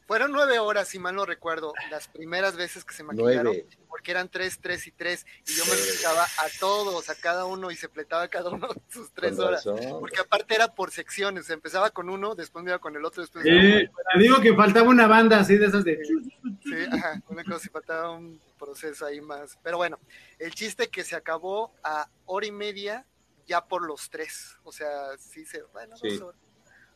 Fueron 0.07 0.30
nueve 0.30 0.59
horas, 0.61 0.86
si 0.88 0.98
mal 1.00 1.16
no 1.16 1.26
recuerdo, 1.26 1.72
las 1.90 2.07
primeras 2.07 2.54
veces 2.57 2.84
que 2.84 2.94
se 2.94 3.02
maquillaron, 3.02 3.44
Nueve. 3.46 3.66
porque 3.88 4.12
eran 4.12 4.28
tres, 4.28 4.59
tres 4.61 4.86
y 4.86 4.92
tres, 4.92 5.26
y 5.46 5.52
yo 5.54 5.64
me 5.66 5.72
fijaba 5.72 6.22
a 6.22 6.46
todos, 6.61 7.11
a 7.11 7.16
cada 7.16 7.44
uno, 7.44 7.72
y 7.72 7.76
se 7.76 7.88
pletaba 7.88 8.28
cada 8.28 8.50
uno 8.50 8.68
sus 8.88 9.11
tres 9.12 9.34
Con 9.36 9.46
horas. 9.46 9.64
razón. 9.64 9.98
Porque 9.98 10.20
aparte 10.20 10.54
era 10.54 10.68
por 10.74 10.92
secciones, 10.92 11.50
empezaba 11.50 11.90
con 11.90 12.09
uno, 12.09 12.36
después 12.36 12.64
me 12.64 12.70
iba 12.70 12.78
con 12.78 12.94
el 12.94 13.04
otro, 13.04 13.22
después 13.22 13.42
Sí, 13.44 13.50
me 13.50 13.80
iba 13.80 13.90
con 13.92 14.04
te 14.14 14.18
digo 14.22 14.40
que 14.40 14.54
faltaba 14.54 14.88
una 14.88 15.09
banda 15.09 15.40
así 15.40 15.57
de 15.59 15.66
esas 15.66 15.82
de. 15.84 15.98
Sí, 16.04 16.86
ajá, 16.92 17.20
una 17.28 17.42
cosa 17.42 17.66
y 17.66 17.70
faltaba 17.70 18.11
un 18.12 18.40
proceso 18.59 19.07
ahí 19.07 19.20
más. 19.20 19.59
Pero 19.62 19.76
bueno, 19.76 19.98
el 20.38 20.54
chiste 20.54 20.88
que 20.88 21.02
se 21.02 21.16
acabó 21.16 21.74
a 21.82 22.09
hora 22.26 22.46
y 22.46 22.52
media 22.52 23.04
ya 23.46 23.64
por 23.64 23.82
los 23.84 24.09
tres. 24.09 24.57
O 24.62 24.70
sea, 24.72 25.16
sí 25.18 25.44
se, 25.44 25.62
bueno, 25.72 25.96
Sí. 25.96 26.11
dos 26.11 26.20
horas. 26.28 26.40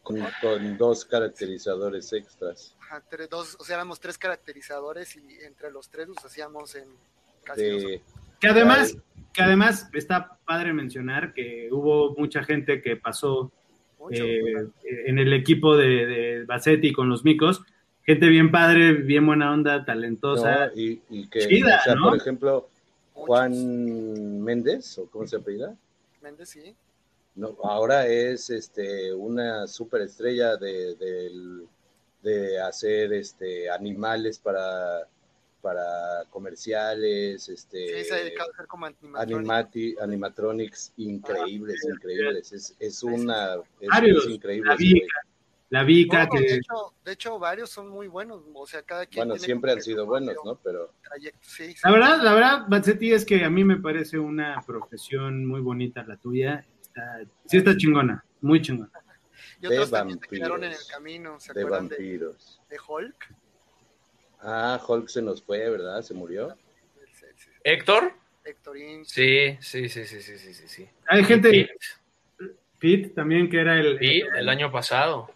Con, 0.02 0.18
con 0.40 0.78
dos 0.78 1.04
caracterizadores 1.04 2.12
extras. 2.12 2.74
Ajá, 2.80 3.02
tres- 3.08 3.28
dos, 3.28 3.56
o 3.60 3.64
sea, 3.64 3.76
éramos 3.76 4.00
tres 4.00 4.16
caracterizadores 4.18 5.14
y 5.16 5.22
entre 5.44 5.70
los 5.70 5.88
tres 5.88 6.08
los 6.08 6.16
hacíamos 6.24 6.74
en 6.74 6.88
casi. 7.44 7.62
De, 7.62 8.02
Que 8.40 8.48
además, 8.48 8.96
que 9.32 9.42
además 9.42 9.88
está 9.92 10.38
padre 10.46 10.72
mencionar 10.72 11.32
que 11.34 11.68
hubo 11.70 12.14
mucha 12.16 12.42
gente 12.42 12.80
que 12.82 12.96
pasó 12.96 13.52
Mucho. 13.98 14.24
eh, 14.24 14.68
en 14.82 15.18
el 15.18 15.32
equipo 15.34 15.76
de, 15.76 16.06
de 16.06 16.44
Bassetti 16.44 16.92
con 16.92 17.08
los 17.08 17.22
micos. 17.24 17.62
Gente 18.02 18.26
bien 18.28 18.50
padre, 18.50 18.94
bien 18.94 19.26
buena 19.26 19.52
onda, 19.52 19.84
talentosa. 19.84 20.66
no, 20.68 20.72
y, 20.74 21.02
y 21.10 21.28
que, 21.28 21.46
chida, 21.46 21.78
o 21.80 21.84
sea, 21.84 21.94
¿no? 21.94 22.08
por 22.08 22.16
ejemplo, 22.16 22.68
Muchos. 23.14 23.26
Juan 23.26 24.42
Méndez, 24.42 24.96
o 24.98 25.06
cómo 25.10 25.26
se 25.26 25.36
apellida, 25.36 25.76
Méndez, 26.22 26.48
sí. 26.48 26.74
No, 27.34 27.56
ahora 27.62 28.06
es 28.06 28.50
este 28.50 29.12
una 29.14 29.66
superestrella 29.66 30.56
de, 30.56 30.94
del- 30.96 31.68
de 32.22 32.60
hacer 32.60 33.12
este 33.14 33.70
animales 33.70 34.38
para, 34.38 35.08
para 35.62 36.24
comerciales, 36.28 37.48
este 37.48 38.02
Sí, 38.02 38.04
se 38.04 38.14
ha 38.14 38.18
dedicado 38.18 38.50
a 38.50 38.54
hacer 38.54 38.66
como 38.66 38.86
animatronic. 38.86 39.36
animati, 39.36 39.96
animatronics 40.00 40.92
increíbles, 40.98 41.82
increíbles. 41.88 42.52
Es, 42.52 42.76
es 42.78 43.02
una 43.02 43.54
es, 43.80 43.88
Varios, 43.88 44.24
es 44.24 44.30
increíble. 44.32 44.68
la. 44.70 44.76
Vica, 44.76 45.20
la 45.70 45.84
Vica, 45.84 46.26
No, 46.26 46.40
de, 46.40 46.54
hecho, 46.56 46.94
de 47.04 47.12
hecho, 47.12 47.38
varios 47.38 47.70
son 47.70 47.88
muy 47.88 48.08
buenos. 48.08 48.42
O 48.52 48.66
sea, 48.66 48.82
cada 48.82 49.06
quien. 49.06 49.20
Bueno, 49.20 49.34
tiene 49.34 49.46
siempre 49.46 49.72
han 49.72 49.80
sido 49.80 50.04
buenos, 50.04 50.36
¿no? 50.44 50.56
Pero 50.56 50.92
trayecto. 51.02 51.38
Sí, 51.42 51.72
sí. 51.72 51.78
La 51.84 51.90
verdad, 51.92 52.20
la 52.22 52.34
verdad, 52.34 52.64
Bazzetti, 52.68 53.12
es 53.12 53.24
que 53.24 53.44
a 53.44 53.50
mí 53.50 53.64
me 53.64 53.76
parece 53.78 54.18
una 54.18 54.62
profesión 54.66 55.46
muy 55.46 55.60
bonita 55.60 56.02
la 56.02 56.16
tuya. 56.16 56.66
Está- 56.94 57.20
sí 57.46 57.56
está 57.56 57.76
chingona, 57.76 58.24
muy 58.40 58.60
chingona. 58.60 58.90
Y 59.58 59.62
de 59.62 59.68
otros 59.68 59.90
también 59.90 60.18
se 60.18 60.24
vampiros. 60.26 60.48
quedaron 60.48 60.64
en 60.64 60.72
el 60.72 60.86
camino. 60.90 61.40
¿Se 61.40 61.52
de 61.52 61.60
acuerdan 61.60 61.88
de, 61.88 61.96
vampiros. 61.96 62.60
de 62.68 62.76
Hulk? 62.88 63.34
Ah, 64.42 64.80
Hulk 64.86 65.08
se 65.08 65.22
nos 65.22 65.42
fue, 65.42 65.68
¿verdad? 65.70 66.02
Se 66.02 66.14
murió. 66.14 66.56
¿Héctor? 67.62 68.14
Hectorín. 68.44 69.04
Sí, 69.04 69.56
sí, 69.60 69.88
sí, 69.88 70.06
sí, 70.06 70.20
sí, 70.22 70.38
sí, 70.38 70.68
sí. 70.68 70.88
Hay 71.06 71.24
gente, 71.24 71.50
Pete, 71.50 71.74
Pete 72.78 73.08
también, 73.10 73.50
que 73.50 73.60
era 73.60 73.78
el, 73.78 73.98
Pete, 73.98 74.26
el 74.38 74.48
año 74.48 74.72
pasado, 74.72 75.30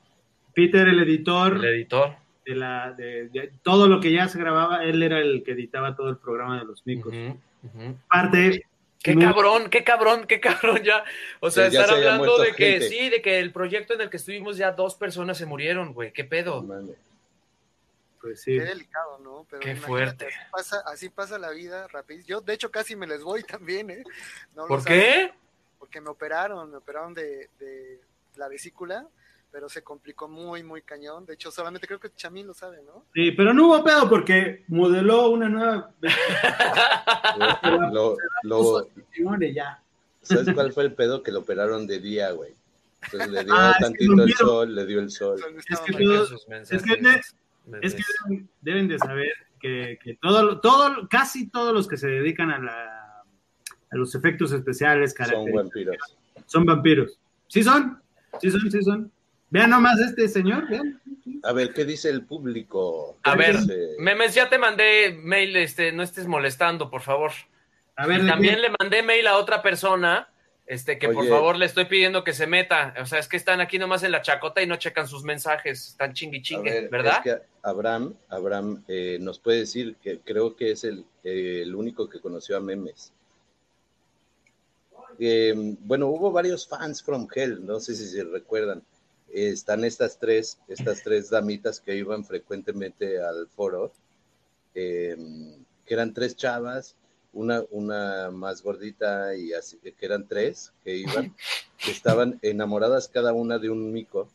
Peter, 0.55 0.89
el 0.89 1.01
editor 1.03 1.57
el 1.57 1.65
editor. 1.67 2.17
de, 2.47 2.55
la, 2.55 2.93
de, 2.93 3.29
de 3.29 3.53
todo 3.63 3.89
lo 3.89 4.01
que 4.01 4.11
ya 4.11 4.27
se 4.29 4.39
grababa, 4.39 4.85
él 4.85 5.03
era 5.03 5.19
el 5.21 5.43
que 5.45 5.53
editaba 5.53 5.95
todo 5.95 6.09
el 6.09 6.17
programa 6.17 6.59
de 6.61 6.65
los 6.65 6.87
micos. 6.87 7.13
Ujú, 7.15 7.39
ujú. 7.65 7.97
Aparte, 8.09 8.63
Qué 9.05 9.19
cabrón, 9.19 9.69
qué 9.69 9.85
cabrón, 9.85 10.27
qué 10.27 10.41
cabrón 10.41 10.83
ya. 10.83 11.05
O 11.41 11.51
sea, 11.51 11.67
estar 11.67 11.89
se 11.89 11.93
hablando 11.95 12.39
de 12.39 12.55
que 12.55 12.81
gente. 12.81 12.89
sí, 12.89 13.11
de 13.11 13.21
que 13.21 13.39
el 13.39 13.53
proyecto 13.53 13.93
en 13.93 14.01
el 14.01 14.09
que 14.09 14.17
estuvimos 14.17 14.57
ya 14.57 14.73
dos 14.73 14.95
personas 14.95 15.37
se 15.37 15.45
murieron, 15.45 15.93
güey. 15.93 16.11
¿Qué 16.11 16.25
pedo? 16.25 16.67
Pues 18.19 18.41
sí. 18.41 18.59
Qué 18.59 18.65
delicado, 18.65 19.19
¿no? 19.19 19.47
Pero 19.51 19.61
Qué 19.61 19.73
imagínate, 19.73 19.87
fuerte. 19.87 20.27
Así 20.29 20.51
pasa, 20.51 20.83
así 20.87 21.09
pasa 21.11 21.39
la 21.39 21.51
vida 21.51 21.87
rápido. 21.89 22.23
Yo, 22.27 22.41
de 22.41 22.55
hecho, 22.55 22.71
casi 22.71 22.97
me 22.97 23.07
les 23.07 23.23
voy 23.23 23.43
también, 23.45 23.91
¿eh? 23.91 24.05
No 24.57 24.67
¿Por 24.67 24.81
saben, 24.81 24.99
qué? 24.99 25.33
Porque 25.79 26.01
me 26.01 26.09
operaron, 26.09 26.71
me 26.71 26.79
operaron 26.79 27.13
de, 27.13 27.51
de 27.59 28.01
la 28.37 28.49
vesícula, 28.49 29.07
pero 29.55 29.69
se 29.69 29.85
complicó 29.85 30.27
muy, 30.27 30.65
muy 30.65 30.83
cañón. 30.83 31.25
De 31.25 31.35
hecho, 31.35 31.49
solamente 31.53 31.87
creo 31.87 32.01
que 32.01 32.11
Chamín 32.13 32.45
lo 32.45 32.55
sabe, 32.55 32.79
¿no? 32.85 33.05
Sí, 33.15 33.31
pero 33.31 33.55
no 33.55 33.69
hubo 33.69 33.85
pedo 33.85 34.09
porque 34.09 34.65
modeló 34.67 35.29
una 35.31 35.49
nueva 35.49 35.91
Lo, 37.93 38.17
lo- 38.43 38.89
ya. 39.53 39.81
¿Sabes 40.23 40.53
cuál 40.53 40.73
fue 40.73 40.83
el 40.83 40.93
pedo? 40.95 41.23
Que 41.23 41.31
lo 41.31 41.39
operaron 41.39 41.87
de 41.87 42.01
día, 42.01 42.33
güey. 42.33 42.53
Entonces 43.05 43.31
le 43.31 43.45
dio 43.45 43.55
Ah, 43.57 43.77
tantito 43.79 44.21
el 44.25 44.33
sol, 44.35 44.75
le 44.75 44.87
dio 44.87 44.99
el 44.99 45.11
sol. 45.13 45.41
Es 45.69 46.83
que 46.83 46.93
es. 46.93 47.37
Es 47.81 47.97
deben, 47.97 48.49
deben 48.61 48.89
de 48.89 48.99
saber 48.99 49.31
que, 49.61 50.01
que 50.03 50.17
todo, 50.21 50.61
todo, 50.61 51.09
casi 51.09 51.49
todos 51.49 51.73
los 51.73 51.87
que 51.87 51.97
se 51.97 52.09
dedican 52.09 52.51
a, 52.51 52.59
la, 52.59 53.23
a 53.91 53.97
los 53.97 54.17
efectos 54.17 54.51
especiales, 54.51 55.15
Son 55.17 55.53
vampiros. 55.53 55.97
son 56.45 56.65
vampiros. 56.67 57.21
Sí 57.47 57.63
son, 57.63 58.03
sí 58.41 58.51
son, 58.51 58.69
sí 58.71 58.83
son. 58.83 59.13
Vean 59.55 59.71
nomás 59.71 60.01
este 60.01 60.27
señor, 60.27 60.69
vean. 60.69 61.01
A 61.45 61.53
ver, 61.53 61.73
¿qué 61.73 61.85
dice 61.85 62.11
el 62.11 62.25
público? 62.27 63.17
¿Qué 63.23 63.31
A 63.31 63.37
ver, 63.37 63.57
dice? 63.61 63.91
Memes, 64.01 64.35
ya 64.35 64.49
te 64.49 64.59
mandé 64.59 65.17
mail, 65.23 65.55
este, 65.55 65.93
no 65.93 66.03
estés 66.03 66.27
molestando, 66.27 66.91
por 66.91 67.03
favor. 67.03 67.31
A 67.95 68.05
ver, 68.09 68.19
Y 68.19 68.23
¿de 68.25 68.29
también 68.29 68.57
qué? 68.57 68.63
le 68.63 68.71
mandé 68.81 69.05
mail 69.05 69.29
a 69.29 69.37
otra 69.37 69.63
persona, 69.63 70.29
este, 70.67 70.99
que 70.99 71.09
por 71.09 71.29
favor 71.29 71.57
le 71.57 71.67
estoy 71.67 71.85
pidiendo 71.85 72.25
que 72.25 72.33
se 72.33 72.49
meta. 72.49 72.95
O 73.01 73.07
sea, 73.07 73.21
es 73.21 73.29
que 73.29 73.37
están 73.37 73.61
aquí 73.61 73.79
nomás 73.79 74.03
en 74.03 74.11
la 74.11 74.23
chacota 74.23 74.61
y 74.61 74.67
no 74.67 74.75
checan 74.75 75.07
sus 75.07 75.23
mensajes, 75.23 75.91
están 75.91 76.15
chingui 76.15 76.43
chingue, 76.43 76.73
ver, 76.73 76.89
¿verdad? 76.91 77.23
es 77.25 77.33
que 77.35 77.43
Abraham, 77.63 78.13
Abraham 78.31 78.83
eh, 78.89 79.19
nos 79.21 79.39
puede 79.39 79.59
decir 79.61 79.95
que 80.03 80.19
creo 80.19 80.57
que 80.57 80.73
es 80.73 80.83
el, 80.83 81.05
eh, 81.23 81.61
el 81.63 81.77
único 81.77 82.09
que 82.09 82.19
conoció 82.19 82.57
a 82.57 82.61
Memes. 82.61 83.13
Eh, 85.21 85.55
bueno, 85.79 86.09
hubo 86.09 86.33
varios 86.33 86.67
fans 86.67 87.01
from 87.01 87.29
Hell, 87.33 87.65
no 87.65 87.79
sé 87.79 87.95
si 87.95 88.05
se 88.09 88.25
recuerdan. 88.25 88.83
Eh, 89.29 89.49
están 89.49 89.85
estas 89.85 90.19
tres, 90.19 90.61
estas 90.69 91.03
tres 91.03 91.31
damitas 91.31 91.81
que 91.81 91.97
iban 91.97 92.25
frecuentemente 92.25 93.23
al 93.23 93.49
foro, 93.49 93.93
eh, 94.75 95.17
que 95.87 95.95
eran 95.95 96.13
tres 96.13 96.37
chavas, 96.37 96.97
una, 97.33 97.63
una 97.71 98.31
más 98.31 98.63
gordita 98.63 99.35
y 99.35 99.53
así, 99.53 99.79
que 99.79 100.07
eran 100.07 100.27
tres 100.27 100.73
que 100.85 100.97
iban, 100.97 101.35
que 101.79 101.91
estaban 101.91 102.39
enamoradas 102.43 103.09
cada 103.09 103.33
una 103.33 103.59
de 103.59 103.71
un 103.71 103.93
mico. 103.93 104.29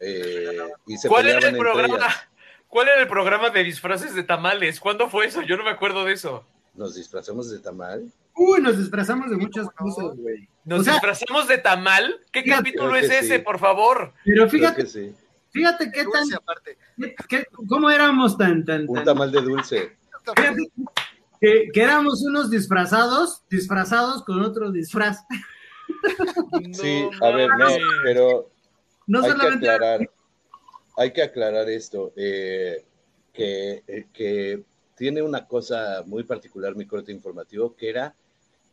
Eh, 0.00 0.58
y 0.86 0.96
se 0.96 1.08
¿Cuál 1.08 1.28
era 1.28 1.48
el 1.48 1.56
programa? 1.56 1.96
ellas. 1.96 2.14
¿Cuál 2.68 2.88
era 2.88 3.02
el 3.02 3.08
programa 3.08 3.50
de 3.50 3.62
disfraces 3.64 4.14
de 4.14 4.22
tamales? 4.22 4.80
¿Cuándo 4.80 5.10
fue 5.10 5.26
eso? 5.26 5.42
Yo 5.42 5.58
no 5.58 5.62
me 5.62 5.70
acuerdo 5.70 6.04
de 6.06 6.14
eso. 6.14 6.44
Nos 6.74 6.94
disfrazamos 6.94 7.50
de 7.50 7.58
tamal. 7.58 8.10
Uy, 8.34 8.62
nos 8.62 8.78
disfrazamos 8.78 9.28
de 9.28 9.36
muchas 9.36 9.68
cosas, 9.72 10.16
güey. 10.16 10.48
¿Nos 10.64 10.80
O 10.80 10.84
sea- 10.84 10.92
disfrazamos 10.94 11.48
de 11.48 11.58
tamal? 11.58 12.20
¿Qué 12.30 12.42
Fíjate, 12.42 12.58
capítulo 12.62 12.96
es 12.96 13.08
que 13.08 13.18
ese, 13.18 13.36
sí. 13.38 13.42
por 13.42 13.58
favor? 13.58 14.12
Pero 14.24 14.48
fíjate, 14.48 14.82
que 14.82 14.88
sí. 14.88 15.14
fíjate 15.50 15.90
qué 15.90 16.04
tan, 16.04 16.32
aparte. 16.34 16.78
qué- 17.28 17.46
cómo 17.68 17.90
éramos 17.90 18.38
tan, 18.38 18.64
tan, 18.64 18.88
Un 18.88 18.94
tan, 18.96 19.04
tamal 19.04 19.32
de 19.32 19.40
dulce. 19.40 19.96
Que, 21.40 21.70
que 21.72 21.82
éramos 21.82 22.22
unos 22.22 22.50
disfrazados, 22.50 23.42
disfrazados 23.50 24.22
con 24.24 24.40
otro 24.42 24.70
disfraz. 24.70 25.24
Sí, 26.72 27.08
No 27.20 27.26
a 27.26 27.30
ver, 27.32 27.48
no, 27.58 27.66
pero 28.04 28.50
No 29.06 29.18
hay 29.18 29.24
que 29.24 29.30
solamente 29.32 29.68
aclarar, 29.70 30.10
hay 30.96 31.12
que 31.12 31.22
aclarar 31.22 31.68
esto, 31.68 32.12
eh, 32.16 32.84
que, 33.32 33.82
eh, 33.86 34.06
que 34.12 34.62
tiene 34.96 35.22
una 35.22 35.46
cosa 35.46 36.02
muy 36.06 36.22
particular 36.24 36.76
mi 36.76 36.86
corte 36.86 37.10
informativo, 37.12 37.74
que 37.74 37.90
era 37.90 38.14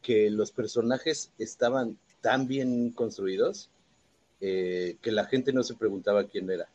que 0.02 0.30
los 0.30 0.52
personajes 0.52 1.32
estaban 1.38 1.98
tan 2.22 2.48
bien 2.48 2.92
construidos 2.92 3.70
eh, 4.42 4.98
que 5.02 5.12
la 5.12 5.26
gente 5.26 5.52
no 5.54 5.64
se 5.64 5.76
preguntaba 5.76 6.24
quién 6.26 6.50
era, 6.50 6.68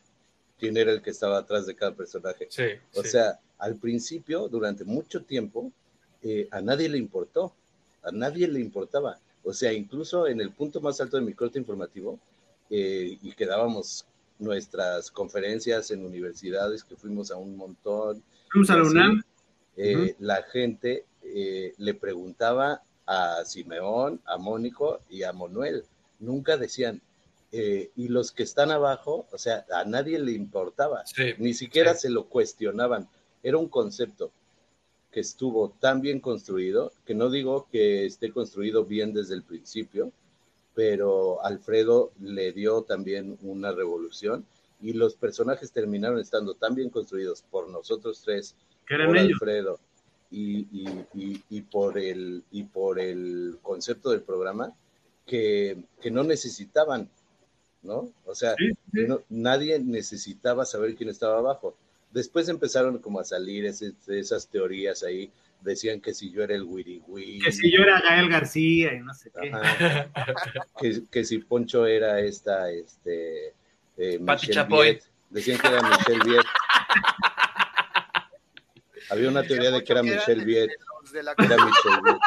quién 0.59 0.77
era 0.77 0.91
el 0.91 1.01
que 1.01 1.09
estaba 1.09 1.39
atrás 1.39 1.65
de 1.65 1.75
cada 1.75 1.93
personaje. 1.95 2.47
Sí, 2.49 2.63
O 2.93 3.03
sí. 3.03 3.09
sea, 3.09 3.39
al 3.57 3.75
principio, 3.77 4.47
durante 4.47 4.83
mucho 4.83 5.23
tiempo, 5.23 5.71
eh, 6.21 6.47
a 6.51 6.61
nadie 6.61 6.89
le 6.89 6.97
importó, 6.97 7.53
a 8.03 8.11
nadie 8.11 8.47
le 8.47 8.59
importaba. 8.59 9.19
O 9.43 9.53
sea, 9.53 9.73
incluso 9.73 10.27
en 10.27 10.41
el 10.41 10.51
punto 10.51 10.81
más 10.81 10.99
alto 11.01 11.17
de 11.17 11.23
mi 11.23 11.33
corte 11.33 11.57
informativo, 11.59 12.19
eh, 12.69 13.17
y 13.21 13.31
que 13.33 13.45
dábamos 13.45 14.05
nuestras 14.39 15.11
conferencias 15.11 15.91
en 15.91 16.05
universidades, 16.05 16.83
que 16.83 16.95
fuimos 16.95 17.31
a 17.31 17.37
un 17.37 17.55
montón, 17.55 18.23
fuimos 18.51 18.69
a 18.69 18.75
la 18.75 18.81
así, 18.81 18.91
UNAM. 18.91 19.23
eh, 19.77 20.15
la 20.19 20.43
gente 20.43 21.05
eh, 21.23 21.73
le 21.77 21.93
preguntaba 21.93 22.81
a 23.05 23.43
Simeón, 23.45 24.21
a 24.25 24.37
Mónico 24.37 25.01
y 25.09 25.23
a 25.23 25.33
Manuel. 25.33 25.83
Nunca 26.19 26.57
decían, 26.57 27.01
eh, 27.51 27.91
y 27.95 28.07
los 28.07 28.31
que 28.31 28.43
están 28.43 28.71
abajo, 28.71 29.27
o 29.31 29.37
sea, 29.37 29.65
a 29.71 29.85
nadie 29.85 30.19
le 30.19 30.31
importaba, 30.31 31.05
Sí, 31.05 31.33
ni 31.37 31.53
siquiera 31.53 31.93
sí. 31.93 32.01
se 32.01 32.09
lo 32.09 32.25
cuestionaban. 32.25 33.07
Era 33.43 33.57
un 33.57 33.69
concepto 33.69 34.31
que 35.11 35.19
estuvo 35.21 35.69
tan 35.79 36.01
bien 36.01 36.19
construido, 36.19 36.91
que 37.05 37.13
no 37.15 37.29
digo 37.29 37.67
que 37.71 38.05
esté 38.05 38.31
construido 38.31 38.83
bien 38.85 39.13
desde 39.13 39.35
el 39.35 39.43
principio, 39.43 40.11
pero 40.73 41.41
Alfredo 41.45 42.11
le 42.19 42.51
dio 42.51 42.81
también 42.81 43.37
una 43.41 43.71
revolución 43.71 44.45
y 44.81 44.91
los 44.91 45.15
personajes 45.15 45.71
terminaron 45.71 46.19
estando 46.19 46.55
tan 46.55 46.75
bien 46.75 46.89
construidos 46.89 47.43
por 47.49 47.69
nosotros 47.69 48.21
tres 48.25 48.55
por 48.87 49.17
ellos. 49.17 49.31
Alfredo 49.41 49.79
y, 50.31 50.67
y- 50.71 51.05
y- 51.13 51.43
y 51.49 51.61
por 51.61 51.97
el, 51.97 52.43
y 52.51 52.63
por 52.63 52.99
el 52.99 53.57
concepto 53.61 54.09
del 54.11 54.21
programa 54.21 54.73
que, 55.25 55.77
que 56.01 56.11
no 56.11 56.23
necesitaban, 56.23 57.09
¿no? 57.83 58.11
O 58.25 58.35
sea, 58.35 58.55
Sí, 58.57 58.69
sí. 58.93 59.05
no- 59.07 59.21
nadie 59.29 59.79
necesitaba 59.79 60.65
saber 60.65 60.95
quién 60.95 61.09
estaba 61.09 61.37
abajo. 61.39 61.75
Después 62.11 62.47
empezaron 62.49 62.99
como 62.99 63.19
a 63.19 63.23
salir 63.25 63.65
ese- 63.65 63.93
esas 64.07 64.47
teorías 64.47 65.03
ahí, 65.03 65.31
decían 65.61 65.99
que 65.99 66.13
si 66.13 66.31
yo 66.31 66.43
era 66.43 66.53
el 66.55 66.63
wiri 66.63 67.01
wiri, 67.07 67.39
Que 67.39 67.51
si 67.51 67.71
yo 67.71 67.81
era 67.83 67.99
Gael 68.01 68.29
García 68.29 68.93
y 68.93 68.99
no 68.99 69.13
sé 69.13 69.31
qué. 69.31 69.51
Que, 70.79 71.03
que 71.09 71.23
si 71.23 71.39
Poncho 71.39 71.85
era 71.85 72.19
esta, 72.19 72.69
este, 72.71 73.53
eh, 73.97 74.19
Pati 74.25 74.47
Chapoy. 74.47 74.91
Viet. 74.91 75.03
Decían 75.29 75.59
que 75.59 75.67
era 75.67 75.81
Michelle 75.81 76.23
Viet. 76.23 76.45
Había 79.09 79.29
una 79.29 79.43
teoría 79.43 79.71
de 79.71 79.83
que 79.83 79.93
era 79.93 80.03
Michelle 80.03 80.43
Viet. 80.45 80.69
Los 81.01 81.11
de 81.11 81.21
la, 81.23 81.35
que 81.35 81.45
Era 81.45 81.57
Michelle 81.63 82.01
Viet. 82.03 82.17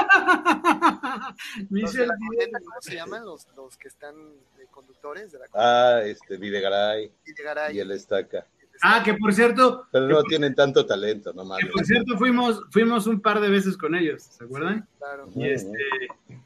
Michelle 1.70 2.06
la 2.06 2.14
Viet. 2.30 2.50
¿cómo 2.52 2.80
se 2.80 2.94
llaman? 2.94 3.24
Los, 3.24 3.46
los 3.56 3.76
que 3.76 3.88
están 3.88 4.14
de 4.56 4.66
conductores 4.70 5.32
de 5.32 5.38
la 5.40 5.46
Ah, 5.54 6.00
este, 6.04 6.36
Videgaray 6.36 7.10
y 7.26 7.34
llegar 7.34 7.58
ahí. 7.58 7.76
y 7.76 7.80
el 7.80 7.90
Estaca. 7.90 8.46
Ah, 8.80 9.02
que 9.04 9.14
por 9.14 9.32
cierto, 9.34 9.88
Pero 9.90 10.06
no 10.06 10.22
tienen 10.22 10.54
tanto 10.54 10.86
talento, 10.86 11.32
no 11.32 11.42
que 11.42 11.48
mames. 11.48 11.72
por 11.72 11.84
cierto 11.84 12.16
fuimos, 12.16 12.62
fuimos 12.70 13.08
un 13.08 13.20
par 13.20 13.40
de 13.40 13.48
veces 13.48 13.76
con 13.76 13.96
ellos, 13.96 14.22
¿se 14.22 14.44
acuerdan? 14.44 14.86
Claro. 14.98 15.28
Y 15.34 15.48
este, 15.48 15.76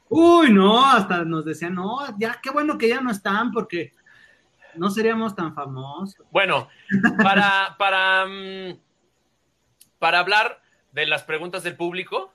uy, 0.09 0.51
no, 0.51 0.83
hasta 0.83 1.23
nos 1.25 1.45
decían, 1.45 1.75
no, 1.75 1.99
ya, 2.17 2.39
qué 2.41 2.49
bueno 2.49 2.75
que 2.79 2.89
ya 2.89 3.01
no 3.01 3.11
están 3.11 3.51
porque 3.51 3.91
no 4.73 4.89
seríamos 4.89 5.35
tan 5.35 5.53
famosos. 5.53 6.25
Bueno, 6.31 6.67
para, 7.21 7.75
para, 7.77 8.25
mm, 8.25 8.79
para 10.03 10.19
hablar 10.19 10.61
de 10.91 11.05
las 11.05 11.23
preguntas 11.23 11.63
del 11.63 11.77
público, 11.77 12.33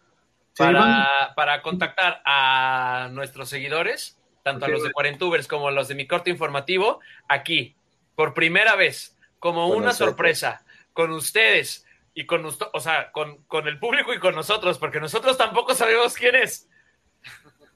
Sí, 0.55 0.65
para, 0.65 1.35
para 1.37 1.61
contactar 1.61 2.23
a 2.25 3.11
nuestros 3.13 3.51
seguidores, 3.51 4.19
tanto 4.43 4.65
a 4.65 4.69
los 4.69 4.85
de. 4.85 4.91
Cuarentubers 4.91 5.47
como 5.47 5.69
a 5.69 5.71
los 5.71 5.87
de 5.87 5.95
mi 5.95 6.07
corte 6.07 6.31
informativo, 6.31 7.01
aquí, 7.29 7.77
por 8.17 8.33
primera 8.33 8.75
vez, 8.75 9.19
como 9.39 9.67
una 9.67 9.89
nosotros. 9.89 10.09
sorpresa, 10.09 10.65
con 10.95 11.13
ustedes 11.13 11.87
y 12.15 12.25
con, 12.25 12.47
o 12.47 12.81
sea, 12.81 13.13
con, 13.13 13.45
con 13.45 13.69
el 13.69 13.79
público 13.79 14.15
y 14.15 14.19
con 14.19 14.35
nosotros, 14.35 14.79
porque 14.79 14.99
nosotros 14.99 15.37
tampoco 15.37 15.75
sabemos 15.75 16.15
quién 16.15 16.37
es. 16.37 16.71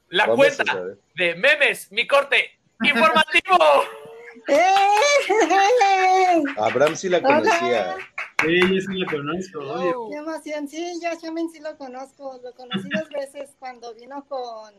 La 0.09 0.25
Vamos 0.25 0.55
cuenta 0.57 0.83
de 1.13 1.35
memes, 1.35 1.91
mi 1.91 2.07
corte 2.07 2.59
informativo. 2.81 3.57
¡Eh! 4.47 6.43
Abraham 6.57 6.95
sí 6.95 7.09
la 7.09 7.21
conocía. 7.21 7.95
Sí, 8.41 8.59
yo 8.61 8.81
sí 8.81 8.97
la 8.99 9.11
conozco. 9.11 10.09
¡Qué 10.09 10.15
emoción! 10.17 10.67
Sí, 10.67 10.99
yo 11.01 11.17
también 11.19 11.49
sí 11.49 11.59
lo 11.59 11.77
conozco. 11.77 12.39
Lo 12.43 12.53
conocí 12.53 12.89
dos 12.89 13.09
veces 13.09 13.51
cuando 13.59 13.93
vino 13.93 14.25
con 14.27 14.73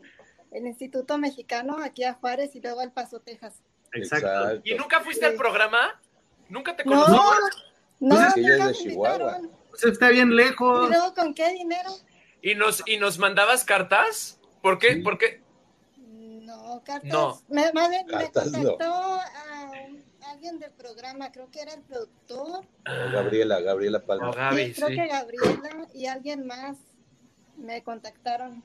el 0.51 0.67
Instituto 0.67 1.17
Mexicano 1.17 1.77
aquí 1.83 2.03
a 2.03 2.13
Juárez 2.13 2.55
y 2.55 2.61
luego 2.61 2.81
al 2.81 2.91
Paso, 2.91 3.19
Texas. 3.19 3.61
Exacto. 3.93 4.27
Exacto. 4.27 4.61
¿Y 4.65 4.75
nunca 4.75 5.01
fuiste 5.01 5.25
al 5.25 5.35
programa? 5.35 5.99
¿Nunca 6.49 6.75
te 6.75 6.83
No, 6.85 7.05
conocí? 7.05 7.21
no, 7.99 8.15
Pues 8.15 8.27
es 8.27 8.33
que 8.33 8.39
ella 8.41 8.49
es 8.53 8.57
nunca 8.59 8.67
de 8.67 8.73
Chihuahua. 8.75 9.39
Pues 9.71 9.83
está 9.85 10.09
bien 10.09 10.35
lejos. 10.35 10.87
¿Y 10.87 10.89
luego 10.91 11.13
con 11.13 11.33
qué 11.33 11.51
dinero? 11.53 11.89
¿Y 12.41 12.55
nos, 12.55 12.83
¿Y 12.85 12.97
nos 12.97 13.17
mandabas 13.17 13.65
cartas? 13.65 14.39
¿Por 14.61 14.77
qué? 14.79 14.93
Sí. 14.95 15.01
Porque 15.01 15.41
No, 15.97 16.81
cartas. 16.85 17.11
No. 17.11 17.41
Me, 17.49 17.71
más 17.73 17.89
bien 17.89 18.05
me 18.05 18.13
Cartas 18.13 18.51
no. 18.51 18.59
contactó 18.77 19.19
alguien 20.45 20.59
del 20.59 20.71
programa, 20.71 21.31
creo 21.31 21.49
que 21.49 21.61
era 21.61 21.73
el 21.73 21.81
productor. 21.81 22.65
O 22.87 23.11
Gabriela, 23.11 23.59
Gabriela 23.61 24.05
Palma. 24.05 24.29
Oh, 24.29 24.33
Gaby, 24.33 24.67
sí, 24.67 24.73
creo 24.73 24.87
sí. 24.89 24.95
que 24.95 25.07
Gabriela 25.07 25.87
y 25.93 26.05
alguien 26.05 26.45
más 26.45 26.77
me 27.57 27.81
contactaron. 27.83 28.63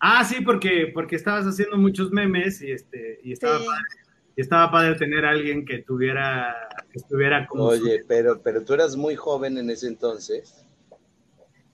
Ah, 0.00 0.24
sí, 0.24 0.40
porque, 0.40 0.90
porque 0.94 1.16
estabas 1.16 1.44
haciendo 1.46 1.76
muchos 1.76 2.12
memes 2.12 2.62
y 2.62 2.70
este, 2.70 3.20
y 3.24 3.32
estaba 3.32 3.58
Sí. 3.58 3.66
padre, 3.66 3.84
y 4.36 4.40
estaba 4.40 4.70
padre 4.70 4.94
tener 4.94 5.24
a 5.24 5.30
alguien 5.30 5.64
que 5.64 5.78
tuviera, 5.78 6.54
que 6.92 6.98
estuviera 6.98 7.46
como 7.48 7.64
Oye, 7.64 8.04
pero, 8.06 8.40
pero 8.40 8.64
tú 8.64 8.74
eras 8.74 8.94
muy 8.94 9.16
joven 9.16 9.58
en 9.58 9.70
ese 9.70 9.88
entonces. 9.88 10.64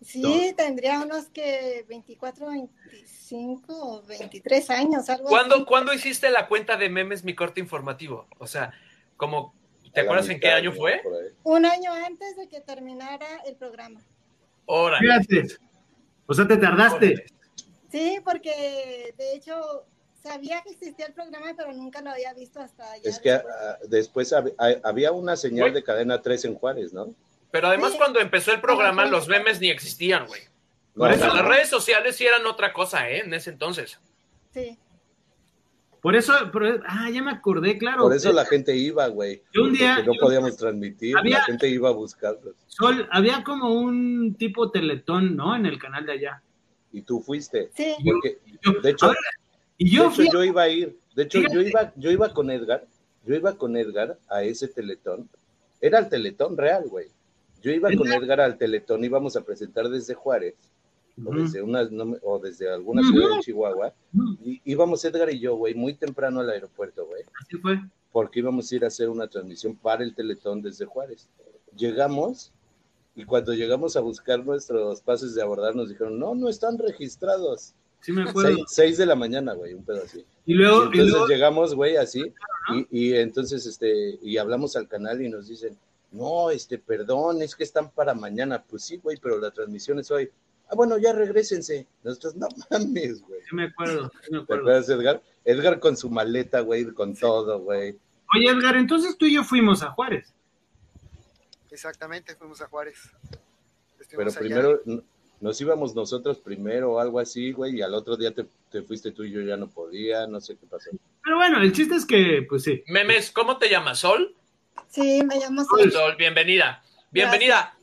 Sí, 0.01 0.55
tendría 0.57 1.01
unos 1.01 1.27
que 1.29 1.85
24, 1.89 2.47
25 2.49 3.65
o 3.69 4.03
23 4.03 4.71
años, 4.71 5.09
algo 5.09 5.25
¿Cuándo, 5.29 5.57
así. 5.57 5.65
¿Cuándo 5.65 5.95
hiciste 5.95 6.31
la 6.31 6.47
cuenta 6.47 6.77
de 6.77 6.91
memes 6.91 7.25
mi 7.25 7.35
corte 7.35 7.61
informativo? 7.61 8.27
O 8.39 8.47
sea, 8.47 8.73
como, 9.17 9.55
¿te 9.93 10.01
acuerdas 10.01 10.29
en 10.29 10.41
qué 10.41 10.51
año 10.51 10.73
fue? 10.73 11.03
Un 11.45 11.65
año 11.67 11.93
antes 11.93 12.37
de 12.37 12.49
que 12.49 12.61
terminara 12.61 13.43
el 13.47 13.57
programa. 13.57 14.01
Fíjate. 15.01 15.47
O 16.27 16.35
sea, 16.35 16.47
te 16.49 16.57
tardaste. 16.57 17.07
Órale. 17.07 17.27
Sí, 17.91 18.19
porque 18.25 19.15
de 19.17 19.35
hecho 19.35 19.85
sabía 20.23 20.63
que 20.63 20.71
existía 20.71 21.07
el 21.07 21.13
programa, 21.13 21.53
pero 21.57 21.73
nunca 21.73 22.01
lo 22.01 22.11
había 22.11 22.33
visto 22.33 22.59
hasta 22.61 22.85
ya 22.97 23.09
Es 23.11 23.19
que 23.21 23.31
después. 23.31 23.55
ah, 23.61 23.79
después 23.89 24.33
hab- 24.33 24.55
ah, 24.59 24.75
había 24.89 25.13
una 25.13 25.37
señal 25.37 25.73
de 25.75 25.85
cadena 25.85 26.21
3 26.23 26.45
en 26.47 26.55
Juárez, 26.55 26.93
¿no? 26.93 27.15
Pero 27.51 27.69
además 27.69 27.93
Sí. 27.93 27.99
cuando 27.99 28.19
empezó 28.21 28.53
el 28.53 28.61
programa 28.61 29.05
los 29.05 29.29
memes 29.29 29.61
ni 29.61 29.71
existían, 29.71 30.27
güey. 30.27 30.41
No, 30.97 31.09
no, 31.09 31.17
las 31.17 31.45
redes 31.45 31.69
sociales 31.69 32.17
sí 32.17 32.25
eran 32.27 32.45
otra 32.47 32.73
cosa, 32.73 33.09
¿eh? 33.11 33.21
En 33.21 33.35
ese 33.35 33.51
entonces. 33.51 33.99
Sí. 34.53 34.79
Por 36.05 36.15
eso, 36.17 36.35
por- 36.53 36.83
ah, 36.87 37.09
ya 37.09 37.23
me 37.23 37.31
acordé, 37.31 37.79
claro. 37.79 38.03
Por 38.03 38.13
eso 38.15 38.31
la 38.31 38.45
gente 38.45 38.77
iba, 38.77 39.07
güey. 39.09 39.41
Yo 39.55 39.63
un 39.63 39.73
día- 39.73 39.95
Porque 39.97 40.09
no 40.09 40.15
yo- 40.17 40.21
podíamos 40.21 40.55
transmitir, 40.55 41.17
Había- 41.17 41.39
la 41.39 41.45
gente 41.45 41.67
iba 41.71 41.89
a 41.89 41.93
buscarlos. 41.93 42.55
Sol, 42.67 43.09
había 43.11 43.43
como 43.43 43.73
un 43.73 44.35
tipo 44.35 44.71
teletón, 44.71 45.35
¿no? 45.35 45.57
En 45.57 45.65
el 45.65 45.79
canal 45.79 46.05
de 46.05 46.13
allá. 46.13 46.43
Y 46.93 47.01
tú 47.01 47.21
fuiste. 47.23 47.71
Sí. 47.75 47.95
Porque, 48.05 48.39
Yo- 48.63 48.81
de 48.83 48.91
hecho, 48.91 49.07
ahora, 49.07 49.19
y 49.79 49.85
de 49.87 49.91
yo 49.97 50.03
hecho, 50.03 50.11
fui, 50.11 50.29
yo 50.31 50.45
iba 50.45 50.61
a 50.65 50.69
ir. 50.69 50.95
De 51.15 51.23
hecho, 51.23 51.39
yo 51.51 51.63
iba, 51.63 51.91
yo 51.97 52.11
iba 52.11 52.29
con 52.35 52.51
Edgar. 52.51 52.85
Yo 53.25 53.35
iba 53.35 53.57
con 53.57 53.75
Edgar 53.75 54.19
a 54.29 54.43
ese 54.43 54.69
teletón. 54.69 55.27
Era 55.81 56.01
el 56.01 56.11
teletón 56.11 56.59
real, 56.59 56.85
güey. 56.87 57.07
Yo 57.63 57.71
iba 57.71 57.89
con 57.97 58.13
Edgar 58.13 58.43
al 58.43 58.59
teletón, 58.59 59.03
íbamos 59.05 59.37
a 59.37 59.41
presentar 59.43 59.89
desde 59.89 60.13
Juárez, 60.13 60.55
o 61.23 61.35
desde, 61.35 61.63
una, 61.63 61.85
no 61.85 62.17
o 62.23 62.39
desde 62.39 62.69
alguna 62.73 63.03
ciudad 63.03 63.37
de 63.37 63.41
Chihuahua. 63.43 63.93
Y 64.45 64.61
íbamos 64.65 65.05
Edgar 65.05 65.31
y 65.31 65.39
yo, 65.39 65.57
güey, 65.57 65.75
muy 65.75 65.95
temprano 65.95 66.41
al 66.41 66.51
aeropuerto, 66.51 67.07
güey. 67.07 67.23
así 67.41 67.57
fue. 67.59 67.81
porque 68.11 68.41
íbamos 68.41 68.71
a 68.71 68.75
ir 68.77 68.85
a 68.85 68.89
hacer 68.89 69.09
una 69.09 69.29
transmisión 69.29 69.77
para 69.77 70.03
el 70.03 70.15
Teletón 70.15 70.63
desde 70.63 70.87
Juárez. 70.87 71.29
Llegamos 71.77 72.53
y 73.15 73.25
cuando 73.25 73.55
llegamos 73.55 73.97
a 73.97 74.01
buscar 74.01 74.45
nuestros 74.45 75.01
pases 75.03 75.35
de 75.35 75.43
abordar 75.43 75.77
nos 75.77 75.89
dijeron, 75.89 76.19
no, 76.19 76.35
no 76.35 76.49
están 76.49 76.79
registrados. 76.79 77.75
Sí 78.01 78.13
me 78.13 78.23
acuerdo. 78.23 78.57
Seis, 78.57 78.65
seis 78.69 78.99
de 78.99 79.07
la 79.07 79.15
mañana, 79.15 79.55
güey, 79.55 79.73
un 79.73 79.85
pedo 79.85 80.03
así. 80.03 80.25
Y 80.47 80.55
luego, 80.55 80.83
y 80.83 80.87
entonces 80.87 81.11
luego 81.11 81.27
llegamos, 81.27 81.75
güey, 81.75 81.97
así, 81.97 82.23
y, 82.75 82.87
y 82.91 83.15
entonces, 83.15 83.65
este, 83.65 84.19
y 84.21 84.37
hablamos 84.37 84.77
al 84.77 84.89
canal 84.89 85.23
y 85.23 85.31
nos 85.31 85.49
dicen, 85.49 85.79
no, 86.15 86.51
este, 86.51 86.79
perdón, 86.79 87.43
es 87.43 87.57
que 87.57 87.65
están 87.65 87.91
para 87.91 88.15
mañana. 88.15 88.63
Pues 88.63 88.85
sí, 88.85 88.99
güey, 88.99 89.19
pero 89.21 89.39
la 89.39 89.51
transmisión 89.51 89.99
es 89.99 90.11
hoy. 90.13 90.31
Ah, 90.69 90.75
bueno, 90.75 90.99
ya 90.99 91.13
regresense. 91.13 91.87
Nosotros, 92.03 92.37
no 92.37 92.49
mames, 92.71 93.23
güey. 93.23 93.41
Sí 93.49 93.55
me 93.55 93.65
acuerdo, 93.65 94.11
sí 94.23 94.31
me 94.31 94.39
¿Te 94.39 94.43
acuerdo. 94.45 94.63
acuerdas, 94.63 94.89
Edgar? 94.89 95.23
Edgar 95.45 95.81
con 95.81 95.97
su 95.97 96.11
maleta, 96.11 96.61
güey, 96.61 96.87
con 96.93 97.15
todo, 97.15 97.61
güey. 97.61 97.99
Oye, 98.35 98.51
Edgar, 98.51 98.77
entonces 98.77 99.17
tú 99.19 99.27
y 99.27 99.35
yo 99.35 99.45
fuimos 99.45 99.83
a 99.83 99.91
Juárez. 99.91 100.33
Exactamente, 101.71 102.35
fuimos 102.37 102.61
a 102.61 102.69
Juárez. 102.69 102.99
Pero 103.31 104.31
Estuvimos 104.31 104.37
primero 104.37 104.81
nos 105.45 105.61
íbamos 105.61 105.95
nosotros 105.95 106.39
primero 106.39 106.93
o 106.93 107.01
algo 107.01 107.21
así, 107.21 107.53
güey, 107.53 107.77
y 107.77 107.83
al 107.83 107.93
otro 107.93 108.17
día 108.17 108.33
te, 108.33 108.47
te 108.71 108.83
fuiste 108.83 109.13
tú 109.13 109.25
y 109.25 109.31
yo 109.31 109.43
ya 109.43 109.59
no 109.59 109.69
podía, 109.69 110.27
no 110.27 110.41
sé 110.41 110.57
qué 110.57 110.67
pasó. 110.67 110.91
Pero 111.23 111.37
bueno, 111.37 111.61
el 111.61 111.71
chiste 111.71 111.97
es 111.97 112.07
que, 112.07 112.47
pues 112.49 112.63
sí. 112.63 112.83
Memes, 112.87 113.31
¿cómo 113.31 113.59
te 113.59 113.69
llamas? 113.69 113.99
¿Sol? 113.99 114.35
Sí, 114.89 115.23
me 115.23 115.39
llamo 115.39 115.63
Sol. 115.65 115.93
Sol, 115.93 116.17
bienvenida. 116.17 116.83
Bienvenida. 117.11 117.74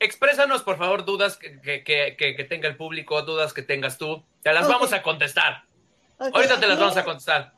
Exprésanos, 0.00 0.62
por 0.62 0.78
favor, 0.78 1.04
dudas 1.04 1.36
que, 1.36 1.60
que- 1.84 2.16
que- 2.16 2.44
tenga 2.44 2.68
el 2.68 2.76
público, 2.76 3.20
dudas 3.22 3.52
que 3.52 3.62
tengas 3.62 3.98
tú. 3.98 4.24
Te 4.42 4.52
las 4.52 4.66
vamos 4.66 4.92
a 4.94 5.02
contestar. 5.02 5.64
Ahorita 6.18 6.58
te 6.58 6.66
las 6.66 6.78
vamos 6.78 6.96
a 6.96 7.04
contestar. 7.04 7.54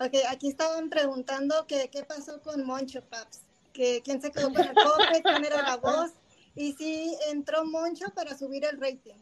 Ok, 0.00 0.14
aquí 0.28 0.48
estaban 0.48 0.90
preguntando 0.90 1.66
que 1.66 1.88
qué 1.90 2.04
pasó 2.04 2.40
con 2.40 2.64
Moncho 2.64 3.02
Paps, 3.02 3.40
que 3.72 4.00
quién 4.04 4.20
se 4.22 4.30
quedó 4.30 4.52
con 4.52 4.62
el 4.64 4.74
cope, 4.74 5.22
quién 5.22 5.44
era 5.44 5.62
la 5.62 5.76
voz, 5.76 6.10
y 6.54 6.72
si 6.74 7.16
entró 7.30 7.64
Moncho 7.64 8.06
para 8.14 8.36
subir 8.36 8.64
el 8.64 8.80
rating. 8.80 9.14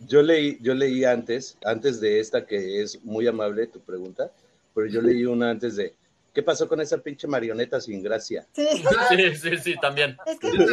Yo 0.00 0.22
leí, 0.22 0.58
yo 0.60 0.74
leí 0.74 1.04
antes, 1.04 1.56
antes 1.64 2.00
de 2.00 2.20
esta 2.20 2.46
que 2.46 2.82
es 2.82 3.02
muy 3.04 3.26
amable 3.26 3.66
tu 3.66 3.80
pregunta, 3.80 4.30
pero 4.74 4.86
yo 4.86 5.00
leí 5.02 5.24
una 5.24 5.50
antes 5.50 5.74
de, 5.76 5.94
¿qué 6.34 6.42
pasó 6.42 6.68
con 6.68 6.80
esa 6.80 6.98
pinche 6.98 7.26
marioneta 7.26 7.80
sin 7.80 8.02
gracia? 8.02 8.46
Sí, 8.52 8.66
Sí, 9.08 9.34
sí, 9.36 9.56
sí, 9.58 9.74
también. 9.80 10.16
es 10.26 10.38
que 10.38 10.52
lo 10.52 10.66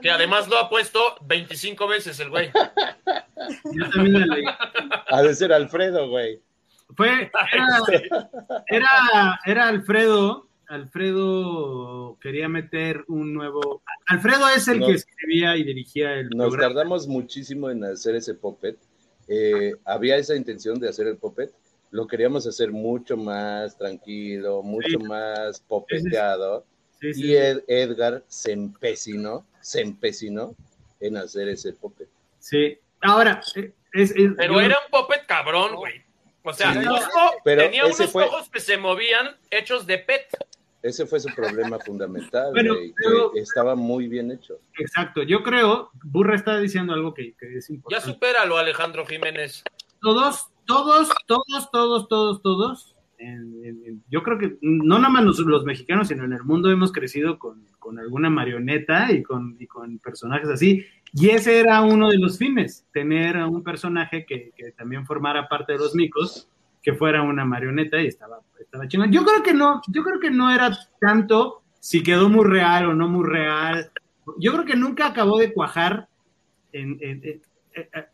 Que 0.00 0.10
además 0.10 0.48
lo 0.48 0.58
ha 0.58 0.68
puesto 0.68 1.00
25 1.22 1.86
veces 1.88 2.18
el 2.20 2.30
güey. 2.30 2.50
Yo 3.72 3.90
también 3.90 4.20
la 4.28 4.36
leí. 4.36 4.44
Ha 5.08 5.22
de 5.22 5.34
ser 5.34 5.52
Alfredo, 5.52 6.08
güey. 6.08 6.40
Fue, 6.96 7.30
era, 7.52 7.78
era, 8.66 9.40
era 9.46 9.68
Alfredo. 9.68 10.48
Alfredo 10.68 12.16
quería 12.20 12.48
meter 12.48 13.04
un 13.08 13.34
nuevo. 13.34 13.82
Alfredo 14.06 14.48
es 14.48 14.68
el 14.68 14.80
que 14.84 14.92
escribía 14.92 15.56
y 15.56 15.64
dirigía 15.64 16.14
el 16.14 16.30
Nos 16.30 16.48
programa. 16.50 16.74
tardamos 16.74 17.06
muchísimo 17.08 17.68
en 17.70 17.84
hacer 17.84 18.14
ese 18.14 18.34
puppet. 18.34 18.78
Eh, 19.28 19.72
había 19.84 20.16
esa 20.16 20.34
intención 20.34 20.78
de 20.80 20.88
hacer 20.88 21.06
el 21.06 21.16
puppet. 21.18 21.52
Lo 21.92 22.06
queríamos 22.08 22.46
hacer 22.46 22.72
mucho 22.72 23.16
más 23.16 23.76
tranquilo, 23.78 24.62
mucho 24.62 24.88
Sí. 24.88 24.96
más 24.98 25.60
popeteado. 25.60 26.64
Sí, 27.00 27.14
sí, 27.14 27.26
Y. 27.26 27.36
Ed- 27.36 27.62
Edgar 27.68 28.24
se 28.28 28.52
empecinó, 28.52 29.46
se 29.60 29.82
empecinó 29.82 30.54
en 31.00 31.16
hacer 31.18 31.48
ese 31.48 31.72
puppet. 31.72 32.08
Sí. 32.38 32.78
Ahora, 33.02 33.40
es, 33.92 34.10
es- 34.12 34.32
Pero 34.36 34.54
yo- 34.54 34.60
era 34.60 34.76
un 34.84 34.90
puppet 34.90 35.26
cabrón, 35.26 35.76
güey. 35.76 36.02
O 36.44 36.52
sea, 36.52 36.72
Sí. 36.72 36.84
justo 36.84 37.10
Pero 37.44 37.62
tenía 37.62 37.84
unos 37.86 38.10
fue- 38.10 38.24
ojos 38.24 38.48
que 38.48 38.58
se 38.60 38.76
movían 38.76 39.36
hechos 39.50 39.86
de 39.86 39.98
pet. 39.98 40.26
Ese 40.82 41.06
fue 41.06 41.20
su 41.20 41.28
problema 41.34 41.78
fundamental, 41.78 42.50
Bueno, 42.52 42.74
güey, 42.74 42.92
pero- 42.96 43.30
que 43.32 43.40
estaba 43.40 43.76
muy 43.76 44.08
bien 44.08 44.32
hecho. 44.32 44.58
Exacto. 44.78 45.22
Yo 45.22 45.42
creo, 45.44 45.90
Burra 46.02 46.34
está 46.34 46.58
diciendo 46.58 46.92
algo 46.94 47.14
que, 47.14 47.34
que 47.34 47.58
es 47.58 47.68
Ya 47.68 47.74
importante. 47.74 48.06
supéralo, 48.12 48.56
Alejandro 48.58 49.04
Jiménez. 49.06 49.62
todos, 50.00 50.46
todos, 50.66 51.10
todos, 51.26 51.70
todos, 51.70 52.08
todos, 52.08 52.42
todos. 52.42 52.96
yo 54.10 54.22
creo 54.22 54.38
que 54.38 54.58
no 54.60 54.98
nada 54.98 55.08
más 55.08 55.24
los, 55.24 55.64
mexicanos, 55.64 56.08
sino 56.08 56.24
en 56.24 56.32
el 56.32 56.42
mundo 56.44 56.70
hemos 56.70 56.92
crecido 56.92 57.38
con, 57.38 57.64
con 57.78 57.98
alguna 57.98 58.30
marioneta 58.30 59.12
y 59.12 59.22
con, 59.22 59.56
y 59.58 59.66
con 59.66 59.98
personajes 59.98 60.48
así. 60.48 60.84
Y 61.12 61.28
ese 61.30 61.60
era 61.60 61.82
uno 61.82 62.08
de 62.08 62.18
los 62.18 62.38
fines, 62.38 62.86
tener 62.92 63.36
a 63.36 63.46
un 63.46 63.62
personaje 63.62 64.24
que, 64.26 64.52
que 64.56 64.72
también 64.72 65.06
formara 65.06 65.48
parte 65.48 65.72
de 65.72 65.78
los 65.78 65.94
micos, 65.94 66.48
que 66.82 66.94
fuera 66.94 67.22
una 67.22 67.44
marioneta 67.44 68.00
y 68.00 68.06
estaba, 68.06 68.40
estaba 68.58 68.88
chingón. 68.88 69.12
Yo 69.12 69.24
creo 69.24 69.42
que 69.42 69.54
no, 69.54 69.80
yo 69.88 70.02
creo 70.02 70.18
que 70.18 70.30
no 70.30 70.50
era 70.50 70.76
tanto 71.00 71.62
si 71.78 72.02
quedó 72.02 72.28
muy 72.28 72.44
real 72.46 72.86
o 72.86 72.94
no 72.94 73.08
muy 73.08 73.28
real. 73.28 73.90
Yo 74.38 74.52
creo 74.52 74.64
que 74.64 74.76
nunca 74.76 75.06
acabó 75.06 75.38
de 75.38 75.52
cuajar 75.52 76.08
en- 76.72 76.98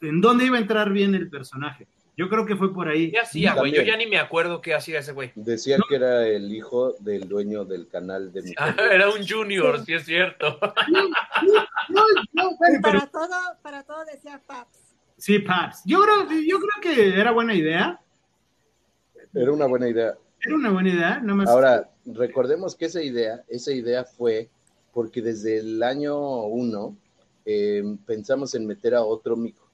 en 0.01 0.21
dónde 0.21 0.47
iba 0.47 0.57
a 0.57 0.61
entrar 0.61 0.93
bien 0.93 1.15
el 1.15 1.29
personaje. 1.31 1.87
Yo 2.19 2.29
creo 2.29 2.45
que 2.45 2.57
fue 2.57 2.75
por 2.75 2.89
ahí. 2.89 3.13
¿Qué 3.13 3.21
hacía, 3.21 3.55
güey? 3.55 3.71
Yo 3.73 3.83
ya 3.83 3.97
ni 3.97 4.07
me 4.09 4.19
acuerdo 4.19 4.61
qué 4.61 4.75
hacía 4.75 4.99
ese 4.99 5.13
güey. 5.13 5.31
Decía 5.37 5.79
que 5.89 5.95
era 5.95 6.27
el 6.27 6.53
hijo 6.53 6.95
del 6.99 7.29
dueño 7.29 7.65
del 7.65 7.87
canal 7.87 8.33
de 8.33 8.43
mi 8.43 8.55
Ah, 8.59 8.75
Era 8.91 9.09
un 9.09 9.25
junior, 9.27 9.85
sí 9.87 9.95
es 9.95 10.05
cierto. 10.05 10.59
No, 11.91 12.03
no, 12.35 12.57
bueno, 12.59 12.81
pero 12.83 12.99
Para 12.99 13.07
todo, 13.07 13.37
para 13.63 13.83
todo 13.85 14.05
decía 14.05 14.43
Paps. 14.47 14.97
sí, 15.17 15.39
Paps. 15.39 15.83
Yo 15.87 16.03
creo, 16.03 16.27
yo 16.47 16.59
creo 16.59 16.83
que 16.83 17.19
era 17.21 17.31
buena 17.31 17.55
idea. 17.55 18.01
Era 19.33 19.53
una 19.53 19.67
buena 19.67 19.89
idea. 19.89 20.19
Era 20.45 20.55
una 20.57 20.71
buena 20.71 20.89
idea, 20.91 21.21
nada 21.21 21.35
más. 21.35 21.49
Ahora, 21.49 21.89
recordemos 22.05 22.75
que 22.75 22.87
esa 22.87 23.01
idea, 23.03 23.43
esa 23.49 23.73
idea 23.73 24.05
fue 24.05 24.51
porque 24.93 25.23
desde 25.23 25.59
el 25.61 25.83
año 25.83 26.19
uno 26.43 26.97
eh, 27.45 27.83
pensamos 28.05 28.55
en 28.55 28.67
meter 28.67 28.95
a 28.97 29.03
otro 29.03 29.37
mico, 29.37 29.68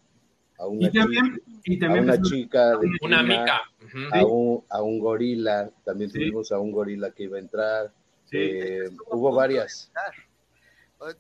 a 0.59 0.67
una, 0.67 0.89
y 0.89 0.93
también, 0.93 1.43
y 1.47 1.61
chica, 1.79 1.87
a 1.89 1.95
una 2.01 2.23
chica, 2.23 2.71
de 2.79 2.87
Una 3.03 3.19
clima. 3.21 3.61
Ujú. 3.85 3.99
a 4.13 4.25
un, 4.27 4.65
a 4.71 4.83
un 4.83 4.99
gorila, 4.99 5.71
también 5.85 6.11
Sí. 6.11 6.19
tuvimos 6.19 6.53
a 6.53 6.59
un 6.59 6.71
gorila 6.73 7.11
que 7.11 7.25
iba 7.25 7.37
a 7.37 7.41
entrar, 7.41 7.93
sí. 8.27 8.37
eh, 8.39 8.91
hubo 9.11 9.33
varias. 9.35 9.91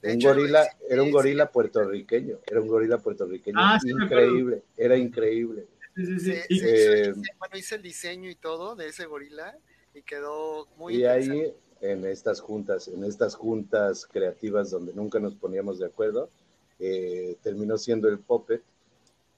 De 0.01 0.09
Un 0.13 0.15
hecho, 0.17 0.29
gorila, 0.29 0.67
era 0.89 1.03
un 1.03 1.11
gorila 1.11 1.51
puertorriqueño, 1.51 2.39
era 2.47 2.61
un 2.61 2.69
gorila 2.69 2.99
puertorriqueño, 2.99 3.59
Ah, 3.61 3.79
sí, 3.81 3.91
increíble, 3.91 4.63
era 4.77 4.97
increíble. 4.97 5.67
Sí, 5.97 6.19
sí, 6.19 6.33
hizo 6.49 6.65
Eh, 6.67 7.13
bueno, 7.39 7.57
hice 7.57 7.75
el 7.77 7.83
diseño 7.83 8.31
y 8.31 8.35
todo 8.35 8.75
de 8.77 8.89
ese 8.89 9.05
gorila 9.07 9.57
y 9.93 10.03
quedó 10.03 10.67
muy 10.77 10.97
Y 10.97 11.05
ahí, 11.05 11.53
en 11.81 12.05
estas 12.07 12.41
juntas, 12.41 12.89
en 12.89 13.05
estas 13.05 13.35
juntas 13.35 14.07
creativas 14.11 14.71
donde 14.71 14.95
nunca 14.95 15.21
nos 15.21 15.35
poníamos 15.35 15.79
de 15.79 15.87
acuerdo, 15.87 16.31
eh, 16.79 17.37
terminó 17.43 17.77
siendo 17.77 18.09
el 18.09 18.19
puppet. 18.19 18.63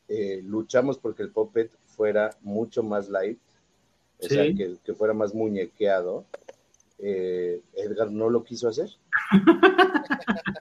Eh, 0.09 0.41
luchamos 0.45 0.99
porque 0.99 1.23
el 1.23 1.31
puppet 1.31 1.71
fuera 1.87 2.31
mucho 2.43 2.83
más 2.83 3.09
light, 3.09 3.39
o 4.19 4.23
Sí. 4.23 4.35
sea, 4.35 4.45
que, 4.45 4.77
que 4.85 4.95
fuera 4.95 5.13
más 5.15 5.35
muñequeado. 5.35 6.25
Eh, 6.99 7.61
Edgar 7.75 8.11
no 8.11 8.31
lo 8.31 8.43
quiso 8.45 8.69
hacer. 8.69 8.89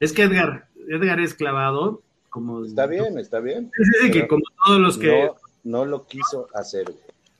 Es 0.00 0.12
que 0.12 0.22
Edgar, 0.22 0.66
Edgar 0.88 1.20
es 1.20 1.34
clavado, 1.34 2.02
como. 2.28 2.64
Está 2.64 2.86
bien, 2.86 3.18
está 3.18 3.38
bien. 3.40 3.70
Sí, 4.00 4.10
que 4.10 4.26
como 4.26 4.42
todos 4.66 4.80
los 4.80 4.98
que. 4.98 5.30
No, 5.62 5.84
no 5.84 5.84
lo 5.84 6.06
quiso 6.06 6.48
hacer. 6.54 6.92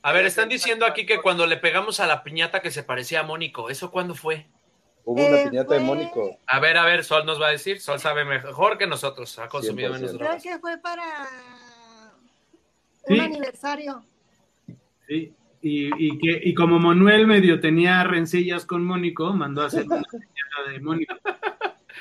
A 0.02 0.12
ver, 0.12 0.26
están 0.26 0.48
diciendo 0.48 0.86
aquí 0.86 1.04
que 1.06 1.20
cuando 1.20 1.46
le 1.46 1.56
pegamos 1.56 1.98
a 2.00 2.06
la 2.06 2.22
piñata 2.22 2.62
que 2.62 2.70
se 2.70 2.82
parecía 2.84 3.20
a 3.20 3.24
Mónico, 3.24 3.68
¿eso 3.68 3.90
cuándo 3.90 4.14
fue? 4.14 4.46
Hubo 5.04 5.26
una 5.26 5.40
Eh, 5.40 5.48
piñata 5.50 5.74
de 5.74 5.80
fue- 5.80 5.86
Mónico. 5.86 6.38
A 6.46 6.60
ver, 6.60 6.76
a 6.78 6.84
ver, 6.84 7.04
Sol 7.04 7.26
nos 7.26 7.40
va 7.40 7.48
a 7.48 7.50
decir. 7.50 7.80
Sol 7.80 7.98
sabe 7.98 8.24
mejor 8.24 8.78
que 8.78 8.86
nosotros. 8.86 9.36
Ha 9.38 9.48
consumido 9.48 9.90
100%. 9.90 9.92
menos 9.94 10.10
Creo 10.16 10.18
drogas. 10.28 10.42
que 10.42 10.58
fue 10.60 10.78
para 10.78 11.02
Sí. 13.06 13.14
un 13.14 13.20
aniversario. 13.20 14.04
Sí, 15.08 15.34
y, 15.60 16.06
y 16.06 16.18
que, 16.18 16.40
y 16.44 16.54
como 16.54 16.78
Manuel 16.78 17.26
medio 17.26 17.60
tenía 17.60 18.02
rencillas 18.04 18.64
con 18.64 18.84
Mónico, 18.84 19.32
mandó 19.32 19.62
a 19.62 19.66
hacer 19.66 19.84
una 19.86 20.02
piñata 20.02 20.70
de 20.70 20.80
Mónico. 20.80 21.14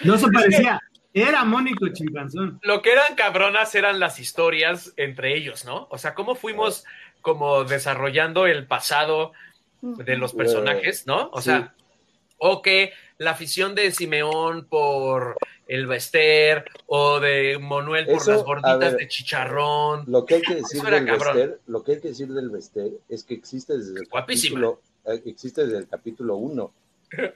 No 0.04 0.18
se 0.18 0.28
parecía, 0.32 0.80
era 1.14 1.44
Mónico 1.44 1.88
Chimpanzón. 1.90 2.60
Lo 2.62 2.82
que 2.82 2.92
eran 2.94 3.16
cabronas 3.16 3.74
eran 3.76 4.00
las 4.00 4.20
historias 4.20 4.94
entre 4.98 5.36
ellos, 5.36 5.66
¿no? 5.66 5.88
O 5.90 5.98
sea, 5.98 6.14
cómo 6.14 6.36
fuimos 6.36 6.86
como 7.22 7.64
desarrollando 7.64 8.46
el 8.46 8.66
pasado 8.68 9.34
de 9.82 10.18
los 10.18 10.34
personajes, 10.34 11.08
¿no? 11.08 11.30
O 11.34 11.42
Sí. 11.42 11.50
sea, 11.50 11.74
o 12.44 12.62
que 12.64 12.92
la 13.20 13.32
afición 13.32 13.76
de 13.76 13.92
Simeón 13.92 14.66
por 14.66 15.36
el 15.68 15.86
Bester 15.86 16.66
o 16.88 17.20
de 17.20 17.60
Manuel 17.60 18.08
por 18.08 18.16
Eso, 18.16 18.32
las 18.32 18.44
gorditas 18.44 18.80
ver, 18.80 18.98
de 18.98 19.08
chicharrón. 19.08 20.06
Lo 20.08 20.26
que 20.26 20.36
hay 20.36 20.42
que 20.42 20.56
decir 20.56 20.82
del. 20.82 21.06
Bester, 21.06 21.60
lo 21.68 21.84
que 21.84 21.92
hay 21.94 22.00
que 22.02 22.08
decir 22.10 22.28
del 22.30 22.50
Bester 22.50 22.92
es 23.10 23.24
que 23.24 23.36
existe 23.36 23.78
desde 23.78 24.00
el 24.02 24.08
Guapísima. 24.08 24.60
capítulo, 24.60 24.82
eh, 25.06 25.22
existe 25.30 25.66
desde 25.66 25.78
el 25.78 25.88
capítulo 25.88 26.36
1. 26.38 26.74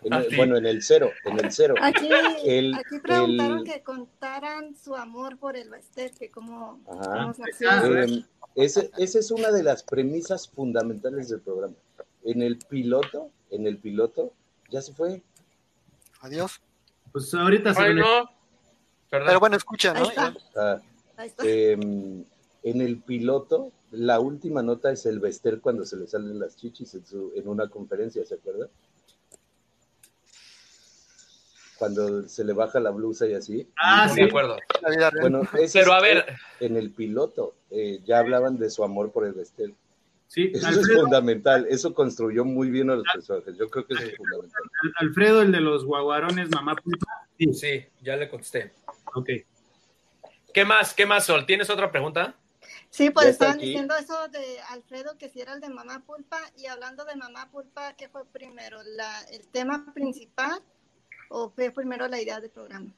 Ah. 0.09 0.23
Bueno, 0.37 0.57
en 0.57 0.65
el 0.65 0.81
cero, 0.81 1.11
en 1.25 1.37
el 1.45 1.51
cero. 1.51 1.75
Aquí, 1.81 2.09
El- 2.45 2.73
aquí 2.73 2.97
preguntaron 3.03 3.59
el- 3.59 3.63
que 3.65 3.81
contaran 3.83 4.75
su 4.75 4.95
amor 4.95 5.37
por 5.37 5.55
el 5.55 5.69
Bester, 5.69 6.11
que 6.17 6.31
cómo, 6.31 6.79
se. 7.53 7.65
Eh, 7.65 8.23
ese- 8.55 8.89
esa 8.97 9.19
es 9.19 9.29
una 9.31 9.51
de 9.51 9.61
las 9.63 9.83
premisas 9.83 10.47
fundamentales 10.49 11.29
del 11.29 11.41
programa. 11.41 11.75
En 12.23 12.41
el 12.41 12.57
piloto, 12.57 13.29
en 13.51 13.67
el 13.67 13.77
piloto, 13.77 14.31
ya 14.69 14.81
se 14.81 14.93
fue. 14.93 15.21
Adiós. 16.21 16.61
Pues 17.11 17.33
ahorita 17.33 17.73
se 17.73 17.93
no. 17.93 18.29
Pero 19.09 19.39
bueno, 19.39 19.55
escucha, 19.55 19.93
Ahí 19.93 20.01
¿no? 20.03 20.09
está. 20.09 20.33
Ah, 20.55 20.81
Ahí 21.17 21.27
está. 21.27 21.43
em, 21.47 22.25
en 22.63 22.81
el 22.81 22.97
piloto, 22.97 23.71
la 23.91 24.19
última 24.19 24.61
nota 24.63 24.91
es 24.91 25.05
el 25.05 25.19
Bester 25.19 25.61
cuando 25.61 25.85
se 25.85 25.95
le 25.97 26.07
salen 26.07 26.39
las 26.39 26.57
chichis 26.57 26.93
en, 26.95 27.05
su- 27.05 27.31
en 27.35 27.47
una 27.47 27.69
conferencia, 27.69 28.25
¿se 28.25 28.35
acuerda? 28.35 28.67
cuando 31.77 32.27
se 32.29 32.45
le 32.45 32.53
baja 32.53 32.79
la 32.79 32.89
blusa 32.89 33.27
y 33.27 33.33
así. 33.33 33.69
Ah, 33.77 34.05
No 34.07 34.13
sí. 34.13 34.21
me 34.21 34.27
acuerdo. 34.27 34.57
Bueno, 35.19 35.41
ese 35.59 35.79
Pero 35.79 35.91
a 35.91 35.99
ver, 35.99 36.25
en 36.61 36.77
el 36.77 36.91
piloto 36.91 37.53
eh, 37.69 37.99
ya 38.05 38.19
hablaban 38.19 38.57
de 38.57 38.69
su 38.69 38.85
amor 38.85 39.11
por 39.11 39.25
el 39.25 39.33
Vestel. 39.33 39.75
Sí, 40.27 40.51
Eso 40.53 40.67
es 40.69 40.77
Alfredo, 40.77 41.01
fundamental, 41.01 41.67
eso 41.69 41.93
construyó 41.93 42.43
muy 42.43 42.69
bien 42.69 42.89
a 42.89 42.95
los 42.95 43.05
personajes. 43.13 43.55
Yo 43.57 43.69
creo 43.69 43.85
que 43.85 43.93
eso 43.93 44.03
es 44.03 44.17
fundamental. 44.17 44.61
Alfredo, 44.97 45.41
el 45.41 45.51
de 45.51 45.61
los 45.61 45.85
guaguarones, 45.85 46.49
mamá 46.49 46.75
pulpa. 46.75 47.27
Sí, 47.37 47.53
sí, 47.53 47.85
ya 48.01 48.15
le 48.17 48.27
contesté. 48.29 48.73
ok. 49.13 49.29
¿Qué 50.53 50.65
más? 50.65 50.93
¿Qué 50.93 51.05
más, 51.05 51.25
Sol? 51.25 51.45
¿Tienes 51.45 51.69
otra 51.69 51.91
pregunta? 51.91 52.33
Sí, 52.89 53.09
pues 53.09 53.27
estaban 53.27 53.57
aquí. 53.57 53.65
diciendo 53.67 53.93
eso 53.97 54.27
de 54.29 54.59
Alfredo, 54.69 55.17
que 55.17 55.29
si 55.29 55.41
era 55.41 55.53
el 55.53 55.59
de 55.59 55.69
Mamá 55.69 56.01
Pulpa, 56.05 56.39
y 56.57 56.65
hablando 56.67 57.03
de 57.05 57.15
Mamá 57.17 57.49
Pulpa, 57.51 57.93
¿qué 57.93 58.07
fue 58.07 58.25
primero? 58.25 58.79
La, 58.95 59.21
¿El 59.31 59.45
tema 59.47 59.93
principal 59.93 60.59
o 61.29 61.49
fue 61.49 61.71
primero 61.71 62.07
la 62.07 62.21
idea 62.21 62.39
del 62.39 62.49
programa? 62.51 62.89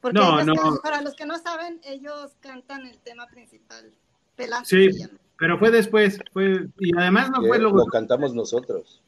Porque 0.00 0.18
No, 0.18 0.42
no. 0.44 0.54
para 0.82 1.02
los 1.02 1.14
que 1.14 1.26
no 1.26 1.36
saben, 1.38 1.80
ellos 1.84 2.36
cantan 2.40 2.86
el 2.86 2.98
tema 3.00 3.26
principal, 3.26 3.92
Pelazo 4.36 4.64
Sí. 4.66 4.92
se 4.92 4.98
llama. 5.00 5.18
Pero 5.38 5.58
fue 5.58 5.70
después, 5.70 6.20
fue, 6.32 6.66
y 6.78 6.96
además 6.96 7.30
no 7.30 7.42
fue 7.42 7.58
luego. 7.58 7.78
lo 7.78 7.86
cantamos 7.86 8.34
nosotros. 8.34 9.00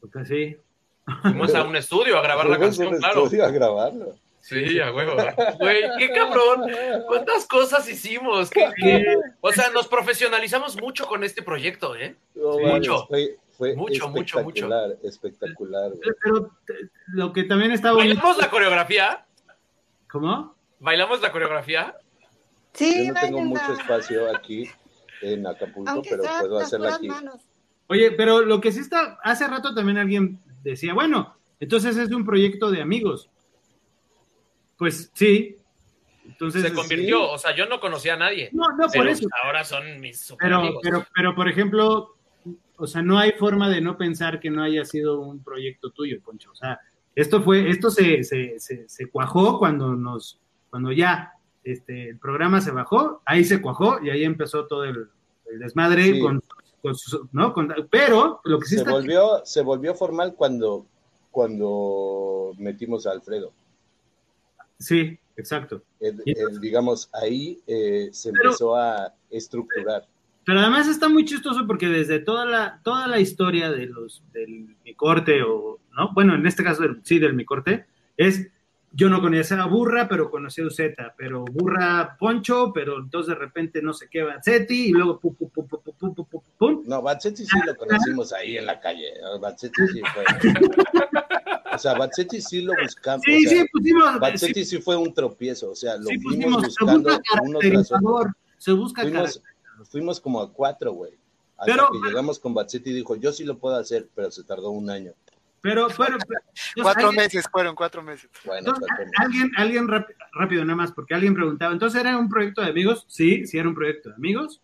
Porque 0.00 0.24
sí. 0.24 0.56
Fuimos 1.22 1.54
a 1.54 1.62
un 1.64 1.76
estudio 1.76 2.18
a 2.18 2.22
grabar 2.22 2.46
la 2.46 2.56
Fuimos 2.56 2.76
a 2.78 2.82
canción, 2.82 2.94
un 2.94 3.00
claro. 3.00 3.24
estudio 3.24 3.44
a 3.44 3.50
grabarlo. 3.50 4.14
Sí, 4.40 4.80
a 4.80 4.92
huevo. 4.92 5.12
Güey, 5.58 5.82
qué 5.98 6.10
cabrón. 6.12 6.70
¿Cuántas 7.06 7.46
cosas 7.46 7.86
hicimos? 7.88 8.48
¿Qué- 8.50 8.70
qué? 8.76 9.16
O 9.40 9.52
sea, 9.52 9.70
nos 9.70 9.86
profesionalizamos 9.86 10.80
mucho 10.80 11.06
con 11.06 11.22
este 11.24 11.42
proyecto, 11.42 11.94
¿eh? 11.94 12.16
No, 12.34 12.54
Sí. 12.54 12.62
mames, 12.62 12.74
Mucho. 12.88 13.06
Fue, 13.06 13.36
fue 13.58 13.76
Mucho, 13.76 14.08
mucho, 14.08 14.42
mucho. 14.42 14.66
espectacular, 14.66 14.96
espectacular. 15.02 15.90
güey. 15.90 16.00
Pero 16.22 16.50
lo 17.08 17.32
que 17.34 17.44
también 17.44 17.72
está 17.72 17.92
bonito. 17.92 18.14
¿Bailamos 18.16 18.38
la 18.38 18.50
coreografía? 18.50 19.26
¿Cómo? 20.10 20.54
¿Bailamos 20.78 21.20
la 21.20 21.30
coreografía? 21.32 21.94
Sí, 22.72 23.08
Yo 23.08 23.12
no 23.12 23.20
tengo 23.20 23.40
mucho 23.42 23.72
espacio 23.74 24.34
aquí 24.34 24.70
en 25.22 25.46
Acapulco, 25.46 25.90
aunque 25.90 26.10
pero 26.10 26.22
sea 26.24 26.40
puedo 26.40 26.58
hacerla 26.58 26.94
aquí. 26.96 27.08
manos. 27.08 27.36
Oye, 27.88 28.12
pero 28.12 28.40
lo 28.42 28.60
que 28.60 28.70
sí 28.72 28.80
está, 28.80 29.18
hace 29.22 29.46
rato 29.48 29.74
también 29.74 29.98
alguien 29.98 30.38
decía, 30.62 30.94
bueno, 30.94 31.36
entonces 31.58 31.96
es 31.96 32.10
un 32.10 32.24
proyecto 32.24 32.70
de 32.70 32.80
amigos. 32.82 33.28
Pues 34.76 35.10
sí. 35.14 35.56
Entonces, 36.26 36.62
Se 36.62 36.72
convirtió, 36.72 37.30
o 37.30 37.38
sea, 37.38 37.54
yo 37.54 37.66
no 37.66 37.80
conocía 37.80 38.14
a 38.14 38.18
nadie. 38.18 38.50
no, 38.52 38.64
no, 38.76 38.84
por 38.84 38.92
Pero 38.92 39.10
eso. 39.10 39.28
ahora 39.44 39.64
son 39.64 40.00
mis 40.00 40.20
super 40.20 40.46
Pero, 40.46 40.58
amigos. 40.58 40.80
pero, 40.82 41.06
pero, 41.14 41.34
por 41.34 41.48
ejemplo, 41.48 42.14
o 42.76 42.86
sea, 42.86 43.02
no 43.02 43.18
hay 43.18 43.32
forma 43.32 43.68
de 43.68 43.80
no 43.80 43.98
pensar 43.98 44.38
que 44.40 44.48
no 44.50 44.62
haya 44.62 44.84
sido 44.84 45.20
un 45.20 45.42
proyecto 45.42 45.90
tuyo, 45.90 46.20
Poncho. 46.22 46.52
O 46.52 46.54
sea, 46.54 46.78
esto 47.14 47.42
fue, 47.42 47.68
esto 47.68 47.90
se, 47.90 48.22
se, 48.22 48.58
se, 48.60 48.88
se 48.88 49.10
cuajó 49.10 49.58
cuando 49.58 49.94
nos, 49.96 50.40
cuando 50.70 50.92
ya 50.92 51.32
este, 51.72 52.10
el 52.10 52.18
programa 52.18 52.60
se 52.60 52.70
bajó, 52.70 53.22
ahí 53.24 53.44
se 53.44 53.60
cuajó 53.60 53.98
y 54.02 54.10
ahí 54.10 54.24
empezó 54.24 54.66
todo 54.66 54.84
el, 54.84 55.08
el 55.50 55.58
desmadre 55.58 56.04
Sí. 56.04 56.20
con, 56.20 56.42
con 56.82 56.94
su- 56.94 57.28
¿no? 57.32 57.52
Con- 57.52 57.74
pero 57.90 58.40
lo 58.44 58.58
que 58.58 58.66
sí 58.66 58.74
Se 58.76 58.80
está 58.82 58.92
volvió, 58.92 59.40
se 59.44 59.62
volvió 59.62 59.94
formal 59.94 60.34
cuando, 60.34 60.86
cuando 61.30 62.52
metimos 62.58 63.06
a 63.06 63.12
Alfredo. 63.12 63.52
Sí, 64.78 65.18
exacto. 65.36 65.82
El- 66.00 66.22
Y- 66.24 66.38
el, 66.38 66.60
digamos, 66.60 67.10
ahí 67.12 67.60
eh, 67.66 68.08
se 68.12 68.32
Pero- 68.32 68.44
empezó 68.44 68.76
a 68.76 69.12
estructurar. 69.30 70.06
Pero 70.44 70.60
además 70.60 70.88
está 70.88 71.08
muy 71.08 71.24
chistoso 71.26 71.66
porque 71.66 71.86
desde 71.88 72.18
toda 72.18 72.46
la, 72.46 72.80
toda 72.82 73.06
la 73.06 73.20
historia 73.20 73.70
de 73.70 73.86
los, 73.86 74.22
del 74.32 74.74
mi 74.84 74.94
corte, 74.94 75.42
o, 75.42 75.78
¿no? 75.96 76.12
Bueno, 76.14 76.34
en 76.34 76.46
este 76.46 76.64
caso 76.64 76.82
del- 76.82 77.00
sí, 77.04 77.18
del 77.18 77.34
mi 77.34 77.44
corte, 77.44 77.84
es 78.16 78.48
yo 78.92 79.08
no 79.08 79.20
conocía 79.20 79.62
a 79.62 79.66
Burra, 79.66 80.08
pero 80.08 80.30
conocía 80.30 80.64
a 80.64 80.66
Uzeta, 80.66 81.14
pero 81.16 81.44
Burra 81.44 82.16
Poncho, 82.18 82.72
pero 82.72 82.98
entonces 82.98 83.28
de 83.28 83.40
repente 83.40 83.82
no 83.82 83.92
sé 83.92 84.08
qué, 84.10 84.22
Bazzetti, 84.22 84.88
y 84.88 84.90
luego 84.90 85.20
pum, 85.20 85.34
pum, 85.34 85.48
pum, 85.48 85.66
pum, 85.66 85.80
pum, 85.80 86.14
pum, 86.14 86.26
pum, 86.26 86.42
pum. 86.58 86.82
No, 86.86 87.00
Bazzetti 87.00 87.44
sí 87.44 87.56
lo 87.64 87.76
conocimos 87.76 88.32
ahí 88.32 88.56
en 88.56 88.66
la 88.66 88.80
calle, 88.80 89.12
Bazzetti 89.40 89.86
sí 89.92 90.02
fue. 90.12 90.24
o 91.72 91.78
sea, 91.78 91.94
Bazzetti 91.94 92.40
sí 92.40 92.62
lo 92.62 92.72
buscamos. 92.82 93.22
Sí, 93.24 93.46
sí, 93.46 93.64
pusimos. 93.72 94.18
Bazzetti 94.18 94.64
sí, 94.64 94.78
fue 94.78 94.96
un 94.96 95.14
tropiezo, 95.14 95.70
o 95.70 95.76
sea, 95.76 95.96
lo 95.96 96.08
fuimos 96.22 96.62
buscando 96.64 97.20
uno 97.42 97.58
tras 97.60 97.92
otro. 97.92 98.32
Se 98.58 98.72
busca 98.72 99.02
fuimos, 99.02 99.42
fuimos 99.88 100.20
como 100.20 100.40
a 100.40 100.52
cuatro, 100.52 100.92
güey. 100.92 101.12
Hasta 101.56 101.72
pero, 101.72 101.90
que 101.92 102.08
llegamos 102.08 102.38
con 102.38 102.54
Bazzetti 102.54 102.90
y 102.90 102.94
dijo, 102.94 103.16
yo 103.16 103.32
sí 103.32 103.44
lo 103.44 103.58
puedo 103.58 103.76
hacer, 103.76 104.08
pero 104.14 104.30
se 104.30 104.42
tardó 104.42 104.70
un 104.70 104.90
año. 104.90 105.12
Pero, 105.62 105.88
pero, 105.88 106.16
pero- 106.26 106.40
entonces, 106.46 106.82
Cuatro 106.82 107.08
alguien- 107.08 107.24
meses 107.24 107.44
fueron, 107.52 107.74
cuatro 107.74 108.02
meses. 108.02 108.30
Bueno, 108.44 108.58
Entonces, 108.60 108.86
cuatro 108.88 109.04
meses. 109.04 109.20
alguien, 109.20 109.50
alguien 109.56 109.88
rap- 109.88 110.10
rápido 110.32 110.64
nada 110.64 110.76
más, 110.76 110.92
porque 110.92 111.14
alguien 111.14 111.34
preguntaba, 111.34 111.72
entonces 111.72 112.00
era 112.00 112.16
un 112.16 112.28
proyecto 112.28 112.62
de 112.62 112.68
amigos, 112.70 113.04
sí, 113.08 113.46
sí 113.46 113.58
era 113.58 113.68
un 113.68 113.74
proyecto 113.74 114.08
de 114.10 114.14
amigos, 114.14 114.60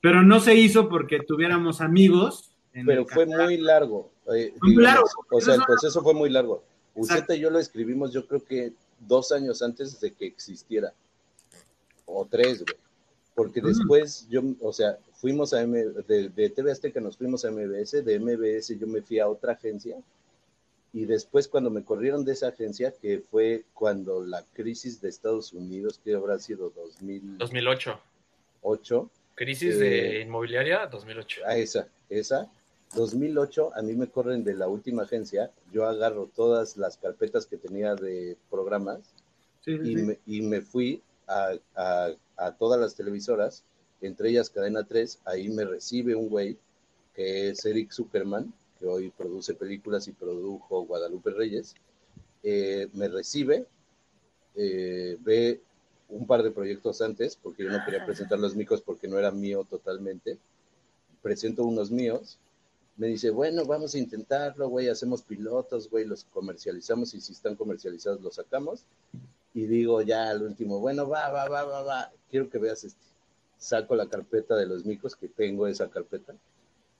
pero 0.00 0.22
no 0.22 0.40
se 0.40 0.54
hizo 0.54 0.88
porque 0.88 1.20
tuviéramos 1.20 1.80
amigos. 1.80 2.52
en 2.72 2.84
pero 2.86 3.06
fue 3.06 3.24
canal. 3.26 3.46
muy 3.46 3.56
largo. 3.58 4.10
eh, 4.34 4.52
Muy 4.60 4.70
digamos. 4.72 4.82
largo, 4.82 5.08
O 5.30 5.40
sea, 5.40 5.54
el 5.54 5.60
eso- 5.60 5.66
proceso 5.66 6.02
fue 6.02 6.12
muy 6.14 6.28
largo. 6.30 6.62
Uceta 6.94 7.34
y 7.34 7.40
yo 7.40 7.50
lo 7.50 7.58
escribimos, 7.58 8.12
yo 8.12 8.26
creo 8.26 8.42
que 8.44 8.72
dos 8.98 9.30
años 9.32 9.62
antes 9.62 10.00
de 10.00 10.12
que 10.12 10.26
existiera. 10.26 10.92
O 12.04 12.26
tres, 12.26 12.64
güey. 12.64 12.76
Porque 13.36 13.62
Mm. 13.62 13.66
después 13.66 14.26
yo, 14.28 14.42
o 14.60 14.72
sea, 14.72 14.98
fuimos 15.12 15.52
a 15.52 15.62
M, 15.62 15.78
de, 16.08 16.30
de 16.30 16.50
TV 16.50 16.72
Azteca 16.72 17.00
nos 17.00 17.16
fuimos 17.16 17.44
a 17.44 17.50
MBS, 17.52 18.02
de 18.02 18.18
MBS 18.18 18.76
yo 18.78 18.86
me 18.88 19.02
fui 19.02 19.20
a 19.20 19.28
otra 19.28 19.52
agencia. 19.52 19.96
Y 20.92 21.04
después 21.04 21.46
cuando 21.46 21.68
me 21.70 21.84
corrieron 21.84 22.24
de 22.24 22.32
esa 22.32 22.48
agencia, 22.48 22.90
que 22.90 23.20
fue 23.30 23.64
cuando 23.74 24.24
la 24.24 24.42
crisis 24.54 25.00
de 25.02 25.10
Estados 25.10 25.52
Unidos, 25.52 26.00
que 26.02 26.14
habrá 26.14 26.38
sido 26.38 26.72
2008, 26.74 28.00
2008. 28.62 29.10
Crisis 29.34 29.78
de 29.78 30.18
Eh, 30.18 30.22
inmobiliaria, 30.22 30.86
2008. 30.86 31.42
a 31.44 31.56
esa, 31.58 31.86
esa. 32.08 32.50
2008, 32.94 33.72
a 33.74 33.82
mí 33.82 33.94
me 33.94 34.06
corren 34.06 34.42
de 34.44 34.54
la 34.54 34.68
última 34.68 35.02
agencia, 35.02 35.50
yo 35.72 35.84
agarro 35.86 36.30
todas 36.34 36.76
las 36.78 36.96
carpetas 36.96 37.44
que 37.44 37.58
tenía 37.58 37.94
de 37.96 38.36
programas 38.50 39.00
sí, 39.62 39.72
y, 39.72 39.84
sí. 39.88 39.96
me, 39.96 40.18
y 40.24 40.40
me 40.40 40.62
fui 40.62 41.02
a, 41.26 41.52
a- 42.36 42.52
todas 42.58 42.80
las 42.80 42.94
televisoras, 42.94 43.64
entre 44.00 44.30
ellas 44.30 44.50
Cadena 44.50 44.84
3, 44.84 45.20
ahí 45.24 45.48
me 45.48 45.64
recibe 45.64 46.14
un 46.14 46.28
güey 46.28 46.58
que 47.14 47.50
es 47.50 47.64
Eric 47.64 47.92
Zuckerman, 47.92 48.52
que 48.78 48.86
hoy 48.86 49.10
produce 49.10 49.54
películas 49.54 50.06
y 50.08 50.12
produjo 50.12 50.82
Guadalupe 50.84 51.30
Reyes, 51.30 51.74
eh, 52.42 52.88
me 52.92 53.08
recibe, 53.08 53.66
eh, 54.54 55.16
ve 55.20 55.60
un 56.08 56.26
par 56.26 56.42
de 56.42 56.50
proyectos 56.50 57.00
antes, 57.00 57.36
porque 57.36 57.64
yo 57.64 57.70
no 57.70 57.84
quería 57.84 58.04
presentar 58.04 58.38
los 58.38 58.54
micos 58.54 58.80
porque 58.82 59.08
no 59.08 59.18
era 59.18 59.30
mío 59.30 59.66
totalmente, 59.68 60.38
presento 61.22 61.64
unos 61.64 61.90
míos, 61.90 62.38
me 62.96 63.08
dice, 63.08 63.30
bueno, 63.30 63.64
vamos 63.66 63.94
a 63.94 63.98
intentarlo, 63.98 64.68
güey, 64.68 64.88
hacemos 64.88 65.22
pilotos, 65.22 65.90
güey, 65.90 66.04
los 66.06 66.24
comercializamos 66.24 67.12
y 67.14 67.20
si 67.20 67.32
están 67.32 67.56
comercializados 67.56 68.20
los 68.22 68.36
sacamos. 68.36 68.84
Y 69.56 69.66
digo 69.66 70.02
ya 70.02 70.28
al 70.28 70.42
último, 70.42 70.80
bueno, 70.80 71.08
va, 71.08 71.30
va, 71.30 71.48
va, 71.48 71.64
va, 71.64 71.82
va, 71.82 72.12
quiero 72.30 72.50
que 72.50 72.58
veas 72.58 72.84
este. 72.84 73.00
Saco 73.56 73.96
la 73.96 74.06
carpeta 74.06 74.54
de 74.54 74.66
los 74.66 74.84
micos, 74.84 75.16
que 75.16 75.28
tengo 75.28 75.66
esa 75.66 75.88
carpeta. 75.88 76.34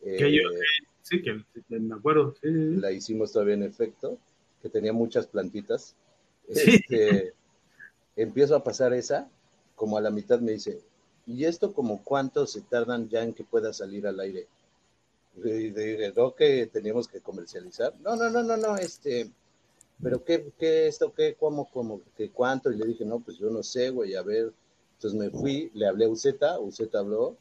Que 0.03 0.33
yo- 0.35 0.51
Eh, 0.51 0.61
Sí, 1.03 1.21
que, 1.23 1.45
que 1.69 1.79
me 1.79 1.95
acuerdo. 1.95 2.35
sí, 2.43 2.49
sí, 2.49 2.55
sí. 2.55 2.77
la 2.81 2.91
hicimos 2.93 3.31
todavía 3.31 3.55
en 3.55 3.63
efecto, 3.63 4.19
que 4.63 4.71
tenía 4.71 4.93
muchas 4.95 5.27
plantitas. 5.27 5.95
Sí. 6.51 6.61
Este, 6.89 7.35
empiezo 8.17 8.57
a 8.57 8.65
pasar 8.65 8.95
esa, 8.95 9.29
como 9.75 9.99
a 9.99 10.01
la 10.01 10.11
mitad 10.11 10.41
me 10.41 10.53
dice, 10.53 10.81
¿y 11.27 11.45
esto 11.45 11.75
como 11.75 12.03
cuánto 12.03 12.47
se 12.47 12.63
tardan 12.63 13.09
ya 13.11 13.23
en 13.23 13.35
que 13.35 13.45
pueda 13.45 13.73
salir 13.75 14.07
al 14.07 14.19
aire? 14.19 14.47
Y 15.37 15.69
dije, 15.71 16.13
¿no 16.17 16.35
que 16.35 16.67
teníamos 16.73 17.07
que 17.07 17.21
comercializar? 17.21 17.93
No, 18.01 18.17
no, 18.17 18.31
no, 18.31 18.43
no, 18.43 18.57
no, 18.57 18.77
este, 18.79 19.31
pero 20.03 20.25
qué, 20.25 20.53
qué 20.59 20.87
esto, 20.87 21.13
qué, 21.15 21.37
cómo, 21.39 21.71
cómo, 21.71 22.03
qué 22.17 22.31
cuánto? 22.31 22.71
Y 22.71 22.77
le 22.77 22.87
dije, 22.87 23.05
no, 23.05 23.21
pues 23.21 23.39
yo 23.39 23.51
no 23.51 23.63
sé, 23.63 23.91
güey, 23.91 24.15
a 24.15 24.23
ver. 24.23 24.53
Entonces 24.95 25.19
me 25.19 25.31
fui, 25.31 25.71
le 25.75 25.87
hablé 25.87 26.07
a 26.07 26.09
Uceta, 26.09 26.59
Uceta 26.59 27.01
habló, 27.01 27.37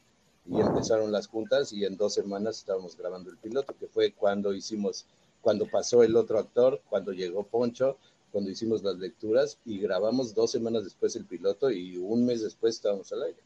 y 0.48 0.60
empezaron 0.60 1.10
las 1.10 1.26
juntas 1.26 1.72
y 1.72 1.84
en 1.84 1.96
dos 1.96 2.14
semanas 2.14 2.58
estábamos 2.58 2.96
grabando 2.96 3.30
el 3.30 3.36
piloto, 3.38 3.74
que 3.78 3.88
fue 3.88 4.12
cuando 4.12 4.54
hicimos, 4.54 5.06
cuando 5.40 5.66
pasó 5.66 6.02
el 6.02 6.16
otro 6.16 6.38
actor, 6.38 6.80
cuando 6.88 7.12
llegó 7.12 7.46
Poncho, 7.46 7.98
cuando 8.30 8.50
hicimos 8.50 8.82
las 8.82 8.98
lecturas 8.98 9.58
y 9.64 9.78
grabamos 9.78 10.34
dos 10.34 10.50
semanas 10.52 10.84
después 10.84 11.16
el 11.16 11.24
piloto 11.24 11.70
y 11.70 11.96
un 11.96 12.26
mes 12.26 12.42
después 12.42 12.76
estábamos 12.76 13.12
al 13.12 13.22
aire. 13.24 13.38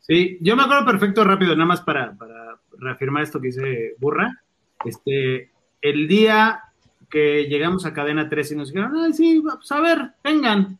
Sí, 0.00 0.38
yo 0.40 0.56
me 0.56 0.62
acuerdo 0.62 0.84
perfecto, 0.84 1.24
rápido, 1.24 1.54
nada 1.54 1.66
más 1.66 1.80
para, 1.80 2.16
para 2.16 2.60
reafirmar 2.78 3.22
esto 3.22 3.40
que 3.40 3.48
dice 3.48 3.94
Burra. 3.98 4.42
Este, 4.84 5.52
el 5.80 6.08
día 6.08 6.71
que 7.12 7.44
llegamos 7.44 7.84
a 7.84 7.92
Cadena 7.92 8.28
3 8.30 8.52
y 8.52 8.56
nos 8.56 8.68
dijeron, 8.72 8.96
ay, 8.96 9.12
sí, 9.12 9.40
pues 9.42 9.70
a 9.70 9.80
ver, 9.82 10.12
vengan. 10.24 10.78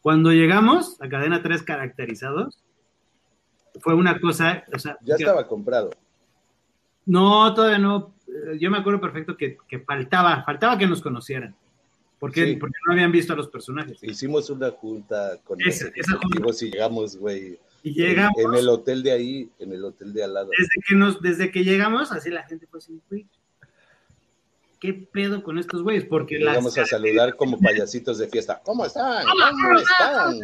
Cuando 0.00 0.30
llegamos 0.32 0.96
a 1.02 1.08
Cadena 1.08 1.42
3 1.42 1.62
caracterizados, 1.64 2.62
fue 3.80 3.94
una 3.94 4.20
cosa, 4.20 4.62
o 4.72 4.78
sea, 4.78 4.96
Ya 5.02 5.16
que- 5.16 5.24
estaba 5.24 5.46
comprado. 5.48 5.90
no, 7.06 7.52
todavía 7.54 7.78
no. 7.78 8.14
Eh, 8.28 8.58
Yo 8.60 8.70
me 8.70 8.78
acuerdo 8.78 9.00
perfecto 9.00 9.36
que, 9.36 9.58
que 9.68 9.80
faltaba, 9.80 10.42
faltaba 10.44 10.78
que 10.78 10.86
nos 10.86 11.02
conocieran. 11.02 11.54
Porque, 12.18 12.46
Sí. 12.46 12.56
porque 12.56 12.76
no 12.86 12.92
habían 12.92 13.10
visto 13.10 13.32
a 13.32 13.36
los 13.36 13.48
personajes. 13.48 13.98
Hicimos 14.02 14.48
una 14.50 14.70
junta 14.70 15.38
con 15.42 15.60
Esa- 15.60 15.86
los 15.86 15.96
esa 15.96 16.12
junta. 16.12 16.26
ejecutivos 16.28 16.62
y 16.62 16.70
llegamos, 16.70 17.16
güey. 17.16 17.58
Y 17.82 17.88
en- 17.88 17.94
llegamos, 18.08 18.38
En, 18.38 18.54
el 18.54 18.68
hotel 18.68 19.02
de 19.02 19.10
ahí, 19.10 19.50
en 19.58 19.72
el 19.72 19.84
hotel 19.84 20.12
de 20.12 20.22
al 20.22 20.34
lado. 20.34 20.50
desde 20.56 20.70
que 20.86 20.94
nos, 20.94 21.20
desde 21.20 21.50
que 21.50 21.64
llegamos, 21.64 22.12
así 22.12 22.30
la 22.30 22.44
gente 22.44 22.68
fue 22.68 22.78
así, 22.78 23.00
güey, 23.10 23.26
¿qué 24.82 24.92
pedo 24.94 25.44
con 25.44 25.58
estos 25.58 25.84
güeyes? 25.84 26.04
Porque 26.06 26.40
las, 26.40 26.54
Llegamos 26.54 26.76
a 26.76 26.84
saludar 26.84 27.36
como 27.36 27.56
payasitos 27.60 28.18
de 28.18 28.26
fiesta. 28.26 28.60
¿Cómo 28.64 28.84
están? 28.84 29.24
¿Cómo 29.24 29.78
están? 29.78 30.34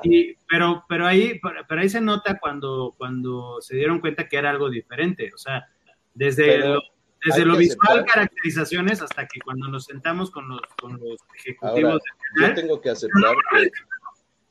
y- 0.04 0.36
pero, 0.48 0.84
pero 0.88 1.04
ahí, 1.08 1.40
pero, 1.66 1.80
ahí 1.80 1.88
se 1.88 2.00
nota 2.00 2.38
cuando, 2.38 2.94
cuando 2.96 3.60
se 3.60 3.74
dieron 3.74 3.98
cuenta 4.00 4.28
que 4.28 4.36
era 4.36 4.50
algo 4.50 4.70
diferente. 4.70 5.32
O 5.34 5.38
sea, 5.38 5.68
desde 6.14 6.44
Pero 6.46 6.74
lo, 6.74 6.80
desde 7.26 7.44
lo 7.44 7.56
visual, 7.56 7.98
aceptar- 7.98 8.06
caracterizaciones, 8.06 9.02
hasta 9.02 9.26
que 9.26 9.40
cuando 9.40 9.66
nos 9.66 9.86
sentamos 9.86 10.30
con 10.30 10.48
los, 10.48 10.60
con 10.80 10.92
los 10.92 11.18
ejecutivos 11.36 11.94
Ahora, 11.94 12.04
del 12.40 12.48
yo 12.50 12.54
tengo 12.54 12.80
que 12.80 12.90
aceptar 12.90 13.34
que 13.50 13.70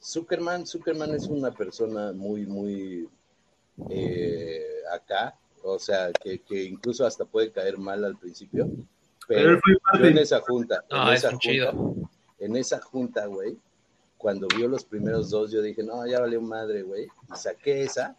Zuckerman, 0.04 0.68
Zuckerman 0.68 1.16
es 1.16 1.28
una 1.28 1.52
persona 1.52 2.12
muy, 2.12 2.46
muy 2.46 3.08
eh, 3.90 4.66
acá, 4.94 5.34
o 5.64 5.80
sea, 5.80 6.12
que, 6.12 6.40
que 6.40 6.66
incluso 6.66 7.06
hasta 7.06 7.24
puede 7.24 7.54
caer 7.54 7.78
mal 7.78 8.04
al 8.04 8.18
principio. 8.18 8.70
Pero 9.28 9.42
Pero 9.42 9.50
él 9.52 9.60
fue 9.64 9.74
yo 9.74 9.80
parte 9.80 10.08
en 10.10 10.18
esa 10.18 10.40
junta, 10.42 10.84
No, 10.90 11.08
en 11.08 11.14
es 11.14 11.24
esa 11.24 11.38
chido. 11.38 11.72
junta, 11.74 12.10
en 12.40 12.56
esa 12.56 12.80
junta, 12.82 13.26
güey, 13.26 13.58
cuando 14.18 14.48
vio 14.48 14.68
los 14.68 14.84
primeros 14.86 15.30
dos, 15.30 15.52
yo 15.52 15.62
dije, 15.62 15.84
no, 15.84 16.06
ya 16.08 16.20
valió 16.22 16.42
madre, 16.42 16.82
güey, 16.84 17.06
y 17.06 17.36
saqué 17.36 17.84
esa, 17.84 18.16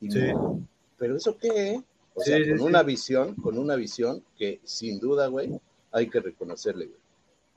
y 0.00 0.10
Sí. 0.10 0.32
no, 0.32 0.60
pero 0.98 1.16
eso 1.16 1.36
qué, 1.38 1.82
o 2.14 2.20
Sí, 2.22 2.30
sea, 2.30 2.38
sí, 2.44 2.50
con 2.50 2.58
sí. 2.58 2.64
una 2.64 2.82
visión, 2.82 3.34
con 3.36 3.58
una 3.58 3.74
visión 3.76 4.22
que 4.36 4.60
sin 4.64 5.00
duda, 5.00 5.26
güey, 5.28 5.58
hay 5.92 6.08
que 6.08 6.20
reconocerle, 6.20 6.86
güey. 6.86 6.99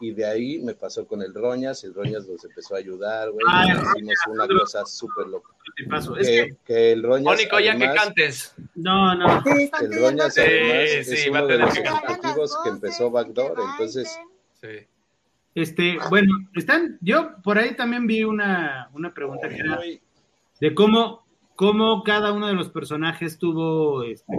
Y 0.03 0.11
de 0.11 0.25
ahí 0.25 0.59
me 0.59 0.73
pasó 0.73 1.07
con 1.07 1.21
el 1.21 1.34
Roñas, 1.34 1.81
el 1.85 1.93
Roñas 1.93 2.27
nos 2.27 2.43
empezó 2.43 2.75
a 2.75 2.80
ayudar, 2.80 3.31
güey, 3.31 3.45
Ah, 3.47 3.63
hicimos 3.95 4.15
una 4.27 4.47
cosa 4.47 4.85
súper 4.85 5.27
loca. 5.27 5.49
te 5.77 5.85
paso. 5.85 6.17
Es 6.17 6.53
Que, 6.65 6.91
el 6.91 7.03
Roñas, 7.03 7.23
Mónico, 7.23 7.57
ya 7.59 7.77
que 7.77 7.85
cantes. 7.93 8.53
no, 8.75 9.15
no, 9.15 9.41
Sí, 9.43 9.71
el 9.81 9.93
Roñas 10.01 10.34
Sí, 10.34 10.41
además 10.41 10.89
sí, 11.07 11.13
es 11.15 11.34
va 11.34 11.39
a 11.39 11.41
uno 11.43 11.47
de 11.47 11.53
tener 11.53 11.67
los 11.67 11.77
ejecutivos 11.77 12.57
que 12.63 12.69
empezó 12.69 13.11
Backdoor, 13.11 13.55
entonces 13.71 14.19
Sí. 14.61 14.88
este, 15.55 15.97
bueno, 16.09 16.34
están, 16.55 16.97
yo 17.01 17.31
por 17.43 17.57
ahí 17.57 17.75
también 17.75 18.05
vi 18.07 18.23
una, 18.25 18.89
una 18.93 19.13
pregunta 19.13 19.47
que 19.47 19.55
era 19.55 19.80
de 20.59 20.75
cómo, 20.75 21.25
cómo 21.55 22.03
cada 22.03 22.34
uno 22.34 22.47
de 22.47 22.53
los 22.53 22.69
personajes 22.69 23.38
tuvo 23.38 24.03
este, 24.03 24.35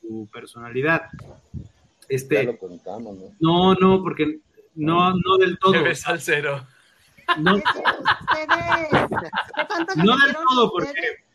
su 0.00 0.28
personalidad. 0.32 1.02
ya 1.22 1.64
Este, 2.08 2.42
lo 2.44 2.56
contamos, 2.58 3.16
¿no? 3.16 3.34
no, 3.40 3.74
no, 3.74 4.02
porque 4.02 4.40
no, 4.76 5.10
no 5.12 5.36
del 5.38 5.58
todo. 5.58 5.72
Te 5.72 5.82
ves 5.82 6.06
al 6.06 6.20
cero. 6.20 6.66
No, 7.38 7.54
Ustedes, 7.56 8.88
¿qué 9.54 9.64
tanto 9.68 9.94
le 9.96 10.04
no 10.04 10.16
del 10.16 10.34
todo, 10.34 10.70
porque, 10.70 10.92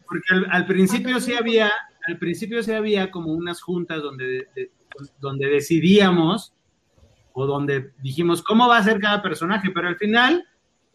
porque 0.08 0.24
al, 0.34 0.48
al 0.52 0.66
principio 0.66 1.20
sí 1.20 1.34
había, 1.34 1.72
al 2.08 2.18
principio 2.18 2.64
sí 2.64 2.72
había 2.72 3.12
como 3.12 3.34
unas 3.34 3.62
juntas 3.62 4.02
donde, 4.02 4.48
de- 4.56 4.72
donde 5.20 5.48
decidíamos 5.48 6.54
o 7.34 7.46
donde 7.46 7.92
dijimos 8.02 8.42
cómo 8.44 8.68
va 8.68 8.78
a 8.78 8.84
ser 8.84 9.00
cada 9.00 9.22
personaje, 9.22 9.70
pero 9.72 9.88
al 9.88 9.96
final 9.98 10.46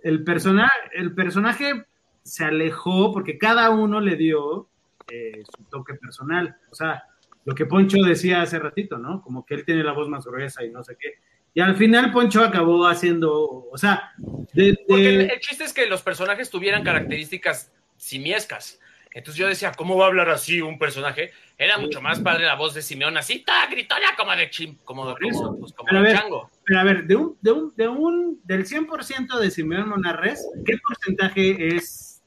el, 0.02 0.22
persona, 0.22 0.70
el 0.92 1.14
personaje 1.14 1.86
se 2.22 2.44
alejó 2.44 3.12
porque 3.12 3.38
cada 3.38 3.70
uno 3.70 4.00
le 4.00 4.16
dio 4.16 4.68
eh, 5.10 5.42
su 5.56 5.64
toque 5.64 5.94
personal. 5.94 6.56
O 6.70 6.74
sea, 6.74 7.04
lo 7.44 7.54
que 7.54 7.66
Poncho 7.66 7.98
decía 8.02 8.42
hace 8.42 8.58
ratito, 8.58 8.98
¿no? 8.98 9.22
Como 9.22 9.46
que 9.46 9.54
él 9.54 9.64
tiene 9.64 9.82
la 9.84 9.92
voz 9.92 10.08
más 10.08 10.26
gruesa 10.26 10.64
y 10.64 10.70
no 10.70 10.82
sé 10.82 10.96
qué. 11.00 11.14
Y 11.56 11.60
al 11.62 11.74
final 11.74 12.12
Poncho 12.12 12.44
acabó 12.44 12.86
haciendo, 12.86 13.32
o 13.72 13.78
sea, 13.78 14.12
de, 14.52 14.62
de- 14.72 14.84
Porque 14.86 15.08
el, 15.08 15.30
el 15.30 15.40
chiste 15.40 15.64
es 15.64 15.72
que 15.72 15.86
los 15.86 16.02
personajes 16.02 16.50
tuvieran 16.50 16.82
características 16.82 17.72
simiescas. 17.96 18.78
Entonces 19.10 19.38
yo 19.40 19.48
decía, 19.48 19.72
¿cómo 19.72 19.96
va 19.96 20.04
a 20.04 20.08
hablar 20.08 20.28
así 20.28 20.60
un 20.60 20.78
personaje? 20.78 21.30
Era 21.56 21.78
mucho 21.78 22.02
más 22.02 22.20
padre 22.20 22.44
la 22.44 22.56
voz 22.56 22.74
de 22.74 22.82
Simeón, 22.82 23.16
así, 23.16 23.38
ta, 23.38 23.66
gritona 23.70 24.08
como 24.18 24.36
de 24.36 24.50
chim, 24.50 24.76
como, 24.84 25.04
Por 25.04 25.18
como, 25.18 25.58
pues, 25.58 25.72
como 25.72 25.86
Pero 25.88 26.02
de 26.02 26.08
ver, 26.08 26.18
chango. 26.18 26.50
Pero 26.66 26.78
a 26.80 26.84
ver, 26.84 27.04
de 27.06 27.16
un, 27.16 27.38
de 27.40 27.50
un, 27.52 27.72
de 27.74 27.88
un, 27.88 28.40
del 28.44 28.66
100% 28.66 29.38
de 29.38 29.50
Simeón 29.50 29.88
Monarres, 29.88 30.46
¿qué 30.66 30.74
porcentaje 30.86 31.74
es 31.74 32.22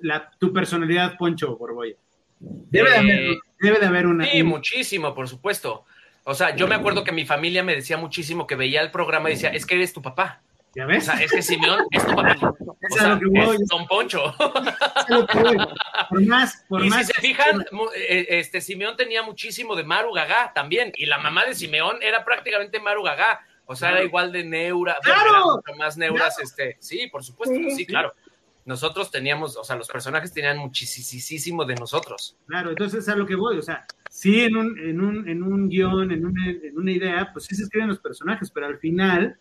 la, 0.00 0.30
tu 0.38 0.52
personalidad, 0.52 1.16
Poncho 1.16 1.56
Borboya? 1.56 1.96
Debe, 2.38 2.90
de 2.90 2.96
Eh, 2.96 2.98
haber, 2.98 3.36
debe 3.60 3.78
de 3.78 3.86
haber 3.86 4.06
una. 4.06 4.26
Sí, 4.26 4.42
un- 4.42 4.48
muchísimo, 4.48 5.14
por 5.14 5.26
supuesto. 5.26 5.86
O 6.28 6.34
sea, 6.34 6.56
yo 6.56 6.66
me 6.66 6.74
acuerdo 6.74 7.04
que 7.04 7.12
mi 7.12 7.24
familia 7.24 7.62
me 7.62 7.74
decía 7.74 7.96
muchísimo 7.96 8.46
que 8.48 8.56
veía 8.56 8.80
el 8.82 8.90
programa 8.90 9.30
y 9.30 9.34
decía, 9.34 9.50
es 9.50 9.64
que 9.64 9.76
eres 9.76 9.92
tu 9.92 10.02
papá. 10.02 10.42
¿Ya 10.74 10.84
O 10.84 10.88
ves? 10.88 11.04
sea, 11.04 11.14
es 11.22 11.30
que 11.30 11.40
Simeón 11.40 11.86
es 11.90 12.04
tu 12.04 12.14
papá. 12.14 12.36
O 12.58 12.76
Es 12.88 12.94
sea, 13.00 13.08
lo 13.14 13.18
que 13.18 13.26
voy. 13.26 13.56
es 13.56 13.66
Don 13.68 13.86
Poncho. 13.86 14.34
Es 14.38 14.40
a 14.40 15.04
lo 15.08 15.26
que 15.26 15.38
voy. 15.38 15.56
Por 16.10 16.26
más, 16.26 16.64
por 16.68 16.84
y 16.84 16.88
más. 16.90 17.06
si 17.06 17.12
se 17.14 17.20
fijan, 17.20 17.64
eh, 17.96 18.26
este 18.28 18.60
Simeón 18.60 18.96
tenía 18.96 19.22
muchísimo 19.22 19.74
de 19.74 19.82
Maru 19.82 20.12
Gagá 20.12 20.52
también. 20.54 20.92
Y 20.96 21.06
la 21.06 21.18
mamá 21.18 21.44
de 21.46 21.54
Simeón 21.54 21.96
era 22.02 22.24
prácticamente 22.24 22.78
Maru 22.78 23.02
Gagá. 23.02 23.40
O 23.64 23.74
sea, 23.74 23.90
era 23.90 24.02
igual 24.04 24.30
de 24.30 24.44
neura. 24.44 24.98
bueno, 25.02 25.20
¡Claro! 25.22 25.30
era 25.30 25.44
mucho 25.44 25.78
más 25.78 25.96
neuras, 25.96 26.38
este. 26.38 26.76
Sí, 26.80 27.08
por 27.10 27.24
supuesto, 27.24 27.56
Sí. 27.56 27.70
sí, 27.76 27.86
claro. 27.86 28.14
Nosotros 28.66 29.10
teníamos, 29.10 29.56
o 29.56 29.64
sea, 29.64 29.76
los 29.76 29.88
personajes 29.88 30.32
tenían 30.32 30.58
muchísimo 30.58 31.64
de 31.64 31.76
nosotros. 31.76 32.36
Claro, 32.46 32.70
entonces 32.70 33.04
es 33.04 33.08
a 33.08 33.16
lo 33.16 33.24
que 33.24 33.36
voy. 33.36 33.56
O 33.58 33.62
sea, 33.62 33.86
sí, 34.10 34.42
en 34.42 34.56
un, 34.56 34.78
en 34.78 35.00
un, 35.00 35.28
en 35.28 35.42
un 35.42 35.68
guion, 35.68 36.10
en 36.10 36.26
una, 36.26 36.50
en 36.50 36.76
una 36.76 36.90
idea, 36.92 37.30
pues 37.32 37.46
sí 37.46 37.54
se 37.54 37.62
escriben 37.62 37.88
los 37.88 38.00
personajes, 38.00 38.50
pero 38.50 38.66
al 38.66 38.78
final 38.78 39.38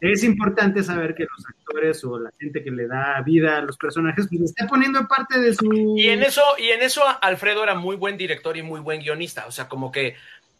es 0.00 0.24
importante 0.24 0.82
saber 0.82 1.14
que 1.14 1.24
los 1.24 1.46
actores 1.46 2.04
o 2.04 2.18
la 2.18 2.30
gente 2.38 2.62
que 2.62 2.70
le 2.70 2.86
da 2.86 3.22
vida 3.22 3.58
a 3.58 3.62
los 3.62 3.76
personajes, 3.78 4.26
pues 4.28 4.42
está 4.42 4.66
poniendo 4.66 5.06
parte 5.08 5.38
de 5.40 5.54
su. 5.54 5.94
Y 5.96 6.08
en 6.08 6.22
eso, 6.22 6.42
y 6.58 6.68
en 6.68 6.82
eso 6.82 7.02
Alfredo 7.22 7.62
era 7.62 7.74
muy 7.74 7.96
buen 7.96 8.16
director 8.16 8.56
y 8.56 8.62
muy 8.62 8.80
buen 8.80 9.00
guionista. 9.00 9.46
O 9.46 9.52
sea, 9.52 9.68
como 9.68 9.90
que 9.90 10.16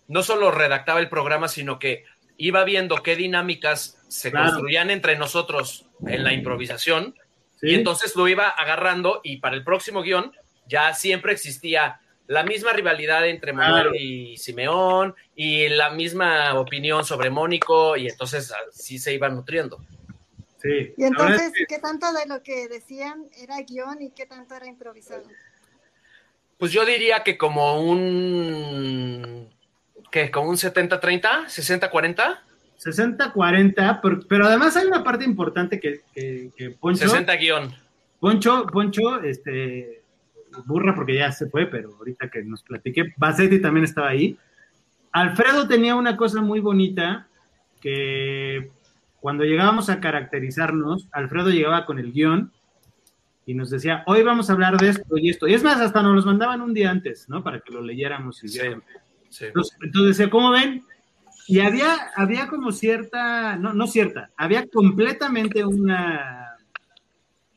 no 0.09 0.23
solo 0.23 0.51
redactaba 0.51 1.01
el 1.01 1.09
programa, 1.09 1.49
sino 1.49 1.79
que 1.79 2.05
iba 2.39 2.65
viendo 2.65 2.97
qué 3.03 3.15
dinámicas 3.17 4.03
se 4.09 4.31
Claro. 4.31 4.53
construían 4.53 4.91
entre 4.91 5.17
nosotros 5.19 5.87
en 6.07 6.25
la 6.25 6.33
improvisación. 6.33 7.15
¿Sí? 7.61 7.69
Y 7.69 7.74
entonces 7.74 8.16
lo 8.16 8.27
iba 8.28 8.49
agarrando 8.49 9.20
y 9.23 9.37
para 9.39 9.57
el 9.57 9.65
próximo 9.65 10.03
guion 10.03 10.32
ya 10.66 10.95
siempre 10.95 11.32
existía 11.32 12.01
la 12.27 12.45
misma 12.45 12.73
rivalidad 12.73 13.27
entre 13.27 13.53
Manuel 13.53 13.82
Claro. 13.89 13.97
y 13.99 14.37
Simeón 14.37 15.15
y 15.35 15.69
la 15.69 15.91
misma 15.91 16.55
opinión 16.59 17.05
sobre 17.05 17.28
Mónico 17.28 17.97
y 17.97 18.07
entonces 18.07 18.53
así 18.69 18.99
se 18.99 19.12
iba 19.12 19.28
nutriendo. 19.28 19.78
Sí. 20.62 20.95
Y 20.97 21.05
entonces, 21.05 21.41
es 21.49 21.53
que- 21.55 21.66
¿qué 21.66 21.78
tanto 21.78 22.12
de 22.12 22.27
lo 22.27 22.43
que 22.43 22.69
decían 22.69 23.24
era 23.39 23.57
guion 23.62 24.01
y 24.03 24.11
qué 24.11 24.27
tanto 24.27 24.55
era 24.55 24.66
improvisado? 24.66 25.24
Pues 26.59 26.70
yo 26.70 26.85
diría 26.85 27.23
que 27.24 27.37
como 27.39 27.81
un 27.81 29.51
que 30.12 30.31
como 30.31 30.51
un 30.51 30.57
70-30, 30.57 31.47
60-40, 31.49 32.41
60-40, 32.82 34.01
pero, 34.02 34.20
pero 34.27 34.47
además 34.47 34.77
hay 34.77 34.86
una 34.86 35.05
parte 35.05 35.24
importante 35.24 35.78
que, 35.78 36.01
que, 36.15 36.51
que 36.57 36.70
Poncho, 36.70 37.09
60 37.09 37.36
guion. 37.36 37.74
Poncho, 38.19 38.66
Poncho, 38.66 39.20
este, 39.23 40.02
burra 40.65 40.94
porque 40.94 41.16
ya 41.16 41.31
se 41.31 41.47
fue, 41.47 41.66
pero 41.66 41.94
ahorita 41.97 42.31
que 42.31 42.43
nos 42.43 42.62
platiqué, 42.62 43.12
Bassetti 43.16 43.61
también 43.61 43.85
estaba 43.85 44.09
ahí. 44.09 44.39
Alfredo 45.12 45.69
tenía 45.69 45.94
una 45.94 46.16
cosa 46.16 46.40
muy 46.40 46.61
bonita 46.61 47.28
que 47.81 48.70
cuando 49.20 49.44
llegábamos 49.44 49.90
a 49.90 50.01
caracterizarnos, 50.01 51.09
Alfredo 51.12 51.51
llegaba 51.51 51.85
con 51.85 51.98
el 51.98 52.12
guion 52.12 52.52
y 53.44 53.55
nos 53.55 53.70
decía, 53.70 54.05
hoy 54.07 54.23
vamos 54.23 54.48
a 54.48 54.55
hablar 54.55 54.78
de 54.78 54.90
esto 54.90 55.19
y 55.19 55.28
esto. 55.28 55.48
Y 55.48 55.55
es 55.55 55.62
más, 55.62 55.81
hasta 55.81 56.02
nos 56.02 56.15
los 56.15 56.27
mandaban 56.27 56.61
un 56.61 56.73
día 56.73 56.90
antes, 56.90 57.28
¿no? 57.28 57.43
Para 57.43 57.61
que 57.61 57.73
lo 57.73 57.82
leyéramos 57.82 58.43
y 58.44 58.48
Sí. 58.48 59.44
Entonces, 59.44 59.77
entonces 59.81 60.19
decía, 60.19 60.28
¿cómo 60.28 60.51
ven? 60.51 60.82
Y 61.51 61.61
había, 61.61 61.95
había 62.17 62.49
como 62.49 62.71
cierta, 62.73 63.57
no, 63.57 63.75
no 63.75 63.87
cierta, 63.87 64.31
había 64.37 64.67
completamente 64.69 65.65
una, 65.65 66.57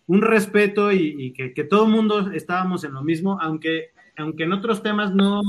un 0.07 0.21
respeto 0.21 0.91
y, 0.91 1.31
que, 1.33 1.53
que 1.53 1.63
todo 1.63 1.85
el 1.85 1.91
mundo 1.91 2.31
estábamos 2.31 2.83
en 2.83 2.93
lo 2.93 3.03
mismo, 3.03 3.39
aunque, 3.41 3.91
aunque 4.17 4.43
en 4.43 4.53
otros 4.53 4.81
temas 4.83 5.13
no, 5.13 5.41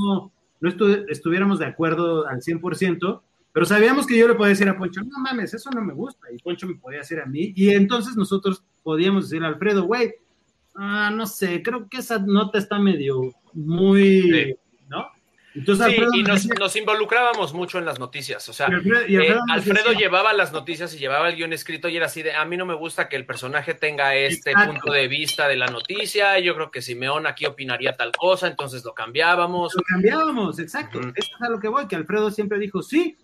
no 0.61 0.69
estu- 0.69 1.05
estuviéramos 1.09 1.59
de 1.59 1.65
acuerdo 1.65 2.27
al 2.27 2.41
100%, 2.41 3.21
pero 3.51 3.65
sabíamos 3.65 4.05
que 4.05 4.17
yo 4.17 4.27
le 4.27 4.35
podía 4.35 4.49
decir 4.49 4.69
a 4.69 4.77
Poncho, 4.77 5.01
no 5.01 5.19
mames, 5.19 5.53
eso 5.53 5.69
no 5.71 5.81
me 5.81 5.93
gusta, 5.93 6.27
y 6.31 6.37
Poncho 6.39 6.67
me 6.67 6.75
podía 6.75 6.99
decir 6.99 7.19
a 7.19 7.25
mí, 7.25 7.53
y 7.55 7.69
entonces 7.71 8.15
nosotros 8.15 8.63
podíamos 8.83 9.29
decir 9.29 9.43
a 9.43 9.47
Alfredo, 9.47 9.83
güey, 9.85 10.13
ah, 10.75 11.09
no 11.13 11.25
sé, 11.25 11.63
creo 11.63 11.87
que 11.89 11.97
esa 11.97 12.19
nota 12.19 12.57
está 12.59 12.77
medio 12.79 13.31
muy. 13.53 14.55
Sí, 15.55 15.95
y 16.13 16.23
nos 16.23 16.75
involucrábamos 16.75 17.53
mucho 17.53 17.79
en 17.79 17.85
las 17.85 17.97
noticias. 17.97 18.47
O 18.49 18.53
sea, 18.53 18.67
Alfredo, 18.67 19.05
eh, 19.07 19.37
Alfredo 19.49 19.93
llevaba 19.93 20.33
las 20.33 20.51
noticias 20.51 20.93
y 20.93 20.97
llevaba 20.97 21.29
el 21.29 21.37
guion 21.37 21.53
escrito 21.53 21.87
y 21.87 21.95
era 21.95 22.07
así 22.07 22.21
de, 22.23 22.33
a 22.33 22.43
mí 22.43 22.57
no 22.57 22.65
me 22.65 22.73
gusta 22.73 23.07
que 23.07 23.15
el 23.15 23.25
personaje 23.25 23.73
tenga 23.73 24.15
este 24.15 24.51
Exacto. 24.51 24.73
punto 24.73 24.91
de 24.91 25.07
vista 25.07 25.47
de 25.47 25.55
la 25.55 25.67
noticia, 25.67 26.37
yo 26.39 26.55
creo 26.55 26.71
que 26.71 26.81
Simeón 26.81 27.25
aquí 27.25 27.45
opinaría 27.45 27.95
tal 27.95 28.11
cosa, 28.11 28.47
entonces 28.47 28.83
lo 28.83 28.93
cambiábamos. 28.93 29.73
lo 29.75 29.83
cambiábamos, 29.83 30.59
exacto. 30.59 30.99
Eso 30.99 31.31
es 31.35 31.41
a 31.41 31.49
lo 31.49 31.59
que 31.59 31.69
voy, 31.69 31.87
que 31.87 31.95
Alfredo 31.95 32.31
siempre 32.31 32.59
dijo, 32.59 32.81
sí, 32.81 33.15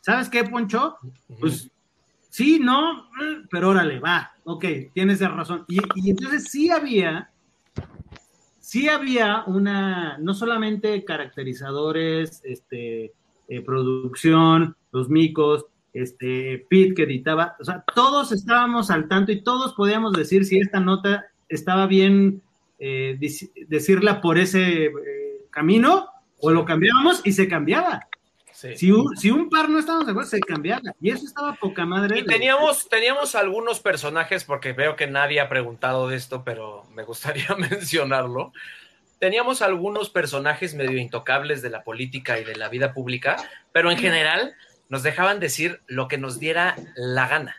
¿sabes 0.00 0.30
qué, 0.30 0.44
Poncho? 0.44 0.96
Pues 1.38 1.70
sí, 2.30 2.60
no, 2.60 3.10
eh, 3.20 3.42
pero 3.50 3.68
órale, 3.68 4.00
va, 4.00 4.32
ok, 4.44 4.64
tienes 4.94 5.20
razón. 5.20 5.66
Y, 5.68 5.80
y 5.96 6.10
entonces 6.12 6.44
sí 6.50 6.70
había, 6.70 7.30
sí 8.74 8.88
había 8.88 9.44
una, 9.46 10.18
no 10.18 10.34
solamente 10.34 11.04
caracterizadores, 11.04 12.42
este, 12.44 13.12
eh, 13.46 13.60
producción, 13.64 14.74
los 14.90 15.08
micos, 15.08 15.66
este, 15.92 16.66
Pete 16.68 16.94
que 16.94 17.02
editaba, 17.04 17.54
o 17.60 17.64
sea, 17.64 17.84
todos 17.94 18.32
estábamos 18.32 18.90
al 18.90 19.06
tanto 19.06 19.30
y 19.30 19.42
todos 19.44 19.74
podíamos 19.74 20.12
decir 20.12 20.44
si 20.44 20.58
esta 20.58 20.80
nota 20.80 21.26
estaba 21.48 21.86
bien 21.86 22.42
eh, 22.80 23.16
dec- 23.20 23.52
decirla 23.68 24.20
por 24.20 24.38
ese 24.38 24.86
eh, 24.86 24.92
camino 25.50 26.08
o 26.40 26.50
lo 26.50 26.64
cambiábamos 26.64 27.20
y 27.24 27.30
se 27.30 27.46
cambiaba. 27.46 28.00
Sí. 28.70 28.76
Si 28.78 28.90
un, 28.92 29.16
si 29.16 29.30
un 29.30 29.50
par 29.50 29.68
no 29.68 29.78
estábamos 29.78 30.06
de 30.06 30.12
acuerdo, 30.12 30.30
se 30.30 30.40
cambiaba. 30.40 30.82
Y 31.00 31.10
eso 31.10 31.26
estaba 31.26 31.54
poca 31.54 31.84
madre. 31.84 32.18
Y 32.18 32.22
de- 32.22 32.28
teníamos, 32.28 32.88
teníamos 32.88 33.34
algunos 33.34 33.80
personajes, 33.80 34.44
porque 34.44 34.72
veo 34.72 34.96
que 34.96 35.06
nadie 35.06 35.40
ha 35.40 35.48
preguntado 35.50 36.08
de 36.08 36.16
esto, 36.16 36.42
pero 36.44 36.84
me 36.94 37.02
gustaría 37.04 37.46
mencionarlo. 37.58 38.52
Teníamos 39.18 39.60
algunos 39.62 40.08
personajes 40.10 40.74
medio 40.74 40.98
intocables 40.98 41.60
de 41.62 41.70
la 41.70 41.82
política 41.84 42.38
y 42.40 42.44
de 42.44 42.56
la 42.56 42.68
vida 42.68 42.92
pública, 42.94 43.36
pero 43.72 43.90
en 43.90 43.98
general 43.98 44.54
nos 44.88 45.02
dejaban 45.02 45.40
decir 45.40 45.80
lo 45.86 46.08
que 46.08 46.18
nos 46.18 46.38
diera 46.38 46.74
la 46.96 47.26
gana, 47.28 47.56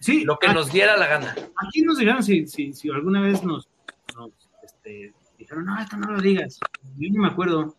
Sí, 0.00 0.24
lo 0.24 0.38
que 0.38 0.48
nos 0.48 0.70
diera 0.72 0.96
la 0.96 1.06
gana. 1.08 1.34
aquí 1.56 1.82
nos 1.82 1.98
dijeron 1.98 2.22
si, 2.22 2.46
si, 2.46 2.72
si 2.72 2.88
alguna 2.90 3.20
vez 3.20 3.42
nos, 3.42 3.68
nos, 4.16 4.30
este, 4.62 5.12
dijeron, 5.38 5.64
no, 5.64 5.80
esto 5.80 5.96
no 5.96 6.12
lo 6.12 6.20
digas. 6.20 6.60
Yo 6.98 7.10
ni 7.10 7.18
me 7.18 7.26
acuerdo. 7.28 7.74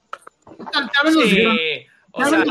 Tal, 0.73 0.89
tal 0.91 1.05
vez 1.05 1.15
nos 1.15 1.23
dijeron, 1.29 1.55
Sí, 1.55 1.85
o 2.11 2.25
sea, 2.25 2.43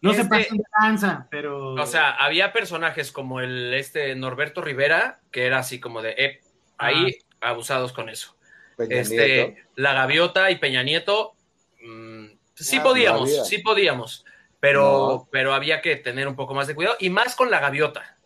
no 0.00 0.12
se 0.14 0.20
este- 0.22 0.28
pasen 0.30 0.56
de 0.58 0.64
lanza, 0.80 1.26
pero. 1.30 1.74
o 1.74 1.86
sea, 1.86 2.10
había 2.12 2.52
personajes 2.52 3.12
como 3.12 3.40
el 3.40 3.74
este 3.74 4.14
Norberto 4.14 4.60
Rivera, 4.62 5.20
que 5.30 5.46
era 5.46 5.58
así 5.58 5.80
como 5.80 6.02
de, 6.02 6.14
eh, 6.16 6.40
ahí 6.78 7.18
abusados 7.40 7.92
con 7.92 8.08
eso. 8.08 8.36
Peña 8.76 8.96
este, 8.96 9.26
Nieto. 9.52 9.60
la 9.76 9.92
Gaviota 9.94 10.50
y 10.50 10.56
Peña 10.56 10.82
Nieto, 10.82 11.34
mm, 11.82 12.26
sí 12.54 12.76
Ah, 12.78 12.82
podíamos, 12.82 13.20
no 13.22 13.26
había. 13.28 13.44
sí 13.44 13.58
podíamos, 13.58 14.24
pero, 14.60 14.82
No. 14.82 15.28
pero 15.30 15.54
había 15.54 15.80
que 15.80 15.96
tener 15.96 16.28
un 16.28 16.36
poco 16.36 16.54
más 16.54 16.66
de 16.66 16.74
cuidado 16.74 16.96
y 17.00 17.08
más 17.10 17.34
con 17.36 17.50
la 17.50 17.60
Gaviota. 17.60 18.16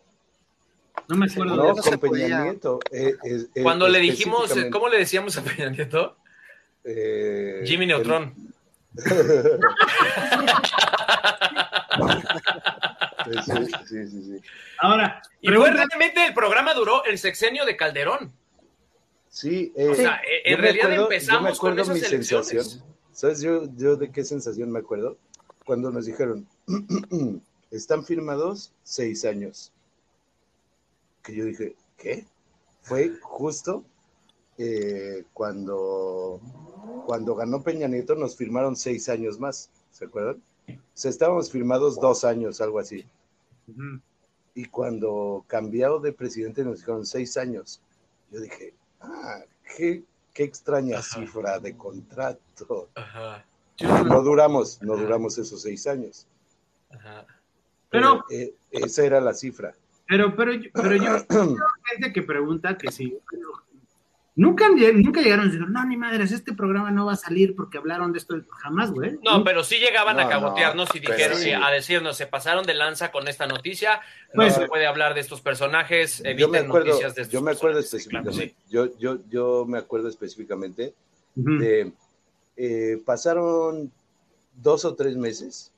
no 1.07 1.17
me 1.17 1.25
acuerdo. 1.25 1.55
No, 1.55 1.73
no 1.73 1.81
se 1.81 1.89
con 1.91 1.99
Peña 1.99 2.09
podía. 2.11 2.43
Nieto. 2.43 2.79
eh, 2.91 3.15
eh, 3.23 3.45
eh, 3.55 3.63
Cuando 3.63 3.87
le 3.89 3.99
dijimos, 3.99 4.53
¿cómo 4.71 4.87
le 4.89 4.97
decíamos 4.97 5.37
a 5.37 5.43
Peña 5.43 5.69
Nieto? 5.69 6.17
eh, 6.83 7.61
Jimmy 7.65 7.85
Neutron. 7.85 8.33
el- 8.35 8.50
sí, 13.45 13.51
sí, 13.87 14.07
sí, 14.09 14.23
sí. 14.23 14.41
Ahora, 14.79 15.21
Y 15.41 15.49
fue 15.49 15.71
realmente 15.71 16.25
el 16.25 16.33
programa 16.33 16.73
duró 16.73 17.03
el 17.05 17.17
sexenio 17.17 17.65
de 17.65 17.75
Calderón. 17.77 18.31
Sí, 19.29 19.71
eh, 19.75 19.87
O 19.89 19.95
sea, 19.95 20.17
eh, 20.17 20.41
en 20.53 20.57
realidad 20.59 20.85
acuerdo- 20.91 21.03
empezamos 21.11 21.39
yo 21.39 21.43
me 21.43 21.49
acuerdo 21.55 21.83
con 21.83 21.95
esas 21.97 22.09
mi 22.11 22.15
elecciones. 22.15 22.47
sensación. 22.47 22.91
¿Sabes 23.13 23.41
yo, 23.41 23.63
yo 23.75 23.95
de 23.95 24.11
qué 24.11 24.23
sensación 24.23 24.71
me 24.71 24.79
acuerdo? 24.79 25.17
Cuando 25.65 25.91
nos 25.91 26.05
dijeron, 26.05 26.47
están 27.71 28.03
firmados 28.05 28.73
seis 28.83 29.23
años. 29.25 29.71
Que 31.23 31.35
yo 31.35 31.45
dije, 31.45 31.75
¿qué? 31.97 32.25
Fue 32.81 33.11
justo 33.21 33.85
eh, 34.57 35.23
cuando, 35.33 36.41
cuando 37.05 37.35
ganó 37.35 37.61
Peña 37.61 37.87
Nieto, 37.87 38.15
nos 38.15 38.35
firmaron 38.35 38.75
seis 38.75 39.09
años 39.09 39.39
más. 39.39 39.69
¿Se 39.91 40.05
acuerdan? 40.05 40.41
O 40.69 40.73
sea, 40.93 41.11
estábamos 41.11 41.51
firmados 41.51 41.99
dos 41.99 42.23
años, 42.23 42.61
algo 42.61 42.79
así. 42.79 43.05
Ujú. 43.67 43.99
Y 44.55 44.65
cuando 44.65 45.43
cambió 45.47 45.99
de 45.99 46.11
presidente 46.13 46.63
nos 46.63 46.79
dijeron 46.79 47.05
seis 47.05 47.37
años. 47.37 47.81
Yo 48.31 48.41
dije, 48.41 48.73
ah, 49.01 49.39
qué, 49.77 50.03
qué 50.33 50.43
extraña 50.43 50.99
Ajá. 50.99 51.19
cifra 51.19 51.59
de 51.59 51.75
contrato. 51.75 52.89
Ajá, 52.95 53.45
No 54.05 54.21
duramos, 54.21 54.81
no 54.81 54.95
duramos 54.97 55.37
esos 55.37 55.61
seis 55.61 55.87
años. 55.87 56.27
ajá. 56.91 57.25
Pero- 57.89 58.23
eh, 58.29 58.53
esa 58.71 59.03
era 59.05 59.19
la 59.19 59.33
cifra. 59.33 59.73
Pero, 60.07 60.33
pero, 60.35 60.53
yo- 60.53 60.69
pero 60.73 60.95
yo, 60.95 61.11
gente 61.85 62.13
que 62.13 62.21
pregunta 62.21 62.77
que 62.77 62.91
sí. 62.91 63.17
Nunca, 64.41 64.69
nunca 64.69 65.21
llegaron 65.21 65.45
y 65.45 65.51
dijeron, 65.51 65.71
no, 65.71 65.85
ni 65.85 65.97
madres, 65.97 66.31
este 66.31 66.53
programa 66.53 66.89
no 66.89 67.05
va 67.05 67.13
a 67.13 67.15
salir 67.15 67.55
porque 67.55 67.77
hablaron 67.77 68.11
de 68.11 68.17
esto. 68.17 68.35
Jamás, 68.49 68.91
güey. 68.91 69.19
No, 69.23 69.43
pero 69.43 69.63
sí 69.63 69.75
llegaban 69.77 70.19
a 70.19 70.23
No, 70.23 70.29
cagotearnos 70.29 70.89
no, 70.89 70.95
y 70.95 70.99
dijeron, 70.99 71.37
sí. 71.37 71.51
a 71.51 71.69
decirnos, 71.69 72.17
se 72.17 72.25
pasaron 72.25 72.65
de 72.65 72.73
lanza 72.73 73.11
con 73.11 73.27
esta 73.27 73.45
noticia, 73.45 74.01
no 74.33 74.43
Pues- 74.43 74.55
se 74.55 74.65
puede 74.67 74.87
hablar 74.87 75.13
de 75.13 75.19
estos 75.19 75.41
personajes, 75.41 76.17
Yo 76.17 76.23
me 76.23 76.31
eviten 76.31 76.65
acuerdo, 76.65 76.87
noticias 76.87 77.13
de 77.15 77.21
estos 77.21 77.33
yo 77.33 77.41
me 77.41 77.51
acuerdo 77.51 77.77
personajes". 77.81 78.03
Sí, 78.03 78.09
claro, 78.09 78.29
específicamente. 78.31 78.65
Yo, 78.69 78.97
yo, 78.97 79.29
yo 79.29 79.65
me 79.67 79.77
acuerdo 79.77 80.09
específicamente 80.09 80.95
de 81.35 81.91
eh, 82.57 83.01
pasaron 83.05 83.91
dos 84.55 84.85
o 84.85 84.95
tres 84.95 85.15
meses, 85.17 85.71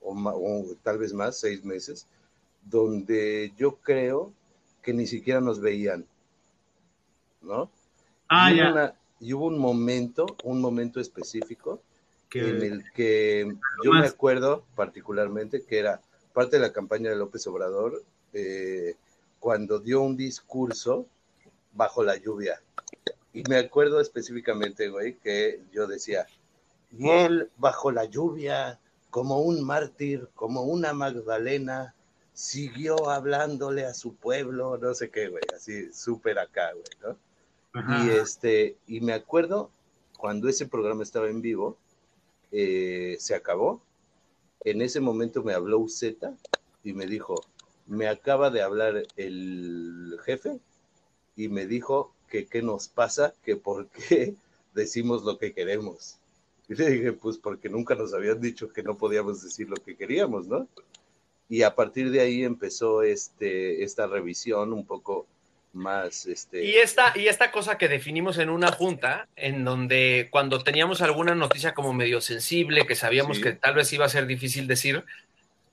o, 0.00 0.14
ma- 0.14 0.34
o 0.34 0.64
tal 0.82 0.96
vez 0.98 1.12
más, 1.12 1.38
seis 1.38 1.64
meses, 1.64 2.06
donde 2.64 3.52
yo 3.58 3.76
creo 3.76 4.32
que 4.82 4.92
ni 4.94 5.06
siquiera 5.06 5.40
nos 5.40 5.60
veían, 5.60 6.06
¿no? 7.42 7.70
Ah, 8.28 8.50
y, 8.50 8.54
hubo 8.54 8.62
ya. 8.62 8.72
una- 8.72 8.94
y 9.20 9.32
hubo 9.32 9.46
un 9.46 9.58
momento, 9.58 10.26
un 10.44 10.60
momento 10.60 11.00
específico 11.00 11.80
que- 12.28 12.50
en 12.50 12.62
el 12.62 12.92
que 12.92 13.56
yo 13.82 13.92
más. 13.92 14.02
me 14.02 14.06
acuerdo 14.08 14.64
particularmente 14.74 15.64
que 15.64 15.78
era 15.78 16.00
parte 16.32 16.56
de 16.56 16.62
la 16.62 16.72
campaña 16.72 17.10
de 17.10 17.16
López 17.16 17.46
Obrador, 17.46 18.02
eh, 18.32 18.96
cuando 19.40 19.78
dio 19.78 20.02
un 20.02 20.16
discurso 20.16 21.06
bajo 21.72 22.02
la 22.02 22.16
lluvia. 22.16 22.60
Y 23.32 23.42
me 23.48 23.56
acuerdo 23.58 24.00
específicamente, 24.00 24.88
güey, 24.88 25.14
que 25.18 25.60
yo 25.72 25.86
decía, 25.86 26.26
y 26.90 27.08
él 27.08 27.50
bajo 27.56 27.90
la 27.90 28.04
lluvia, 28.04 28.78
como 29.10 29.40
un 29.40 29.64
mártir, 29.64 30.28
como 30.34 30.62
una 30.62 30.92
Magdalena, 30.92 31.94
siguió 32.34 33.08
hablándole 33.08 33.86
a 33.86 33.94
su 33.94 34.14
pueblo, 34.14 34.76
no 34.78 34.92
sé 34.94 35.10
qué, 35.10 35.28
güey, 35.28 35.42
así 35.54 35.92
súper 35.92 36.38
acá, 36.38 36.72
güey, 36.72 36.84
¿no? 37.02 37.16
Ajá. 37.76 38.04
Y 38.04 38.10
este, 38.10 38.76
y 38.86 39.00
me 39.00 39.12
acuerdo 39.12 39.70
cuando 40.16 40.48
ese 40.48 40.66
programa 40.66 41.02
estaba 41.02 41.28
en 41.28 41.42
vivo, 41.42 41.76
eh, 42.50 43.16
se 43.18 43.34
acabó. 43.34 43.82
En 44.64 44.80
ese 44.80 45.00
momento 45.00 45.42
me 45.42 45.52
habló 45.52 45.78
Uzeta 45.78 46.34
y 46.82 46.92
me 46.92 47.06
dijo, 47.06 47.44
me 47.86 48.08
acaba 48.08 48.50
de 48.50 48.62
hablar 48.62 49.02
el 49.16 50.18
jefe 50.24 50.58
y 51.36 51.48
me 51.48 51.66
dijo 51.66 52.12
que 52.28 52.46
qué 52.46 52.62
nos 52.62 52.88
pasa, 52.88 53.34
que 53.44 53.56
por 53.56 53.88
qué 53.88 54.34
decimos 54.74 55.22
lo 55.24 55.38
que 55.38 55.52
queremos. 55.52 56.16
Y 56.68 56.74
le 56.74 56.90
dije, 56.90 57.12
pues 57.12 57.36
porque 57.38 57.68
nunca 57.68 57.94
nos 57.94 58.12
habían 58.14 58.40
dicho 58.40 58.72
que 58.72 58.82
no 58.82 58.96
podíamos 58.96 59.42
decir 59.42 59.68
lo 59.68 59.76
que 59.76 59.96
queríamos, 59.96 60.48
¿no? 60.48 60.66
Y 61.48 61.62
a 61.62 61.76
partir 61.76 62.10
de 62.10 62.20
ahí 62.20 62.42
empezó 62.42 63.02
este, 63.02 63.84
esta 63.84 64.08
revisión 64.08 64.72
un 64.72 64.84
poco 64.84 65.26
más, 65.76 66.26
este, 66.26 66.64
Y 66.64 66.74
esta, 66.76 67.12
y 67.14 67.28
esta 67.28 67.50
cosa 67.52 67.78
que 67.78 67.88
definimos 67.88 68.38
en 68.38 68.50
una 68.50 68.72
junta, 68.72 69.28
en 69.36 69.64
donde 69.64 70.28
cuando 70.30 70.62
teníamos 70.62 71.02
alguna 71.02 71.34
noticia 71.34 71.74
como 71.74 71.92
medio 71.92 72.20
sensible, 72.20 72.86
que 72.86 72.94
sabíamos 72.94 73.36
Sí. 73.36 73.42
que 73.42 73.52
tal 73.52 73.74
vez 73.74 73.92
iba 73.92 74.04
a 74.04 74.08
ser 74.08 74.26
difícil 74.26 74.66
decir, 74.66 75.04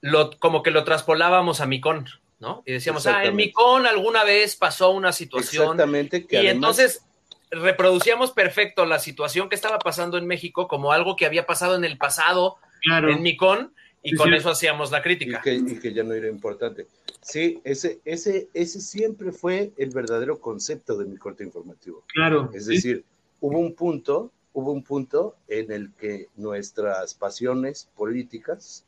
lo, 0.02 0.38
como 0.40 0.62
que 0.62 0.72
lo 0.72 0.84
traspolábamos 0.84 1.62
a 1.62 1.66
Micón, 1.66 2.08
¿no? 2.40 2.62
Y 2.66 2.74
decíamos, 2.74 3.08
ah, 3.08 3.24
en. 3.24 3.36
Micón 3.36 3.88
alguna 3.88 4.24
vez 4.24 4.56
pasó 4.56 4.92
una 4.92 5.14
situación. 5.14 5.64
Exactamente, 5.64 6.28
que 6.28 6.36
Y 6.36 6.48
además, 6.48 6.56
entonces 6.56 7.06
reproducíamos 7.50 8.32
perfecto 8.32 8.86
la 8.86 9.00
situación 9.00 9.48
que 9.48 9.56
estaba 9.56 9.80
pasando 9.80 10.18
en 10.18 10.28
México 10.28 10.68
como 10.68 10.92
algo 10.92 11.16
que 11.16 11.26
había 11.26 11.46
pasado 11.46 11.76
en 11.76 11.86
el 11.86 11.98
pasado 11.98 12.58
claro. 12.82 13.12
en 13.12 13.22
Micón, 13.22 13.74
y 14.04 14.12
Sí, 14.12 14.16
con 14.18 14.30
sí. 14.30 14.36
eso 14.36 14.50
hacíamos 14.50 14.92
la 14.92 15.00
y 15.00 15.02
crítica. 15.02 15.42
que, 15.42 15.54
y 15.56 15.80
que 15.80 15.94
ya 15.94 16.04
no 16.04 16.14
era 16.14 16.28
importante. 16.28 16.88
Sí, 17.22 17.62
ese, 17.64 18.00
ese, 18.06 18.50
ese 18.54 18.82
siempre 18.82 19.32
fue 19.32 19.72
el 19.78 19.90
verdadero 19.92 20.40
concepto 20.40 20.98
de 20.98 21.06
mi 21.06 21.18
corte 21.18 21.44
informativo. 21.44 22.04
Claro. 22.14 22.52
Es 22.54 22.66
Sí. 22.66 22.76
decir, 22.76 23.06
hubo 23.40 23.58
un 23.60 23.74
punto, 23.74 24.32
hubo 24.54 24.72
un 24.74 24.84
punto 24.84 25.36
en 25.48 25.72
el 25.72 25.94
que 25.94 26.28
nuestras 26.36 27.14
pasiones 27.14 27.90
políticas 27.96 28.86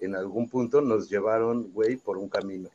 en 0.00 0.16
algún 0.16 0.48
punto 0.48 0.80
nos 0.80 1.08
llevaron, 1.10 1.70
güey, 1.72 1.96
por 1.96 2.16
un 2.18 2.28
camino. 2.28 2.70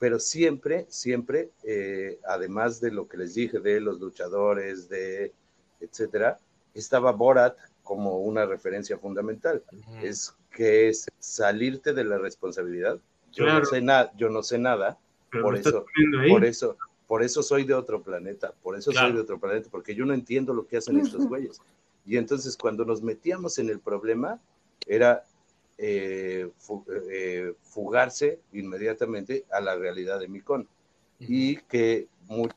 Pero 0.00 0.18
siempre, 0.20 0.86
siempre, 0.88 1.50
eh, 1.64 2.18
además 2.26 2.80
de 2.80 2.90
lo 2.92 3.08
que 3.08 3.16
les 3.16 3.34
dije 3.34 3.58
de 3.60 3.80
los 3.80 3.98
luchadores, 4.00 4.88
de 4.88 5.32
etcétera, 5.80 6.38
estaba 6.74 7.12
Borat 7.12 7.56
como 7.82 8.18
una 8.18 8.44
referencia 8.44 8.98
fundamental. 8.98 9.62
Es 10.02 10.34
que 10.58 10.88
es 10.88 11.06
salirte 11.20 11.92
de 11.92 12.02
la 12.02 12.18
responsabilidad. 12.18 12.98
Yo 13.32 13.44
Claro. 13.44 13.60
no 13.60 13.64
sé 13.66 13.80
nada, 13.80 14.12
yo 14.16 14.28
no 14.28 14.42
sé 14.42 14.58
nada, 14.58 14.98
Pero 15.30 15.44
por 15.44 15.54
eso, 15.56 15.86
por 16.28 16.44
eso, 16.44 16.76
por 17.06 17.22
eso 17.22 17.44
soy 17.44 17.62
de 17.62 17.74
otro 17.74 18.02
planeta, 18.02 18.52
por 18.60 18.76
eso 18.76 18.90
Claro. 18.90 19.06
soy 19.06 19.14
de 19.16 19.22
otro 19.22 19.38
planeta, 19.38 19.68
porque 19.70 19.94
yo 19.94 20.04
no 20.04 20.14
entiendo 20.14 20.52
lo 20.52 20.66
que 20.66 20.78
hacen 20.78 20.98
estos 20.98 21.28
güeyes. 21.28 21.60
Y 22.04 22.16
entonces 22.16 22.56
cuando 22.56 22.84
nos 22.84 23.02
metíamos 23.02 23.58
en 23.60 23.68
el 23.70 23.78
problema, 23.78 24.40
era 24.84 25.24
eh, 25.80 26.50
fu- 26.58 26.84
eh, 27.08 27.52
fugarse 27.62 28.40
inmediatamente 28.52 29.44
a 29.52 29.60
la 29.60 29.76
realidad 29.76 30.18
de 30.18 30.26
Micón 30.26 30.66
y 31.20 31.58
que 31.58 32.08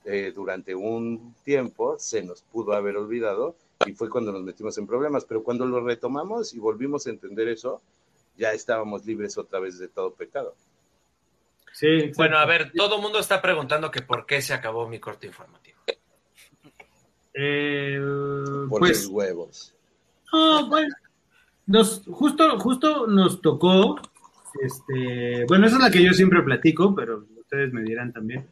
eh, 0.06 0.32
durante 0.34 0.74
un 0.74 1.36
tiempo 1.44 2.00
se 2.00 2.24
nos 2.24 2.42
pudo 2.42 2.74
haber 2.74 2.98
olvidado 2.98 3.56
y 3.86 3.94
fue 3.94 4.10
cuando 4.10 4.32
nos 4.32 4.44
metimos 4.44 4.78
en 4.78 4.88
problemas, 4.88 5.26
pero 5.26 5.44
cuando 5.44 5.66
lo 5.66 5.84
retomamos 5.84 6.54
y 6.54 6.60
volvimos 6.60 7.08
a 7.08 7.10
entender 7.10 7.48
eso, 7.48 7.82
ya 8.38 8.52
estábamos 8.54 9.06
libres 9.06 9.38
otra 9.38 9.60
vez 9.60 9.80
de 9.80 9.88
todo 9.88 10.14
pecado. 10.14 10.56
Sí, 11.74 11.88
exacto. 11.88 12.18
Bueno, 12.18 12.38
a 12.38 12.46
ver, 12.46 12.72
todo 12.76 12.98
el 12.98 13.02
mundo 13.02 13.20
está 13.20 13.42
preguntando 13.42 13.92
que 13.92 14.02
por 14.02 14.26
qué 14.26 14.42
se 14.42 14.54
acabó 14.54 14.88
mi 14.88 15.00
corte 15.00 15.28
informativo. 15.28 15.80
Eh, 17.34 17.98
Por 18.70 18.80
pues, 18.80 19.04
los 19.04 19.08
huevos. 19.08 19.76
no, 20.34 20.68
bueno, 20.68 20.94
nos, 21.66 22.04
justo, 22.06 22.60
justo 22.60 23.08
nos 23.08 23.42
tocó, 23.42 23.96
este, 24.62 25.46
bueno, 25.48 25.68
esa 25.68 25.78
es 25.78 25.82
la 25.82 25.92
que 25.92 26.04
yo 26.04 26.14
siempre 26.14 26.42
platico, 26.42 26.94
pero 26.94 27.26
ustedes 27.40 27.72
me 27.72 27.84
dirán 27.84 28.12
también. 28.12 28.50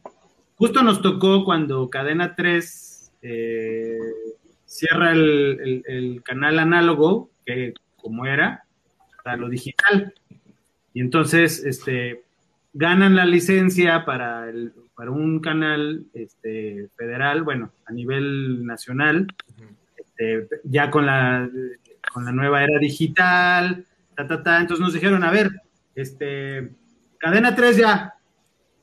Justo 0.56 0.82
nos 0.82 1.02
tocó 1.02 1.44
cuando 1.44 1.90
Cadena 1.90 2.34
3 2.34 3.12
eh, 3.22 3.98
cierra 4.70 5.10
el, 5.12 5.58
el- 5.60 5.84
el 5.86 6.22
canal 6.22 6.58
análogo, 6.60 7.30
que 7.44 7.74
como 7.96 8.24
era, 8.24 8.62
para 9.24 9.36
lo 9.36 9.48
digital. 9.48 10.14
Y 10.94 11.00
entonces, 11.00 11.64
este, 11.64 12.22
ganan 12.72 13.16
la 13.16 13.24
licencia 13.24 14.04
para, 14.04 14.48
el, 14.48 14.72
para 14.94 15.10
un 15.10 15.40
canal 15.40 16.04
este, 16.14 16.88
federal, 16.96 17.42
bueno, 17.42 17.72
a 17.86 17.92
nivel 17.92 18.64
nacional, 18.64 19.26
este, 19.96 20.48
ya 20.64 20.88
con 20.90 21.04
la, 21.06 21.50
con 22.12 22.24
la 22.24 22.32
nueva 22.32 22.62
era 22.62 22.78
digital, 22.78 23.84
ta, 24.16 24.26
ta, 24.26 24.42
ta. 24.42 24.60
Entonces 24.60 24.82
nos 24.84 24.94
dijeron, 24.94 25.24
a 25.24 25.32
ver, 25.32 25.50
este, 25.96 26.70
cadena 27.18 27.54
3 27.56 27.76
ya, 27.76 28.14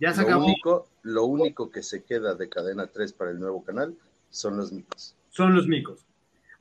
ya 0.02 0.14
se 0.14 0.22
Lo 0.22 0.28
acabó, 0.28 0.46
único, 0.46 0.90
lo 1.04 1.24
único 1.26 1.70
que 1.72 1.82
se 1.82 2.04
queda 2.04 2.36
de 2.36 2.50
cadena 2.50 2.88
3 2.88 3.14
para 3.14 3.32
el 3.32 3.40
nuevo 3.40 3.64
canal 3.64 3.96
son 4.30 4.58
los 4.58 4.72
micos. 4.74 5.16
Son 5.38 5.56
los 5.56 5.68
micos. 5.68 6.06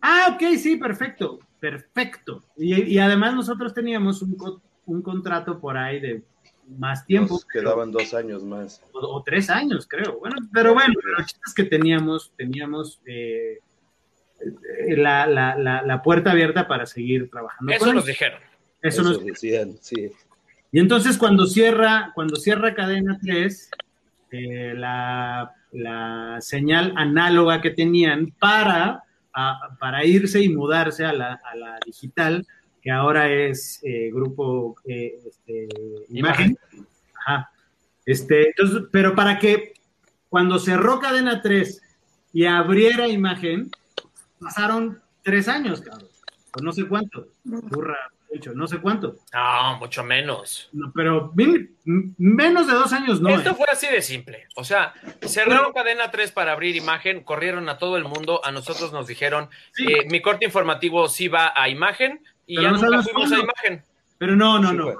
Ah, 0.01 0.32
ok, 0.35 0.57
sí, 0.59 0.77
perfecto, 0.77 1.40
perfecto. 1.59 2.44
Y, 2.57 2.81
y 2.82 2.98
además 2.98 3.35
nosotros 3.35 3.74
teníamos 3.74 4.23
un, 4.23 4.36
un 4.85 5.03
contrato 5.03 5.59
por 5.59 5.77
ahí 5.77 5.98
de 6.01 6.23
más 6.78 7.05
tiempo. 7.07 7.35
Nos 7.35 7.44
quedaban 7.47 7.90
dos 7.90 8.12
años 8.15 8.44
más. 8.44 8.82
o, 8.93 8.98
o 9.01 9.23
tres 9.23 9.48
años, 9.51 9.86
creo. 9.89 10.19
Bueno, 10.20 10.36
pero 10.53 10.74
bueno, 10.74 10.94
pero 11.03 11.19
el 11.19 11.24
chiste 11.24 11.40
es 11.47 11.55
que 11.55 11.65
teníamos, 11.65 12.32
teníamos 12.36 13.01
eh, 13.07 13.59
la, 14.97 15.27
la, 15.27 15.57
la, 15.57 15.82
la 15.82 16.03
puerta 16.03 16.32
abierta 16.32 16.69
para 16.69 16.86
seguir 16.86 17.31
trabajando. 17.31 17.73
Eso 17.73 17.93
nos 17.93 18.07
dijeron. 18.07 18.39
Eso 18.82 19.01
Eso 19.01 19.11
nos- 19.11 19.24
decían, 19.24 19.77
sí. 19.81 20.11
Y 20.73 20.78
entonces 20.81 21.16
cuando 21.16 21.47
cierra, 21.47 22.12
cuando 22.15 22.36
cierra 22.36 22.74
cadena 22.74 23.19
3, 23.23 23.70
eh, 24.32 24.74
la, 24.77 25.55
la 25.77 26.39
señal 26.40 26.93
análoga 26.97 27.61
que 27.61 27.70
tenían 27.70 28.32
para, 28.39 29.03
a- 29.32 29.77
para 29.78 30.05
irse 30.05 30.40
y 30.43 30.48
mudarse 30.48 31.05
a 31.05 31.12
la, 31.12 31.40
a 31.44 31.57
la 31.57 31.78
digital, 31.85 32.47
que 32.82 32.90
ahora 32.90 33.31
es 33.31 33.81
eh, 33.82 34.11
grupo 34.12 34.77
eh, 34.86 35.15
este, 35.27 35.69
imagen. 36.09 36.57
Ajá. 37.27 37.51
Este, 38.05 38.48
entonces, 38.51 38.85
pero 38.93 39.15
para 39.15 39.39
que 39.39 39.74
cuando 40.28 40.59
cerró 40.59 40.98
cadena 41.01 41.43
3 41.43 41.82
y 42.32 42.44
abriera 42.47 43.09
imagen, 43.09 43.70
pasaron 44.40 45.01
tres 45.23 45.48
años, 45.48 45.81
cabrón. 45.81 46.09
O 46.59 46.62
no 46.62 46.73
sé 46.73 46.86
cuánto. 46.86 47.27
Burra, 47.44 47.97
hecho, 48.37 48.53
no 48.55 48.67
sé 48.67 48.79
cuánto. 48.79 49.17
No, 49.33 49.79
mucho 49.79 50.03
menos. 50.05 50.69
No, 50.73 50.93
pero 50.95 51.33
menos 51.85 52.67
de 52.67 52.73
dos 52.73 52.93
años 52.93 53.21
no. 53.21 53.29
Esto 53.31 53.51
¿eh? 53.51 53.55
fue 53.57 53.67
así 53.71 53.87
de 53.89 54.03
simple. 54.03 54.47
O 54.57 54.65
sea, 54.65 54.95
cerraron 55.23 55.73
cadena 55.73 56.11
3 56.11 56.33
para 56.33 56.53
abrir 56.53 56.77
imagen, 56.77 57.23
corrieron 57.23 57.69
a 57.69 57.79
todo 57.79 57.97
el 57.97 58.05
mundo, 58.05 58.41
a 58.45 58.51
nosotros 58.53 58.93
nos 58.93 59.07
dijeron, 59.07 59.49
Sí. 59.73 59.87
eh, 59.93 60.07
mi 60.11 60.21
corte 60.23 60.45
informativo 60.45 61.09
sí 61.09 61.29
va 61.29 61.53
a 61.55 61.69
imagen 61.69 62.21
y 62.47 62.57
Pero 62.57 62.63
ya 62.69 62.73
no 62.77 62.83
nunca 62.83 63.03
fuimos 63.03 63.33
a 63.33 63.39
imagen. 63.41 63.83
Pero 64.19 64.37
no, 64.37 64.59
no, 64.59 64.71
Sí 64.71 64.77
no. 64.77 64.85
fue. 64.85 64.95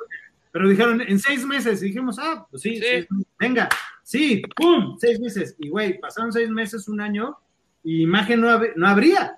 Pero 0.53 0.69
dijeron 0.69 1.01
en 1.03 1.19
seis 1.19 1.45
meses. 1.45 1.83
Y 1.83 1.87
dijimos, 1.87 2.19
ah, 2.19 2.47
pues 2.51 2.63
sí, 2.63 2.77
Sí. 2.81 3.07
venga, 3.39 3.69
sí, 4.03 4.43
pum, 4.57 4.97
seis 4.99 5.21
meses. 5.21 5.55
Y 5.59 5.69
güey, 5.69 5.99
pasaron 5.99 6.33
seis 6.33 6.49
meses, 6.49 6.89
un 6.89 7.01
año, 7.01 7.37
y 7.85 8.03
imagen 8.03 8.41
no, 8.41 8.49
hab- 8.49 8.73
no 8.75 8.89
habría. 8.89 9.37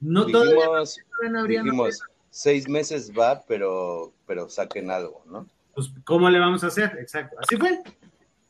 No 0.00 0.24
Dijimos, 0.24 0.42
todavía 0.50 1.30
no 1.30 1.38
habría. 1.40 1.58
no 1.60 1.64
dijimos, 1.64 2.00
seis 2.32 2.68
meses 2.68 3.12
va, 3.16 3.44
pero, 3.46 4.12
pero 4.26 4.48
saquen 4.48 4.90
algo, 4.90 5.22
¿no? 5.26 5.46
pues, 5.74 5.92
¿cómo 6.04 6.28
le 6.30 6.38
vamos 6.38 6.64
a 6.64 6.68
hacer? 6.68 6.96
Exacto, 6.98 7.36
así 7.38 7.56
fue. 7.56 7.78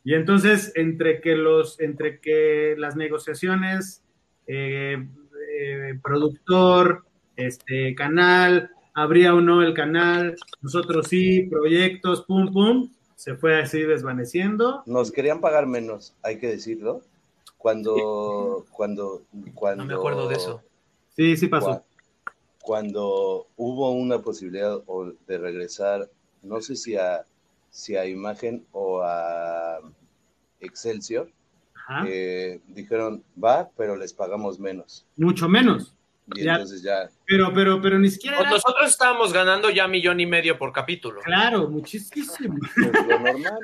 Y 0.05 0.15
entonces, 0.15 0.73
entre 0.75 1.21
que 1.21 1.37
los, 1.37 1.79
entre 1.81 2.21
que 2.21 2.75
las 2.79 2.97
negociaciones, 2.97 4.03
eh, 4.47 5.05
eh, 5.59 5.99
productor, 6.03 7.05
este 7.37 7.95
canal, 7.95 8.71
abría 8.95 9.35
o 9.35 9.41
no 9.41 9.63
el 9.63 9.75
canal, 9.75 10.37
nosotros 10.61 11.07
sí, 11.09 11.43
proyectos, 11.43 12.23
pum, 12.23 12.53
pum, 12.53 12.91
se 13.15 13.37
fue 13.37 13.61
así 13.61 13.83
desvaneciendo. 13.83 14.83
Nos 14.87 15.13
querían 15.13 15.41
pagar 15.41 15.67
menos, 15.67 16.15
hay 16.23 16.39
que 16.39 16.49
decirlo. 16.49 17.03
Cuando, 17.57 18.65
cuando, 18.73 19.23
cuando. 19.55 19.85
No 19.85 19.89
me 19.89 19.95
acuerdo 19.95 20.29
de 20.29 20.35
eso. 20.35 20.63
Sí, 21.15 21.37
sí 21.37 21.47
pasó. 21.47 21.85
Cua- 22.63 22.81
Cuando 22.83 23.49
hubo 23.57 23.91
una 23.91 24.21
posibilidad 24.21 24.81
o- 24.87 25.13
de 25.27 25.39
regresar, 25.39 26.09
no 26.43 26.61
sé 26.61 26.77
si 26.77 26.97
a, 26.97 27.25
si 27.71 27.97
a 27.97 28.07
Imagen 28.07 28.65
o 28.73 29.03
a 29.03 29.79
Excelsior, 30.61 31.29
Ajá. 31.75 32.05
eh, 32.09 32.61
dijeron, 32.69 33.23
va, 33.43 33.69
pero 33.77 33.97
les 33.97 34.13
pagamos 34.13 34.59
menos. 34.61 35.05
Mucho 35.17 35.49
menos. 35.49 35.95
Y 36.35 36.45
Ya. 36.45 36.53
entonces 36.53 36.83
ya, 36.83 37.11
Pero, 37.27 37.53
pero, 37.53 37.83
pero 37.83 37.99
ni 37.99 38.09
siquiera 38.09 38.37
Pues 38.37 38.47
era 38.47 38.57
nosotros 38.57 38.89
estábamos 38.91 39.33
ganando 39.33 39.69
ya 39.71 39.89
millón 39.89 40.21
y 40.21 40.27
medio 40.27 40.57
por 40.57 40.73
capítulo. 40.73 41.21
claro, 41.23 41.69
muchísimo. 41.69 42.59
pues 42.77 43.07
lo 43.09 43.19
normal. 43.19 43.59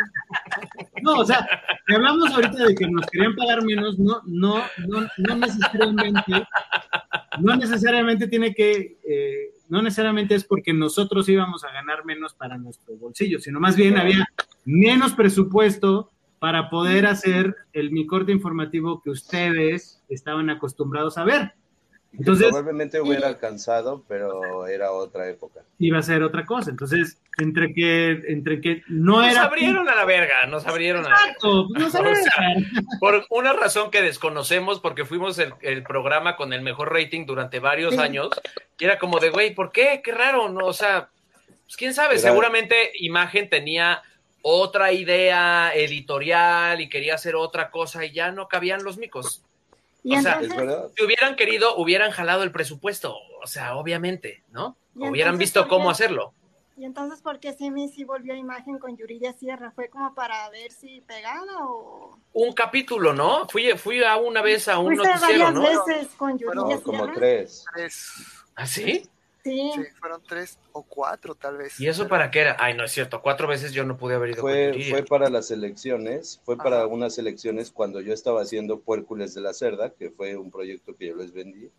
No, 1.03 1.19
o 1.21 1.25
sea, 1.25 1.49
si 1.87 1.95
hablamos 1.95 2.33
ahorita 2.33 2.65
de 2.67 2.75
que 2.75 2.89
nos 2.89 3.07
querían 3.07 3.37
pagar 3.37 3.63
menos, 3.63 3.97
no, 4.01 4.21
no, 4.27 4.59
no, 4.89 5.07
no 5.19 5.35
necesariamente, 5.37 6.33
no 7.41 7.57
necesariamente 7.57 8.29
tiene 8.29 8.55
que, 8.55 8.99
eh, 9.07 9.55
no 9.69 9.83
necesariamente 9.83 10.35
es 10.35 10.45
porque 10.45 10.73
nosotros 10.73 11.29
íbamos 11.29 11.65
a 11.65 11.73
ganar 11.73 12.05
menos 12.05 12.35
para 12.35 12.59
nuestro 12.59 12.97
bolsillo, 12.97 13.41
sino 13.41 13.61
más 13.61 13.77
bien 13.77 13.97
había 13.99 14.27
menos 14.65 15.13
presupuesto 15.13 16.11
para 16.39 16.71
poder 16.71 17.07
hacer 17.07 17.57
el 17.73 17.91
mi 17.91 18.07
corte 18.07 18.33
informativo 18.33 19.03
que 19.03 19.11
ustedes 19.11 20.03
estaban 20.09 20.51
acostumbrados 20.51 21.19
a 21.19 21.25
ver. 21.25 21.53
Entonces- 22.13 22.49
probablemente 22.49 23.01
hubiera 23.01 23.29
alcanzado, 23.29 24.03
pero 24.09 24.67
era 24.67 24.93
otra 24.93 25.29
época. 25.29 25.61
Iba 25.79 25.99
a 25.99 26.03
ser 26.03 26.23
otra 26.23 26.45
cosa. 26.47 26.71
Entonces, 26.71 27.19
entre 27.37 27.73
que, 27.75 28.11
entre 28.29 28.61
que 28.61 28.83
no 28.89 29.21
Nos 29.23 29.31
era. 29.33 29.45
abrieron 29.45 29.89
a 29.89 29.95
la 29.95 30.05
verga, 30.05 30.47
nos 30.47 30.67
abrieron 30.67 31.05
a 31.05 31.11
la 31.11 31.15
verga. 31.15 31.27
Exacto, 31.29 31.67
pues 31.69 31.83
no 31.83 31.91
sabía. 31.91 32.13
O 32.13 32.15
sea, 32.17 32.83
por 32.99 33.25
una 33.31 33.53
razón 33.53 33.91
que 33.91 34.03
desconocemos, 34.03 34.81
porque 34.81 35.05
fuimos 35.05 35.39
el, 35.39 35.53
el 35.61 35.83
programa 35.85 36.35
con 36.37 36.53
el 36.53 36.63
mejor 36.63 36.93
rating 36.93 37.27
durante 37.27 37.61
varios 37.61 37.95
Sí. 37.95 38.01
años, 38.01 38.31
y 38.79 38.85
era 38.85 38.99
como 38.99 39.21
de, 39.21 39.31
güey, 39.31 39.55
¿por 39.55 39.71
qué? 39.71 40.01
Qué 40.03 40.11
raro, 40.13 40.49
¿no? 40.49 40.67
O 40.67 40.73
sea, 40.73 41.11
pues 41.67 41.77
quién 41.77 41.95
sabe, 41.95 42.15
Era- 42.15 42.23
seguramente 42.23 42.91
Imagen 43.01 43.49
tenía 43.51 44.03
otra 44.43 44.93
idea 44.93 45.73
editorial 45.75 46.81
y 46.81 46.89
quería 46.89 47.15
hacer 47.15 47.37
otra 47.37 47.71
cosa 47.71 48.05
y 48.05 48.13
ya 48.13 48.33
no 48.33 48.49
cabían 48.49 48.83
los 48.83 48.97
micos. 48.97 49.45
Y 50.11 50.17
O 50.17 50.23
sea, 50.23 50.35
entonces, 50.41 50.51
¿Es 50.59 50.67
verdad? 50.67 50.91
Si 50.97 51.05
hubieran 51.05 51.37
querido, 51.37 51.77
hubieran 51.77 52.11
jalado 52.13 52.43
el 52.43 52.51
presupuesto, 52.51 53.15
o 53.43 53.47
sea, 53.47 53.77
obviamente, 53.77 54.43
¿no? 54.49 54.79
Hubieran 54.95 55.35
entonces, 55.35 55.39
visto 55.39 55.61
¿por 55.61 55.69
cómo 55.69 55.91
hacerlo. 55.91 56.33
y 56.79 56.87
entonces, 56.87 57.21
¿por 57.21 57.39
qué 57.41 57.53
Simi 57.53 57.89
sí 57.91 58.05
volvió 58.05 58.33
a 58.33 58.37
imagen 58.39 58.79
con 58.79 58.97
Yuridia 58.97 59.35
Sierra? 59.35 59.71
¿Fue 59.73 59.91
como 59.91 60.15
para 60.15 60.49
ver 60.49 60.73
si 60.73 61.03
pegaba 61.03 61.67
o...? 61.67 62.19
Un 62.33 62.55
capítulo, 62.55 63.13
¿no? 63.13 63.47
Fui, 63.51 63.71
fui 63.77 64.03
a 64.03 64.17
una 64.17 64.41
vez 64.41 64.67
a 64.69 64.79
un 64.79 64.97
Fuiste 64.97 65.09
noticiero, 65.09 65.45
varias 65.45 65.55
¿no? 65.55 65.85
veces 65.87 66.15
con 66.17 66.39
Yuridia 66.39 66.63
Bueno, 66.63 66.75
No, 66.77 66.83
como. 66.83 67.13
Tres, 67.13 67.67
¿Ah, 68.55 68.67
sí? 68.67 69.07
Sí. 69.45 69.71
sí, 69.75 69.83
fueron 69.99 70.23
tres 70.27 70.59
o 70.73 70.83
cuatro 70.83 71.35
tal 71.35 71.57
vez. 71.59 71.79
¿Y 71.81 71.87
eso 71.89 72.03
Pero- 72.03 72.11
para 72.11 72.31
qué 72.31 72.41
era? 72.41 72.57
Ay, 72.59 72.75
no 72.75 72.85
es 72.85 72.93
cierto. 72.93 73.23
Cuatro 73.23 73.49
veces 73.49 73.73
yo 73.73 73.85
no 73.85 73.97
pude 73.97 74.15
haber 74.15 74.31
ido 74.31 74.41
Fue, 74.43 74.73
con 74.73 74.83
fue 74.83 75.03
para 75.05 75.31
las 75.31 75.51
elecciones, 75.51 76.41
fue 76.45 76.57
para 76.57 76.87
unas 76.87 77.19
elecciones 77.19 77.71
cuando 77.71 78.01
yo 78.01 78.13
estaba 78.13 78.43
haciendo 78.43 78.81
Puércules 78.81 79.35
de 79.35 79.41
la 79.41 79.55
Cerda, 79.55 79.91
que 79.91 80.11
fue 80.11 80.37
un 80.37 80.51
proyecto 80.51 80.95
que 80.97 81.07
yo 81.09 81.17
les 81.17 81.33
vendí, 81.33 81.71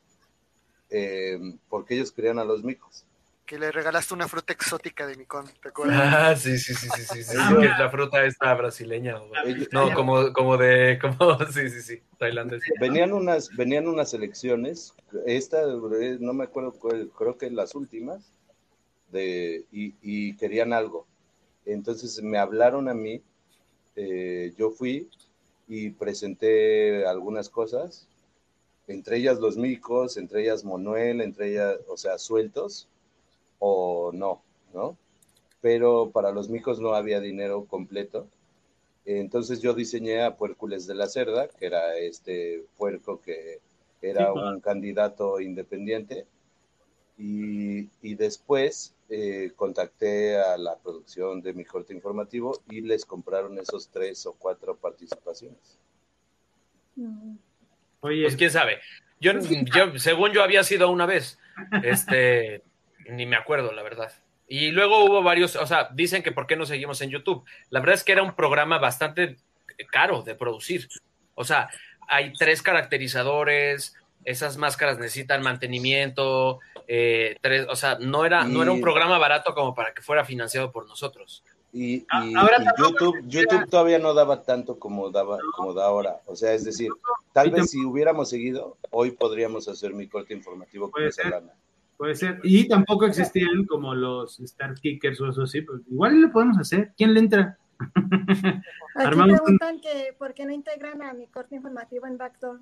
eh, 0.90 1.38
porque 1.69 1.95
ellos 1.95 2.11
querían 2.11 2.40
a 2.40 2.44
los 2.44 2.64
micos. 2.64 3.06
Que 3.50 3.58
le 3.58 3.72
regalaste 3.72 4.14
una 4.14 4.28
fruta 4.28 4.54
exótica 4.54 5.08
de 5.08 5.16
Micón, 5.16 5.44
¿te 5.60 5.70
acuerdas? 5.70 5.98
Ah, 6.00 6.36
sí, 6.36 6.60
sí, 6.60 6.72
sí, 6.76 6.88
sí, 6.88 7.02
sí, 7.04 7.24
sí, 7.24 7.36
Ah. 7.36 7.50
La 7.80 7.90
fruta 7.90 8.24
esta 8.24 8.54
brasileña. 8.54 9.16
Ellos- 9.44 9.70
No, 9.72 9.92
como, 9.96 10.32
como 10.34 10.56
de, 10.56 11.00
como, 11.02 11.18
sí, 11.52 11.68
sí, 11.72 11.82
sí, 11.82 12.00
tailandés. 12.20 12.62
Venían 12.80 13.12
unas, 13.12 13.50
venían 13.58 13.88
unas 13.88 14.14
elecciones, 14.14 14.94
esta, 15.26 15.64
eh, 15.64 16.18
no 16.20 16.34
me 16.34 16.44
acuerdo, 16.44 16.74
cuál, 16.74 17.10
creo 17.18 17.40
que 17.40 17.50
las 17.50 17.74
últimas, 17.74 18.32
de, 19.12 19.66
y, 19.72 19.96
y 20.04 20.38
querían 20.38 20.72
algo. 20.72 21.08
Entonces 21.66 22.22
me 22.22 22.38
hablaron 22.38 22.88
a 22.88 22.94
mí, 22.94 23.24
eh, 23.96 24.54
yo 24.60 24.70
fui 24.70 25.10
y 25.68 25.90
presenté 25.90 27.04
algunas 27.08 27.50
cosas, 27.50 28.08
entre 28.88 29.18
ellas 29.18 29.40
los 29.40 29.58
micos, 29.58 30.18
entre 30.18 30.44
ellas 30.44 30.64
Manuel, 30.64 31.22
entre 31.22 31.50
ellas, 31.54 31.78
o 31.88 31.98
sea, 31.98 32.20
sueltos 32.20 32.88
o 33.60 34.11
no, 34.14 34.41
¿no? 34.73 34.98
Pero 35.61 36.10
para 36.11 36.31
los 36.31 36.49
micos 36.49 36.80
no 36.80 36.94
había 36.94 37.19
dinero 37.19 37.65
completo. 37.65 38.27
Entonces 39.06 39.61
yo 39.61 39.73
diseñé 39.73 40.22
a 40.23 40.36
Puércules 40.36 40.88
de 40.88 40.95
la 40.95 41.07
Cerda, 41.07 41.48
que 41.48 41.65
era 41.65 41.95
este 41.98 42.65
puerco 42.77 43.22
que 43.22 43.60
era 44.02 44.31
Sí, 44.34 44.40
un 44.40 44.60
candidato 44.61 45.40
independiente. 45.41 46.26
Y, 47.18 47.90
y 48.02 48.15
después 48.15 48.95
eh, 49.10 49.52
contacté 49.56 50.38
a 50.38 50.57
la 50.57 50.77
producción 50.77 51.41
de 51.41 51.53
mi 51.53 51.65
corte 51.65 51.94
informativo 51.94 52.61
y 52.69 52.81
les 52.81 53.06
compraron 53.06 53.57
esos 53.60 53.90
tres 53.90 54.26
o 54.26 54.34
cuatro 54.34 54.77
participaciones. 54.77 55.80
Mm. 56.95 57.36
Oye, 58.02 58.23
Pues 58.23 58.36
quién 58.38 58.52
sabe. 58.52 58.80
Yo, 59.19 59.34
yo, 59.76 59.98
según 59.99 60.31
yo 60.31 60.44
había 60.44 60.64
sido 60.64 60.90
una 60.90 61.06
vez, 61.06 61.38
este, 61.84 62.64
ni 63.10 63.26
me 63.26 63.36
acuerdo, 63.36 63.72
la 63.72 63.84
verdad. 63.84 64.11
Y 64.48 64.72
luego 64.72 65.03
hubo 65.06 65.22
varios, 65.22 65.56
o 65.56 65.65
sea, 65.68 65.90
dicen 65.94 66.23
que 66.23 66.31
por 66.31 66.48
qué 66.48 66.56
no 66.56 66.65
seguimos 66.65 67.02
en 67.02 67.10
YouTube. 67.11 67.44
La 67.69 67.80
verdad 67.80 67.95
es 67.95 68.03
que 68.03 68.14
era 68.14 68.23
un 68.23 68.34
programa 68.36 68.80
bastante 68.80 69.38
caro 69.91 70.23
de 70.23 70.36
producir. 70.36 70.88
O 71.36 71.44
sea, 71.44 71.69
hay 72.07 72.34
tres 72.34 72.61
caracterizadores, 72.64 73.95
esas 74.26 74.57
máscaras 74.57 74.98
necesitan 74.98 75.41
mantenimiento, 75.44 76.60
eh, 76.88 77.38
tres, 77.41 77.68
o 77.69 77.76
sea, 77.76 77.98
no 77.99 78.26
era, 78.26 78.44
no 78.44 78.64
era 78.64 78.72
un 78.72 78.81
programa 78.81 79.18
barato 79.18 79.53
como 79.53 79.73
para 79.76 79.94
que 79.94 80.02
fuera 80.02 80.26
financiado 80.26 80.72
por 80.72 80.88
nosotros. 80.88 81.44
Y, 81.72 82.03
A- 82.10 82.26
y- 82.26 82.34
ahora 82.36 82.57
y 82.60 82.81
YouTube, 82.81 83.15
YouTube 83.27 83.69
todavía 83.69 83.99
no 83.99 84.15
daba 84.15 84.41
tanto 84.41 84.80
como 84.80 85.11
daba, 85.11 85.38
como 85.56 85.73
da 85.76 85.86
ahora. 85.86 86.18
O 86.26 86.36
sea, 86.36 86.53
es 86.53 86.65
decir, 86.65 86.90
tal 87.31 87.52
vez 87.52 87.69
si 87.69 87.86
hubiéramos 87.86 88.30
seguido, 88.30 88.77
hoy 88.90 89.11
podríamos 89.11 89.68
hacer 89.68 89.94
mi 89.94 90.07
corte 90.07 90.34
informativo 90.34 90.90
con 90.90 91.03
esa 91.03 91.22
ser. 91.22 91.31
lana. 91.31 91.53
Puede 92.00 92.16
ser. 92.16 92.40
Y 92.44 92.68
tampoco 92.68 93.06
existían 93.06 93.66
como 93.66 93.94
los 93.94 94.40
Star 94.40 94.74
Kickers 94.74 95.20
o 95.22 95.30
eso 95.30 95.44
así. 95.44 95.62
Pues 95.62 95.82
igual 95.92 96.20
lo 96.22 96.32
podemos 96.32 96.58
hacer. 96.58 96.94
¿Quién 96.98 97.14
le 97.14 97.20
entra? 97.20 97.58
Aquí 98.28 98.62
Armamos 98.96 99.40
un- 99.42 99.46
preguntan 99.60 99.80
que 99.82 100.16
por 100.18 100.34
qué 100.34 100.46
no 100.46 100.54
integran 100.54 101.02
a 101.02 101.14
mi 101.14 101.28
corte 101.28 101.56
informativo 101.56 102.08
en 102.08 102.18
Backdoor. 102.18 102.60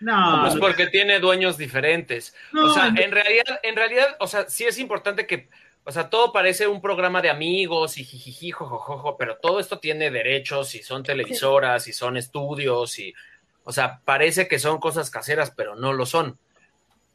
No, 0.00 0.40
Pues 0.42 0.56
porque 0.56 0.86
tiene 0.86 1.18
dueños 1.18 1.58
diferentes. 1.58 2.34
no, 2.52 2.66
o 2.66 2.74
sea, 2.74 2.90
no. 2.90 3.00
en 3.00 3.10
realidad, 3.10 3.58
en 3.62 3.76
realidad, 3.76 4.16
o 4.20 4.26
sea, 4.26 4.48
sí 4.48 4.64
es 4.64 4.78
importante 4.78 5.26
que, 5.26 5.48
o 5.84 5.90
sea, 5.92 6.08
todo 6.08 6.32
parece 6.32 6.66
un 6.66 6.80
programa 6.80 7.20
de 7.20 7.28
amigos 7.30 7.98
y 7.98 8.04
jijiji, 8.04 8.50
jojojojo, 8.50 9.16
pero 9.18 9.36
todo 9.36 9.60
esto 9.60 9.78
tiene 9.78 10.10
derechos 10.10 10.74
y 10.74 10.82
son 10.82 11.02
televisoras 11.02 11.86
y 11.88 11.92
son 11.92 12.16
estudios 12.16 12.98
y, 12.98 13.12
o 13.64 13.72
sea, 13.72 14.00
parece 14.04 14.48
que 14.48 14.58
son 14.58 14.78
cosas 14.78 15.10
caseras, 15.10 15.52
pero 15.54 15.74
no 15.76 15.92
lo 15.92 16.06
son. 16.06 16.38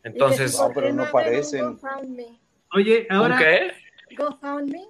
Entonces, 0.05 0.39
Y 0.39 0.43
que 0.43 0.49
si, 0.49 0.57
¿por 0.57 0.67
No, 0.69 0.73
pero 0.75 0.93
no 0.93 1.11
parecen. 1.11 1.77
Oye, 2.73 3.07
ahora. 3.09 3.35
¿con 3.35 3.43
qué? 3.45 3.71
GoFundMe, 4.15 4.85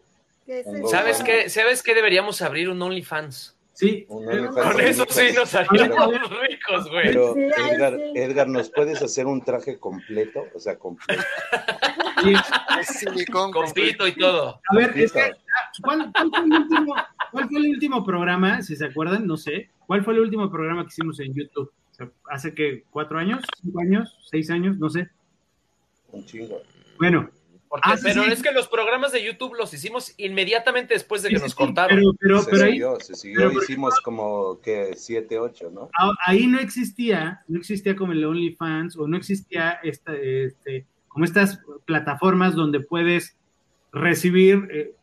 es 0.46 0.66
¿Sabes 0.92 1.24
qué? 1.24 1.50
¿Sabes 1.50 1.82
qué 1.82 1.96
deberíamos 1.96 2.42
abrir 2.42 2.70
un 2.70 2.82
OnlyFans? 2.82 3.56
Sí. 3.74 4.06
Un 4.10 4.26
pero- 4.26 4.44
OnlyFans. 4.50 4.72
Con 4.74 4.82
eso 4.82 5.06
sí 5.10 5.22
nos 5.36 5.56
haríamos 5.56 6.10
ricos, 6.42 6.90
güey. 6.92 7.08
Pero 7.08 7.36
Edgar. 7.36 7.98
Edgar, 8.14 8.48
¿nos 8.48 8.70
puedes 8.70 9.02
hacer 9.02 9.26
un 9.26 9.42
traje 9.44 9.80
completo? 9.80 10.46
O 10.54 10.60
sea, 10.60 10.78
completo. 10.78 11.24
sí. 12.22 12.34
Silicón. 12.94 13.52
Con 13.52 13.72
pito 13.72 14.08
y 14.08 14.14
todo. 14.16 14.62
A 14.70 14.76
ver, 14.76 14.98
es 14.98 15.12
que, 15.12 15.22
ah, 15.22 15.36
¿cuál, 15.82 16.12
cuál 16.14 16.30
fue 16.30 16.40
el 16.46 16.52
último, 16.54 16.96
cuál 17.32 17.50
fue 17.50 17.60
el 17.60 17.70
último 17.70 18.06
programa, 18.06 18.62
si 18.62 18.76
se 18.76 18.86
acuerdan? 18.86 19.26
No 19.26 19.38
sé. 19.38 19.70
¿Cuál 19.88 20.04
fue 20.04 20.14
el 20.14 20.20
último 20.20 20.50
programa 20.52 20.84
que 20.84 20.90
hicimos 20.90 21.20
en 21.20 21.34
YouTube? 21.34 21.72
O 21.96 21.98
sea, 21.98 22.10
¿Hace 22.30 22.54
que 22.54 22.84
cuatro 22.90 23.18
años? 23.18 23.42
¿Cinco 23.62 23.80
años? 23.80 24.18
¿Seis 24.30 24.50
años? 24.50 24.78
No 24.78 24.90
sé. 24.90 25.10
Un 26.12 26.26
chingo. 26.26 26.62
Bueno, 27.00 27.30
Porque- 27.70 27.90
Ah, 27.92 27.96
pero 28.02 28.24
sí. 28.24 28.32
es 28.32 28.42
que 28.44 28.52
los 28.52 28.68
programas 28.70 29.12
de 29.12 29.24
YouTube 29.24 29.56
los 29.58 29.74
hicimos 29.74 30.14
inmediatamente 30.18 30.94
después 30.94 31.24
de 31.24 31.30
que 31.30 31.38
sí, 31.38 31.42
nos 31.42 31.52
sí, 31.52 31.58
cortaron. 31.58 31.98
Pero, 31.98 32.12
pero, 32.20 32.42
se 32.42 32.52
pero 32.52 32.64
ahí, 32.66 32.72
siguió, 32.74 33.00
se 33.00 33.16
siguió. 33.16 33.48
pero 33.50 33.64
Hicimos 33.64 34.00
como 34.02 34.62
que 34.62 34.94
siete, 34.96 35.40
ocho, 35.40 35.72
¿no? 35.72 35.90
a- 35.98 36.14
ahí 36.26 36.48
no 36.48 36.60
existía, 36.60 37.44
no 37.48 37.58
existía 37.60 37.96
como 37.96 38.12
el 38.14 38.24
OnlyFans 38.24 38.96
o 38.98 39.08
no 39.08 39.18
existía 39.18 39.72
esta, 39.84 40.14
este, 40.16 40.86
como 41.10 41.26
estas 41.26 41.60
plataformas 41.86 42.56
donde 42.56 42.80
puedes 42.82 43.36
recibir 43.92 44.68
eh, 44.72 44.94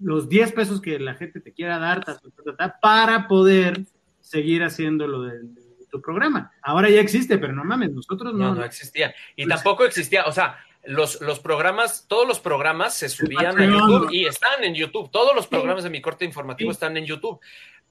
los 0.00 0.28
10 0.28 0.52
pesos 0.52 0.80
que 0.80 0.98
la 0.98 1.14
gente 1.14 1.40
te 1.40 1.52
quiera 1.52 1.78
dar 1.78 2.04
ta, 2.04 2.18
ta, 2.18 2.28
ta, 2.44 2.56
ta, 2.56 2.78
para 2.80 3.26
poder 3.28 3.84
seguir 4.20 4.62
haciendo 4.64 5.06
lo 5.06 5.22
de, 5.22 5.38
de 5.42 5.62
tu 5.98 6.02
programa. 6.02 6.52
Ahora 6.62 6.88
ya 6.90 7.00
existe, 7.00 7.38
pero 7.38 7.52
no 7.52 7.64
mames, 7.64 7.90
nosotros 7.92 8.32
no. 8.34 8.48
No, 8.50 8.54
no 8.54 8.64
existía. 8.64 9.14
Y 9.36 9.44
Pues- 9.44 9.54
tampoco 9.56 9.84
existía, 9.84 10.24
o 10.26 10.32
sea, 10.32 10.58
los, 10.84 11.20
los 11.20 11.40
programas, 11.40 12.06
todos 12.08 12.26
los 12.26 12.40
programas 12.40 12.94
se 12.94 13.08
subían 13.08 13.58
a. 13.60 13.64
YouTube 13.64 14.10
y 14.12 14.26
están 14.26 14.64
en 14.64 14.74
YouTube. 14.74 15.10
Todos 15.10 15.34
los 15.34 15.46
programas 15.46 15.84
de 15.84 15.90
mi 15.90 16.00
corte 16.00 16.24
informativo 16.24 16.70
Sí. 16.70 16.74
están 16.76 16.96
en 16.96 17.04
YouTube, 17.04 17.40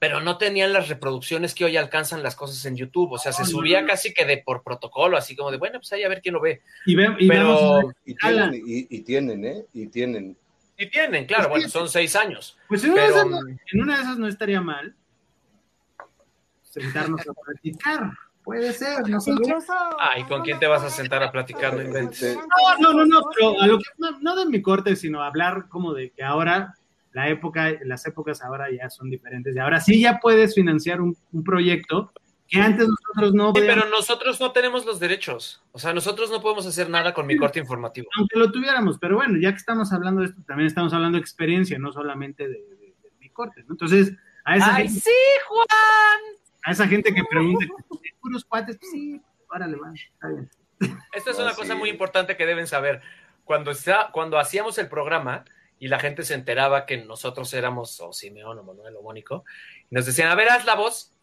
pero 0.00 0.20
no 0.20 0.38
tenían 0.38 0.72
las 0.72 0.88
reproducciones 0.88 1.54
que 1.54 1.64
hoy 1.64 1.76
alcanzan 1.76 2.22
las 2.22 2.34
cosas 2.34 2.64
en 2.64 2.76
YouTube. 2.76 3.12
O 3.12 3.18
sea, 3.18 3.32
se 3.32 3.42
No, 3.42 3.48
subía 3.48 3.82
no. 3.82 3.86
casi 3.88 4.12
que 4.14 4.24
de 4.24 4.38
por 4.38 4.62
protocolo, 4.62 5.16
así 5.16 5.36
como 5.36 5.50
de, 5.50 5.58
bueno, 5.58 5.78
pues 5.78 5.92
ahí 5.92 6.02
a 6.02 6.08
ver 6.08 6.20
quién 6.22 6.34
lo 6.34 6.40
ve. 6.40 6.62
Y, 6.86 6.94
ve- 6.96 7.14
Pero- 7.28 7.92
tienen, 8.04 8.54
y, 8.66 8.86
y 8.96 9.00
tienen, 9.02 9.44
¿eh? 9.44 9.64
Y 9.74 9.86
tienen. 9.88 10.36
Y 10.80 10.86
tienen, 10.86 11.26
claro, 11.26 11.48
Pues 11.50 11.62
bueno, 11.64 11.68
son 11.68 11.88
seis 11.88 12.14
años. 12.16 12.56
pues 12.68 12.82
en 12.84 12.94
Pero, 12.94 13.24
no- 13.24 13.40
en 13.48 13.80
una 13.82 13.96
de 13.96 14.02
esas 14.02 14.18
no 14.18 14.28
estaría 14.28 14.60
mal 14.60 14.94
sentarnos 16.80 17.20
a 17.28 17.32
platicar. 17.32 18.10
Puede 18.44 18.72
ser, 18.72 19.06
no 19.08 19.20
sé. 19.20 19.32
Ay, 19.98 20.24
¿con 20.24 20.42
quién 20.42 20.58
te 20.58 20.66
vas 20.66 20.82
a 20.82 20.88
sentar 20.90 21.22
a 21.22 21.30
platicar? 21.30 21.74
No 21.74 21.82
inventes. 21.82 22.34
No, 22.36 22.78
no, 22.78 22.92
no, 22.94 23.04
no, 23.04 23.20
pero 23.36 23.60
a 23.60 23.66
lo 23.66 23.78
que, 23.78 23.84
no, 23.98 24.18
no 24.20 24.36
de 24.36 24.46
mi 24.46 24.62
corte, 24.62 24.96
sino 24.96 25.22
hablar 25.22 25.68
como 25.68 25.92
de 25.92 26.10
que 26.10 26.22
ahora 26.24 26.74
la 27.12 27.28
época, 27.28 27.72
las 27.84 28.06
épocas 28.06 28.42
ahora 28.42 28.68
ya 28.70 28.88
son 28.88 29.10
diferentes 29.10 29.54
y 29.54 29.58
ahora 29.58 29.80
sí 29.80 30.00
ya 30.00 30.18
puedes 30.18 30.54
financiar 30.54 31.00
un, 31.02 31.16
un 31.32 31.44
proyecto 31.44 32.12
que 32.46 32.58
antes 32.60 32.88
nosotros 32.88 33.34
no 33.34 33.52
Sí, 33.54 33.60
pero 33.66 33.86
nosotros 33.90 34.40
no 34.40 34.52
tenemos 34.52 34.86
los 34.86 34.98
derechos. 34.98 35.62
O 35.72 35.78
sea, 35.78 35.92
nosotros 35.92 36.30
no 36.30 36.40
podemos 36.40 36.64
hacer 36.64 36.88
nada 36.88 37.12
con 37.12 37.26
mi 37.26 37.36
corte 37.36 37.58
informativo. 37.58 38.08
aunque 38.16 38.38
lo 38.38 38.50
tuviéramos, 38.50 38.98
pero 38.98 39.16
bueno, 39.16 39.38
ya 39.38 39.50
que 39.50 39.58
estamos 39.58 39.92
hablando 39.92 40.22
de 40.22 40.28
esto, 40.28 40.40
también 40.46 40.66
estamos 40.68 40.94
hablando 40.94 41.16
de 41.16 41.20
experiencia, 41.22 41.78
no 41.78 41.92
solamente 41.92 42.44
de, 42.48 42.54
de- 42.54 42.94
de 43.02 43.12
mi 43.20 43.28
corte, 43.28 43.62
¿no? 43.66 43.74
Entonces, 43.74 44.14
a 44.44 44.56
esa, 44.56 44.74
¡Ay, 44.76 44.86
gente, 44.88 45.00
sí, 45.02 45.10
Juan! 45.48 46.37
A 46.62 46.72
esa 46.72 46.86
gente 46.86 47.14
que 47.14 47.22
pregunta, 47.24 47.64
¿de 47.90 48.14
puros 48.20 48.44
cuates? 48.44 48.76
Pues 48.78 48.90
sí, 48.90 49.20
órale, 49.48 49.76
va, 49.76 49.92
está 49.94 50.28
bien. 50.28 50.50
Esta 51.12 51.30
es 51.30 51.38
una 51.38 51.50
sí. 51.50 51.56
cosa 51.56 51.74
muy 51.74 51.90
importante 51.90 52.36
que 52.36 52.46
deben 52.46 52.66
saber. 52.66 53.00
Cuando, 53.44 53.70
está, 53.70 54.10
cuando 54.12 54.38
hacíamos 54.38 54.78
el 54.78 54.88
programa 54.88 55.44
y 55.78 55.88
la 55.88 55.98
gente 55.98 56.24
se 56.24 56.34
enteraba 56.34 56.86
que 56.86 56.98
nosotros 56.98 57.52
éramos 57.54 58.00
o 58.00 58.12
Simeón 58.12 58.58
o 58.58 58.62
Manuel 58.62 58.96
o 58.96 59.02
Mónico, 59.02 59.44
nos 59.90 60.06
decían, 60.06 60.30
a 60.30 60.34
ver, 60.34 60.50
haz 60.50 60.64
la 60.64 60.74
voz. 60.74 61.14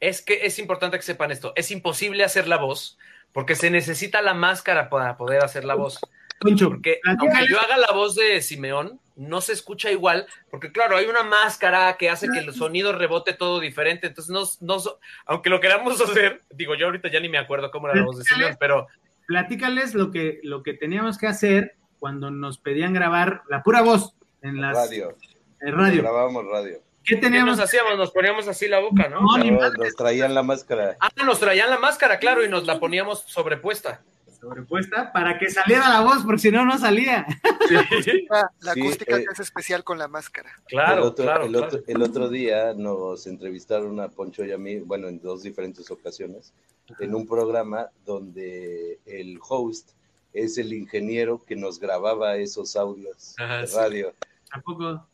Es 0.00 0.22
que 0.22 0.46
es 0.46 0.58
importante 0.58 0.96
que 0.96 1.02
sepan 1.02 1.30
esto. 1.30 1.52
Es 1.56 1.70
imposible 1.70 2.24
hacer 2.24 2.48
la 2.48 2.56
voz 2.56 2.98
porque 3.32 3.54
se 3.54 3.70
necesita 3.70 4.22
la 4.22 4.34
máscara 4.34 4.88
para 4.88 5.16
poder 5.16 5.44
hacer 5.44 5.64
la 5.64 5.74
voz. 5.74 6.00
Concho, 6.40 6.70
Porque 6.70 7.00
aunque 7.04 7.46
yo 7.48 7.60
haga 7.60 7.76
la 7.76 7.92
voz 7.92 8.14
de 8.14 8.40
Simeón, 8.40 8.98
no 9.16 9.42
se 9.42 9.52
escucha 9.52 9.90
igual, 9.90 10.26
porque 10.50 10.72
claro, 10.72 10.96
hay 10.96 11.04
una 11.04 11.22
máscara 11.22 11.96
que 11.98 12.08
hace 12.08 12.28
que 12.32 12.38
el 12.38 12.54
sonido 12.54 12.92
rebote 12.92 13.34
todo 13.34 13.60
diferente, 13.60 14.06
entonces 14.06 14.32
no, 14.32 14.44
no 14.60 14.82
aunque 15.26 15.50
lo 15.50 15.60
queramos 15.60 16.00
hacer, 16.00 16.42
digo, 16.50 16.74
yo 16.74 16.86
ahorita 16.86 17.10
ya 17.10 17.20
ni 17.20 17.28
me 17.28 17.36
acuerdo 17.36 17.70
cómo 17.70 17.88
era 17.88 17.98
la 17.98 18.06
voz 18.06 18.18
de 18.18 18.24
Simeón, 18.24 18.56
pero 18.58 18.88
platícales 19.26 19.94
lo 19.94 20.10
que, 20.10 20.40
lo 20.42 20.62
que 20.62 20.72
teníamos 20.72 21.18
que 21.18 21.26
hacer 21.26 21.76
cuando 21.98 22.30
nos 22.30 22.58
pedían 22.58 22.94
grabar 22.94 23.42
la 23.48 23.62
pura 23.62 23.82
voz 23.82 24.14
en 24.40 24.60
las 24.60 24.74
Radio. 24.74 25.16
en 25.60 25.76
radio. 25.76 26.02
Grabábamos 26.02 26.46
radio. 26.46 26.78
¿Qué 27.04 27.16
¿qué 27.16 27.20
teníamos? 27.20 27.58
nos 27.58 27.64
hacíamos? 27.66 27.96
Nos 27.98 28.10
poníamos 28.10 28.48
así 28.48 28.68
la 28.68 28.80
boca, 28.80 29.08
¿no? 29.08 29.20
No, 29.20 29.70
nos 29.70 29.96
traían 29.96 30.34
la 30.34 30.42
máscara. 30.42 30.96
Ah, 31.00 31.10
nos 31.24 31.38
traían 31.38 31.70
la 31.70 31.78
máscara, 31.78 32.18
claro, 32.18 32.44
y 32.44 32.48
nos 32.48 32.66
la 32.66 32.80
poníamos 32.80 33.20
sobrepuesta. 33.26 34.02
Sobrepuesta 34.40 35.12
para 35.12 35.38
que 35.38 35.50
saliera 35.50 35.88
la 35.88 36.00
voz, 36.00 36.22
porque 36.24 36.38
si 36.40 36.50
no, 36.50 36.64
no 36.64 36.78
salía. 36.78 37.26
La, 37.70 38.50
la 38.60 38.72
Sí, 38.74 38.80
acústica 38.80 39.16
eh, 39.16 39.24
se 39.24 39.30
hace 39.30 39.42
especial 39.42 39.84
con 39.84 39.98
la 39.98 40.08
máscara. 40.08 40.50
Claro, 40.66 41.02
el, 41.02 41.08
otro, 41.08 41.24
claro, 41.24 41.44
el, 41.44 41.50
claro. 41.52 41.66
otro, 41.66 41.80
el 41.86 42.02
otro 42.02 42.28
día 42.28 42.74
nos 42.74 43.26
entrevistaron 43.26 44.00
a 44.00 44.08
Poncho 44.08 44.44
y 44.44 44.52
a 44.52 44.58
mí, 44.58 44.78
bueno, 44.78 45.08
en 45.08 45.20
dos 45.20 45.42
diferentes 45.42 45.90
ocasiones, 45.90 46.52
en 46.98 47.14
un 47.14 47.26
programa 47.26 47.88
donde 48.04 48.98
el 49.06 49.38
host 49.48 49.90
es 50.32 50.58
el 50.58 50.72
ingeniero 50.72 51.42
que 51.44 51.56
nos 51.56 51.78
grababa 51.78 52.36
esos 52.36 52.76
audios 52.76 53.34
Ajá, 53.38 53.58
de 53.62 53.66
sí. 53.66 53.76
radio, 53.76 54.14
Tampoco. 54.50 55.06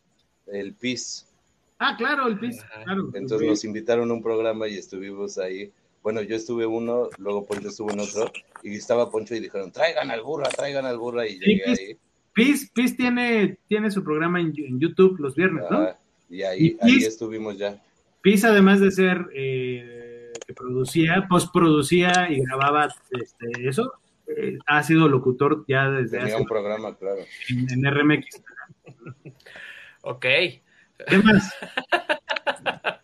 el 0.46 0.74
PIS. 0.74 1.26
Ah, 1.78 1.94
claro, 1.98 2.26
el 2.26 2.38
pis. 2.38 2.62
Claro. 2.84 3.10
Entonces 3.12 3.46
nos 3.46 3.64
invitaron 3.64 4.10
a 4.10 4.14
un 4.14 4.22
programa 4.22 4.66
y 4.68 4.78
estuvimos 4.78 5.36
ahí. 5.36 5.70
Bueno, 6.06 6.22
yo 6.22 6.36
estuve 6.36 6.64
uno, 6.64 7.10
luego 7.18 7.44
Poncho 7.44 7.66
estuvo 7.66 7.90
en 7.90 7.98
otro, 7.98 8.30
y 8.62 8.76
estaba 8.76 9.10
Poncho 9.10 9.34
y 9.34 9.40
dijeron, 9.40 9.72
traigan 9.72 10.08
al 10.12 10.22
burra, 10.22 10.48
traigan 10.50 10.86
al 10.86 10.98
burra, 10.98 11.26
y 11.26 11.36
llegué 11.36 11.64
ahí. 11.66 11.98
Piz, 12.32 12.70
Piz 12.70 12.96
tiene, 12.96 13.58
tiene 13.66 13.90
su 13.90 14.04
programa 14.04 14.40
en, 14.40 14.54
en 14.56 14.78
YouTube 14.78 15.18
los 15.18 15.34
viernes, 15.34 15.64
¿no? 15.68 15.78
Ah, 15.80 15.98
y 16.30 16.42
ahí, 16.42 16.78
Y 16.80 16.84
ahí 16.86 17.04
estuvimos 17.04 17.58
ya. 17.58 17.82
Piz, 18.22 18.44
además 18.44 18.78
de 18.78 18.92
ser 18.92 19.26
eh, 19.34 20.32
que 20.46 20.54
producía, 20.54 21.26
postproducía 21.28 22.30
y 22.30 22.40
grababa 22.40 22.86
este, 23.10 23.68
eso, 23.68 23.92
eh, 24.28 24.58
ha 24.68 24.84
sido 24.84 25.08
locutor 25.08 25.64
ya 25.66 25.90
desde 25.90 26.18
Tenía 26.18 26.34
hace 26.34 26.42
un 26.42 26.48
programa, 26.48 26.96
claro. 26.96 27.22
en, 27.48 27.84
en 27.84 27.92
RMX. 27.92 28.42
Ok. 30.02 30.22
¿Qué 30.22 31.18
más? 31.24 31.52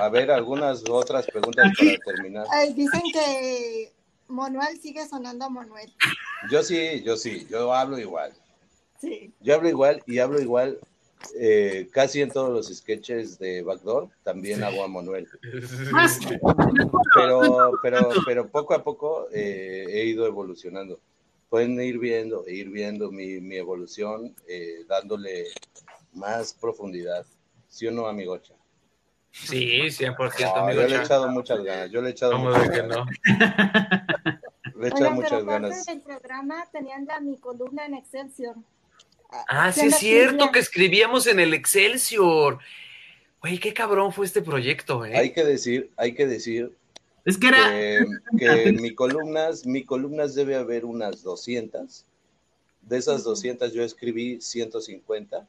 A 0.00 0.08
ver, 0.08 0.30
algunas 0.30 0.84
otras 0.88 1.26
preguntas 1.26 1.72
para 1.76 1.98
terminar. 2.16 2.46
Ay, 2.50 2.72
dicen 2.74 3.02
que 3.12 3.92
Manuel 4.28 4.78
sigue 4.80 5.06
sonando 5.08 5.46
a 5.46 5.50
Manuel. 5.50 5.92
Yo 6.50 6.62
sí, 6.62 7.02
yo 7.02 7.16
sí, 7.16 7.46
yo 7.50 7.72
hablo 7.72 7.98
igual. 7.98 8.32
Sí. 9.00 9.32
Yo 9.40 9.54
hablo 9.54 9.68
igual 9.68 10.02
y 10.06 10.18
hablo 10.18 10.40
igual 10.40 10.78
eh, 11.36 11.88
casi 11.92 12.20
en 12.20 12.30
todos 12.30 12.50
los 12.50 12.76
sketches 12.76 13.38
de 13.38 13.62
Backdoor. 13.62 14.08
También 14.22 14.62
hago 14.62 14.84
a 14.84 14.88
Manuel. 14.88 15.28
Pero, 17.14 17.72
pero, 17.82 18.10
pero 18.24 18.48
poco 18.48 18.74
a 18.74 18.84
poco 18.84 19.28
eh, 19.32 19.86
he 19.88 20.04
ido 20.04 20.26
evolucionando. 20.26 21.00
Pueden 21.48 21.80
ir 21.80 21.98
viendo, 21.98 22.46
e 22.46 22.54
ir 22.54 22.68
viendo 22.68 23.10
mi, 23.10 23.40
mi 23.40 23.56
evolución, 23.56 24.36
eh, 24.46 24.84
dándole 24.86 25.46
más 26.12 26.52
profundidad. 26.52 27.26
¿Sí 27.68 27.86
o 27.86 27.90
no, 27.90 28.06
amigocha? 28.06 28.54
Sí, 29.44 29.80
100%, 29.90 30.40
No, 30.44 30.56
amigo. 30.56 30.82
yo 30.82 30.88
le 30.88 30.96
he 30.96 31.00
echado 31.02 31.28
muchas 31.28 31.62
ganas. 31.62 31.90
Yo 31.90 32.02
le 32.02 32.08
he 32.08 32.12
echado 32.12 32.32
¿Cómo 32.32 32.50
muchas 32.50 32.62
de 32.68 32.70
que 32.70 32.80
ganas. 32.82 32.96
no? 32.96 33.06
Le 34.78 34.84
he 34.84 34.88
echado 34.88 35.02
Oigan, 35.06 35.14
muchas 35.14 35.30
pero 35.32 35.44
ganas. 35.46 35.86
del 35.86 36.00
programa 36.02 36.64
tenían 36.70 37.04
la, 37.06 37.20
mi 37.20 37.36
columna 37.38 37.84
en 37.86 37.94
Excelsior. 37.94 38.54
Ah, 39.48 39.72
sí 39.72 39.80
Haciendo 39.80 39.94
es 39.96 40.00
cierto 40.00 40.52
que 40.52 40.58
escribíamos 40.60 41.26
en 41.26 41.40
el 41.40 41.52
Excelsior. 41.54 42.58
Güey, 43.40 43.58
qué 43.58 43.72
cabrón 43.74 44.12
fue 44.12 44.26
este 44.26 44.40
proyecto, 44.42 45.04
¿eh? 45.04 45.16
Hay 45.16 45.32
que 45.32 45.44
decir, 45.44 45.90
hay 45.96 46.14
que 46.14 46.26
decir 46.26 46.76
Es 47.24 47.38
que 47.38 47.48
era. 47.48 47.70
que, 47.70 48.04
que 48.38 48.72
mi 48.72 48.94
columnas, 48.94 49.66
mi 49.66 49.84
columnas 49.84 50.34
debe 50.34 50.54
haber 50.56 50.84
unas 50.84 51.22
200. 51.22 52.04
De 52.82 52.96
esas 52.98 53.24
200 53.24 53.72
yo 53.72 53.82
escribí 53.82 54.40
150, 54.40 55.46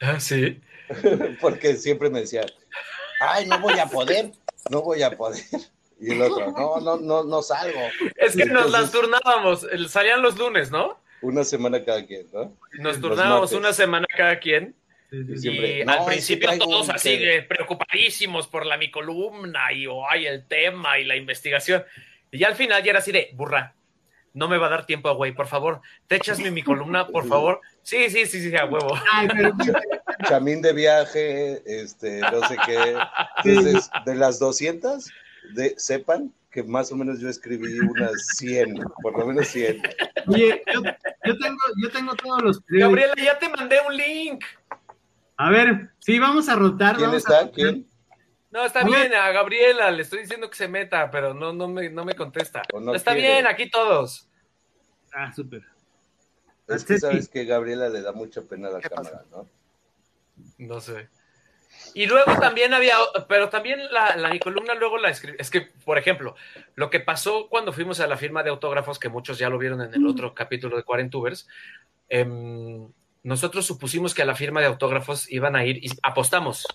Ah, 0.00 0.20
sí. 0.20 0.60
porque 1.40 1.76
siempre 1.76 2.10
me 2.10 2.20
decía, 2.20 2.46
ay, 3.20 3.46
no 3.46 3.58
voy 3.60 3.78
a 3.78 3.86
poder, 3.86 4.32
no 4.70 4.82
voy 4.82 5.02
a 5.02 5.16
poder. 5.16 5.42
Y 5.98 6.12
el 6.12 6.20
otro, 6.20 6.52
no, 6.52 6.78
no, 6.78 6.98
no, 6.98 7.24
no 7.24 7.40
salgo. 7.40 7.80
Es 8.16 8.36
que 8.36 8.44
nos 8.44 8.70
las 8.70 8.92
turnábamos. 8.92 9.66
Salían 9.88 10.20
los 10.20 10.36
lunes, 10.36 10.70
¿no? 10.70 11.00
Una 11.22 11.42
semana 11.42 11.82
cada 11.82 12.04
quien, 12.04 12.26
¿no? 12.34 12.54
Nos 12.80 13.00
turnábamos 13.00 13.52
una 13.52 13.72
semana 13.72 14.06
cada 14.14 14.38
quien. 14.38 14.74
Sí, 15.10 15.24
sí, 15.24 15.32
sí. 15.32 15.38
Siempre, 15.38 15.80
Y 15.80 15.84
no, 15.86 15.92
al 15.92 15.98
es 15.98 16.04
que 16.04 16.10
principio 16.10 16.58
todos 16.58 16.88
un 16.88 16.94
así 16.94 17.16
de 17.16 17.42
preocupadísimos 17.44 18.46
por 18.46 18.66
la 18.66 18.76
mi 18.76 18.90
columna 18.90 19.72
y 19.72 19.86
oh, 19.86 20.06
ay, 20.06 20.26
el 20.26 20.46
tema 20.46 20.98
y 20.98 21.04
la 21.04 21.16
investigación. 21.16 21.82
Y 22.30 22.38
ya 22.40 22.48
al 22.48 22.56
final 22.56 22.82
ya 22.82 22.90
era 22.90 22.98
así 22.98 23.12
de 23.12 23.30
burra. 23.32 23.74
No 24.36 24.48
me 24.48 24.58
va 24.58 24.66
a 24.66 24.68
dar 24.68 24.84
tiempo, 24.84 25.14
güey, 25.14 25.32
por 25.32 25.46
favor. 25.46 25.80
¿Te 26.08 26.16
echas 26.16 26.38
mi, 26.38 26.50
mi 26.50 26.62
columna, 26.62 27.06
por 27.06 27.26
favor? 27.26 27.62
Sí, 27.82 28.10
sí, 28.10 28.26
sí, 28.26 28.42
sí, 28.42 28.54
a 28.54 28.66
huevo. 28.66 28.94
Ay, 29.10 29.28
pero 29.28 29.54
Chamín 30.28 30.60
de 30.60 30.74
viaje, 30.74 31.62
este, 31.64 32.20
no 32.20 32.46
sé 32.46 32.58
qué. 32.66 32.98
Entonces, 33.42 33.90
de 34.04 34.14
las 34.14 34.38
200, 34.38 35.10
de, 35.54 35.74
sepan 35.78 36.34
que 36.50 36.62
más 36.62 36.92
o 36.92 36.96
menos 36.96 37.18
yo 37.18 37.30
escribí 37.30 37.78
unas 37.78 38.12
100, 38.36 38.74
por 39.02 39.18
lo 39.18 39.24
menos 39.24 39.48
100. 39.48 39.80
Oye, 40.26 40.62
yo, 40.70 40.82
yo 41.24 41.38
tengo, 41.38 41.58
yo 41.82 41.90
tengo 41.90 42.14
todos 42.16 42.42
los 42.42 42.66
Gabriela, 42.66 43.14
ya 43.16 43.38
te 43.38 43.48
mandé 43.48 43.78
un 43.88 43.96
link. 43.96 44.44
A 45.38 45.48
ver, 45.48 45.92
sí, 46.00 46.18
vamos 46.18 46.50
a 46.50 46.56
rotar. 46.56 46.96
¿Quién 46.96 47.08
vamos 47.08 47.22
está? 47.22 47.50
¿Quién? 47.50 47.86
No, 48.50 48.64
está 48.64 48.84
bien, 48.84 49.12
a 49.12 49.32
Gabriela 49.32 49.90
le 49.90 50.00
estoy 50.00 50.20
diciendo 50.20 50.48
que 50.48 50.56
se 50.56 50.66
meta, 50.66 51.10
pero 51.10 51.34
no, 51.34 51.52
no, 51.52 51.68
me, 51.68 51.90
no 51.90 52.06
me 52.06 52.14
contesta. 52.14 52.62
No 52.72 52.94
está 52.94 53.12
quiere. 53.12 53.32
bien, 53.32 53.46
aquí 53.46 53.68
todos. 53.68 54.25
Ah, 55.18 55.32
súper. 55.32 55.62
Es 56.68 56.84
que 56.84 56.94
Ceci. 56.94 57.00
sabes 57.00 57.28
que 57.28 57.44
Gabriela 57.46 57.88
le 57.88 58.02
da 58.02 58.12
mucha 58.12 58.42
pena 58.42 58.68
a 58.68 58.72
la 58.72 58.80
¿Qué 58.80 58.90
cámara, 58.90 59.22
¿no? 59.30 59.48
No 60.58 60.80
sé. 60.80 61.08
Y 61.94 62.06
luego 62.06 62.38
también 62.40 62.74
había, 62.74 62.96
pero 63.28 63.48
también 63.48 63.80
la, 63.92 64.16
la 64.16 64.28
mi 64.30 64.38
columna 64.38 64.74
luego 64.74 64.98
la 64.98 65.08
escribí. 65.10 65.36
Es 65.40 65.50
que, 65.50 65.62
por 65.62 65.96
ejemplo, 65.96 66.34
lo 66.74 66.90
que 66.90 67.00
pasó 67.00 67.48
cuando 67.48 67.72
fuimos 67.72 68.00
a 68.00 68.06
la 68.06 68.16
firma 68.18 68.42
de 68.42 68.50
autógrafos, 68.50 68.98
que 68.98 69.08
muchos 69.08 69.38
ya 69.38 69.48
lo 69.48 69.56
vieron 69.58 69.80
en 69.80 69.94
el 69.94 70.06
otro 70.06 70.34
capítulo 70.34 70.76
de 70.76 70.82
Cuarentubers, 70.82 71.46
em, 72.08 72.88
nosotros 73.22 73.64
supusimos 73.66 74.14
que 74.14 74.22
a 74.22 74.26
la 74.26 74.34
firma 74.34 74.60
de 74.60 74.66
autógrafos 74.66 75.30
iban 75.30 75.56
a 75.56 75.64
ir 75.64 75.78
y 75.84 75.90
apostamos. 76.02 76.66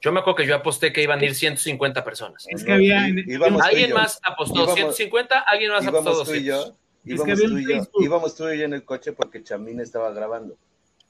Yo 0.00 0.12
me 0.12 0.20
acuerdo 0.20 0.36
que 0.36 0.46
yo 0.46 0.54
aposté 0.56 0.92
que 0.92 1.02
iban 1.02 1.20
a 1.20 1.24
ir 1.24 1.34
150 1.34 2.02
personas. 2.04 2.46
Es 2.48 2.64
que 2.64 2.72
había- 2.72 3.08
íbamos 3.08 3.62
¿Alguien 3.62 3.92
más 3.92 4.18
apostó 4.22 4.54
Íbamos- 4.62 4.74
150? 4.74 5.40
¿Alguien 5.40 5.72
más 5.72 5.86
apostó 5.86 6.10
Íbamos 6.10 6.28
tú 6.28 6.34
y 6.34 6.44
200? 6.46 6.74
Íbamos 7.04 7.38
tú 7.40 7.58
y 7.58 7.68
yo, 7.68 7.88
íbamos 8.00 8.34
tú 8.36 8.48
y 8.50 8.58
yo 8.58 8.64
en 8.64 8.74
el 8.74 8.84
coche 8.84 9.12
porque 9.12 9.42
Chamín 9.42 9.80
estaba 9.80 10.12
grabando. 10.12 10.56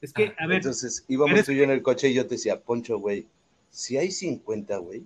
Es 0.00 0.12
que, 0.12 0.32
a 0.38 0.46
ver, 0.46 0.58
Entonces 0.58 1.04
íbamos 1.08 1.34
eres- 1.34 1.46
tú 1.46 1.52
y 1.52 1.56
yo 1.56 1.64
en 1.64 1.70
el 1.70 1.82
coche 1.82 2.08
y 2.08 2.14
yo 2.14 2.26
te 2.26 2.36
decía, 2.36 2.60
Poncho, 2.60 2.98
güey, 2.98 3.26
si 3.70 3.96
hay 3.98 4.10
50, 4.10 4.76
güey, 4.78 5.04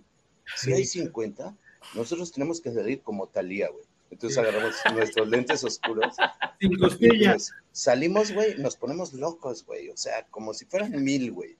si 0.56 0.73
hay 0.73 0.85
50, 0.85 1.56
nosotros 1.94 2.31
tenemos 2.32 2.61
que 2.61 2.73
salir 2.73 3.01
como 3.02 3.27
Talía, 3.28 3.69
güey. 3.70 3.85
Entonces 4.11 4.39
agarramos 4.39 4.74
nuestros 4.94 5.28
lentes 5.28 5.65
oscuros 5.65 6.15
sin 6.61 6.78
costillas. 6.78 7.51
salimos, 7.73 8.32
güey, 8.32 8.56
nos 8.59 8.77
ponemos 8.77 9.12
locos, 9.15 9.65
güey. 9.66 9.89
O 9.89 9.97
sea, 9.97 10.24
como 10.31 10.55
si 10.55 10.66
fueran 10.66 11.02
mil, 11.02 11.32
güey. 11.32 11.56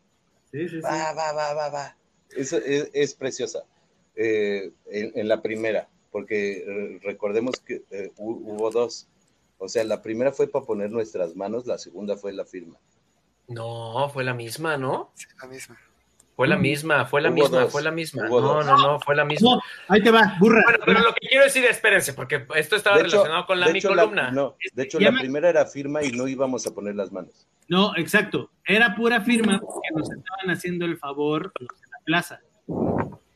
Sí, 0.52 0.68
sí, 0.68 0.76
sí. 0.76 0.80
Va, 0.80 1.12
va, 1.14 1.32
va, 1.32 1.55
va, 1.55 1.68
va. 1.70 1.96
Eso 2.30 2.59
es, 2.59 2.90
es 2.92 3.14
preciosa. 3.14 3.64
Eh, 4.14 4.70
en, 4.86 5.12
en 5.18 5.26
la 5.26 5.42
primera, 5.42 5.88
porque 6.12 6.59
eh, 6.59 7.01
recordemos 7.02 7.59
que 7.59 7.82
eh, 7.90 8.12
hu- 8.16 8.40
hubo 8.44 8.70
dos. 8.70 9.09
O 9.59 9.68
sea, 9.68 9.85
la 9.85 10.02
primera 10.02 10.32
fue 10.32 10.48
para 10.48 10.64
poner 10.64 10.90
nuestras 10.90 11.35
manos, 11.36 11.66
la 11.66 11.78
segunda 11.78 12.16
fue 12.16 12.32
la 12.32 12.44
firma. 12.44 12.76
No, 13.48 14.09
fue 14.12 14.24
la 14.24 14.35
misma, 14.35 14.76
¿no? 14.76 15.10
Sí, 15.14 15.26
la 15.40 15.48
misma. 15.48 15.78
Fue 16.36 16.48
la 16.48 16.56
Mm. 16.56 16.60
misma, 16.62 17.05
fue 17.06 17.20
la 17.22 17.28
Hubo 17.28 17.35
misma, 17.36 17.60
dos, 17.60 17.72
fue 17.72 17.82
la 17.82 17.90
misma. 17.93 18.26
hubo 18.28 18.40
No, 18.40 18.55
dos. 18.55 18.66
no, 18.66 18.76
no, 18.76 19.01
fue 19.01 19.14
la 19.14 19.24
misma. 19.24 19.51
No, 19.55 19.60
ahí 19.89 20.02
te 20.02 20.10
va, 20.10 20.35
burra. 20.40 20.62
Bueno, 20.64 20.78
pero 20.85 21.01
lo 21.01 21.14
que 21.14 21.28
quiero 21.28 21.44
decir, 21.44 21.64
espérense, 21.64 22.12
porque 22.12 22.44
esto 22.56 22.74
estaba 22.74 22.97
De 22.97 23.02
hecho- 23.05 23.18
relacionado 23.18 23.47
con 23.47 23.60
la 23.60 23.68
mi 23.68 23.78
hecho, 23.78 23.89
columna. 23.90 24.32
no, 24.32 24.56
de 24.72 24.82
hecho, 24.82 24.98
la 24.98 25.12
me- 25.12 25.20
primera 25.20 25.48
era 25.48 25.64
firma 25.66 26.02
y 26.02 26.10
no 26.10 26.26
íbamos 26.26 26.66
a 26.66 26.74
poner 26.74 26.97
las 26.97 27.12
manos. 27.12 27.47
No, 27.68 27.97
exacto. 27.97 28.51
Era 28.66 28.97
pura 28.97 29.20
firma 29.20 29.60
porque 29.60 29.89
nos 29.94 30.10
estaban 30.10 30.51
haciendo 30.51 30.85
el 30.86 30.98
favor 30.98 31.52
los 31.60 31.68
de 31.81 31.86
la 31.93 31.98
plaza. 32.05 32.40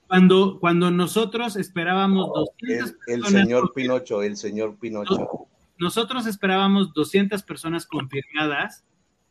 Cuando, 0.09 0.59
cuando 0.59 0.91
nosotros 0.91 1.55
esperábamos 1.57 2.33
200 2.35 2.91
El, 3.07 3.15
el 3.15 3.21
personas, 3.21 3.43
señor 3.43 3.73
Pinocho, 3.75 4.23
el 4.23 4.37
señor 4.37 4.77
Pinocho. 4.77 5.47
Nosotros 5.79 6.27
esperábamos 6.27 6.93
200 6.93 7.43
personas 7.43 7.87
confirmadas 7.87 8.85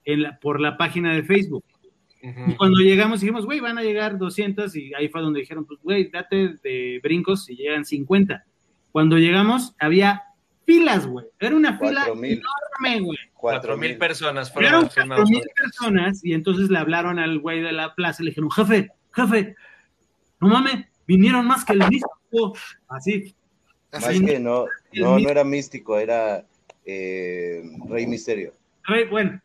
en 0.05 0.23
la- 0.23 0.39
por 0.39 0.59
la 0.61 0.77
página 0.77 1.13
de 1.13 1.23
Facebook. 1.23 1.63
Y 2.47 2.55
cuando 2.55 2.79
llegamos 2.79 3.21
dijimos, 3.21 3.45
güey, 3.45 3.59
van 3.59 3.77
a 3.77 3.83
llegar 3.83 4.17
200 4.17 4.75
y 4.75 4.93
ahí 4.95 5.07
fue 5.07 5.21
donde 5.21 5.39
dijeron, 5.41 5.65
pues, 5.65 5.79
güey, 5.81 6.09
date 6.09 6.55
de 6.63 6.99
brincos 7.03 7.45
si 7.45 7.55
llegan 7.55 7.85
50. 7.85 8.43
Cuando 8.91 9.17
llegamos 9.17 9.75
había 9.79 10.23
filas, 10.65 11.05
güey. 11.07 11.25
Era 11.39 11.55
una 11.55 11.77
fila 11.77 12.05
enorme, 12.31 13.05
güey. 13.05 13.17
Cuatro 13.33 13.77
mil 13.77 13.97
personas 13.99 14.51
fueron 14.51 14.71
cuatro 15.07 15.25
mil 15.29 15.43
personas 15.55 16.25
y 16.25 16.33
entonces 16.33 16.69
le 16.69 16.79
hablaron 16.79 17.19
al 17.19 17.39
güey 17.39 17.61
de 17.61 17.71
la 17.71 17.93
plaza 17.93 18.21
y 18.23 18.25
le 18.25 18.31
dijeron, 18.31 18.49
jefe, 18.51 18.89
jefe, 19.13 19.55
no 20.41 20.47
mames, 20.49 20.85
vinieron 21.05 21.45
más 21.45 21.63
que 21.63 21.73
el 21.73 21.87
mismo. 21.87 22.09
Así. 22.89 23.35
Más 23.91 24.05
Así, 24.05 24.25
que 24.25 24.39
no, 24.39 24.65
no, 24.93 25.19
no 25.19 25.29
era 25.29 25.43
místico, 25.43 25.97
era 25.97 26.43
eh, 26.85 27.63
Rey 27.87 28.07
Misterio. 28.07 28.53
Rey, 28.83 29.05
bueno. 29.05 29.41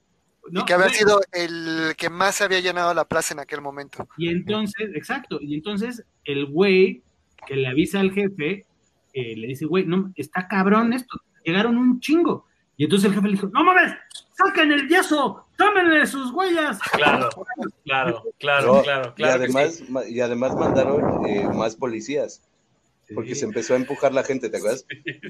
¿no? 0.50 0.60
y 0.60 0.64
que 0.64 0.74
había 0.74 0.88
sido 0.88 1.20
el 1.32 1.94
que 1.96 2.10
más 2.10 2.40
había 2.40 2.60
llenado 2.60 2.92
la 2.94 3.04
plaza 3.04 3.34
en 3.34 3.40
aquel 3.40 3.60
momento. 3.60 4.08
Y 4.16 4.28
entonces, 4.28 4.90
exacto, 4.94 5.38
y 5.40 5.54
entonces 5.54 6.04
el 6.24 6.46
güey 6.46 7.02
que 7.46 7.56
le 7.56 7.68
avisa 7.68 8.00
al 8.00 8.12
jefe, 8.12 8.66
eh, 9.12 9.36
le 9.36 9.46
dice, 9.46 9.66
güey, 9.66 9.84
no, 9.84 10.12
está 10.16 10.48
cabrón 10.48 10.92
esto, 10.92 11.20
llegaron 11.44 11.76
un 11.76 12.00
chingo. 12.00 12.46
Y 12.76 12.84
entonces 12.84 13.08
el 13.08 13.14
jefe 13.14 13.26
le 13.28 13.34
dijo, 13.34 13.48
no 13.48 13.64
mames, 13.64 13.92
saquen 14.32 14.72
el 14.72 14.88
yeso, 14.88 15.46
tómenle 15.56 16.06
sus 16.06 16.32
huellas. 16.32 16.78
Claro, 16.92 17.28
claro, 17.84 18.22
claro, 18.38 18.74
No, 18.76 18.82
claro, 18.82 19.14
claro. 19.14 19.14
y, 19.16 19.44
además, 19.44 19.74
sí. 19.74 19.86
y 20.08 20.20
además 20.20 20.54
mandaron 20.54 21.26
eh, 21.26 21.48
más 21.54 21.76
policías, 21.76 22.42
porque 23.14 23.34
se 23.34 23.44
empezó 23.44 23.74
a 23.74 23.76
empujar 23.76 24.12
la 24.12 24.24
gente, 24.24 24.48
¿te 24.50 24.56
acuerdas? 24.58 24.84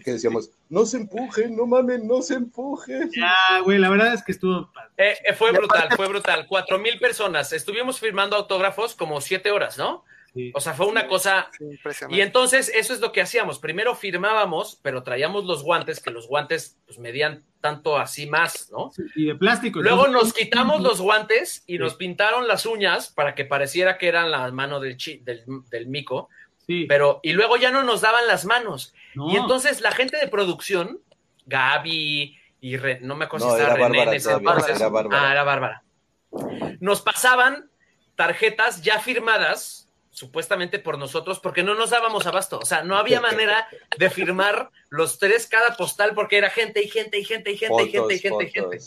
Que 0.05 0.13
decíamos, 0.13 0.51
no 0.69 0.85
se 0.87 0.97
empujen, 0.99 1.57
no 1.57 1.67
mamen, 1.67 2.07
no 2.07 2.23
se 2.23 2.35
empujen. 2.35 3.11
Ya, 3.15 3.61
güey, 3.65 3.79
la 3.79 3.91
verdad 3.91 4.15
es 4.15 4.23
que 4.23 4.33
estuvo. 4.33 4.71
Eh, 4.97 5.15
eh, 5.25 5.33
fue 5.35 5.53
brutal, 5.53 5.89
fue 5.97 6.09
brutal. 6.09 6.47
Cuatro 6.49 6.79
mil 6.79 6.99
personas. 6.99 7.53
Estuvimos 7.53 7.99
firmando 8.01 8.37
autógrafos 8.37 8.95
como 8.95 9.21
siete 9.21 9.51
horas, 9.51 9.79
¿no? 9.79 10.05
Sí. 10.35 10.51
O 10.55 10.61
sea, 10.61 10.73
fue 10.73 10.87
una 10.87 11.09
cosa 11.09 11.51
Sí, 11.59 11.65
impresionante. 11.65 12.17
Y 12.17 12.23
entonces 12.23 12.73
eso 12.75 12.95
es 12.95 13.01
lo 13.01 13.13
que 13.13 13.21
hacíamos. 13.21 13.59
Primero 13.59 13.95
firmábamos, 13.95 14.79
pero 14.81 15.03
traíamos 15.03 15.45
los 15.45 15.63
guantes, 15.63 16.01
que 16.01 16.11
los 16.11 16.27
guantes 16.27 16.79
pues 16.87 16.99
medían 16.99 17.45
tanto 17.61 17.99
así 17.99 18.27
más, 18.27 18.71
¿no? 18.73 18.91
Y 19.15 19.27
de 19.27 19.35
plástico. 19.35 19.83
Luego 19.83 20.09
nos 20.09 20.33
quitamos 20.33 20.81
los 20.81 21.03
guantes 21.03 21.63
y 21.67 21.77
nos 21.77 21.97
pintaron 21.97 22.49
las 22.49 22.65
uñas 22.65 23.11
para 23.11 23.35
que 23.35 23.45
pareciera 23.45 23.99
que 23.99 24.09
eran 24.09 24.31
la 24.31 24.51
mano 24.53 24.81
del, 24.81 24.97
chi- 24.97 25.19
del, 25.19 25.45
del 25.71 25.87
mico, 25.87 26.31
Sí. 26.67 26.87
pero 26.89 27.21
y 27.23 27.33
luego 27.33 27.57
ya 27.57 27.71
no 27.71 27.83
nos 27.83 28.01
daban 28.03 28.27
las 28.27 28.45
manos. 28.45 28.95
No. 29.15 29.31
Y 29.33 29.37
entonces 29.37 29.81
la 29.81 29.93
gente 29.93 30.17
de 30.17 30.29
producción, 30.29 31.01
Gaby 31.47 32.39
y 32.61 32.77
Re- 32.77 33.01
no 33.01 33.17
me 33.17 33.25
acuerdo 33.25 33.47
No, 33.49 33.55
si 33.57 33.61
estaba 33.61 33.75
René 33.77 33.89
Bárbara 33.89 34.11
en 34.13 34.17
ese 34.17 34.33
entonces. 34.33 34.77
era 34.77 34.89
Bárbara. 34.89 35.29
Ah, 35.29 35.33
era 35.33 35.43
Bárbara. 35.45 35.83
Nos 36.81 37.01
pasaban 37.03 37.69
tarjetas 38.17 38.83
ya 38.83 39.01
firmadas, 39.01 39.89
supuestamente 40.11 40.79
por 40.79 40.99
nosotros, 40.99 41.41
porque 41.41 41.63
no 41.63 41.75
nos 41.75 41.91
dábamos 41.91 42.27
abasto. 42.27 42.59
O 42.61 42.65
sea, 42.65 42.83
no 42.85 42.97
había 42.97 43.21
manera 43.21 43.67
de 43.99 44.11
firmar 44.11 44.71
los 44.91 45.19
tres 45.19 45.47
cada 45.49 45.77
postal 45.77 46.13
porque 46.15 46.39
era 46.39 46.51
gente 46.51 46.83
y 46.83 46.89
gente 46.89 47.19
y 47.19 47.25
gente 47.25 47.51
y 47.51 47.57
gente 47.57 47.83
y 47.83 47.91
gente 47.91 48.15
y 48.15 48.19
gente 48.19 48.45
y 48.45 48.51
gente. 48.51 48.79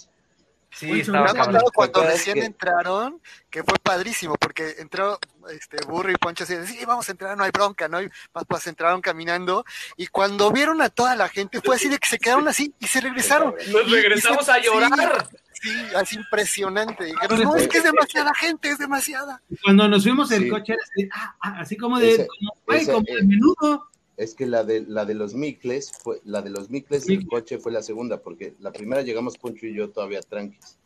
Sí, 0.72 1.00
estaba 1.00 1.28
Cabrón. 1.28 1.44
cuando 1.46 1.60
¿Te 1.60 1.68
acuerdas 1.68 2.14
recién 2.14 2.36
que- 2.36 2.46
entraron, 2.46 3.22
que 3.50 3.64
fue 3.64 3.78
padrísimo, 3.82 4.36
porque 4.36 4.76
entró 4.80 5.18
este 5.50 5.78
Burro 5.86 6.12
y 6.12 6.16
Poncho 6.16 6.44
así, 6.44 6.56
de, 6.56 6.68
sí, 6.68 6.84
vamos 6.86 7.08
a 7.08 7.12
entrar, 7.14 7.38
no 7.38 7.44
hay 7.46 7.52
bronca, 7.52 7.88
no 7.88 7.98
hay, 7.98 8.10
pues, 8.34 8.46
pues 8.48 8.68
entraron 8.68 9.00
caminando, 9.02 9.64
y 9.96 10.08
cuando 10.08 10.52
vieron 10.52 10.82
a 10.82 10.90
toda 10.90 11.16
la 11.16 11.30
gente, 11.30 11.62
fue 11.62 11.76
así 11.78 11.88
de 11.88 11.98
que 11.98 12.08
se 12.10 12.18
quedaron 12.20 12.48
así 12.48 12.74
y 12.80 12.88
se 12.88 13.00
regresaron. 13.00 13.56
Nos 13.72 13.90
regresamos 13.90 14.50
a 14.50 14.56
Sí, 14.56 14.62
llorar. 14.66 15.30
Sí, 15.54 15.72
así 15.96 16.18
impresionante. 16.18 17.06
Dijeron, 17.06 17.44
no, 17.44 17.56
es 17.56 17.68
que 17.70 17.78
es 17.78 17.84
demasiada 17.86 18.34
gente, 18.36 18.70
es 18.70 18.78
demasiada. 18.78 19.42
Cuando 19.64 19.88
nos 19.88 20.04
fuimos 20.04 20.30
el 20.32 20.44
Sí. 20.44 20.50
coche, 20.50 20.74
así, 20.74 21.10
ah, 21.14 21.36
ah, 21.42 21.56
así 21.62 21.78
como 21.78 21.98
de, 22.00 22.12
Ese- 22.12 22.28
como, 22.28 22.52
como 22.66 23.06
eh, 23.08 23.16
de 23.16 23.24
menudo. 23.24 23.90
Es 24.18 24.34
que 24.34 24.46
la 24.46 24.64
de 24.64 24.82
la 24.82 25.04
de 25.06 25.14
los 25.14 25.34
Micles 25.34 25.92
fue 25.92 26.22
la 26.24 26.42
de 26.42 26.50
los 26.50 26.70
Micles 26.70 27.04
el 27.04 27.18
Micles. 27.18 27.30
coche 27.30 27.58
fue 27.60 27.72
la 27.72 27.82
segunda 27.84 28.22
porque 28.22 28.54
la 28.60 28.72
primera 28.72 29.02
llegamos 29.02 29.38
Poncho 29.38 29.66
y 29.68 29.76
yo 29.76 29.90
todavía 29.92 30.22
tranquis. 30.22 30.78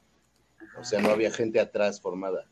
O 0.80 0.84
sea, 0.84 1.02
no 1.02 1.10
había 1.10 1.32
gente 1.32 1.60
atrás 1.60 2.02
formada. 2.02 2.46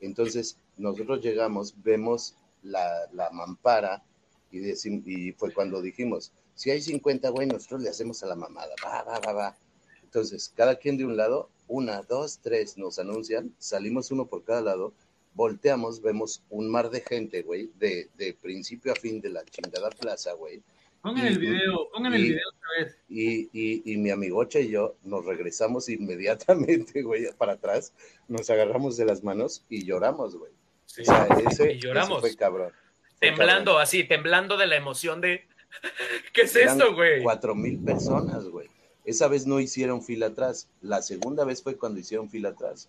Entonces, 0.00 0.58
nosotros 0.76 1.20
llegamos, 1.22 1.74
vemos 1.82 2.34
la, 2.62 2.84
la 3.12 3.30
mampara 3.30 4.02
y, 4.50 4.58
decim- 4.58 5.02
y 5.06 5.32
fue 5.32 5.52
cuando 5.52 5.80
dijimos, 5.80 6.32
si 6.54 6.70
hay 6.70 6.80
50, 6.82 7.30
güey, 7.30 7.46
nosotros 7.46 7.82
le 7.82 7.88
hacemos 7.88 8.22
a 8.22 8.26
la 8.26 8.34
mamada. 8.34 8.74
Va, 8.84 9.02
va, 9.04 9.18
va, 9.20 9.32
va. 9.32 9.56
Entonces, 10.02 10.52
cada 10.54 10.76
quien 10.76 10.96
de 10.98 11.04
un 11.04 11.16
lado, 11.16 11.50
una, 11.68 12.02
dos, 12.02 12.38
tres, 12.42 12.76
nos 12.78 12.98
anuncian, 12.98 13.54
salimos 13.58 14.10
uno 14.10 14.26
por 14.26 14.42
cada 14.44 14.60
lado, 14.62 14.92
volteamos, 15.38 16.02
vemos 16.02 16.42
un 16.50 16.68
mar 16.68 16.90
de 16.90 17.00
gente, 17.00 17.42
güey, 17.42 17.70
de, 17.78 18.08
de 18.16 18.34
principio 18.34 18.90
a 18.90 18.96
fin 18.96 19.20
de 19.20 19.30
la 19.30 19.44
chingada 19.44 19.88
plaza, 19.88 20.32
güey. 20.32 20.60
Pongan 21.00 21.28
el 21.28 21.38
video, 21.38 21.88
pongan 21.92 22.12
el 22.12 22.22
video 22.24 22.48
otra 22.48 22.68
vez. 22.80 22.96
Y, 23.08 23.48
y, 23.52 23.92
y 23.92 23.96
mi 23.98 24.10
amigocha 24.10 24.58
y 24.58 24.70
yo 24.70 24.96
nos 25.04 25.24
regresamos 25.24 25.88
inmediatamente, 25.88 27.02
güey, 27.02 27.32
para 27.38 27.52
atrás, 27.52 27.92
nos 28.26 28.50
agarramos 28.50 28.96
de 28.96 29.04
las 29.04 29.22
manos 29.22 29.64
y 29.68 29.84
lloramos, 29.84 30.34
güey. 30.34 30.50
Sí. 30.86 31.02
O 31.02 31.04
sea, 31.04 31.28
ese, 31.48 31.74
Y 31.74 31.78
lloramos. 31.78 32.18
ese 32.18 32.20
fue 32.20 32.36
cabrón. 32.36 32.72
Fue 33.20 33.28
Temblando 33.28 33.78
así, 33.78 34.02
temblando 34.02 34.56
de 34.56 34.66
la 34.66 34.74
emoción 34.74 35.20
de. 35.20 35.46
¿Qué 36.32 36.42
es 36.42 36.56
esto, 36.56 36.96
güey? 36.96 37.22
Cuatro 37.22 37.54
mil 37.54 37.78
personas, 37.78 38.48
güey. 38.48 38.66
Esa 39.04 39.28
vez 39.28 39.46
no 39.46 39.60
hicieron 39.60 40.02
fila 40.02 40.26
atrás. 40.26 40.68
La 40.80 41.00
segunda 41.00 41.44
vez 41.44 41.62
fue 41.62 41.76
cuando 41.76 42.00
hicieron 42.00 42.28
fila 42.28 42.48
atrás. 42.48 42.88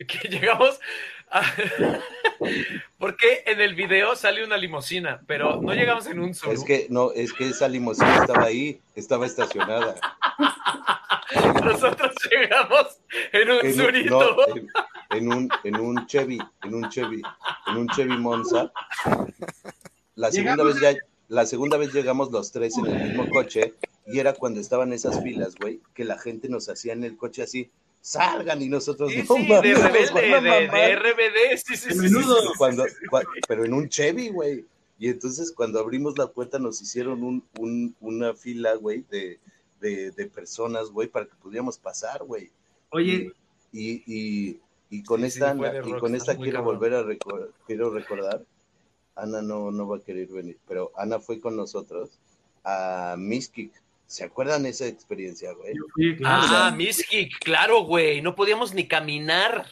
Que 0.08 0.28
llegamos. 0.28 0.80
Porque 2.98 3.42
en 3.46 3.60
el 3.60 3.74
video 3.74 4.16
sale 4.16 4.44
una 4.44 4.56
limusina, 4.56 5.20
pero 5.26 5.60
no 5.60 5.72
llegamos 5.74 6.06
en 6.06 6.20
un 6.20 6.34
solo. 6.34 6.52
Es 6.52 6.64
que 6.64 6.86
no, 6.90 7.12
es 7.12 7.32
que 7.32 7.48
esa 7.48 7.68
limusina 7.68 8.16
estaba 8.18 8.44
ahí, 8.44 8.80
estaba 8.94 9.26
estacionada. 9.26 9.94
Nosotros 11.64 12.12
llegamos 12.30 12.98
en 13.32 13.50
un 13.50 13.66
En 13.66 13.74
surito. 13.74 14.36
no, 14.36 14.56
en, 14.56 14.68
en 15.10 15.32
un, 15.32 15.48
en 15.64 15.76
un 15.76 16.06
Chevy, 16.06 16.38
en 16.64 16.74
un 16.74 16.88
Chevy, 16.88 17.22
en 17.66 17.76
un 17.76 17.88
Chevy 17.88 18.16
Monza. 18.16 18.72
La 20.16 20.30
segunda 20.30 20.64
Llegamos- 20.64 20.80
vez 20.80 20.80
ya, 20.80 20.98
la 21.28 21.46
segunda 21.46 21.76
vez 21.76 21.92
llegamos 21.92 22.30
los 22.32 22.50
tres 22.52 22.76
en 22.78 22.86
el 22.86 23.08
mismo 23.08 23.28
coche 23.30 23.74
y 24.06 24.18
era 24.18 24.32
cuando 24.32 24.60
estaban 24.60 24.92
esas 24.92 25.22
filas, 25.22 25.54
güey, 25.54 25.80
que 25.94 26.04
la 26.04 26.18
gente 26.18 26.48
nos 26.48 26.68
hacía 26.68 26.92
en 26.94 27.04
el 27.04 27.16
coche 27.16 27.42
así, 27.42 27.70
salgan 28.00 28.62
y 28.62 28.68
nosotros 28.68 29.10
Sí, 29.12 29.18
no 29.28 29.34
sí, 29.36 29.46
mames, 29.48 29.62
de 29.62 29.72
nos 29.72 29.82
rebelde, 29.92 30.30
van 30.32 30.46
a 30.46 30.54
de, 30.56 30.66
mamar". 30.66 30.80
de 30.80 30.96
RBD, 30.96 31.56
sí, 31.64 31.76
sí, 31.76 31.90
sí, 31.92 31.98
menudo. 31.98 32.36
sí, 32.40 32.46
sí. 32.48 32.54
Cuando, 32.58 32.84
cua- 33.10 33.26
pero 33.46 33.64
en 33.64 33.74
un 33.74 33.88
Chevy, 33.88 34.28
güey. 34.30 34.64
Y 34.98 35.08
entonces 35.08 35.52
cuando 35.52 35.80
abrimos 35.80 36.18
la 36.18 36.26
puerta 36.28 36.58
nos 36.58 36.80
hicieron 36.82 37.22
un, 37.22 37.44
un- 37.58 37.94
una 38.00 38.34
fila, 38.34 38.74
güey, 38.74 39.04
de, 39.10 39.38
de, 39.80 40.10
de 40.10 40.26
personas, 40.26 40.90
güey, 40.90 41.08
para 41.08 41.26
que 41.26 41.34
pudiéramos 41.42 41.78
pasar, 41.78 42.22
güey. 42.24 42.50
Oye, 42.90 43.32
Y, 43.72 44.02
y, 44.06 44.58
y 44.90 45.02
con 45.04 45.20
Sí, 45.20 45.26
esta, 45.26 45.52
sí, 45.54 45.60
y 45.86 45.92
con 45.98 46.14
esta 46.14 46.36
quiero 46.36 46.58
cabrón. 46.58 46.74
volver 46.78 46.94
a 46.94 47.02
recordar, 47.04 47.48
quiero 47.66 47.90
recordar, 47.90 48.44
Ana 49.14 49.40
no, 49.42 49.70
no 49.70 49.86
va 49.86 49.98
a 49.98 50.00
querer 50.00 50.26
venir, 50.28 50.58
pero 50.66 50.90
Ana 50.96 51.20
fue 51.20 51.38
con 51.40 51.54
nosotros 51.56 52.10
a 52.64 53.14
Miskik. 53.18 53.72
¿Se 54.10 54.24
acuerdan 54.24 54.66
esa 54.66 54.88
experiencia, 54.88 55.52
güey? 55.52 55.72
fui, 55.94 56.16
claro. 56.16 56.42
Ah, 56.50 56.74
Miskik, 56.76 57.38
claro, 57.38 57.84
güey. 57.84 58.20
No 58.22 58.34
podíamos 58.34 58.74
ni 58.74 58.88
caminar 58.88 59.66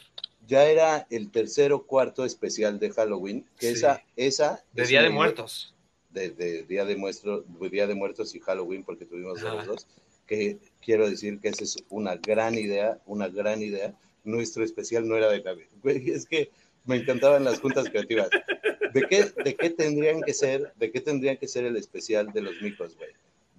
Ya 0.47 0.63
era 0.65 1.05
el 1.09 1.29
tercer 1.29 1.73
o 1.73 1.85
cuarto 1.85 2.23
especial 2.23 2.79
de 2.79 2.89
Halloween, 2.89 3.45
que 3.59 3.67
Sí. 3.67 3.73
esa, 3.73 4.01
esa 4.15 4.63
de 4.71 4.83
es 4.83 4.89
Día 4.89 5.01
de 5.03 5.09
Muertos. 5.09 5.75
de, 6.09 6.29
de 6.29 6.63
Día 6.63 6.85
de 6.85 6.95
Muertos, 6.95 7.43
Día 7.69 7.85
de 7.85 7.95
Muertos 7.95 8.33
y 8.33 8.39
Halloween, 8.39 8.85
porque 8.85 9.05
tuvimos 9.05 9.41
los 9.41 9.65
dos, 9.67 9.87
que 10.25 10.57
quiero 10.81 11.09
decir 11.09 11.39
que 11.41 11.49
esa 11.49 11.65
es 11.65 11.75
una 11.89 12.15
gran 12.15 12.55
idea, 12.55 12.97
una 13.05 13.27
gran 13.27 13.61
idea. 13.61 13.93
Nuestro 14.23 14.63
especial 14.63 15.05
no 15.05 15.17
era 15.17 15.29
de 15.29 15.43
Navidad. 15.43 15.67
Güey, 15.83 16.11
es 16.11 16.25
que 16.25 16.49
me 16.85 16.95
encantaban 16.95 17.43
las 17.43 17.59
juntas 17.59 17.89
creativas. 17.89 18.29
¿De 18.93 19.01
qué, 19.09 19.25
de 19.43 19.55
qué 19.55 19.69
tendrían 19.69 20.21
que 20.21 20.33
ser, 20.33 20.71
de 20.77 20.91
qué 20.93 21.01
tendrían 21.01 21.35
que 21.35 21.47
ser 21.49 21.65
el 21.65 21.75
especial 21.75 22.31
de 22.31 22.41
los 22.41 22.61
micos, 22.61 22.95
güey? 22.95 23.09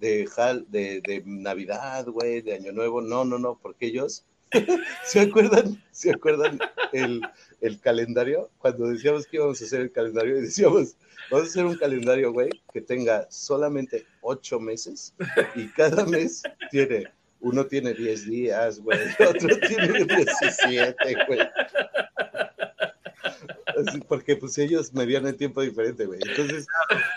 De, 0.01 0.27
de, 0.67 1.01
de 1.01 1.23
Navidad, 1.25 2.05
güey, 2.07 2.41
de 2.41 2.55
Año 2.55 2.73
Nuevo. 2.73 3.01
No, 3.01 3.23
no, 3.23 3.39
no, 3.39 3.57
porque 3.61 3.85
ellos, 3.85 4.25
¿se 5.05 5.21
acuerdan? 5.21 5.81
¿Se 5.91 6.11
acuerdan 6.11 6.59
el, 6.91 7.21
el 7.61 7.79
calendario? 7.79 8.49
Cuando 8.57 8.87
decíamos 8.87 9.25
que 9.27 9.37
íbamos 9.37 9.61
a 9.61 9.65
hacer 9.65 9.81
el 9.81 9.91
calendario 9.93 10.41
decíamos, 10.41 10.97
Vamos 11.31 11.47
a 11.47 11.49
hacer 11.49 11.65
un 11.65 11.77
calendario, 11.77 12.33
güey, 12.33 12.49
que 12.73 12.81
tenga 12.81 13.25
solamente 13.31 14.05
ocho 14.21 14.59
meses 14.59 15.13
y 15.55 15.69
cada 15.69 16.05
mes 16.05 16.43
tiene, 16.69 17.07
uno 17.39 17.65
tiene 17.65 17.93
10 17.93 18.25
días, 18.25 18.79
güey, 18.81 18.99
otro 19.17 19.57
tiene 19.65 20.03
17, 20.03 20.95
güey. 21.27 21.39
Así, 23.87 23.99
porque 24.07 24.35
pues 24.35 24.57
ellos 24.57 24.93
medían 24.93 25.25
el 25.27 25.35
tiempo 25.35 25.61
diferente, 25.61 26.05
güey. 26.05 26.19
Entonces, 26.27 26.67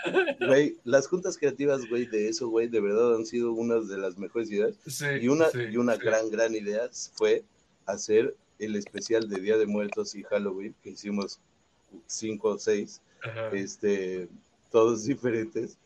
güey, 0.47 0.77
las 0.83 1.07
juntas 1.07 1.37
creativas, 1.37 1.87
güey, 1.89 2.05
de 2.05 2.29
eso, 2.29 2.47
güey, 2.49 2.67
de 2.67 2.79
verdad 2.81 3.15
han 3.15 3.25
sido 3.25 3.51
unas 3.53 3.87
de 3.87 3.97
las 3.97 4.17
mejores 4.17 4.49
ideas. 4.51 4.75
Sí, 4.87 5.05
Y 5.21 5.27
una, 5.27 5.49
sí, 5.49 5.59
y 5.71 5.77
una 5.77 5.95
sí. 5.95 6.01
gran, 6.03 6.29
gran 6.29 6.53
idea 6.55 6.89
fue 7.13 7.43
hacer 7.85 8.35
el 8.59 8.75
especial 8.75 9.27
de 9.29 9.39
Día 9.41 9.57
de 9.57 9.65
Muertos 9.65 10.15
y 10.15 10.23
Halloween, 10.23 10.73
que 10.81 10.91
hicimos 10.91 11.39
cinco 12.07 12.49
o 12.49 12.57
seis, 12.59 13.01
Ajá. 13.23 13.49
este, 13.53 14.27
todos 14.71 15.05
diferentes, 15.05 15.77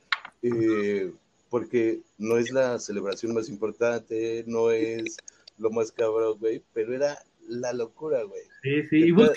eh, 0.42 1.12
porque 1.50 2.00
no 2.18 2.38
es 2.38 2.52
la 2.52 2.80
celebración 2.80 3.34
más 3.34 3.50
importante, 3.50 4.44
no 4.48 4.72
es 4.72 5.18
lo 5.58 5.72
más 5.72 5.92
cabrón, 5.92 6.38
güey, 6.40 6.62
pero 6.74 6.94
era 6.94 7.18
la 7.48 7.74
locura, 7.74 8.24
güey. 8.24 8.44
Sí, 8.62 8.84
sí. 8.90 8.98
Y 8.98 9.06
¿Te 9.08 9.12
busquen- 9.14 9.34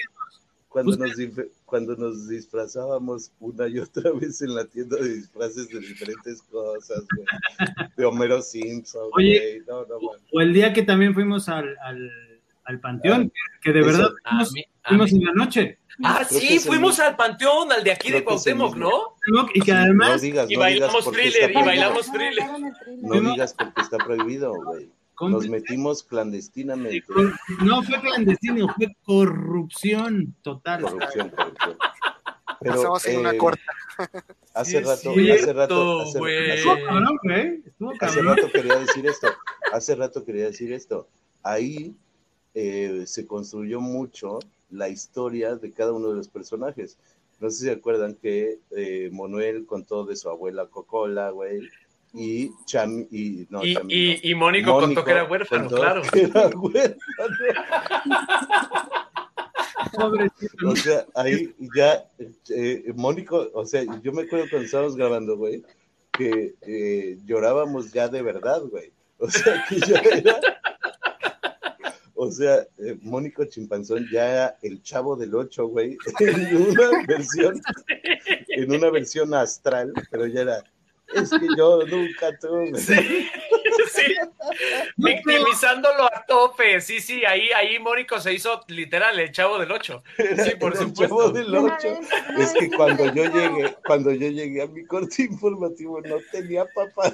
Cuando 0.73 0.93
busquen- 0.97 1.35
nos, 1.37 1.47
cuando 1.67 1.97
nos 1.97 2.29
disfrazábamos 2.29 3.31
una 3.41 3.69
y 3.69 3.79
otra 3.79 4.11
vez 4.21 4.41
en 4.43 4.55
la 4.55 4.65
tienda 4.65 4.97
de 4.97 5.15
disfraces 5.17 5.69
de 5.69 5.81
diferentes 5.81 6.43
cosas, 6.43 7.03
güey. 7.15 7.27
De 7.97 8.05
Homero 8.05 8.41
Simpson, 8.43 9.09
Oye, 9.13 9.39
güey. 9.39 9.61
No, 9.67 9.87
no, 9.87 10.01
man. 10.01 10.21
o 10.33 10.41
el 10.41 10.53
día 10.53 10.73
que 10.73 10.83
también 10.83 11.13
fuimos 11.15 11.49
al, 11.49 11.77
al, 11.85 12.11
al 12.65 12.81
panteón, 12.81 13.33
que 13.63 13.73
de 13.73 13.81
eso. 13.81 13.89
verdad 13.91 14.09
A 14.25 14.31
fuimos, 14.31 14.53
mí- 14.53 14.65
a 14.83 14.89
fuimos 14.89 15.13
en 15.13 15.25
la 15.25 15.33
noche. 15.33 15.79
Ah, 16.03 16.25
Creo 16.27 16.41
sí, 16.41 16.55
el 16.55 16.61
fuimos 16.61 16.99
al 17.01 17.17
panteón, 17.17 17.71
al 17.71 17.85
de 17.85 17.93
aquí 17.93 18.09
Creo 18.09 18.21
de 18.21 18.25
Cuauhtémoc. 18.25 18.77
¿no? 18.77 19.15
Y 19.55 19.61
que 19.61 19.73
No 19.73 19.79
además, 19.79 20.23
digas, 20.23 20.51
Y 20.51 20.57
bailamos 20.57 21.05
thriller, 21.13 21.51
y 21.51 21.55
bailamos 21.55 22.11
thriller. 22.11 22.45
No 23.03 23.21
digas 23.31 23.55
porque 23.55 23.83
está 23.83 23.99
prohibido, 23.99 24.55
güey. 24.55 24.89
Nos 25.21 25.49
metimos 25.49 26.03
clandestinamente. 26.03 27.03
con- 27.03 27.33
no 27.65 27.83
fue 27.83 28.01
clandestino, 28.01 28.67
fue 28.75 28.97
corrupción 29.05 30.35
total. 30.43 30.83
Corrupción, 30.83 31.31
corrupción. 31.31 31.77
Pero, 32.61 32.75
Estamos 32.77 33.07
en 33.07 33.19
una 33.21 33.31
eh, 33.33 33.39
corta. 33.39 33.63
Hace 34.55 34.81
rato, 34.81 35.13
cierto, 35.15 35.33
hace 35.43 35.53
rato, 35.53 36.01
hace, 36.03 36.19
hace- 36.19 36.55
Estuvo 36.55 36.75
cabrón, 36.87 37.19
güey. 37.25 37.63
Estuvo 37.67 37.91
hace 37.91 37.99
cabrón. 37.99 38.27
rato 38.37 38.53
quería 38.53 38.79
decir 38.79 39.07
esto. 39.07 39.29
Hace 39.73 39.95
rato 39.97 40.25
quería 40.25 40.45
decir 40.47 40.73
esto. 40.73 41.09
Ahí 41.43 41.95
eh, 42.55 43.03
se 43.07 43.27
construyó 43.27 43.81
mucho 43.81 44.39
la 44.71 44.89
historia 44.89 45.57
de 45.57 45.73
cada 45.73 45.93
uno 45.93 46.09
de 46.11 46.17
los 46.17 46.29
personajes. 46.29 46.99
no 47.41 47.51
sé 47.51 47.57
si 47.59 47.65
se 47.65 47.73
acuerdan 47.73 48.15
que 48.15 48.59
eh, 48.71 49.11
Manuel 49.13 49.67
contó 49.67 50.05
de 50.05 50.15
su 50.17 50.29
abuela 50.31 50.67
Cocola, 50.67 51.31
güey, 51.31 51.61
y 52.15 52.51
Cham 52.67 53.07
y 53.11 53.47
no, 53.49 53.65
Y, 53.65 53.75
Chami 53.75 53.85
no. 53.85 53.91
y, 53.91 54.31
y 54.31 54.35
Mónico, 54.35 54.79
contó 54.79 55.05
que 55.05 55.11
era 55.13 55.25
huérfano, 55.25 55.69
claro. 55.69 56.03
que 56.13 56.23
era 56.23 56.49
huérfano. 56.49 56.99
Pobrecito. 59.93 60.71
O 60.71 60.77
sea, 60.77 61.07
ahí 61.15 61.55
ya, 61.77 62.09
eh, 62.51 62.93
Mónico, 62.95 63.51
o 63.55 63.65
sea, 63.65 63.85
yo 64.03 64.13
me 64.13 64.23
acuerdo 64.23 64.47
cuando 64.51 64.67
estábamos 64.67 64.97
grabando, 64.97 65.37
güey, 65.37 65.63
que 66.13 66.55
eh, 66.63 67.19
llorábamos 67.25 67.93
ya 67.93 68.09
de 68.09 68.23
verdad, 68.23 68.63
güey. 68.63 68.93
O 69.19 69.31
sea, 69.31 69.65
que 69.69 69.79
ya 69.79 70.01
era. 70.01 70.41
O 72.15 72.31
sea, 72.31 72.67
eh, 72.79 72.97
Mónico 73.03 73.45
Chimpanzón 73.47 74.07
ya 74.13 74.31
era 74.31 74.59
el 74.63 74.81
chavo 74.83 75.17
del 75.17 75.35
8, 75.35 75.67
güey, 75.67 75.97
en 76.21 76.57
una 76.57 77.05
versión, 77.09 77.61
en 78.49 78.73
una 78.73 78.91
versión 78.91 79.35
astral, 79.35 79.93
pero 80.11 80.27
ya 80.27 80.43
era. 80.43 80.65
Es 81.15 81.31
que 81.31 81.47
yo 81.57 81.81
nunca 81.87 82.37
tuve. 82.41 82.75
Sí, 82.79 83.29
sí. 83.93 84.15
Victimizándolo 84.97 86.05
a 86.05 86.25
tope. 86.27 86.81
Sí, 86.81 87.01
sí, 87.01 87.25
ahí, 87.25 87.51
ahí 87.53 87.79
Mónico 87.79 88.19
se 88.21 88.33
hizo 88.33 88.63
literal 88.69 89.19
el 89.19 89.31
chavo 89.33 89.59
del 89.59 89.71
8. 89.73 90.03
Era- 90.19 90.45
Sí, 90.45 90.51
por 90.61 90.73
el 90.73 90.79
supuesto. 90.79 91.03
chavo 91.05 91.29
del 91.31 91.49
Una 91.55 91.75
8. 91.77 91.89
vez- 91.89 92.09
una 92.31 92.45
Es 92.45 92.53
que 92.55 92.71
cuando 92.71 93.05
yo 93.15 93.25
llegué, 93.25 93.77
cuando 93.87 94.13
yo 94.13 94.29
llegué 94.29 94.63
a 94.63 94.67
mi 94.67 94.85
corte 94.87 95.23
informativo 95.25 96.01
no 96.03 96.17
tenía 96.31 96.65
papás. 96.75 97.13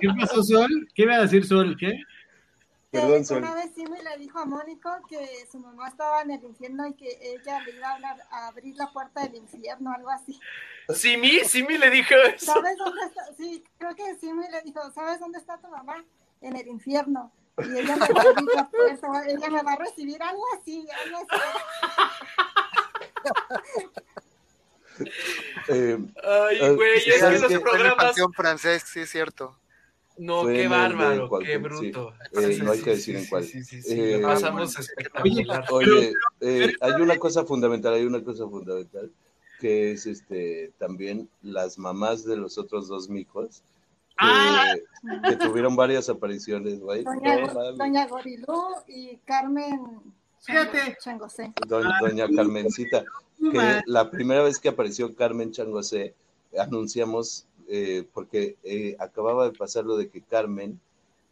¿Qué 0.00 0.08
pasó, 0.20 0.42
Sol? 0.42 0.68
¿Qué 0.94 1.02
iba 1.02 1.16
a 1.16 1.22
decir 1.22 1.44
Sol? 1.46 1.76
¿Qué? 1.78 1.92
Que 2.94 3.00
Perdón, 3.00 3.24
Sol. 3.24 3.38
Una 3.38 3.54
vez 3.54 3.72
sí 3.74 3.84
me 3.86 4.02
le 4.02 4.16
dijo 4.18 4.38
a 4.38 4.44
Mónico 4.44 4.90
que 5.08 5.46
su 5.50 5.58
mamá 5.58 5.88
estaba 5.88 6.22
en 6.22 6.30
el 6.30 6.44
infierno 6.44 6.86
y 6.86 6.94
que 6.94 7.18
ella 7.20 7.60
le 7.60 7.72
iba 7.72 7.88
a, 7.88 7.94
hablar, 7.94 8.16
a 8.30 8.46
abrir 8.48 8.76
la 8.76 8.92
puerta 8.92 9.22
del 9.22 9.34
infierno, 9.36 9.92
algo 9.92 10.10
así. 10.10 10.40
Simi, 10.88 11.40
Simi 11.40 11.76
le 11.76 11.90
dijo 11.90 12.14
eso. 12.14 12.52
¿Sabes 12.52 12.76
dónde 12.78 13.00
está? 13.06 13.34
Sí, 13.36 13.64
creo 13.78 13.94
que 13.96 14.14
sí 14.16 14.32
me 14.32 14.48
le 14.50 14.62
dijo, 14.62 14.90
¿sabes 14.92 15.18
dónde 15.18 15.38
está 15.38 15.58
tu 15.58 15.68
mamá? 15.68 16.04
En 16.40 16.56
el 16.56 16.68
infierno. 16.68 17.32
Y 17.58 17.78
ella 17.78 17.96
me 17.96 18.08
va 18.08 18.22
a 18.22 18.28
abrir 18.30 18.48
la 18.54 18.68
puerta, 18.68 19.24
ella 19.26 19.50
me 19.50 19.62
va 19.62 19.72
a 19.72 19.76
recibir, 19.76 20.22
algo 20.22 20.42
así, 20.60 20.86
algo 21.04 21.18
así. 21.18 21.42
Eh, 25.68 25.98
Ay, 26.22 26.58
Eh, 26.60 26.70
güey, 26.70 26.98
es 26.98 27.04
que 27.04 27.18
¿sabes 27.18 27.40
los 27.40 27.62
programas. 27.62 28.14
Francés, 28.36 28.84
sí 28.86 29.00
es 29.00 29.10
cierto. 29.10 29.58
No, 30.16 30.42
Fue 30.42 30.54
qué 30.54 30.68
bárbaro, 30.68 31.28
qué 31.40 31.52
sí. 31.52 31.56
bruto. 31.58 32.14
Eh, 32.32 32.54
Sí, 32.54 32.62
no 32.62 32.70
hay 32.72 32.78
sí, 32.78 32.84
que 32.84 32.90
sí, 32.96 33.12
decir 33.12 33.16
en 33.16 33.22
sí, 33.24 33.28
cuál. 33.30 33.44
Sí, 33.44 33.64
sí, 33.64 33.82
sí, 33.82 34.00
Eh, 34.00 34.20
pasamos 34.22 34.78
espectacular. 34.78 35.64
Oye, 35.72 36.12
eh, 36.40 36.72
hay 36.80 36.92
una 37.02 37.16
cosa 37.18 37.44
fundamental, 37.44 37.94
hay 37.94 38.04
una 38.04 38.22
cosa 38.22 38.48
fundamental, 38.48 39.10
que 39.60 39.92
es 39.92 40.06
este 40.06 40.72
también 40.78 41.28
las 41.42 41.78
mamás 41.78 42.24
de 42.24 42.36
los 42.36 42.58
otros 42.58 42.86
dos 42.86 43.08
micos, 43.08 43.62
que, 44.10 44.14
Ah. 44.18 44.74
que 45.28 45.36
tuvieron 45.36 45.74
varias 45.74 46.08
apariciones, 46.08 46.78
güey. 46.78 47.02
Doña, 47.02 47.52
No. 47.52 47.72
Doña 47.72 48.06
Gorilú 48.06 48.62
y 48.86 49.16
Carmen 49.24 49.80
Fíjate. 50.42 50.96
Changosé. 51.02 51.52
Doña, 51.66 51.98
doña 52.00 52.28
Carmencita, 52.36 53.02
que 53.50 53.80
la 53.86 54.10
primera 54.10 54.42
vez 54.44 54.58
que 54.60 54.68
apareció 54.68 55.12
Carmen 55.16 55.50
Changosé, 55.50 56.14
anunciamos, 56.56 57.46
eh, 57.68 58.04
porque 58.12 58.56
eh, 58.64 58.96
acababa 58.98 59.48
de 59.48 59.56
pasar 59.56 59.84
lo 59.84 59.96
de 59.96 60.08
que 60.08 60.22
Carmen, 60.22 60.80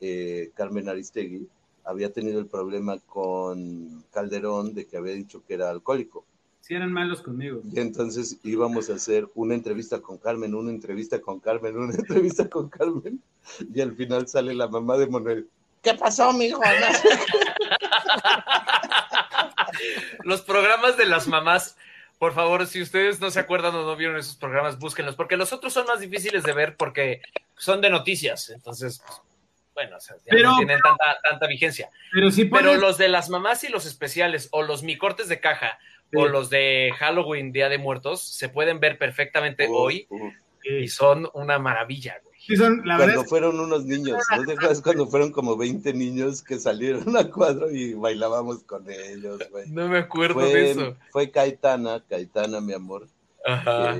eh, 0.00 0.50
Carmen 0.54 0.88
Aristegui, 0.88 1.48
había 1.84 2.12
tenido 2.12 2.38
el 2.38 2.46
problema 2.46 2.98
con 2.98 4.04
Calderón 4.12 4.74
de 4.74 4.86
que 4.86 4.96
había 4.96 5.14
dicho 5.14 5.42
que 5.46 5.54
era 5.54 5.70
alcohólico. 5.70 6.24
Si 6.60 6.74
eran 6.74 6.92
malos 6.92 7.22
conmigo. 7.22 7.60
Y 7.72 7.80
entonces 7.80 8.38
íbamos 8.44 8.88
a 8.88 8.94
hacer 8.94 9.28
una 9.34 9.54
entrevista 9.54 10.00
con 10.00 10.18
Carmen, 10.18 10.54
una 10.54 10.70
entrevista 10.70 11.20
con 11.20 11.40
Carmen, 11.40 11.76
una 11.76 11.94
entrevista 11.94 12.48
con 12.48 12.68
Carmen, 12.68 13.20
y 13.74 13.80
al 13.80 13.96
final 13.96 14.28
sale 14.28 14.54
la 14.54 14.68
mamá 14.68 14.96
de 14.96 15.08
Manuel. 15.08 15.48
¿Qué 15.82 15.94
pasó, 15.94 16.32
mijo? 16.32 16.60
Los 20.24 20.42
programas 20.42 20.96
de 20.96 21.06
las 21.06 21.26
mamás, 21.26 21.76
por 22.22 22.34
favor, 22.34 22.64
si 22.68 22.80
ustedes 22.80 23.18
no 23.20 23.32
se 23.32 23.40
acuerdan 23.40 23.74
o 23.74 23.82
no 23.82 23.96
vieron 23.96 24.16
esos 24.16 24.36
programas, 24.36 24.78
búsquenlos, 24.78 25.16
porque 25.16 25.36
los 25.36 25.52
otros 25.52 25.72
son 25.72 25.88
más 25.88 25.98
difíciles 25.98 26.44
de 26.44 26.52
ver 26.52 26.76
porque 26.76 27.20
son 27.56 27.80
de 27.80 27.90
noticias, 27.90 28.50
entonces, 28.50 29.02
pues, 29.04 29.20
bueno, 29.74 29.96
o 29.96 30.00
sea, 30.00 30.14
ya 30.18 30.22
Pero- 30.30 30.50
no 30.52 30.56
tienen 30.58 30.78
tanta, 30.78 31.16
tanta 31.20 31.48
vigencia. 31.48 31.90
Pero 32.12 32.30
si 32.30 32.44
Pero 32.44 32.66
pones... 32.66 32.80
los 32.80 32.96
de 32.96 33.08
las 33.08 33.28
mamás 33.28 33.64
y 33.64 33.70
los 33.70 33.86
especiales, 33.86 34.48
o 34.52 34.62
los 34.62 34.84
mi 34.84 34.96
cortes 34.96 35.26
de 35.26 35.40
caja, 35.40 35.80
Sí. 36.12 36.16
o 36.16 36.28
los 36.28 36.48
de 36.48 36.92
Halloween, 36.96 37.50
Día 37.50 37.68
de 37.68 37.78
Muertos, 37.78 38.22
se 38.22 38.48
pueden 38.48 38.78
ver 38.78 38.98
perfectamente 38.98 39.66
hoy 39.68 40.06
y 40.62 40.86
son 40.86 41.28
una 41.34 41.58
maravilla, 41.58 42.20
güey. 42.22 42.31
Sí 42.46 42.56
son, 42.56 42.82
la 42.84 42.96
verdad 42.98 43.14
Cuando 43.14 43.22
es 43.22 43.28
fueron 43.28 43.60
unos 43.60 43.84
niños, 43.84 44.18
¿no 44.36 44.44
te 44.44 44.52
acuerdas 44.52 44.82
cuando 44.82 45.06
fueron 45.06 45.30
como 45.30 45.56
20 45.56 45.92
niños 45.94 46.42
que 46.42 46.58
salieron 46.58 47.04
a 47.16 47.30
cuadro 47.30 47.70
y 47.70 47.94
bailábamos 47.94 48.64
con 48.64 48.84
ellos, 48.90 49.40
güey? 49.50 49.68
No 49.70 49.88
me 49.88 49.98
acuerdo 49.98 50.40
de 50.40 50.70
eso. 50.72 50.96
fue 51.10 51.30
Caetana, 51.30 52.02
Caetana, 52.08 52.60
mi 52.60 52.72
amor, 52.72 53.06
Ajá. 53.46 53.98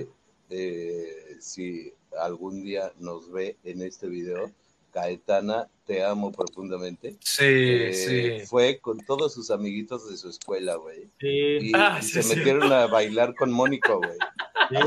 eh, 0.50 1.36
si 1.40 1.92
algún 2.20 2.62
día 2.64 2.92
nos 2.98 3.30
ve 3.30 3.56
en 3.64 3.82
este 3.82 4.06
video, 4.08 4.50
Caetana, 4.92 5.68
te 5.86 6.04
amo 6.04 6.30
profundamente. 6.32 7.16
Sí, 7.20 7.44
Eh, 7.46 7.92
sí. 8.40 8.46
Fue 8.46 8.78
con 8.80 8.98
todos 8.98 9.32
sus 9.32 9.50
amiguitos 9.50 10.10
de 10.10 10.16
su 10.16 10.28
escuela, 10.28 10.74
güey. 10.76 11.08
Sí, 11.18 11.28
Y, 11.60 11.72
Ah, 11.74 11.98
y 12.00 12.04
sí, 12.04 12.12
se 12.14 12.22
sí. 12.22 12.36
metieron 12.36 12.70
a 12.72 12.86
bailar 12.88 13.34
con 13.34 13.50
Mónico, 13.52 13.98
güey. 13.98 14.18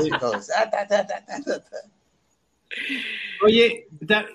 sí. 0.04 0.10
Oye, 3.44 3.86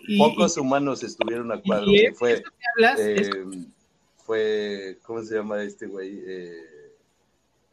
y, 0.08 0.18
Pocos 0.18 0.58
humanos 0.58 1.04
estuvieron 1.04 1.52
a 1.52 1.62
cuadro. 1.62 1.90
y 1.92 1.98
que 2.08 2.14
fue, 2.14 2.34
y 2.40 2.64
hablas, 2.76 3.00
es- 3.00 3.28
eh, 3.30 3.44
fue, 4.18 4.98
¿cómo 5.04 5.22
se 5.24 5.36
llama 5.36 5.62
este 5.64 5.88
güey? 5.88 6.20
Eh, 6.26 6.54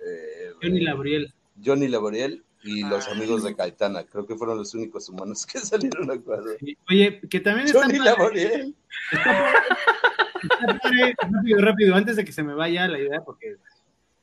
eh, 0.00 0.52
Johnny 0.62 0.80
Laboriel. 0.80 1.32
Johnny 1.64 1.88
Laboriel 1.88 2.44
y 2.62 2.82
los 2.82 3.06
Ah. 3.08 3.12
amigos 3.12 3.42
de 3.44 3.54
Caetana. 3.54 4.04
Creo 4.04 4.26
que 4.26 4.34
fueron 4.34 4.58
los 4.58 4.74
únicos 4.74 5.08
humanos 5.08 5.46
que 5.46 5.58
salieron 6.00 6.10
a 6.10 6.18
cuadro. 6.20 6.52
Oye, 6.90 7.20
que 7.28 7.40
también 7.40 7.66
está 7.66 7.80
Johnny 7.82 7.98
padre, 7.98 8.10
Laboriel. 8.10 8.74
está 9.12 10.78
padre, 10.82 11.14
rápido, 11.20 11.60
rápido, 11.60 11.94
antes 11.94 12.16
de 12.16 12.24
que 12.24 12.32
se 12.32 12.42
me 12.42 12.54
vaya 12.54 12.88
la 12.88 12.98
idea, 12.98 13.20
porque, 13.24 13.56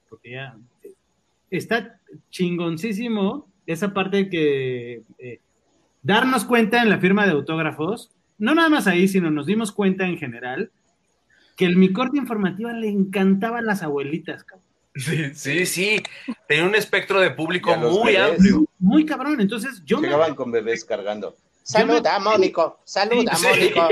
porque 0.09 0.31
ya 0.31 0.57
está 1.49 1.99
chingoncísimo 2.29 3.49
esa 3.65 3.93
parte 3.93 4.29
que 4.29 5.03
eh, 5.19 5.39
darnos 6.05 6.45
cuenta 6.45 6.83
en 6.83 6.89
la 6.91 6.99
firma 6.99 7.25
de 7.25 7.31
autógrafos, 7.31 8.11
no 8.37 8.53
nada 8.53 8.69
más 8.69 8.85
ahí, 8.85 9.07
sino 9.07 9.31
nos 9.31 9.47
dimos 9.47 9.71
cuenta 9.71 10.05
en 10.05 10.19
general 10.19 10.71
que 11.57 11.65
el 11.65 11.77
mi 11.77 11.91
corte 11.91 12.17
informativa 12.17 12.71
le 12.73 12.89
encantaba 12.89 13.57
a 13.59 13.61
las 13.63 13.81
abuelitas, 13.81 14.43
cabrón. 14.43 14.63
Sí, 14.93 15.33
sí, 15.33 15.65
sí. 15.65 16.03
Tenía 16.47 16.65
un 16.65 16.75
espectro 16.75 17.19
de 17.19 17.31
público 17.31 17.75
muy 17.75 18.13
bebés. 18.13 18.31
amplio. 18.31 18.65
Muy 18.77 19.05
cabrón, 19.05 19.41
entonces 19.41 19.81
yo 19.83 19.99
me 19.99 20.07
Llegaban 20.07 20.35
con 20.35 20.51
bebés 20.51 20.85
cargando. 20.85 21.35
Saluda, 21.63 22.19
Mónico. 22.19 22.79
Saluda, 22.85 23.33
Sí. 23.35 23.47
Mónico. 23.47 23.89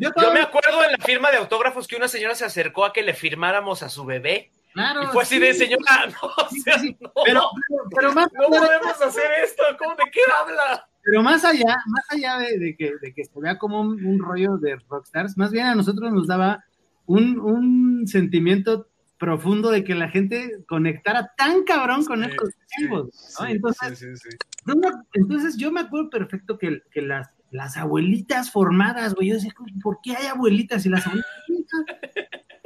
yo 0.00 0.10
Yo 0.22 0.32
me 0.32 0.40
acuerdo 0.40 0.84
en 0.84 0.92
la 0.92 1.04
firma 1.04 1.32
de 1.32 1.38
autógrafos 1.38 1.88
que 1.88 1.96
una 1.96 2.06
señora 2.06 2.36
se 2.36 2.44
acercó 2.44 2.84
a 2.84 2.92
que 2.92 3.02
le 3.02 3.12
firmáramos 3.12 3.82
a 3.82 3.88
su 3.88 4.04
bebé. 4.04 4.50
Claro, 4.74 5.04
Y 5.04 5.06
fue 5.06 5.22
así 5.22 5.36
sí. 5.36 5.40
de, 5.40 5.54
señora, 5.54 6.06
no, 6.22 6.28
o 6.28 6.48
Sí, 6.50 6.60
sea, 6.60 6.78
sí, 6.80 6.96
no, 7.00 7.10
Pero, 7.24 7.42
pero, 7.68 7.82
pero 7.96 8.12
más, 8.12 8.28
no 8.32 8.48
podemos 8.48 9.00
hacer 9.02 9.30
esto. 9.44 9.62
¿Cómo 9.78 9.92
de 9.94 10.04
qué 10.12 10.20
habla? 10.40 10.86
pero 11.06 11.22
más 11.22 11.44
allá, 11.44 11.76
más 11.86 12.04
allá 12.10 12.38
de, 12.38 12.58
de 12.58 12.76
que, 12.76 12.92
de 13.00 13.12
que 13.14 13.24
se 13.26 13.38
vea 13.40 13.58
como 13.58 13.80
un, 13.82 14.04
un 14.04 14.18
rollo 14.18 14.56
de 14.56 14.76
rockstars, 14.88 15.36
más 15.36 15.52
bien 15.52 15.66
a 15.66 15.74
nosotros 15.74 16.10
nos 16.12 16.26
daba 16.26 16.64
un, 17.06 17.38
un 17.38 18.06
sentimiento 18.08 18.88
profundo 19.18 19.70
de 19.70 19.84
que 19.84 19.94
la 19.94 20.08
gente 20.08 20.64
conectara 20.66 21.30
tan 21.36 21.62
cabrón 21.64 22.04
con 22.06 22.24
Sí, 22.24 22.30
estos 22.30 22.48
sí, 22.48 22.76
tiempos, 22.78 23.04
¿no? 23.38 23.46
sí, 23.46 23.52
entonces, 23.52 23.98
sí, 23.98 24.06
sí, 24.16 24.28
sí. 24.30 24.36
yo 24.66 24.76
me- 24.76 24.88
entonces 25.12 25.56
yo 25.58 25.70
me 25.70 25.80
acuerdo 25.82 26.08
perfecto 26.10 26.56
que, 26.58 26.80
que 26.90 27.02
las, 27.02 27.28
las 27.50 27.76
abuelitas 27.76 28.50
formadas, 28.50 29.14
güey, 29.14 29.28
yo 29.28 29.34
decía, 29.34 29.52
¿por 29.82 29.98
qué 30.02 30.16
hay 30.16 30.26
abuelitas 30.26 30.84
y 30.86 30.88
las 30.88 31.06
abuelitas? 31.06 31.30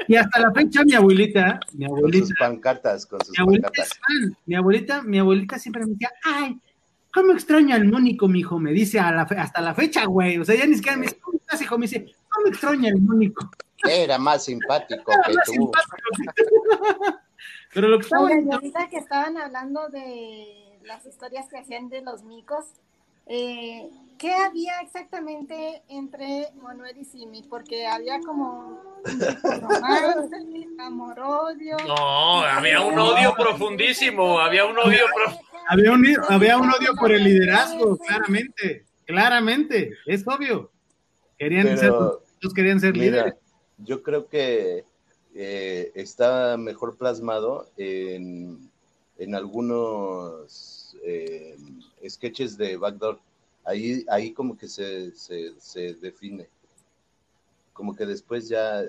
Y 0.09 0.17
hasta 0.17 0.41
la 0.41 0.53
fecha 0.53 0.83
mi 0.85 0.95
abuelita, 0.95 1.61
mi 1.75 1.87
Con 1.87 1.99
abuelita, 1.99 2.27
sus 2.27 2.39
pancartas, 2.39 3.07
con 3.07 3.21
sus 3.21 3.31
mi 3.31 3.43
abuelita 3.43 3.69
pancartas. 3.69 3.93
es 3.93 3.99
fan. 4.01 4.37
Mi 4.47 4.55
abuelita, 4.55 5.03
mi 5.03 5.19
abuelita 5.19 5.59
siempre 5.59 5.85
me 5.85 5.93
decía, 5.93 6.11
ay, 6.25 6.59
¿cómo 7.13 7.33
extraña 7.33 7.77
al 7.77 7.85
Mónico, 7.85 8.27
mijo? 8.27 8.59
Me 8.59 8.73
dice 8.73 8.99
a 8.99 9.13
la 9.13 9.27
fe- 9.27 9.37
hasta 9.39 9.61
la 9.61 9.75
fecha, 9.75 10.05
güey. 10.07 10.39
O 10.39 10.45
sea, 10.45 10.55
ya 10.57 10.67
ni 10.67 10.75
siquiera 10.77 10.97
me 10.97 11.05
dice, 11.05 11.19
¿cómo 11.21 11.37
estás, 11.39 11.61
hijo? 11.63 11.77
Me 11.79 11.83
dice, 11.87 12.13
¿cómo 12.31 12.47
extraña 12.49 12.91
al 12.91 13.01
Mónico? 13.01 13.51
Era 13.89 14.19
más 14.19 14.45
simpático 14.47 15.13
Era 15.13 15.23
que 15.25 15.35
más 15.35 15.45
tú. 15.47 15.53
simpático. 15.53 15.97
Pero 17.75 17.89
lo 17.89 17.99
que 17.99 18.05
estaba 18.05 18.29
ahorita 18.29 18.89
que 18.89 18.97
estaban 18.97 19.37
hablando 19.37 19.89
de 19.91 20.79
las 20.85 21.05
historias 21.05 21.49
que 21.51 21.59
hacían 21.59 21.89
de 21.91 22.01
los 22.01 22.23
micos, 22.25 22.65
eh, 23.27 23.89
¿qué 24.19 24.33
había 24.35 24.81
exactamente 24.81 25.83
entre 25.89 26.49
Manuel 26.61 26.97
y 26.99 27.05
Simi? 27.05 27.43
Porque 27.49 27.87
había 27.87 28.21
como 28.21 28.83
romance, 29.43 30.67
amor-odio. 30.79 31.77
No, 31.87 32.41
había 32.41 32.83
un 32.83 32.99
odio 32.99 33.35
profundísimo, 33.35 34.39
había 34.41 34.65
un 34.65 34.79
odio. 34.79 35.05
Había 35.71 35.93
un, 35.93 36.05
había 36.29 36.57
un 36.57 36.71
odio 36.71 36.95
por 36.99 37.13
el 37.13 37.25
liderazgo, 37.25 37.99
claramente, 37.99 38.87
claramente, 39.05 39.93
es 40.07 40.27
obvio. 40.27 40.71
Querían 41.39 41.67
Pero, 41.67 41.79
ser, 41.79 41.91
todos 42.41 42.55
querían 42.55 42.81
ser 42.81 42.95
Mira, 42.95 43.05
líderes. 43.05 43.35
yo 43.79 44.03
creo 44.03 44.29
que 44.29 44.85
eh, 45.35 45.93
está 45.95 46.57
mejor 46.57 46.97
plasmado 46.97 47.69
en, 47.77 48.71
en 49.19 49.35
algunos 49.35 50.97
eh, 51.05 51.57
sketches 52.09 52.57
de 52.57 52.77
Backdoor. 52.77 53.21
Ahí, 53.69 54.05
ahí 54.09 54.33
como 54.33 54.57
que 54.57 54.67
se, 54.67 55.11
se, 55.13 55.53
se 55.61 55.93
define. 55.95 56.49
Como 57.75 57.95
que 57.95 58.07
después 58.07 58.49
ya, 58.49 58.81
eh, 58.81 58.87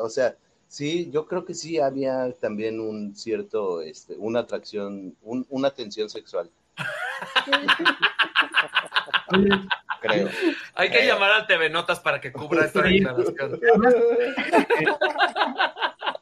o 0.00 0.08
sea, 0.08 0.34
sí, 0.68 1.08
yo 1.12 1.26
creo 1.26 1.44
que 1.44 1.54
sí 1.54 1.78
había 1.78 2.32
también 2.40 2.80
un 2.80 3.14
cierto, 3.14 3.80
este, 3.82 4.14
una 4.18 4.40
atracción, 4.40 5.14
un- 5.22 5.46
una 5.48 5.70
tensión 5.70 6.10
sexual, 6.10 6.50
creo. 10.00 10.28
Hay 10.74 10.90
que 10.90 11.06
llamar 11.06 11.30
al 11.32 11.46
TV 11.46 11.70
Notas 11.70 12.00
para 12.00 12.20
que 12.20 12.32
cubra 12.32 12.66
esta 12.66 12.82
declaración. 12.82 13.60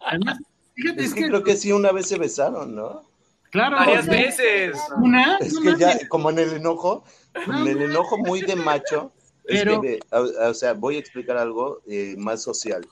además, 0.06 0.38
fíjate, 0.74 1.00
Es 1.00 1.06
es 1.08 1.14
que 1.14 1.20
que, 1.22 1.28
creo 1.28 1.42
que 1.42 1.56
sí 1.56 1.72
una 1.72 1.92
vez 1.92 2.08
se 2.08 2.18
besaron, 2.18 2.74
¿no? 2.74 3.02
claro, 3.50 3.76
Varias 3.76 4.06
o 4.06 4.10
sea, 4.10 4.20
veces. 4.20 4.76
una, 4.98 5.36
Es 5.38 5.58
que 5.58 5.76
ya, 5.78 6.08
como 6.08 6.30
en 6.30 6.38
el 6.40 6.52
enojo, 6.54 7.04
en 7.04 7.23
el 7.34 7.82
enojo 7.82 8.18
muy 8.18 8.42
de 8.42 8.56
macho, 8.56 9.12
es 9.44 9.62
que, 9.64 10.00
o, 10.10 10.48
o 10.50 10.54
sea, 10.54 10.72
voy 10.72 10.96
a 10.96 11.00
explicar 11.00 11.36
algo 11.36 11.82
eh, 11.86 12.14
más 12.16 12.42
social. 12.42 12.86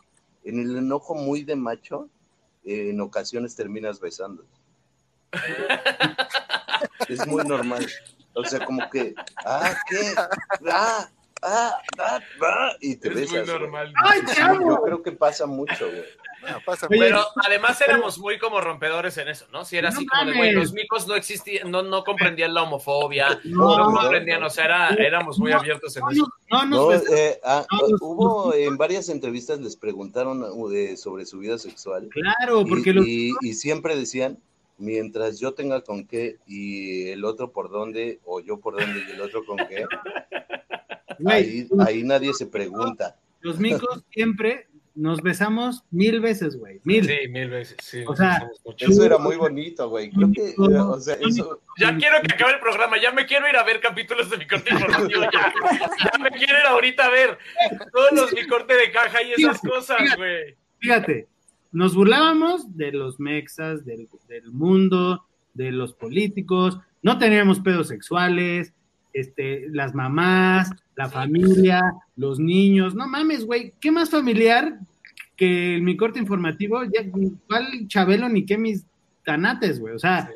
En 0.44 0.60
el 0.60 0.76
enojo 0.76 1.14
muy 1.14 1.44
de 1.44 1.56
macho, 1.56 2.08
eh, 2.64 2.90
en 2.90 3.00
ocasiones 3.00 3.54
terminas 3.54 4.00
besando. 4.00 4.44
es 7.08 7.26
muy 7.26 7.44
normal. 7.44 7.86
O 8.34 8.44
sea, 8.44 8.64
como 8.64 8.88
que, 8.90 9.14
ah, 9.44 9.74
¿qué? 9.88 10.14
Ah, 10.70 11.08
ah, 11.42 11.78
ah, 11.98 12.20
ah, 12.42 12.72
y 12.80 12.96
te 12.96 13.08
Es 13.08 13.14
besas. 13.14 13.46
muy 13.46 13.46
normal. 13.46 13.92
¡Ay, 14.04 14.20
yo 14.36 14.82
creo 14.82 15.02
que 15.02 15.12
pasa 15.12 15.46
mucho, 15.46 15.86
güey. 15.86 16.04
No, 16.42 16.58
pasa 16.64 16.86
Oye, 16.90 16.98
Pero 17.00 17.20
además 17.44 17.80
éramos 17.80 18.18
muy 18.18 18.38
como 18.38 18.60
rompedores 18.60 19.16
en 19.18 19.28
eso, 19.28 19.46
¿no? 19.52 19.64
Si 19.64 19.76
era 19.76 19.90
No 19.90 19.96
así 19.96 20.06
como 20.06 20.30
de, 20.30 20.36
güey, 20.36 20.52
los 20.52 20.72
micos 20.72 21.06
no 21.06 21.14
existían, 21.14 21.70
no, 21.70 21.82
no 21.82 22.02
comprendían 22.04 22.52
la 22.52 22.62
homofobia, 22.64 23.40
No, 23.44 23.76
no, 23.78 23.90
no, 23.90 24.00
comprendían, 24.00 24.42
o 24.42 24.50
sea, 24.50 24.64
era- 24.64 24.88
éramos 24.94 25.38
muy 25.38 25.52
No, 25.52 25.58
abiertos 25.58 25.96
en 25.96 26.02
no, 26.02 26.10
eso. 26.10 26.32
no, 26.66 26.86
besamos, 26.88 27.10
eh, 27.18 27.40
ah, 27.44 27.64
no, 27.70 27.88
los- 27.88 28.00
hubo 28.02 28.54
en 28.54 28.76
varias 28.76 29.08
entrevistas 29.08 29.60
les 29.60 29.76
preguntaron 29.76 30.44
eh, 30.74 30.96
sobre 30.96 31.26
su 31.26 31.38
vida 31.38 31.58
sexual 31.58 32.08
claro, 32.10 32.62
Y- 32.62 32.68
porque 32.68 32.92
los 32.92 33.06
y, 33.06 33.32
y 33.40 33.54
siempre 33.54 33.94
decían, 33.96 34.38
mientras 34.78 35.38
yo 35.38 35.54
tenga 35.54 35.82
con 35.82 36.06
qué 36.06 36.38
y 36.46 37.08
el 37.10 37.24
otro 37.24 37.52
por 37.52 37.70
dónde, 37.70 38.18
o 38.24 38.40
yo 38.40 38.58
por 38.58 38.80
dónde 38.80 39.04
y 39.08 39.12
el 39.12 39.20
otro 39.20 39.44
con 39.44 39.58
qué, 39.58 39.86
ahí, 41.26 41.68
ahí 41.86 42.02
nadie 42.02 42.32
se 42.34 42.46
pregunta. 42.46 43.16
los 43.40 43.58
micos 43.58 44.02
siempre 44.10 44.66
nos 44.94 45.22
besamos 45.22 45.84
mil 45.90 46.20
veces, 46.20 46.56
güey, 46.56 46.80
mil. 46.84 47.06
Sí, 47.06 47.28
mil 47.28 47.48
veces, 47.48 47.76
sí. 47.82 48.04
O 48.06 48.14
sea. 48.14 48.48
Eso 48.78 49.04
era 49.04 49.18
muy 49.18 49.36
bonito, 49.36 49.88
güey. 49.88 50.10
Creo 50.10 50.30
que, 50.32 50.54
o 50.56 51.00
sea, 51.00 51.16
eso, 51.20 51.60
Ya 51.78 51.96
quiero 51.96 52.20
que 52.22 52.34
acabe 52.34 52.54
el 52.54 52.60
programa, 52.60 53.00
ya 53.00 53.12
me 53.12 53.26
quiero 53.26 53.48
ir 53.48 53.56
a 53.56 53.64
ver 53.64 53.80
capítulos 53.80 54.28
de 54.30 54.38
mi 54.38 54.46
corte 54.46 54.70
informativo, 54.72 55.22
ya, 55.32 55.52
ya 56.04 56.18
me 56.18 56.30
quiero 56.30 56.58
ir 56.58 56.66
ahorita 56.66 57.06
a 57.06 57.10
ver 57.10 57.38
todos 57.92 58.12
los 58.12 58.32
mi 58.32 58.46
corte 58.46 58.74
de 58.74 58.90
caja 58.90 59.22
y 59.22 59.32
esas 59.32 59.60
Fíjate, 59.60 59.68
cosas, 59.68 60.16
güey. 60.16 60.56
Fíjate, 60.78 61.28
nos 61.70 61.94
burlábamos 61.94 62.76
de 62.76 62.92
los 62.92 63.18
mexas, 63.18 63.84
del, 63.84 64.08
del 64.28 64.52
mundo, 64.52 65.24
de 65.54 65.72
los 65.72 65.94
políticos, 65.94 66.78
no 67.02 67.18
teníamos 67.18 67.60
pedos 67.60 67.88
sexuales, 67.88 68.72
este, 69.12 69.66
las 69.70 69.94
mamás, 69.94 70.70
la 70.96 71.08
familia, 71.08 71.82
los 72.16 72.38
niños, 72.38 72.94
no 72.94 73.06
mames, 73.06 73.44
güey, 73.44 73.74
¿qué 73.80 73.90
más 73.90 74.10
familiar 74.10 74.78
que 75.36 75.78
mi 75.82 75.96
corte 75.96 76.18
informativo? 76.18 76.82
Ya, 76.84 77.04
¿Cuál 77.46 77.88
Chabelo 77.88 78.28
ni 78.28 78.44
qué 78.44 78.58
mis 78.58 78.84
tanates, 79.24 79.80
güey? 79.80 79.94
O 79.94 79.98
sea, 79.98 80.30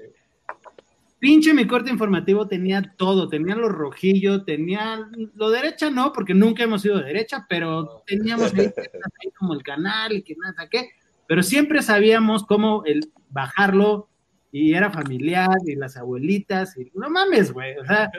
pinche 1.19 1.55
mi 1.55 1.67
corte 1.67 1.91
informativo 1.91 2.47
tenía 2.47 2.95
todo, 2.97 3.29
tenía 3.29 3.55
lo 3.55 3.69
rojillo, 3.69 4.45
tenía 4.45 5.09
lo 5.35 5.51
derecha 5.51 5.91
no, 5.91 6.13
porque 6.13 6.35
nunca 6.35 6.65
hemos 6.65 6.83
sido 6.83 6.99
de 6.99 7.05
derecha, 7.05 7.47
pero 7.49 8.03
teníamos 8.07 8.53
ahí, 8.55 8.67
ahí 9.23 9.31
como 9.39 9.55
el 9.55 9.63
canal 9.63 10.13
y 10.13 10.23
que 10.23 10.37
nada, 10.37 10.69
qué, 10.69 10.91
pero 11.27 11.43
siempre 11.43 11.83
sabíamos 11.83 12.45
cómo 12.45 12.85
el 12.85 13.11
bajarlo 13.31 14.09
y 14.53 14.75
era 14.75 14.91
familiar 14.91 15.57
y 15.67 15.75
las 15.75 15.97
abuelitas 15.97 16.77
y 16.79 16.91
no 16.95 17.11
mames, 17.11 17.53
güey, 17.53 17.77
o 17.79 17.85
sea, 17.85 18.11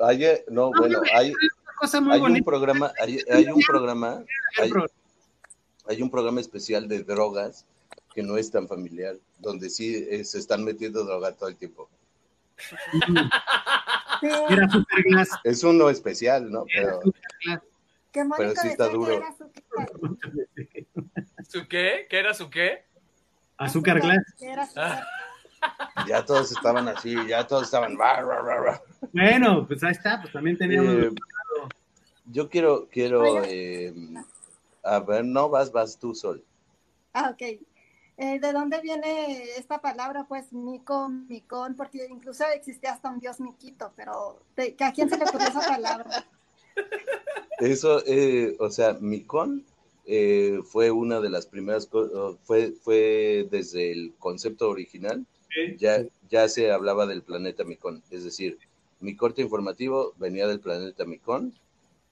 hay, 0.00 0.24
eh, 0.24 0.44
no, 0.48 0.70
bueno, 0.70 1.00
hay, 1.14 1.30
una 1.30 1.74
cosa 1.78 2.00
muy 2.00 2.14
hay 2.14 2.20
un 2.20 2.44
programa, 2.44 2.92
hay, 3.00 3.18
hay 3.30 3.46
un 3.46 3.60
programa, 3.60 4.24
hay, 5.86 6.02
un 6.02 6.10
programa 6.10 6.40
especial 6.40 6.88
de 6.88 7.02
drogas 7.02 7.66
que 8.14 8.22
no 8.22 8.36
es 8.36 8.50
tan 8.50 8.66
familiar, 8.66 9.16
donde 9.38 9.70
sí 9.70 10.06
eh, 10.10 10.24
se 10.24 10.38
están 10.38 10.64
metiendo 10.64 11.04
droga 11.04 11.32
todo 11.32 11.48
el 11.48 11.56
tiempo. 11.56 11.88
Era 14.50 14.68
super 14.68 15.02
glass. 15.04 15.30
Es 15.44 15.64
uno 15.64 15.88
especial, 15.88 16.50
¿no? 16.50 16.64
Pero 16.74 17.00
qué 18.12 18.22
pero 18.36 18.52
sí 18.56 18.68
está 18.68 18.88
duro. 18.88 19.12
era 19.12 19.28
azúcar. 19.28 19.62
¿Su 21.48 21.68
qué? 21.68 22.06
¿Qué 22.10 22.18
era 22.18 22.34
su 22.34 22.50
qué? 22.50 22.84
Azúcar 23.56 24.00
glass. 24.00 24.18
que 24.38 24.46
era 24.46 24.64
azúcar. 24.64 25.06
Ya 26.06 26.24
todos 26.24 26.50
estaban 26.52 26.88
así, 26.88 27.14
ya 27.28 27.46
todos 27.46 27.64
estaban... 27.64 27.96
"Bah, 27.96 28.22
bah, 28.22 28.42
bah, 28.42 28.60
bah". 28.60 28.82
Bueno, 29.12 29.66
pues 29.66 29.82
ahí 29.82 29.92
está, 29.92 30.20
pues 30.20 30.32
también 30.32 30.56
teníamos. 30.56 30.94
Eh, 30.94 31.10
yo 32.26 32.48
quiero, 32.48 32.88
quiero, 32.88 33.42
eh, 33.44 33.92
a 34.82 35.00
ver, 35.00 35.24
no 35.24 35.48
vas, 35.48 35.72
vas 35.72 35.98
tú 35.98 36.14
sol. 36.14 36.44
Ah, 37.12 37.30
ok. 37.32 37.42
Eh, 38.22 38.38
¿De 38.38 38.52
dónde 38.52 38.80
viene 38.82 39.42
esta 39.56 39.80
palabra? 39.80 40.26
Pues 40.28 40.52
mico, 40.52 41.08
micón, 41.08 41.74
porque 41.74 42.06
incluso 42.10 42.44
existía 42.54 42.92
hasta 42.92 43.08
un 43.10 43.18
dios 43.18 43.40
miquito, 43.40 43.92
pero 43.96 44.38
¿de- 44.56 44.76
¿a 44.80 44.92
quién 44.92 45.08
se 45.08 45.16
le 45.16 45.24
ocurrió 45.24 45.48
esa 45.48 45.60
palabra? 45.66 46.26
Eso, 47.58 48.02
eh, 48.06 48.56
o 48.58 48.70
sea, 48.70 48.94
Micón 49.00 49.64
eh, 50.06 50.60
fue 50.64 50.90
una 50.90 51.20
de 51.20 51.30
las 51.30 51.46
primeras, 51.46 51.88
fue, 52.44 52.72
fue 52.72 53.46
desde 53.50 53.92
el 53.92 54.14
concepto 54.18 54.68
original, 54.70 55.26
Ya, 55.78 56.04
ya 56.28 56.48
se 56.48 56.70
hablaba 56.70 57.06
del 57.06 57.22
planeta 57.22 57.64
Micón, 57.64 58.02
es 58.10 58.24
decir, 58.24 58.58
mi 59.00 59.16
corte 59.16 59.42
informativo 59.42 60.14
venía 60.18 60.46
del 60.46 60.60
planeta 60.60 61.04
Micón, 61.04 61.54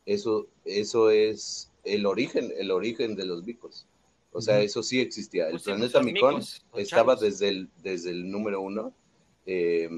eso, 0.06 0.47
eso 0.65 1.10
es 1.10 1.70
el 1.85 2.06
origen, 2.06 2.52
el 2.56 2.70
origen 2.70 3.15
de 3.15 3.27
los 3.27 3.44
micos. 3.44 3.86
O 4.32 4.40
sea, 4.40 4.60
eso 4.60 4.82
sí 4.82 5.01
existía. 5.01 5.47
El 5.47 5.52
Pues 5.52 5.65
pues 5.65 5.74
planeta 5.77 5.98
son 5.98 6.05
Micón 6.06 6.43
estaba 6.77 7.15
chavos. 7.15 7.20
desde 7.20 7.48
el, 7.48 7.69
desde 7.82 8.10
el 8.10 8.31
número 8.31 8.60
uno, 8.60 8.93
eh, 9.47 9.89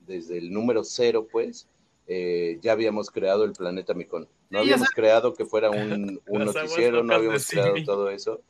desde 0.00 0.38
el 0.38 0.52
número 0.52 0.84
cero, 0.84 1.26
pues, 1.30 1.68
eh, 2.06 2.58
ya 2.62 2.72
habíamos 2.72 3.10
creado 3.10 3.44
el 3.44 3.52
planeta 3.52 3.94
Micón. 3.94 4.28
No 4.50 4.60
habíamos 4.60 4.90
creado 4.90 5.34
que 5.34 5.44
fuera 5.44 5.70
un, 5.70 6.20
un 6.26 6.44
noticiero, 6.44 7.02
no 7.02 7.14
habíamos 7.14 7.46
creado 7.46 7.74
todo 7.84 8.10
eso, 8.10 8.40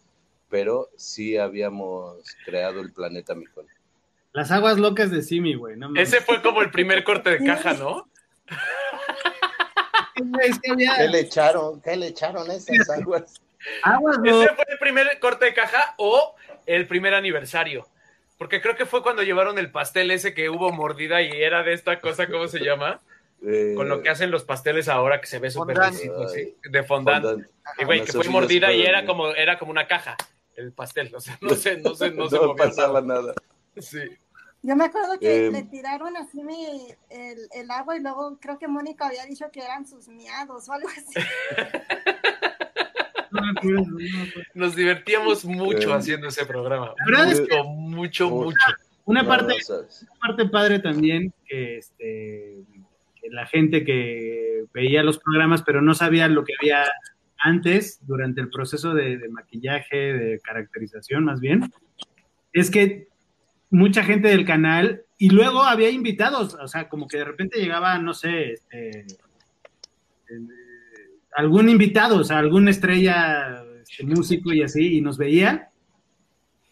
pero 0.49 0.89
sí 0.97 1.37
habíamos 1.37 2.19
creado 2.45 2.81
el 2.81 2.93
planeta 2.93 3.35
Micón. 3.35 3.67
Las 4.33 4.51
aguas 4.51 4.79
locas 4.79 5.11
de 5.11 5.23
Simi, 5.23 5.55
güey. 5.55 5.77
No 5.77 5.89
mames. 5.89 6.13
Ese 6.13 6.23
fue 6.23 6.43
como 6.43 6.61
el 6.61 6.71
primer 6.71 7.05
corte 7.05 7.31
de 7.31 7.45
caja, 7.45 7.73
¿no? 7.75 8.09
¿Qué 10.15 11.09
le 11.09 11.21
echaron? 11.21 11.81
¿Qué 11.81 11.97
le 11.97 12.09
echaron 12.09 12.51
esas 12.51 12.89
aguas? 12.91 13.41
aguas 13.83 14.19
Ese 14.25 14.49
fue 14.55 14.65
el 14.69 14.79
primer 14.79 15.19
corte 15.21 15.47
de 15.47 15.55
caja 15.55 15.95
o 15.99 16.35
el 16.67 16.87
primer 16.87 17.15
aniversario. 17.15 17.87
Porque 18.39 18.61
creo 18.61 18.77
que 18.77 18.87
fue 18.87 19.03
cuando 19.03 19.23
llevaron 19.23 19.59
el 19.59 19.71
pastel 19.71 20.11
ese 20.11 20.35
que 20.35 20.51
hubo 20.51 20.71
mordida 20.71 21.23
y 21.23 21.31
era 21.33 21.63
de 21.63 21.73
esta 21.73 22.01
cosa, 22.01 22.27
¿cómo 22.27 22.49
se 22.49 22.61
llama? 22.61 23.01
Eh, 23.47 23.75
Con 23.77 23.89
lo 23.89 24.03
que 24.03 24.11
hacen 24.11 24.31
los 24.31 24.45
pasteles 24.45 24.89
ahora 24.89 25.21
que 25.21 25.27
se 25.27 25.39
ve 25.39 25.51
súper 25.51 25.77
sí, 25.95 26.09
de 26.63 26.83
fondant. 26.83 27.25
fondant. 27.25 27.49
Y 27.79 27.85
güey, 27.85 28.05
que 28.05 28.13
fue 28.13 28.29
mordida 28.29 28.73
y 28.73 28.85
era 28.85 29.07
como, 29.07 29.29
era 29.31 29.59
como 29.59 29.71
una 29.71 29.87
caja, 29.87 30.17
el 30.57 30.73
pastel. 30.73 31.15
O 31.15 31.21
sea, 31.21 31.39
no 31.43 31.51
sé, 31.55 31.77
no 31.81 31.95
sé, 31.95 32.11
no 32.11 32.29
se 32.29 32.37
no 32.37 32.43
movió 32.49 32.57
pasaba 32.57 33.01
nada. 33.01 33.21
nada. 33.23 33.35
Sí. 33.79 34.01
Yo 34.63 34.75
me 34.75 34.87
acuerdo 34.87 35.19
que 35.21 35.47
Em. 35.47 35.53
le 35.53 35.63
tiraron 35.65 36.17
así 36.17 36.43
mi, 36.43 36.89
el, 37.11 37.39
el 37.53 37.71
agua 37.71 37.97
y 37.97 38.01
luego 38.01 38.39
creo 38.41 38.59
que 38.59 38.67
Mónica 38.67 39.07
había 39.07 39.25
dicho 39.27 39.49
que 39.53 39.61
eran 39.61 39.87
sus 39.87 40.09
miados 40.09 40.69
o 40.69 40.73
algo 40.73 40.89
así. 40.89 41.15
Nos 44.55 44.75
divertíamos 44.75 45.45
mucho 45.45 45.91
Eh. 45.91 45.95
haciendo 45.95 46.29
ese 46.29 46.47
programa. 46.47 46.95
verdad 47.07 47.31
es 47.33 47.41
Mucho, 47.67 48.31
mucho. 48.31 48.57
Una 49.05 49.23
No, 49.23 49.29
parte, 49.29 49.55
una 49.69 50.19
parte 50.21 50.47
padre 50.47 50.79
también 50.81 51.33
que, 51.47 51.79
este, 51.79 52.65
que 53.21 53.31
la 53.31 53.47
gente 53.47 53.85
que 53.85 54.65
veía 54.75 55.03
los 55.05 55.19
programas 55.19 55.63
pero 55.63 55.81
no 55.81 55.95
sabía 55.95 56.27
lo 56.29 56.45
que 56.45 56.55
había 56.61 56.85
antes 57.39 57.99
durante 58.07 58.41
el 58.41 58.51
proceso 58.51 58.95
de, 58.95 59.29
maquillaje, 59.31 59.97
de 59.97 60.41
caracterización 60.41 61.25
más 61.25 61.41
bien, 61.41 61.71
es 62.53 62.71
que 62.71 63.09
mucha 63.71 64.03
gente 64.03 64.29
del 64.29 64.45
canal 64.45 65.03
y 65.19 65.31
luego 65.31 65.63
había 65.63 65.91
invitados, 65.91 66.55
o 66.55 66.69
sea, 66.69 66.89
como 66.89 67.09
que 67.09 67.19
de 67.19 67.25
repente 67.25 67.59
llegaba, 67.59 67.99
no 67.99 68.15
sé, 68.15 68.53
este, 68.53 69.01
eh, 69.01 69.07
algún 71.37 71.69
invitado, 71.69 72.19
o 72.19 72.25
sea, 72.25 72.39
alguna 72.39 72.71
estrella, 72.71 73.63
este, 73.81 74.05
músico 74.05 74.53
y 74.53 74.63
así, 74.63 74.97
y 74.97 75.01
nos 75.01 75.19
veía. 75.19 75.71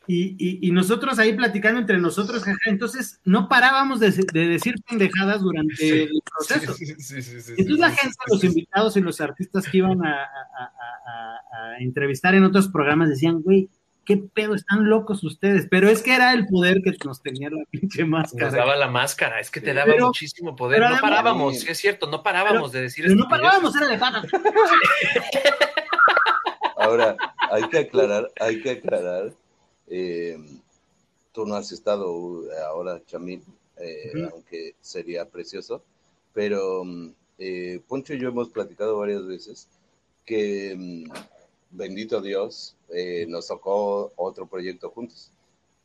Y, 0.06 0.36
y- 0.38 0.68
y 0.68 0.70
nosotros 0.70 1.18
ahí 1.18 1.32
platicando 1.34 1.80
entre 1.80 1.98
nosotros, 1.98 2.42
jaja, 2.44 2.58
entonces 2.66 3.20
no 3.24 3.48
parábamos 3.48 4.00
de, 4.00 4.10
de 4.10 4.46
decir 4.48 4.74
pendejadas 4.88 5.40
durante 5.40 5.76
Sí. 5.76 5.90
el 5.90 6.10
proceso. 6.36 6.74
Sí, 6.74 6.86
sí, 6.86 6.94
sí, 6.98 7.22
sí, 7.22 7.40
sí, 7.40 7.52
Entonces 7.56 7.78
la 7.78 7.90
sí, 7.90 7.96
gente, 7.98 8.14
sí, 8.26 8.32
los 8.34 8.44
invitados 8.44 8.96
y 8.96 9.00
los 9.00 9.20
artistas 9.20 9.66
que 9.68 9.78
iban 9.78 10.04
a, 10.04 10.14
a- 10.14 10.24
a- 10.24 10.72
a- 11.06 11.40
a 11.74 11.78
entrevistar 11.78 12.34
en 12.34 12.44
otros 12.44 12.68
programas 12.68 13.08
decían, 13.08 13.40
güey, 13.40 13.68
qué 14.04 14.18
pedo, 14.18 14.54
están 14.54 14.90
locos 14.90 15.24
ustedes. 15.24 15.66
Pero 15.70 15.88
es 15.88 16.02
que 16.02 16.14
era 16.14 16.34
el 16.34 16.46
poder 16.46 16.82
que 16.82 16.92
nos 17.06 17.22
tenía 17.22 17.48
la 17.48 17.64
pinche 17.70 18.04
máscara. 18.04 18.46
Nos 18.48 18.54
daba 18.54 18.76
la 18.76 18.88
máscara, 18.88 19.40
es 19.40 19.50
que 19.50 19.62
te 19.62 19.72
daba 19.72 19.90
Pero- 19.92 20.08
muchísimo 20.08 20.54
poder. 20.54 20.82
No 20.82 21.00
parábamos, 21.00 21.60
sí 21.60 21.66
es 21.70 21.78
cierto, 21.78 22.10
no 22.10 22.22
parábamos 22.22 22.72
de 22.72 22.82
decir 22.82 23.06
Pero 23.06 23.16
no 23.16 23.26
parábamos, 23.28 23.74
era 23.74 23.86
de 23.88 23.96
patas. 23.96 24.26
Ahora, 26.76 27.16
hay 27.50 27.62
que 27.68 27.78
aclarar, 27.78 28.30
hay 28.40 28.60
que 28.60 28.70
aclarar, 28.72 29.32
eh, 29.96 30.36
tú 31.32 31.46
no 31.46 31.54
has 31.54 31.70
estado 31.70 32.12
uh, 32.12 32.48
ahora, 32.66 33.00
Chamín, 33.06 33.44
eh, 33.76 34.12
aunque 34.32 34.74
sería 34.80 35.28
precioso, 35.28 35.82
pero 36.32 36.84
mm, 36.84 37.14
eh, 37.38 37.80
Poncho 37.86 38.12
y 38.14 38.18
yo 38.18 38.28
hemos 38.28 38.48
platicado 38.48 38.98
varias 38.98 39.24
veces 39.24 39.68
que, 40.24 40.74
mm, 40.76 41.10
bendito 41.70 42.20
Dios, 42.20 42.76
eh, 42.90 43.26
nos 43.28 43.46
tocó 43.46 44.12
otro 44.16 44.46
proyecto 44.46 44.90
juntos, 44.90 45.30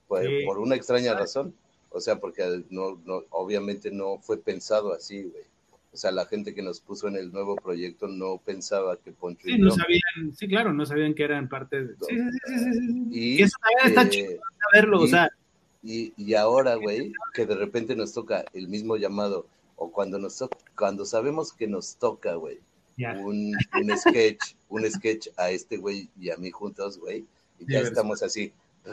pues, 0.07 0.25
Sí. 0.25 0.45
por 0.45 0.57
una 0.57 0.75
extraña 0.75 1.13
razón, 1.13 1.53
o 1.91 2.01
sea, 2.01 2.19
porque 2.19 2.63
no, 2.71 2.99
no, 3.05 3.23
obviamente 3.29 3.91
no 3.91 4.17
fue 4.17 4.37
pensado 4.37 4.91
así, 4.91 5.23
güey. 5.23 5.43
O 5.91 5.97
sea, 5.97 6.11
la 6.11 6.27
gente 6.27 6.53
que 6.53 6.61
nos 6.61 6.81
puso 6.81 7.07
en 7.07 7.15
el 7.15 7.31
nuevo 7.31 7.55
proyecto 7.55 8.07
no 8.07 8.37
pensaba 8.45 8.95
que 8.97 9.11
Poncho 9.11 9.41
Sí, 9.45 9.53
y 9.55 9.57
no 9.57 9.71
sabían, 9.71 10.35
sí, 10.35 10.47
claro, 10.47 10.71
no 10.71 10.85
sabían 10.85 11.15
que 11.15 11.23
eran 11.23 11.49
parte 11.49 11.83
de... 11.83 11.95
Sí, 11.95 12.15
sí, 12.15 12.29
sí, 12.45 12.59
sí, 12.59 12.59
sí, 12.59 12.73
sí. 12.73 13.07
Y, 13.11 13.37
Que 13.37 13.43
eso 13.43 13.57
también 13.61 13.87
está 13.89 14.01
eh, 14.03 14.09
chido 14.09 14.41
saberlo, 14.71 14.99
o 15.01 15.07
sea, 15.07 15.29
Y, 15.81 16.13
y 16.15 16.35
ahora, 16.35 16.75
güey, 16.75 17.11
que 17.33 17.47
de 17.47 17.55
repente 17.55 17.95
nos 17.95 18.13
toca 18.13 18.45
el 18.53 18.67
mismo 18.67 18.97
llamado, 18.97 19.47
o 19.77 19.91
cuando 19.91 20.19
nos 20.19 20.37
toca, 20.37 20.57
cuando 20.77 21.05
sabemos 21.05 21.53
que 21.53 21.65
nos 21.67 21.95
toca, 21.95 22.35
güey, 22.35 22.59
un, 23.17 23.55
un 23.81 23.97
sketch, 23.97 24.53
un 24.67 24.83
sketch 24.91 25.29
a 25.37 25.49
este 25.51 25.77
güey 25.77 26.07
y 26.19 26.29
a 26.29 26.37
mí 26.37 26.51
juntos, 26.51 26.99
güey, 26.99 27.25
y 27.57 27.65
ya 27.71 27.79
estamos 27.79 28.21
así. 28.21 28.51
y, 28.85 28.89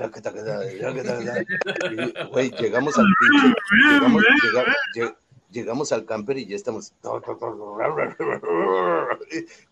Güey, 2.30 2.50
llegamos 2.58 2.98
al 2.98 3.04
pinche, 3.20 3.54
llegamos, 3.92 4.22
llega- 4.42 4.64
lle- 4.94 5.16
llegamos 5.56 5.92
al 5.92 6.04
camper 6.04 6.38
y 6.38 6.46
ya 6.46 6.56
estamos. 6.56 6.92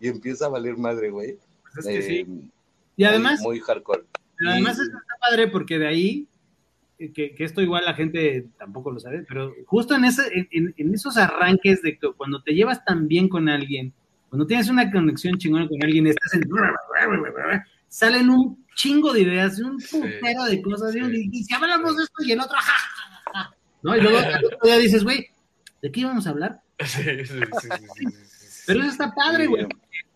Y 0.00 0.08
empieza 0.08 0.46
a 0.46 0.48
valer 0.50 0.76
madre, 0.76 1.10
güey. 1.10 1.38
Pues 1.74 1.86
es 1.86 1.92
que 1.94 2.02
sí. 2.02 2.16
Eh, 2.18 2.48
Y 2.96 3.04
además, 3.04 3.40
muy, 3.40 3.56
muy 3.56 3.60
hardcore. 3.60 4.04
Pero 4.36 4.50
además 4.50 4.78
está 4.78 4.98
padre 5.20 5.48
porque 5.48 5.78
de 5.78 5.86
ahí, 5.86 6.26
eh, 6.98 7.12
que, 7.12 7.34
que 7.34 7.44
esto 7.44 7.60
igual 7.62 7.84
la 7.84 7.94
gente 7.94 8.46
tampoco 8.58 8.90
lo 8.90 9.00
sabe, 9.00 9.24
pero 9.28 9.52
justo 9.66 9.94
en, 9.94 10.04
ese, 10.04 10.22
en, 10.50 10.94
esos 10.94 11.16
arranques 11.16 11.82
de 11.82 11.98
que 11.98 12.12
cuando 12.12 12.42
te 12.42 12.52
llevas 12.52 12.84
tan 12.84 13.06
bien 13.08 13.28
con 13.28 13.48
alguien, 13.48 13.92
cuando 14.28 14.46
tienes 14.46 14.68
una 14.68 14.90
conexión 14.90 15.38
chingona 15.38 15.68
con 15.68 15.82
alguien, 15.82 16.06
estás 16.08 16.34
en... 16.34 16.42
Salen 17.88 18.28
un 18.28 18.64
chingo 18.74 19.12
de 19.12 19.20
ideas, 19.20 19.60
un 19.60 19.76
putero 19.78 20.44
de 20.46 20.60
cosas, 20.62 20.94
y- 20.96 21.00
Sí. 21.00 21.28
y, 21.32 21.44
si 21.44 21.54
hablamos 21.54 21.96
de 21.96 22.02
esto 22.02 22.22
y 22.24 22.32
el 22.32 22.40
otro, 22.40 22.56
ja, 22.56 22.72
ja, 22.72 23.30
ja, 23.32 23.32
ja, 23.44 23.56
¿no? 23.82 23.96
Y 23.96 24.00
luego 24.00 24.18
al 24.18 24.44
otro 24.44 24.58
día 24.64 24.78
dices, 24.78 25.04
güey, 25.04 25.28
¿de 25.84 25.92
qué 25.92 26.00
íbamos 26.00 26.26
a 26.26 26.30
hablar? 26.30 26.60
Sí, 26.84 27.02
sí, 27.26 27.38
sí. 27.94 28.06
Pero 28.66 28.80
eso 28.80 28.88
está 28.90 29.14
padre, 29.14 29.46
güey, 29.46 29.66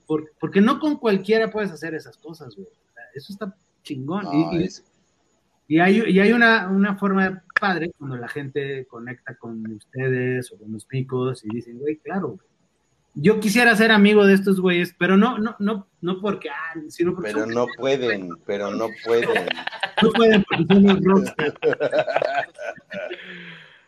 por- 0.07 0.33
porque 0.41 0.63
no 0.63 0.81
con 0.81 0.97
cualquiera 0.97 1.51
puedes 1.51 1.71
hacer 1.71 1.95
esas 1.95 2.17
cosas, 2.17 2.57
güey. 2.57 2.67
Eso 3.15 3.33
está 3.35 3.55
chingón. 3.83 4.25
no, 4.25 4.33
Y- 4.53 4.57
y- 4.57 4.65
es- 4.65 4.83
y 5.69 5.79
hay, 5.81 6.03
y 6.09 6.19
hay 6.21 6.33
una, 6.33 6.69
una 6.71 6.97
forma 6.97 7.45
padre 7.61 7.93
cuando 7.99 8.17
la 8.17 8.29
gente 8.29 8.87
conecta 8.87 9.35
con 9.35 9.67
ustedes 9.71 10.51
o 10.53 10.57
con 10.59 10.73
los 10.73 10.87
picos 10.87 11.45
y 11.45 11.49
dicen, 11.51 11.79
güey, 11.79 11.97
claro, 11.99 12.29
güey. 12.29 12.41
Yo 13.21 13.39
quisiera 13.41 13.77
ser 13.77 13.91
amigo 13.93 14.25
de 14.27 14.35
estos 14.35 14.61
güeyes, 14.61 14.95
pero 14.99 15.17
no, 15.17 15.37
no, 15.39 15.57
no, 15.59 15.87
no 16.01 16.21
porque, 16.21 16.49
ah, 16.51 16.75
sino 16.89 17.15
porque 17.15 17.33
pero 17.33 17.47
no 17.47 17.67
pueden, 17.77 18.31
pero 18.47 18.71
no 18.71 18.89
pueden. 19.05 19.29
no 20.03 20.11
pueden 20.13 20.45
porque 20.49 20.65
somos 20.73 21.01
rockstar. 21.05 21.55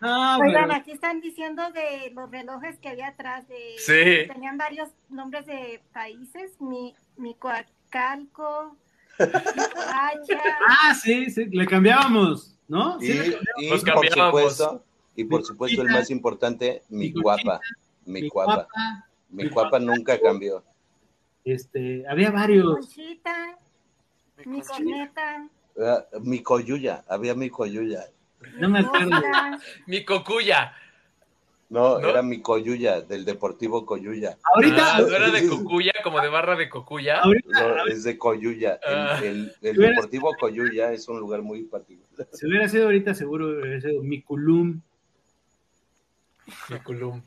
No, 0.01 0.39
Oigan, 0.39 0.71
aquí 0.73 0.93
están 0.93 1.21
diciendo 1.21 1.63
de 1.73 2.11
los 2.15 2.31
relojes 2.31 2.79
que 2.79 2.89
había 2.89 3.09
atrás 3.09 3.47
de 3.49 3.75
Sí. 3.79 4.27
tenían 4.33 4.57
varios 4.57 4.89
nombres 5.11 5.45
de 5.47 5.83
países, 5.93 6.59
mi 6.61 6.95
Micoacalco, 7.17 8.77
Micoacha, 9.19 10.41
ah, 10.69 10.95
sí, 10.95 11.31
sí, 11.31 11.45
le 11.47 11.67
cambiábamos, 11.67 12.57
¿no? 12.69 12.97
Y, 13.01 13.07
Sí, 13.07 13.13
le 13.13 13.23
cambiábamos. 13.35 13.63
y 13.63 13.71
Nos 13.71 13.85
por 13.85 14.09
supuesto, 14.09 14.85
y 15.17 15.25
por 15.25 15.41
Mi 15.41 15.47
supuesto 15.47 15.83
el 15.83 15.89
más 15.89 16.11
importante, 16.11 16.83
mi 16.89 17.13
mi 17.13 17.21
guapa, 17.21 17.61
mi 18.07 18.23
Mi 18.23 18.29
guapa, 18.29 18.69
mi 19.29 19.45
mi 19.45 19.49
guapa 19.51 19.79
nunca 19.79 20.19
cambió. 20.19 20.65
este, 21.45 22.05
había 22.09 22.31
varios. 22.31 22.73
Conchita, 22.75 23.59
mi 24.47 24.63
corneta, 24.63 25.49
Ah, 25.83 26.05
Mi 26.23 26.43
coyuya, 26.43 27.05
había 27.09 27.35
mi 27.35 27.49
coyuya. 27.51 28.05
No 28.59 28.69
me 28.69 28.81
acuerdo. 28.81 29.17
Oscar, 29.17 29.59
Mi 29.87 30.05
cocuya. 30.05 30.73
No, 31.69 32.01
¿No? 32.01 32.09
era 32.09 32.21
mi 32.23 32.43
coyuya, 32.43 33.01
del 33.01 33.25
Deportivo 33.25 33.87
Coyuya. 33.87 34.37
Ahorita, 34.55 34.97
Ah, 34.97 35.01
¿no 35.03 35.07
era 35.15 35.31
de 35.31 35.47
cocuya, 35.49 35.93
como 36.03 36.21
de 36.21 36.29
barra 36.29 36.57
de 36.57 36.69
cocuya? 36.69 37.21
ahorita, 37.21 37.49
No, 37.69 37.87
es 37.87 38.03
de 38.03 38.19
Coyuya. 38.19 38.81
El- 38.83 38.93
Ah. 38.99 39.19
El, 39.23 39.55
el 39.63 39.79
Hubieras- 39.79 39.95
Deportivo 39.97 40.35
Coyuya 40.41 40.93
es 40.93 41.07
un 41.09 41.21
lugar 41.21 41.43
muy 41.43 41.63
particular. 41.63 42.27
si 42.33 42.47
hubiera 42.47 42.69
sido 42.69 42.87
ahorita, 42.87 43.15
seguro 43.15 43.47
hubiera 43.51 43.81
sido 43.81 44.03
Miculum. 44.03 44.81
Mi 46.71 46.79
culum. 46.81 47.23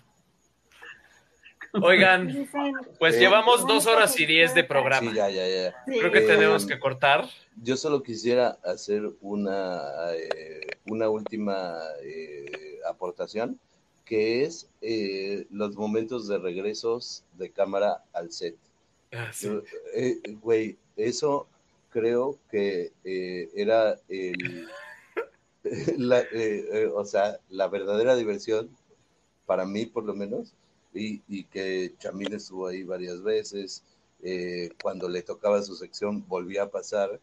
Oigan, 1.81 2.47
pues 2.99 3.15
Eh, 3.15 3.19
llevamos 3.19 3.65
dos 3.65 3.87
horas 3.87 4.19
y 4.19 4.25
diez 4.25 4.53
de 4.53 4.63
programa. 4.63 5.09
Sí, 5.09 5.15
ya, 5.15 5.29
ya, 5.29 5.47
ya. 5.47 5.71
sí, 5.85 5.99
Creo 5.99 6.11
que 6.11 6.19
Eh, 6.19 6.27
tenemos 6.27 6.65
que 6.67 6.79
cortar. 6.79 7.27
Yo 7.61 7.75
solo 7.77 8.03
quisiera 8.03 8.59
hacer 8.63 9.09
una, 9.21 9.81
eh, 10.13 10.61
una 10.85 11.09
última 11.09 11.79
eh, 12.03 12.79
aportación, 12.87 13.59
que 14.05 14.43
es 14.43 14.69
eh, 14.81 15.47
los 15.49 15.75
momentos 15.75 16.27
de 16.27 16.37
regresos 16.37 17.23
de 17.33 17.49
cámara 17.49 18.03
al 18.13 18.31
set. 18.31 18.55
Ah, 19.11 19.31
sí. 19.33 19.49
Eh, 19.95 20.19
Güey, 20.41 20.77
eso 20.95 21.47
creo 21.89 22.37
que 22.51 22.91
eh, 23.03 23.49
era 23.55 23.95
el, 24.09 24.67
la, 25.97 26.19
eh, 26.19 26.25
eh, 26.33 26.91
o 26.93 27.03
sea, 27.05 27.39
la 27.49 27.67
verdadera 27.67 28.15
diversión, 28.15 28.69
para 29.47 29.65
mí 29.65 29.85
por 29.87 30.03
lo 30.03 30.13
menos, 30.13 30.53
y, 30.93 31.21
y 31.27 31.43
que 31.45 31.93
Chamín 31.99 32.33
estuvo 32.33 32.67
ahí 32.67 32.83
varias 32.83 33.21
veces, 33.23 33.83
eh, 34.21 34.69
cuando 34.81 35.09
le 35.09 35.21
tocaba 35.21 35.61
su 35.63 35.75
sección 35.75 36.25
volvía 36.27 36.63
a 36.63 36.69
pasar, 36.69 37.19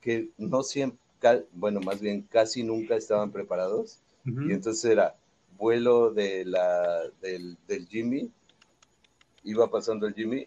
que 0.00 0.28
no 0.38 0.62
siempre, 0.62 0.98
bueno, 1.52 1.80
más 1.80 2.00
bien 2.00 2.22
casi 2.22 2.62
nunca 2.62 2.96
estaban 2.96 3.32
preparados, 3.32 4.00
Ujú. 4.26 4.42
y 4.48 4.52
entonces 4.52 4.84
era 4.90 5.14
vuelo 5.56 6.10
de 6.10 6.44
la, 6.44 7.02
del, 7.22 7.56
del 7.66 7.86
Jimmy, 7.88 8.30
iba 9.44 9.70
pasando 9.70 10.06
el 10.06 10.14
Jimmy, 10.14 10.46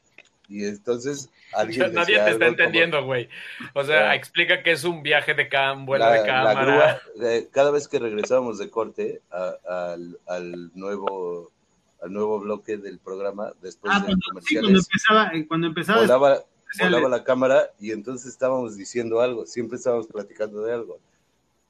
y 0.49 0.65
entonces 0.65 1.29
alguien 1.53 1.91
Nadie 1.93 2.19
te 2.19 2.29
está 2.31 2.47
entendiendo, 2.47 3.03
güey. 3.05 3.27
O 3.73 3.83
sea, 3.83 4.11
Ah. 4.11 4.15
explica 4.15 4.63
que 4.63 4.71
es 4.71 4.83
un 4.83 5.03
viaje 5.03 5.33
de 5.33 5.49
cam, 5.49 5.85
vuelo 5.85 6.05
la, 6.05 6.11
de 6.13 6.19
la 6.19 6.25
cámara. 6.25 7.01
grúa, 7.15 7.29
eh, 7.31 7.47
cada 7.51 7.71
vez 7.71 7.87
que 7.87 7.99
regresábamos 7.99 8.57
de 8.59 8.69
corte 8.69 9.21
a- 9.31 9.55
al, 9.93 10.17
al 10.25 10.71
nuevo 10.73 11.51
al 12.01 12.13
nuevo 12.13 12.39
bloque 12.39 12.77
del 12.77 12.99
programa 12.99 13.53
después 13.61 13.93
Ah, 13.95 13.99
de 13.99 14.05
cuando, 14.05 14.21
sí, 14.41 14.55
cuando 14.55 14.67
comerciales 14.67 14.85
empezaba, 14.87 15.31
eh, 15.33 15.47
cuando 15.47 15.67
empezaba 15.67 16.01
volaba, 16.01 16.43
volaba 16.79 17.09
la 17.09 17.23
cámara 17.23 17.71
y 17.79 17.91
entonces 17.91 18.27
estábamos 18.31 18.75
diciendo 18.77 19.19
algo 19.21 19.45
siempre 19.45 19.77
estábamos 19.77 20.07
platicando 20.07 20.61
de 20.61 20.73
algo 20.73 20.99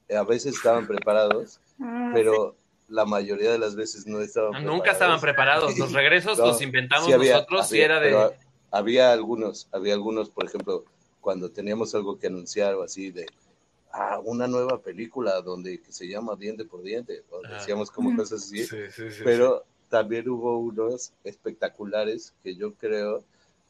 Eh, 0.10 0.16
a 0.18 0.24
veces 0.24 0.56
estaban 0.56 0.88
preparados 0.88 1.60
ah, 1.82 2.12
pero 2.14 2.56
la 2.90 3.06
mayoría 3.06 3.52
de 3.52 3.58
las 3.60 3.76
veces 3.76 4.08
no 4.08 4.22
estaban 4.22 4.64
Nunca 4.66 4.92
estaban 4.92 5.20
preparados. 5.20 5.78
Los 5.78 5.92
regresos 5.92 6.38
No, 6.40 6.48
los 6.48 6.62
inventamos 6.62 7.06
sí 7.08 7.12
había- 7.14 7.34
nosotros 7.34 7.72
y 7.72 7.76
había- 7.76 7.86
era 7.86 8.00
de. 8.00 8.06
pero 8.10 8.34
había 8.72 9.12
algunos, 9.12 9.68
había 9.74 9.94
algunos, 9.94 10.30
por 10.30 10.46
ejemplo, 10.46 10.86
cuando 11.20 11.50
teníamos 11.52 11.94
algo 11.96 12.18
que 12.18 12.28
anunciar 12.28 12.76
o 12.76 12.84
así 12.84 13.12
de 13.12 13.26
ah, 13.92 14.20
una 14.24 14.48
nueva 14.48 14.80
película 14.82 15.42
donde 15.42 15.82
que 15.82 15.92
se 15.92 16.08
llama 16.08 16.36
Diente 16.38 16.64
por 16.66 16.82
Diente, 16.84 17.24
o 17.30 17.42
Ah. 17.46 17.56
decíamos 17.56 17.92
como 17.92 18.16
cosas 18.16 18.44
así, 18.44 18.64
Sí, 18.66 18.78
sí, 18.92 19.12
sí, 19.12 19.22
pero 19.26 19.66
también 19.90 20.30
hubo 20.30 20.60
unos 20.60 21.14
espectaculares 21.24 22.34
que 22.44 22.56
yo 22.56 22.74
creo 22.74 23.24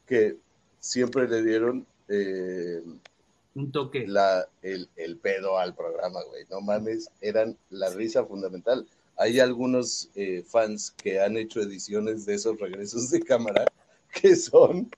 que 0.06 0.36
siempre 0.80 1.28
le 1.28 1.42
dieron 1.42 1.86
eh, 2.08 2.82
Un 3.54 3.70
toque. 3.70 4.06
la, 4.06 4.46
el, 4.62 4.88
el 4.96 5.16
pedo 5.18 5.58
al 5.58 5.74
programa, 5.74 6.20
güey. 6.28 6.44
No 6.50 6.60
mames, 6.60 7.10
eran 7.20 7.56
la 7.70 7.90
risa 7.90 8.24
fundamental. 8.24 8.86
Hay 9.16 9.40
algunos 9.40 10.10
eh, 10.14 10.44
fans 10.46 10.92
que 10.92 11.20
han 11.20 11.36
hecho 11.36 11.60
ediciones 11.60 12.24
de 12.24 12.34
esos 12.34 12.58
regresos 12.58 13.10
de 13.10 13.20
cámara 13.20 13.64
que 14.20 14.36
son 14.36 14.88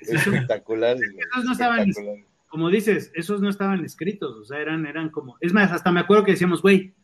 espectaculares. 0.00 1.02
Esos 1.32 1.44
no 1.44 1.52
estaban. 1.52 1.92
Como 2.48 2.70
dices, 2.70 3.10
esos 3.14 3.40
no 3.40 3.50
estaban 3.50 3.84
escritos, 3.84 4.36
o 4.36 4.44
sea, 4.44 4.60
eran, 4.60 4.86
eran 4.86 5.10
como. 5.10 5.36
Es 5.40 5.52
más, 5.52 5.72
hasta 5.72 5.90
me 5.90 5.98
acuerdo 6.00 6.24
que 6.24 6.32
decíamos, 6.32 6.62
güey, 6.62 6.94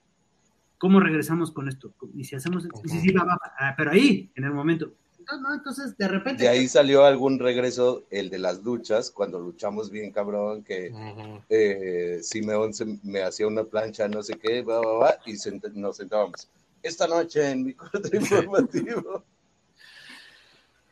¿cómo 0.80 0.98
regresamos 0.98 1.52
con 1.52 1.68
esto? 1.68 1.92
Y 2.16 2.24
si 2.24 2.34
hacemos. 2.34 2.64
Sí, 2.64 2.88
sí, 2.88 3.00
sí, 3.00 3.12
va, 3.12 3.22
va, 3.24 3.34
va. 3.34 3.52
Ah, 3.58 3.74
pero 3.76 3.92
ahí, 3.92 4.32
en 4.34 4.44
el 4.44 4.50
momento. 4.52 4.92
Entonces, 5.18 5.42
no, 5.46 5.54
entonces, 5.54 5.96
de 5.98 6.08
repente. 6.08 6.42
De 6.42 6.48
ahí 6.48 6.66
salió 6.66 7.04
algún 7.04 7.38
regreso, 7.38 8.04
el 8.10 8.30
de 8.30 8.38
las 8.38 8.62
luchas, 8.64 9.10
cuando 9.10 9.38
luchamos 9.38 9.90
bien 9.90 10.10
cabrón, 10.10 10.64
que 10.64 10.90
Ujú. 10.90 11.42
eh, 11.50 12.18
Simeón 12.22 12.72
se- 12.72 12.98
me 13.04 13.22
hacía 13.22 13.46
una 13.46 13.64
plancha, 13.64 14.08
no 14.08 14.22
sé 14.22 14.38
qué, 14.38 14.62
va, 14.62 14.80
va, 14.80 14.92
va, 14.98 15.14
y 15.26 15.32
sent- 15.34 15.70
nos 15.74 15.98
sentábamos. 15.98 16.48
Esta 16.82 17.06
noche 17.06 17.50
en 17.50 17.64
mi 17.66 17.74
corte 17.74 18.16
informativo. 18.16 19.22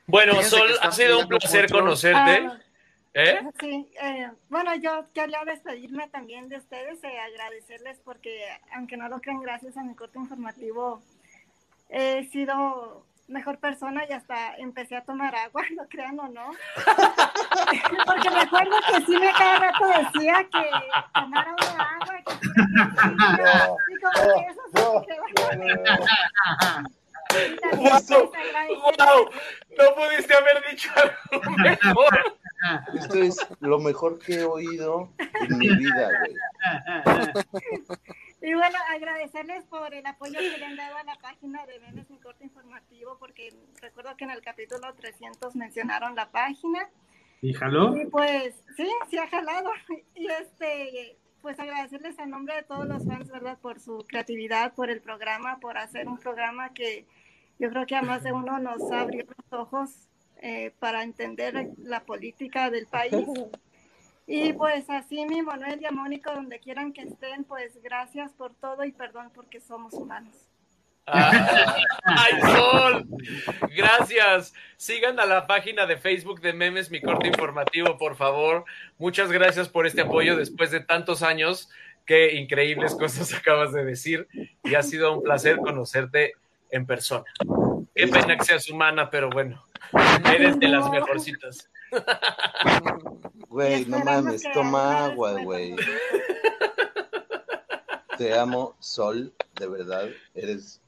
Bueno, 0.06 0.32
Fíjense 0.34 0.56
Sol, 0.56 0.68
ha 0.82 0.92
sido 0.92 1.20
un 1.20 1.28
placer 1.28 1.62
mucho. 1.62 1.74
conocerte. 1.74 2.18
Ah, 2.46 2.60
¿Eh? 3.20 3.40
Sí, 3.58 3.90
eh, 4.00 4.30
bueno, 4.48 4.76
yo 4.76 5.06
quería 5.12 5.44
despedirme 5.44 6.08
también 6.08 6.48
de 6.48 6.58
ustedes, 6.58 7.02
eh, 7.02 7.18
agradecerles 7.18 7.98
porque, 8.04 8.46
aunque 8.76 8.96
no 8.96 9.08
lo 9.08 9.20
crean, 9.20 9.40
gracias 9.40 9.76
a 9.76 9.82
mi 9.82 9.96
corte 9.96 10.20
informativo 10.20 11.02
he 11.88 12.28
sido 12.30 13.04
mejor 13.26 13.58
persona 13.58 14.04
y 14.08 14.12
hasta 14.12 14.54
empecé 14.58 14.94
a 14.96 15.04
tomar 15.04 15.34
agua, 15.34 15.64
lo 15.76 15.88
crean 15.88 16.20
o 16.20 16.28
no. 16.28 16.52
porque 18.06 18.30
me 18.30 18.40
acuerdo 18.40 18.76
que 18.88 19.04
sí 19.04 19.18
me 19.18 19.32
cada 19.32 19.58
rato 19.58 19.84
decía 19.88 20.46
que 20.52 20.70
tomara 21.12 21.56
una 21.56 21.98
agua, 22.00 22.22
que 22.24 22.34
y 22.34 24.00
como 24.00 24.22
que 24.34 24.46
eso 24.46 24.62
sí 24.68 24.80
no, 24.80 25.00
me 25.00 25.06
quedó. 25.06 25.24
Y. 27.30 27.34
No 29.76 29.94
pudiste 29.94 30.34
haber 30.34 30.64
dicho 30.70 30.90
algo 30.96 31.50
mejor. 31.58 32.38
Esto 32.94 33.22
es 33.22 33.36
lo 33.60 33.78
mejor 33.78 34.18
que 34.18 34.40
he 34.40 34.44
oído 34.44 35.10
en 35.18 35.58
mi 35.58 35.68
vida, 35.68 36.10
güey. 36.20 36.34
Y 38.40 38.54
bueno, 38.54 38.78
agradecerles 38.94 39.64
por 39.64 39.92
el 39.92 40.06
apoyo 40.06 40.38
que 40.38 40.58
le 40.58 40.64
han 40.64 40.76
dado 40.76 40.96
a 40.96 41.04
la 41.04 41.16
página 41.16 41.66
de 41.66 41.80
Memes 41.80 42.08
Mi 42.08 42.18
Corte 42.18 42.44
Informativo, 42.44 43.16
porque 43.18 43.52
recuerdo 43.80 44.16
que 44.16 44.24
en 44.24 44.30
el 44.30 44.42
capítulo 44.42 44.94
300 44.94 45.56
mencionaron 45.56 46.14
la 46.14 46.30
página. 46.30 46.88
¿Y 47.42 47.52
jaló? 47.52 47.96
Y 47.96 48.06
pues, 48.06 48.54
sí, 48.76 48.88
sí 49.10 49.18
ha 49.18 49.28
jalado. 49.28 49.70
Y 50.14 50.28
este, 50.28 51.16
pues 51.42 51.58
agradecerles 51.58 52.18
a 52.18 52.26
nombre 52.26 52.54
de 52.54 52.62
todos 52.62 52.86
los 52.86 53.04
fans, 53.04 53.28
¿verdad? 53.30 53.58
Por 53.58 53.80
su 53.80 54.04
creatividad, 54.08 54.72
por 54.74 54.88
el 54.90 55.00
programa, 55.00 55.58
por 55.58 55.76
hacer 55.76 56.08
un 56.08 56.18
programa 56.18 56.72
que 56.72 57.06
yo 57.58 57.70
creo 57.70 57.86
que 57.86 57.96
a 57.96 58.02
más 58.02 58.22
de 58.22 58.32
uno 58.32 58.58
nos 58.60 58.90
abrió 58.92 59.24
los 59.24 59.60
ojos 59.60 60.07
eh, 60.42 60.72
para 60.78 61.02
entender 61.02 61.70
la 61.78 62.04
política 62.04 62.70
del 62.70 62.86
país. 62.86 63.12
Y 64.30 64.52
pues 64.52 64.90
así 64.90 65.24
mi 65.24 65.40
Manuel 65.40 65.80
y 65.80 65.86
a 65.86 65.90
Mónica, 65.90 66.34
donde 66.34 66.60
quieran 66.60 66.92
que 66.92 67.00
estén, 67.00 67.44
pues 67.44 67.80
gracias 67.82 68.30
por 68.34 68.54
todo 68.54 68.84
y 68.84 68.92
perdón 68.92 69.30
porque 69.34 69.58
somos 69.58 69.94
humanos. 69.94 70.36
Ah, 71.06 71.76
¡Ay, 72.04 72.40
Sol! 72.42 73.06
Gracias. 73.74 74.52
Sigan 74.76 75.18
a 75.18 75.24
la 75.24 75.46
página 75.46 75.86
de 75.86 75.96
Facebook 75.96 76.42
de 76.42 76.52
Memes 76.52 76.90
Mi 76.90 77.00
Corte 77.00 77.28
Informativo, 77.28 77.96
por 77.96 78.16
favor. 78.16 78.66
Muchas 78.98 79.32
gracias 79.32 79.68
por 79.68 79.86
este 79.86 80.02
apoyo 80.02 80.36
después 80.36 80.70
de 80.70 80.80
tantos 80.80 81.22
años. 81.22 81.70
Qué 82.04 82.34
increíbles 82.34 82.94
cosas 82.94 83.32
acabas 83.38 83.72
de 83.72 83.84
decir. 83.84 84.28
Y 84.62 84.74
ha 84.74 84.82
sido 84.82 85.14
un 85.14 85.22
placer 85.22 85.56
conocerte 85.56 86.34
en 86.70 86.86
persona. 86.86 87.24
Qué 87.94 88.06
pena 88.06 88.36
que 88.36 88.44
seas 88.44 88.68
humana, 88.68 89.10
pero 89.10 89.30
bueno, 89.30 89.64
eres 90.32 90.58
de 90.58 90.68
las 90.68 90.90
mejorcitas. 90.90 91.70
Güey, 93.48 93.86
no 93.86 93.98
mames, 94.04 94.42
toma 94.52 95.06
agua, 95.06 95.42
güey. 95.42 95.74
Te 98.16 98.36
amo, 98.38 98.76
Sol, 98.80 99.32
de 99.58 99.66
verdad. 99.68 100.08
Eres 100.34 100.80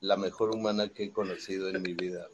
la 0.00 0.16
mejor 0.16 0.50
humana 0.54 0.88
que 0.88 1.04
he 1.04 1.12
conocido 1.12 1.68
en 1.68 1.80
mi 1.82 1.94
vida. 1.94 2.26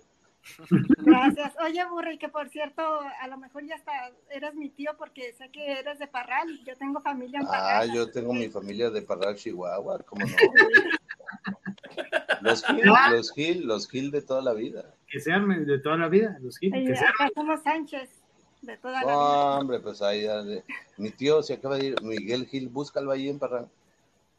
Gracias. 0.98 1.54
Oye, 1.64 1.84
Burri, 1.86 2.18
que 2.18 2.28
por 2.28 2.50
cierto, 2.50 2.82
a 3.20 3.26
lo 3.28 3.38
mejor 3.38 3.64
ya 3.66 3.76
hasta 3.76 3.92
eres 4.30 4.54
mi 4.54 4.68
tío 4.68 4.92
porque 4.98 5.32
sé 5.32 5.48
que 5.50 5.72
eres 5.80 5.98
de 5.98 6.06
Parral 6.06 6.46
yo 6.66 6.76
tengo 6.76 7.00
familia 7.00 7.40
en 7.40 7.46
Ah, 7.46 7.50
Parral. 7.50 7.92
yo 7.94 8.10
tengo 8.10 8.34
mi 8.34 8.48
familia 8.50 8.90
de 8.90 9.00
Parral, 9.02 9.36
Chihuahua, 9.36 10.00
¿cómo 10.04 10.26
no? 10.26 10.36
Los 12.40 12.64
Gil, 12.66 12.82
los 13.10 13.32
Gil, 13.32 13.66
los 13.66 13.88
Gil 13.88 14.10
de 14.10 14.22
toda 14.22 14.42
la 14.42 14.52
vida. 14.52 14.94
Que 15.08 15.20
sean 15.20 15.66
de 15.66 15.78
toda 15.78 15.96
la 15.96 16.08
vida, 16.08 16.36
los. 16.40 16.56
Y 16.62 16.70
Que 16.70 16.96
sean. 16.96 17.08
acá 17.10 17.30
somos 17.34 17.62
Sánchez, 17.62 18.10
de 18.62 18.76
toda 18.78 18.94
la 18.94 19.00
vida. 19.00 19.12
No, 19.12 19.58
hombre, 19.60 19.80
pues 19.80 20.02
ahí, 20.02 20.22
ya 20.22 20.42
de- 20.42 20.64
mi 20.96 21.10
tío 21.10 21.42
se 21.42 21.54
acaba 21.54 21.76
de 21.78 21.86
ir, 21.86 22.02
Miguel 22.02 22.46
Gil, 22.46 22.68
búscalo 22.68 23.10
ahí 23.12 23.28
en 23.28 23.38
Parral. 23.38 23.68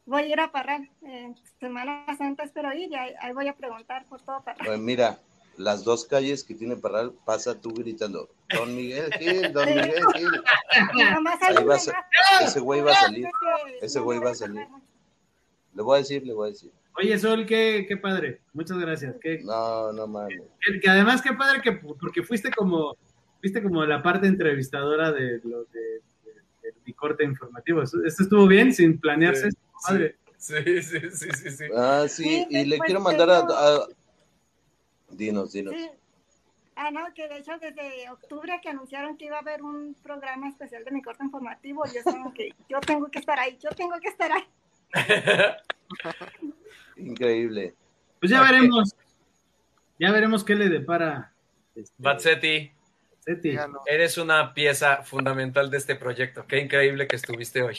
Voy 0.04 0.22
a 0.22 0.26
ir 0.26 0.40
a 0.40 0.52
Parral. 0.52 0.88
En 1.02 1.36
Semana 1.58 2.04
Santa 2.16 2.44
espero 2.44 2.72
ir 2.72 2.90
y 2.92 2.94
ahí, 2.94 3.12
ahí 3.20 3.32
voy 3.32 3.48
a 3.48 3.54
preguntar 3.56 4.04
por 4.06 4.20
todo 4.20 4.40
Parral. 4.42 4.64
Pues 4.66 4.78
mira, 4.78 5.18
las 5.56 5.82
dos 5.82 6.04
calles 6.04 6.44
que 6.44 6.54
tiene 6.54 6.76
Parral, 6.76 7.12
pasa 7.24 7.60
tú 7.60 7.70
gritando, 7.74 8.28
Don 8.54 8.76
Miguel 8.76 9.10
Gil, 9.14 9.52
Don 9.52 9.66
Miguel 9.66 10.04
Gil. 10.14 10.28
Ahí 11.40 11.64
va 11.64 11.74
a 11.74 12.44
ese 12.44 12.60
güey 12.60 12.82
va 12.82 12.92
a 12.92 12.94
salir. 12.94 13.26
Ese 13.80 13.98
güey 14.00 14.18
va 14.20 14.30
a 14.30 14.34
salir. 14.34 14.66
Le 15.74 15.82
voy 15.82 15.96
a 15.96 15.98
decir, 15.98 16.24
le 16.26 16.32
voy 16.32 16.48
a 16.48 16.52
decir. 16.52 16.70
Oye, 16.98 17.18
Sol, 17.18 17.44
qué, 17.46 17.84
qué 17.88 17.96
padre. 17.96 18.40
Muchas 18.54 18.78
gracias. 18.78 19.14
Qué, 19.20 19.40
No, 19.44 19.92
no 19.92 20.06
mames. 20.06 20.40
que, 20.60 20.80
que 20.80 20.88
además, 20.88 21.20
qué 21.22 21.32
padre 21.34 21.60
que 21.60 21.72
porque 21.72 22.22
fuiste 22.22 22.50
como, 22.50 22.96
fuiste 23.40 23.62
como 23.62 23.84
la 23.84 24.02
parte 24.02 24.26
entrevistadora 24.26 25.12
de 25.12 25.40
lo 25.44 25.64
de, 25.64 25.80
de- 26.24 26.32
de 26.62 26.72
mi 26.86 26.92
corte 26.94 27.24
informativo. 27.24 27.82
Esto 27.82 27.98
esto 28.04 28.22
estuvo 28.22 28.46
bien, 28.46 28.72
sin 28.72 28.98
planearse. 28.98 29.42
Sí, 29.50 29.56
estuvo 29.56 29.80
padre. 29.86 30.16
Sí, 30.38 30.82
sí, 30.82 31.00
sí, 31.10 31.28
sí, 31.34 31.50
sí. 31.50 31.64
Ah, 31.76 32.04
sí, 32.08 32.22
Sí, 32.24 32.46
y 32.50 32.64
le 32.64 32.78
quiero 32.78 33.00
mandar 33.00 33.28
a, 33.30 33.40
tengo- 33.40 33.52
a- 33.54 33.88
Dinos, 35.10 35.52
dinos. 35.52 35.74
Sí. 35.74 35.88
Ah, 36.76 36.90
no, 36.90 37.00
que 37.14 37.26
de 37.28 37.38
hecho 37.38 37.52
desde 37.58 38.10
octubre 38.10 38.58
que 38.62 38.68
anunciaron 38.68 39.16
que 39.16 39.24
iba 39.26 39.36
a 39.36 39.40
haber 39.40 39.62
un 39.62 39.94
programa 40.02 40.48
especial 40.48 40.84
de 40.84 40.90
mi 40.90 41.00
corte 41.02 41.24
informativo, 41.24 41.84
yo 41.86 41.98
estaba 42.00 42.32
que 42.34 42.50
yo 42.68 42.80
tengo 42.80 43.06
que 43.10 43.18
estar 43.18 43.38
ahí, 43.38 43.56
yo 43.62 43.70
tengo 43.70 43.98
que 44.00 44.08
estar 44.08 44.30
ahí. 44.32 44.44
Increíble. 46.96 47.74
Pues 48.20 48.30
ya 48.30 48.42
veremos. 48.42 48.94
Ya 49.98 50.12
veremos 50.12 50.44
qué 50.44 50.54
le 50.54 50.68
depara. 50.68 51.32
Este, 51.74 51.94
Batsetti, 51.98 52.72
eres 53.86 54.18
una 54.18 54.54
pieza 54.54 55.02
fundamental 55.02 55.70
de 55.70 55.78
este 55.78 55.96
proyecto. 55.96 56.46
Qué 56.46 56.58
increíble 56.58 57.06
que 57.06 57.16
estuviste 57.16 57.62
hoy. 57.62 57.78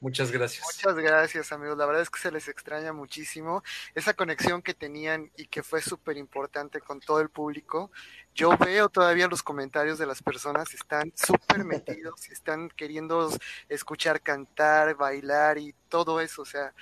Muchas 0.00 0.30
gracias. 0.30 0.66
Muchas 0.66 0.96
gracias, 0.96 1.50
amigos. 1.50 1.78
La 1.78 1.86
verdad 1.86 2.02
es 2.02 2.10
que 2.10 2.20
se 2.20 2.30
les 2.30 2.46
extraña 2.48 2.92
muchísimo 2.92 3.62
esa 3.94 4.12
conexión 4.12 4.60
que 4.60 4.74
tenían 4.74 5.30
y 5.36 5.46
que 5.46 5.62
fue 5.62 5.80
súper 5.80 6.18
importante 6.18 6.80
con 6.80 7.00
todo 7.00 7.20
el 7.20 7.30
público. 7.30 7.90
Yo 8.34 8.56
veo 8.58 8.90
todavía 8.90 9.28
los 9.28 9.42
comentarios 9.42 9.98
de 9.98 10.04
las 10.04 10.22
personas, 10.22 10.74
están 10.74 11.10
súper 11.14 11.64
metidos 11.64 12.28
y 12.28 12.32
están 12.32 12.68
queriendo 12.68 13.30
escuchar 13.68 14.20
cantar, 14.20 14.94
bailar 14.94 15.56
y 15.56 15.74
todo 15.88 16.20
eso. 16.20 16.42
O 16.42 16.46
sea, 16.46 16.74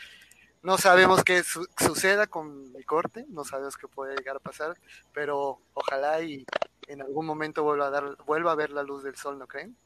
no 0.63 0.79
sabemos 0.79 1.25
qué 1.25 1.43
su- 1.43 1.67
suceda 1.79 2.27
con 2.27 2.73
mi 2.73 2.83
corte, 2.85 3.25
no 3.29 3.45
sabemos 3.45 3.77
qué 3.77 3.89
puede 3.89 4.17
llegar 4.17 4.37
a 4.37 4.41
pasar, 4.41 4.77
pero 5.13 5.61
ojalá 5.75 6.23
y 6.23 6.45
en 6.89 7.03
algún 7.03 7.27
momento 7.27 7.63
vuelva 7.63 7.87
a, 7.89 7.91
dar, 7.91 8.17
vuelva 8.25 8.53
a 8.53 8.57
ver 8.57 8.71
la 8.71 8.83
luz 8.83 9.03
del 9.03 9.17
sol, 9.17 9.39
¿no 9.39 9.47
creen? 9.47 9.77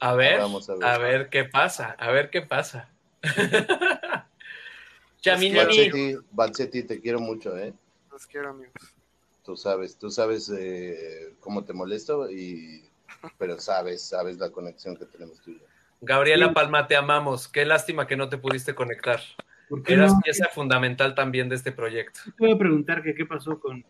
A 0.00 0.14
ver, 0.14 0.38
Vamos 0.40 0.68
a 0.68 0.74
ver. 0.74 0.84
a 0.84 0.98
ver 0.98 1.28
qué 1.30 1.44
pasa, 1.44 1.96
a 1.98 2.10
ver 2.10 2.30
qué 2.30 2.42
pasa. 2.42 2.90
Chamini, 5.20 5.56
Balsetti, 5.56 6.16
Balsetti, 6.30 6.82
te 6.84 7.00
quiero 7.00 7.18
mucho, 7.18 7.56
¿eh? 7.58 7.72
Los 8.10 8.26
quiero, 8.26 8.50
amigos. 8.50 8.74
Tú 9.42 9.56
sabes, 9.56 9.96
tú 9.96 10.10
sabes 10.10 10.48
eh, 10.56 11.34
cómo 11.40 11.64
te 11.64 11.72
molesto, 11.72 12.30
y, 12.30 12.84
pero 13.38 13.58
sabes, 13.58 14.02
sabes 14.02 14.38
la 14.38 14.50
conexión 14.50 14.96
que 14.96 15.06
tenemos 15.06 15.40
tú 15.40 15.50
y 15.52 15.58
yo. 15.58 15.65
Gabriela 16.00 16.48
Sí. 16.48 16.54
Palma, 16.54 16.86
te 16.86 16.96
amamos. 16.96 17.48
Qué 17.48 17.64
lástima 17.64 18.06
que 18.06 18.16
no 18.16 18.28
te 18.28 18.38
pudiste 18.38 18.74
conectar. 18.74 19.20
¿Por 19.68 19.82
qué 19.82 19.94
Eras 19.94 20.12
no? 20.14 20.20
pieza 20.20 20.46
fundamental 20.48 21.14
también 21.14 21.48
de 21.48 21.56
este 21.56 21.72
proyecto. 21.72 22.20
Te 22.24 22.46
voy 22.46 22.52
a 22.52 22.58
preguntar 22.58 23.02
que 23.02 23.14
qué 23.14 23.26
pasó 23.26 23.58
con, 23.58 23.84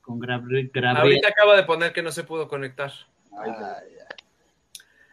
con 0.00 0.18
Gabriel. 0.18 0.70
Gabriel. 0.72 0.96
Ahorita 0.96 1.28
acaba 1.28 1.56
de 1.56 1.64
poner 1.64 1.92
que 1.92 2.02
no 2.02 2.12
se 2.12 2.24
pudo 2.24 2.48
conectar. 2.48 2.92
Ay, 3.38 3.50
ay. 3.50 3.88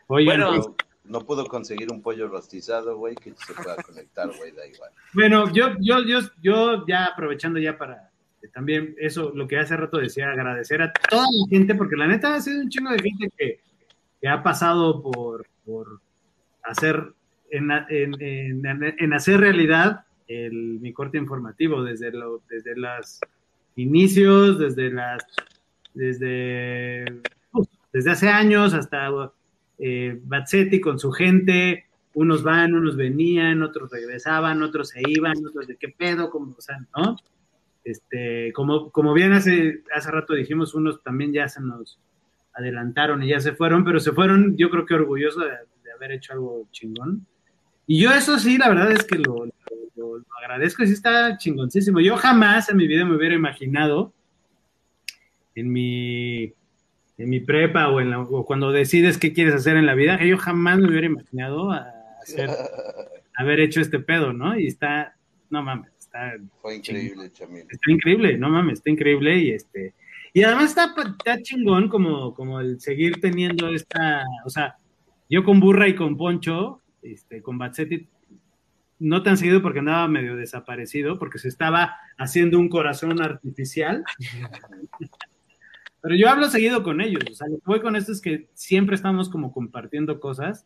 Oigan, 0.07 0.39
Bueno, 0.39 0.61
pues, 0.64 0.88
no 1.03 1.22
pudo 1.26 1.45
conseguir 1.47 1.91
un 1.91 2.01
pollo 2.01 2.27
rostizado, 2.27 2.97
güey, 2.97 3.15
que 3.15 3.34
se 3.35 3.53
pueda 3.53 3.76
conectar, 3.84 4.30
güey, 4.38 4.51
da 4.51 4.65
igual. 4.65 4.91
Bueno, 5.14 5.51
yo, 5.51 5.76
yo, 5.80 5.99
yo, 6.05 6.19
yo 6.41 6.85
ya 6.88 7.05
aprovechando 7.05 7.59
ya 7.59 7.77
para 7.77 8.09
también 8.53 8.95
eso, 8.97 9.31
lo 9.35 9.47
que 9.47 9.57
hace 9.57 9.76
rato 9.76 9.97
decía, 9.97 10.30
agradecer 10.31 10.81
a 10.81 10.93
toda 10.93 11.23
la 11.23 11.47
gente, 11.49 11.76
porque 11.76 11.95
la 11.97 12.07
neta 12.07 12.35
ha 12.35 12.41
sido 12.41 12.61
un 12.61 12.69
chingo 12.69 12.91
de 12.91 12.99
gente 12.99 13.30
que, 13.38 13.59
que 14.22 14.27
ha 14.27 14.41
pasado 14.41 15.01
por, 15.01 15.45
por 15.65 15.99
hacer, 16.68 17.14
en, 17.49 17.72
en, 17.72 18.22
en, 18.22 18.95
en 18.98 19.14
hacer 19.14 19.39
realidad 19.39 20.06
el, 20.27 20.80
mi 20.80 20.94
corte 20.94 21.18
informativo, 21.18 21.84
desde, 21.84 22.11
lo, 22.11 22.41
desde 22.49 22.76
los 22.76 23.19
inicios, 23.76 24.60
desde 24.60 24.91
las, 24.91 25.26
desde, 25.94 27.06
uf, 27.53 27.68
desde 27.94 28.11
hace 28.11 28.30
años 28.30 28.73
hasta 28.73 29.10
eh, 29.80 30.19
Batsetti 30.23 30.81
con 30.81 30.99
su 30.99 31.11
gente, 31.11 31.85
unos 32.14 32.44
van, 32.44 32.73
unos 32.73 32.95
venían, 32.95 33.61
otros 33.61 33.91
regresaban, 33.91 34.64
otros 34.64 34.89
se 34.89 35.02
iban, 35.07 35.35
otros 35.45 35.68
de 35.68 35.77
qué 35.77 35.89
pedo, 35.89 36.30
como, 36.30 36.53
o 36.57 36.61
sea, 36.61 36.77
¿no? 36.95 37.15
Este, 37.84 38.52
como, 38.53 38.91
como 38.91 39.14
bien 39.14 39.31
hace, 39.34 39.84
hace 39.95 40.11
rato 40.11 40.34
dijimos, 40.34 40.73
unos 40.73 41.02
también 41.03 41.31
ya 41.31 41.48
se 41.48 41.61
nos 41.61 41.99
adelantaron 42.53 43.23
y 43.23 43.30
ya 43.30 43.39
se 43.39 43.53
fueron, 43.53 43.85
pero 43.85 43.99
se 43.99 44.11
fueron, 44.11 44.57
yo 44.57 44.69
creo 44.69 44.85
que 44.85 44.95
orgulloso 44.95 45.41
de, 45.41 45.52
de 45.52 45.57
haber 45.98 46.14
hecho 46.14 46.34
algo 46.34 46.68
chingón. 46.72 47.26
Y 47.86 47.99
yo 47.99 48.11
eso 48.11 48.40
sí, 48.40 48.57
la 48.57 48.69
verdad 48.69 48.91
es 48.91 49.03
que 49.03 49.18
lo, 49.18 49.45
lo, 49.45 49.52
lo, 49.95 50.18
lo 50.18 50.26
agradezco 50.40 50.84
y 50.84 50.88
sí 50.88 50.94
está 50.94 51.38
chingoncísimo. 51.38 51.99
Yo 51.99 52.18
jamás 52.18 52.69
en 52.69 52.78
mi 52.78 52.88
vida 52.88 53.06
me 53.06 53.15
hubiera 53.15 53.36
imaginado 53.36 54.14
en 55.56 55.72
mi 55.72 56.53
en 57.18 57.30
mi 57.30 57.40
prepa 57.40 57.90
o, 57.90 57.99
en 57.99 58.11
la, 58.11 58.19
o, 58.19 58.45
cuando 58.45 58.72
decides 58.72 59.18
qué 59.18 59.34
quieres 59.34 59.56
hacer 59.56 59.76
en 59.76 59.86
la 59.86 59.95
vida, 59.95 60.24
yo 60.24 60.38
jamás 60.38 60.78
me 60.80 60.88
hubiera 60.88 61.07
imaginado 61.07 61.72
a 61.72 61.91
hacer, 62.22 62.49
haber 63.36 63.60
hecho 63.60 63.82
este 63.82 63.99
pedo, 63.99 64.34
¿no? 64.34 64.57
Y 64.57 64.68
está, 64.68 65.15
no 65.49 65.64
mames, 65.64 65.91
está... 65.98 66.34
Fue 66.61 66.76
increíble, 66.76 67.32
Chamil. 67.32 67.65
Está 67.69 67.91
increíble, 67.91 68.38
no 68.38 68.49
mames, 68.49 68.80
está 68.80 68.90
increíble 68.90 69.38
y 69.38 69.52
este... 69.52 69.94
Y 70.34 70.44
además 70.44 70.65
está, 70.65 70.94
está 71.18 71.41
chingón 71.41 71.90
como, 71.90 72.36
como 72.36 72.60
el 72.60 72.80
seguir 72.80 73.19
teniendo 73.19 73.69
esta, 73.69 74.24
o 74.45 74.49
sea, 74.49 74.76
yo 75.29 75.43
con 75.43 75.59
Burra 75.59 75.87
y 75.87 75.95
con 75.95 76.17
Poncho, 76.17 76.81
este, 77.01 77.41
con 77.41 77.57
Batsetti, 77.57 78.07
no 78.99 79.23
tan 79.23 79.37
seguido 79.37 79.61
porque 79.61 79.79
andaba 79.79 80.07
medio 80.07 80.35
desaparecido, 80.35 81.19
porque 81.19 81.39
se 81.39 81.47
estaba 81.47 81.95
haciendo 82.17 82.59
un 82.59 82.69
corazón 82.69 83.21
artificial. 83.21 84.03
Pero 86.01 86.15
yo 86.15 86.29
hablo 86.29 86.47
seguido 86.49 86.83
con 86.83 87.01
ellos, 87.01 87.23
o 87.29 87.33
sea, 87.33 87.47
lo 87.47 87.57
que 87.57 87.63
voy 87.65 87.81
con 87.81 87.95
esto 87.95 88.11
es 88.11 88.21
que 88.21 88.47
siempre 88.53 88.95
estamos 88.95 89.29
como 89.29 89.51
compartiendo 89.51 90.19
cosas, 90.19 90.65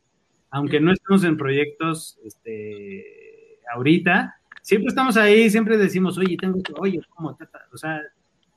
aunque 0.50 0.80
no 0.80 0.92
estemos 0.92 1.24
en 1.24 1.38
proyectos 1.38 2.20
este, 2.24 3.60
ahorita, 3.74 4.36
siempre 4.62 4.90
estamos 4.90 5.18
ahí, 5.18 5.50
siempre 5.50 5.78
decimos, 5.78 6.18
oye, 6.18 6.38
tengo 6.38 6.62
que, 6.62 6.74
oye, 6.78 7.02
¿cómo? 7.10 7.38
O 7.72 7.78
sea, 7.78 8.02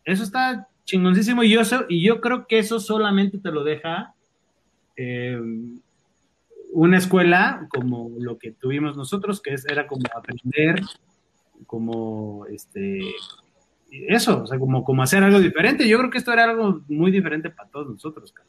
eso 0.05 0.25
está 0.25 0.69
chingoncísimo 0.85 1.43
y 1.43 1.51
yo, 1.51 1.63
y 1.89 2.03
yo 2.03 2.21
creo 2.21 2.47
que 2.47 2.59
eso 2.59 2.81
solamente 2.81 3.39
te 3.39 3.51
lo 3.51 3.65
deja 3.65 4.15
eh, 4.97 5.41
una 6.75 6.99
escuela 6.99 7.67
como 7.71 8.11
lo 8.19 8.39
que 8.39 8.51
tuvimos 8.51 8.97
nosotros, 8.97 9.41
que 9.41 9.55
es, 9.55 9.65
era 9.67 9.87
como 9.87 10.03
aprender, 10.15 10.83
como 11.67 12.47
este 12.47 13.01
eso, 13.91 14.43
o 14.43 14.47
sea, 14.47 14.59
como, 14.59 14.83
como 14.83 15.03
hacer 15.03 15.23
algo 15.23 15.39
diferente. 15.39 15.89
Yo 15.89 15.99
creo 15.99 16.11
que 16.11 16.19
esto 16.19 16.33
era 16.33 16.45
algo 16.45 16.83
muy 16.89 17.13
diferente 17.13 17.49
para 17.51 17.69
todos 17.71 17.89
nosotros. 17.89 18.33
Cara. 18.33 18.49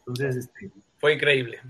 Entonces, 0.00 0.36
este, 0.36 0.70
fue 0.98 1.14
increíble. 1.14 1.60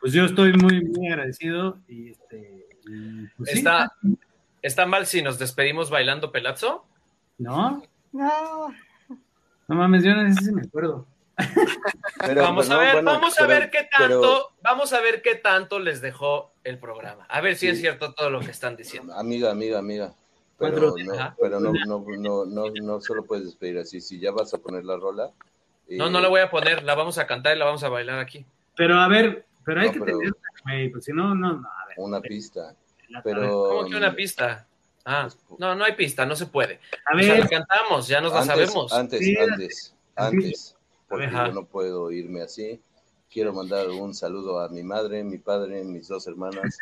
Pues 0.00 0.12
yo 0.12 0.24
estoy 0.24 0.52
muy, 0.54 0.84
muy 0.84 1.08
agradecido 1.08 1.78
y 1.88 2.10
este. 2.10 2.66
Y 2.88 3.26
pues 3.36 3.52
¿Está, 3.52 3.92
sí. 4.00 4.18
¿Está 4.62 4.86
mal 4.86 5.06
si 5.06 5.22
nos 5.22 5.38
despedimos 5.38 5.90
bailando 5.90 6.32
pelazo? 6.32 6.86
No. 7.38 7.82
No. 8.12 8.68
No 9.68 9.74
mames, 9.74 10.04
yo 10.04 10.14
no 10.14 10.32
sé 10.32 10.44
si 10.44 10.52
me 10.52 10.62
acuerdo. 10.62 11.06
Pero, 12.20 12.42
vamos 12.42 12.70
a 12.70 12.78
ver, 12.78 12.92
bueno, 12.94 13.12
vamos 13.12 13.34
pero, 13.36 13.44
a 13.44 13.48
ver 13.48 13.70
qué 13.70 13.88
tanto, 13.90 14.20
pero, 14.20 14.52
vamos 14.62 14.92
a 14.92 15.00
ver 15.00 15.22
qué 15.22 15.34
tanto 15.34 15.78
les 15.78 16.00
dejó 16.00 16.52
el 16.64 16.78
programa. 16.78 17.26
A 17.28 17.40
ver 17.40 17.56
si 17.56 17.66
sí. 17.66 17.68
es 17.68 17.80
cierto 17.80 18.14
todo 18.14 18.30
lo 18.30 18.40
que 18.40 18.50
están 18.50 18.76
diciendo. 18.76 19.14
Amiga, 19.14 19.50
amiga, 19.50 19.78
amiga. 19.78 20.14
Pero, 20.58 20.94
no, 20.96 21.34
pero 21.38 21.60
no, 21.60 21.72
no, 21.72 22.04
no, 22.16 22.46
no, 22.46 22.70
no 22.70 23.00
solo 23.00 23.24
puedes 23.24 23.44
despedir 23.44 23.78
así. 23.78 24.00
Si 24.00 24.18
ya 24.18 24.30
vas 24.30 24.54
a 24.54 24.58
poner 24.58 24.84
la 24.84 24.96
rola. 24.96 25.30
Eh... 25.86 25.98
No, 25.98 26.08
no 26.08 26.20
la 26.20 26.28
voy 26.28 26.40
a 26.40 26.50
poner. 26.50 26.82
La 26.82 26.94
vamos 26.94 27.18
a 27.18 27.26
cantar 27.26 27.54
y 27.54 27.58
la 27.58 27.66
vamos 27.66 27.82
a 27.82 27.90
bailar 27.90 28.18
aquí. 28.18 28.46
Pero 28.74 28.98
a 28.98 29.08
ver, 29.08 29.44
pero 29.64 29.80
hay 29.80 29.88
no, 29.88 29.92
que 29.92 30.00
pero, 30.00 30.18
tener. 30.18 30.32
Wey, 30.64 30.88
pues 30.88 31.04
si 31.04 31.12
no, 31.12 31.34
no, 31.34 31.52
no. 31.52 31.68
A 31.68 31.86
ver, 31.88 31.96
una 31.98 32.20
pista. 32.20 32.74
Pero. 33.22 33.68
¿Cómo 33.68 33.90
que 33.90 33.96
una 33.96 34.14
pista? 34.14 34.66
Ah, 35.04 35.28
no, 35.58 35.74
no 35.74 35.84
hay 35.84 35.92
pista, 35.92 36.24
no 36.24 36.34
se 36.34 36.46
puede. 36.46 36.80
A 37.04 37.14
ver. 37.14 37.24
O 37.24 37.34
sea, 37.34 37.38
la 37.38 37.48
cantamos, 37.48 38.08
ya 38.08 38.20
nos 38.20 38.32
antes, 38.32 38.46
la 38.46 38.54
sabemos. 38.54 38.92
Antes, 38.92 39.20
sí, 39.20 39.36
antes, 39.36 39.94
antes. 40.16 40.75
Porque 41.08 41.30
yo 41.30 41.52
no 41.52 41.64
puedo 41.66 42.10
irme 42.10 42.42
así. 42.42 42.80
Quiero 43.30 43.52
mandar 43.52 43.88
un 43.88 44.14
saludo 44.14 44.60
a 44.60 44.68
mi 44.68 44.82
madre, 44.82 45.24
mi 45.24 45.38
padre, 45.38 45.84
mis 45.84 46.08
dos 46.08 46.26
hermanas, 46.26 46.78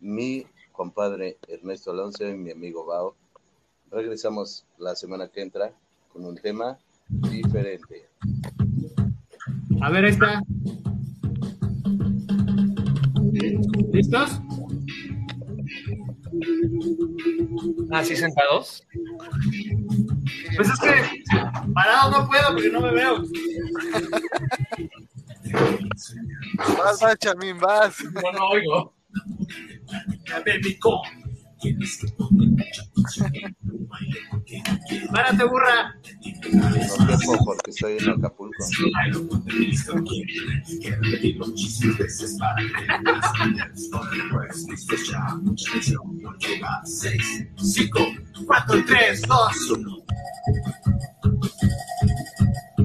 mi 0.00 0.46
compadre 0.72 1.38
Ernesto 1.48 1.92
Alonso 1.92 2.28
y 2.28 2.34
mi 2.34 2.50
amigo 2.50 2.84
Bao. 2.84 3.14
Regresamos 3.90 4.66
la 4.78 4.96
semana 4.96 5.28
que 5.28 5.40
entra 5.42 5.72
con 6.12 6.24
un 6.24 6.36
tema 6.36 6.78
diferente. 7.08 8.08
A 9.80 9.90
ver, 9.90 10.04
está. 10.06 10.42
¿Listos? 13.92 14.40
¿Así 17.90 18.16
sentados? 18.16 18.86
Pues 20.56 20.68
es 20.68 20.80
que 20.80 21.22
parado 21.74 22.10
no 22.10 22.26
puedo 22.28 22.48
porque 22.52 22.70
no 22.70 22.80
me 22.80 22.92
veo. 22.92 23.22
Vas, 26.78 27.00
vas, 27.00 27.18
Chamín, 27.18 27.58
vas. 27.58 28.02
No, 28.04 28.32
no 28.32 28.48
oigo. 28.48 28.94
Párate, 35.12 35.44
burra. 35.44 35.94
No 36.52 37.06
dejo 37.06 37.44
porque 37.44 37.70
estoy 37.70 37.96
en 37.98 38.10
Acapulco. 38.10 38.64
Cinco, 47.56 48.00
cuatro, 48.46 48.84
tres, 48.86 49.22
dos, 49.22 49.70
uno. 49.70 50.04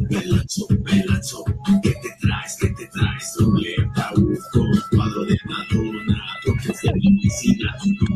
Pelazo, 0.10 0.68
pelazo, 0.84 1.44
¿qué 1.84 1.92
te 1.92 2.10
traes? 2.22 2.58
¿Qué 2.60 2.68
te 2.70 2.88
traes? 2.88 3.36
Ruleta, 3.40 4.12
busco, 4.16 4.66
cuadro 4.92 5.26
de 5.26 5.38
Madonna, 5.46 6.30
medicina, 6.94 7.76
no 7.86 8.09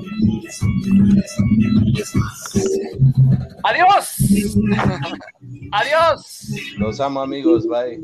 ¡Adiós! 3.64 4.16
¡Adiós! 5.72 6.48
Los 6.78 7.00
amo, 7.00 7.22
amigos, 7.22 7.68
bye. 7.68 8.00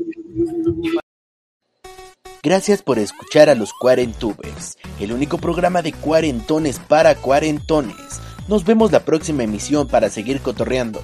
Gracias 2.42 2.82
por 2.82 2.98
escuchar 2.98 3.50
a 3.50 3.54
los 3.54 3.74
Cuarentubers, 3.74 4.78
el 4.98 5.12
único 5.12 5.36
programa 5.36 5.82
de 5.82 5.92
cuarentones 5.92 6.78
para 6.78 7.14
cuarentones. 7.14 8.20
Nos 8.48 8.64
vemos 8.64 8.90
la 8.92 9.04
próxima 9.04 9.42
emisión 9.42 9.86
para 9.86 10.08
seguir 10.08 10.40
cotorreando. 10.40 11.02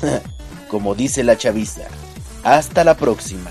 Como 0.68 0.94
dice 0.94 1.24
la 1.24 1.36
chaviza. 1.36 1.82
Hasta 2.42 2.84
la 2.84 2.96
próxima. 2.96 3.50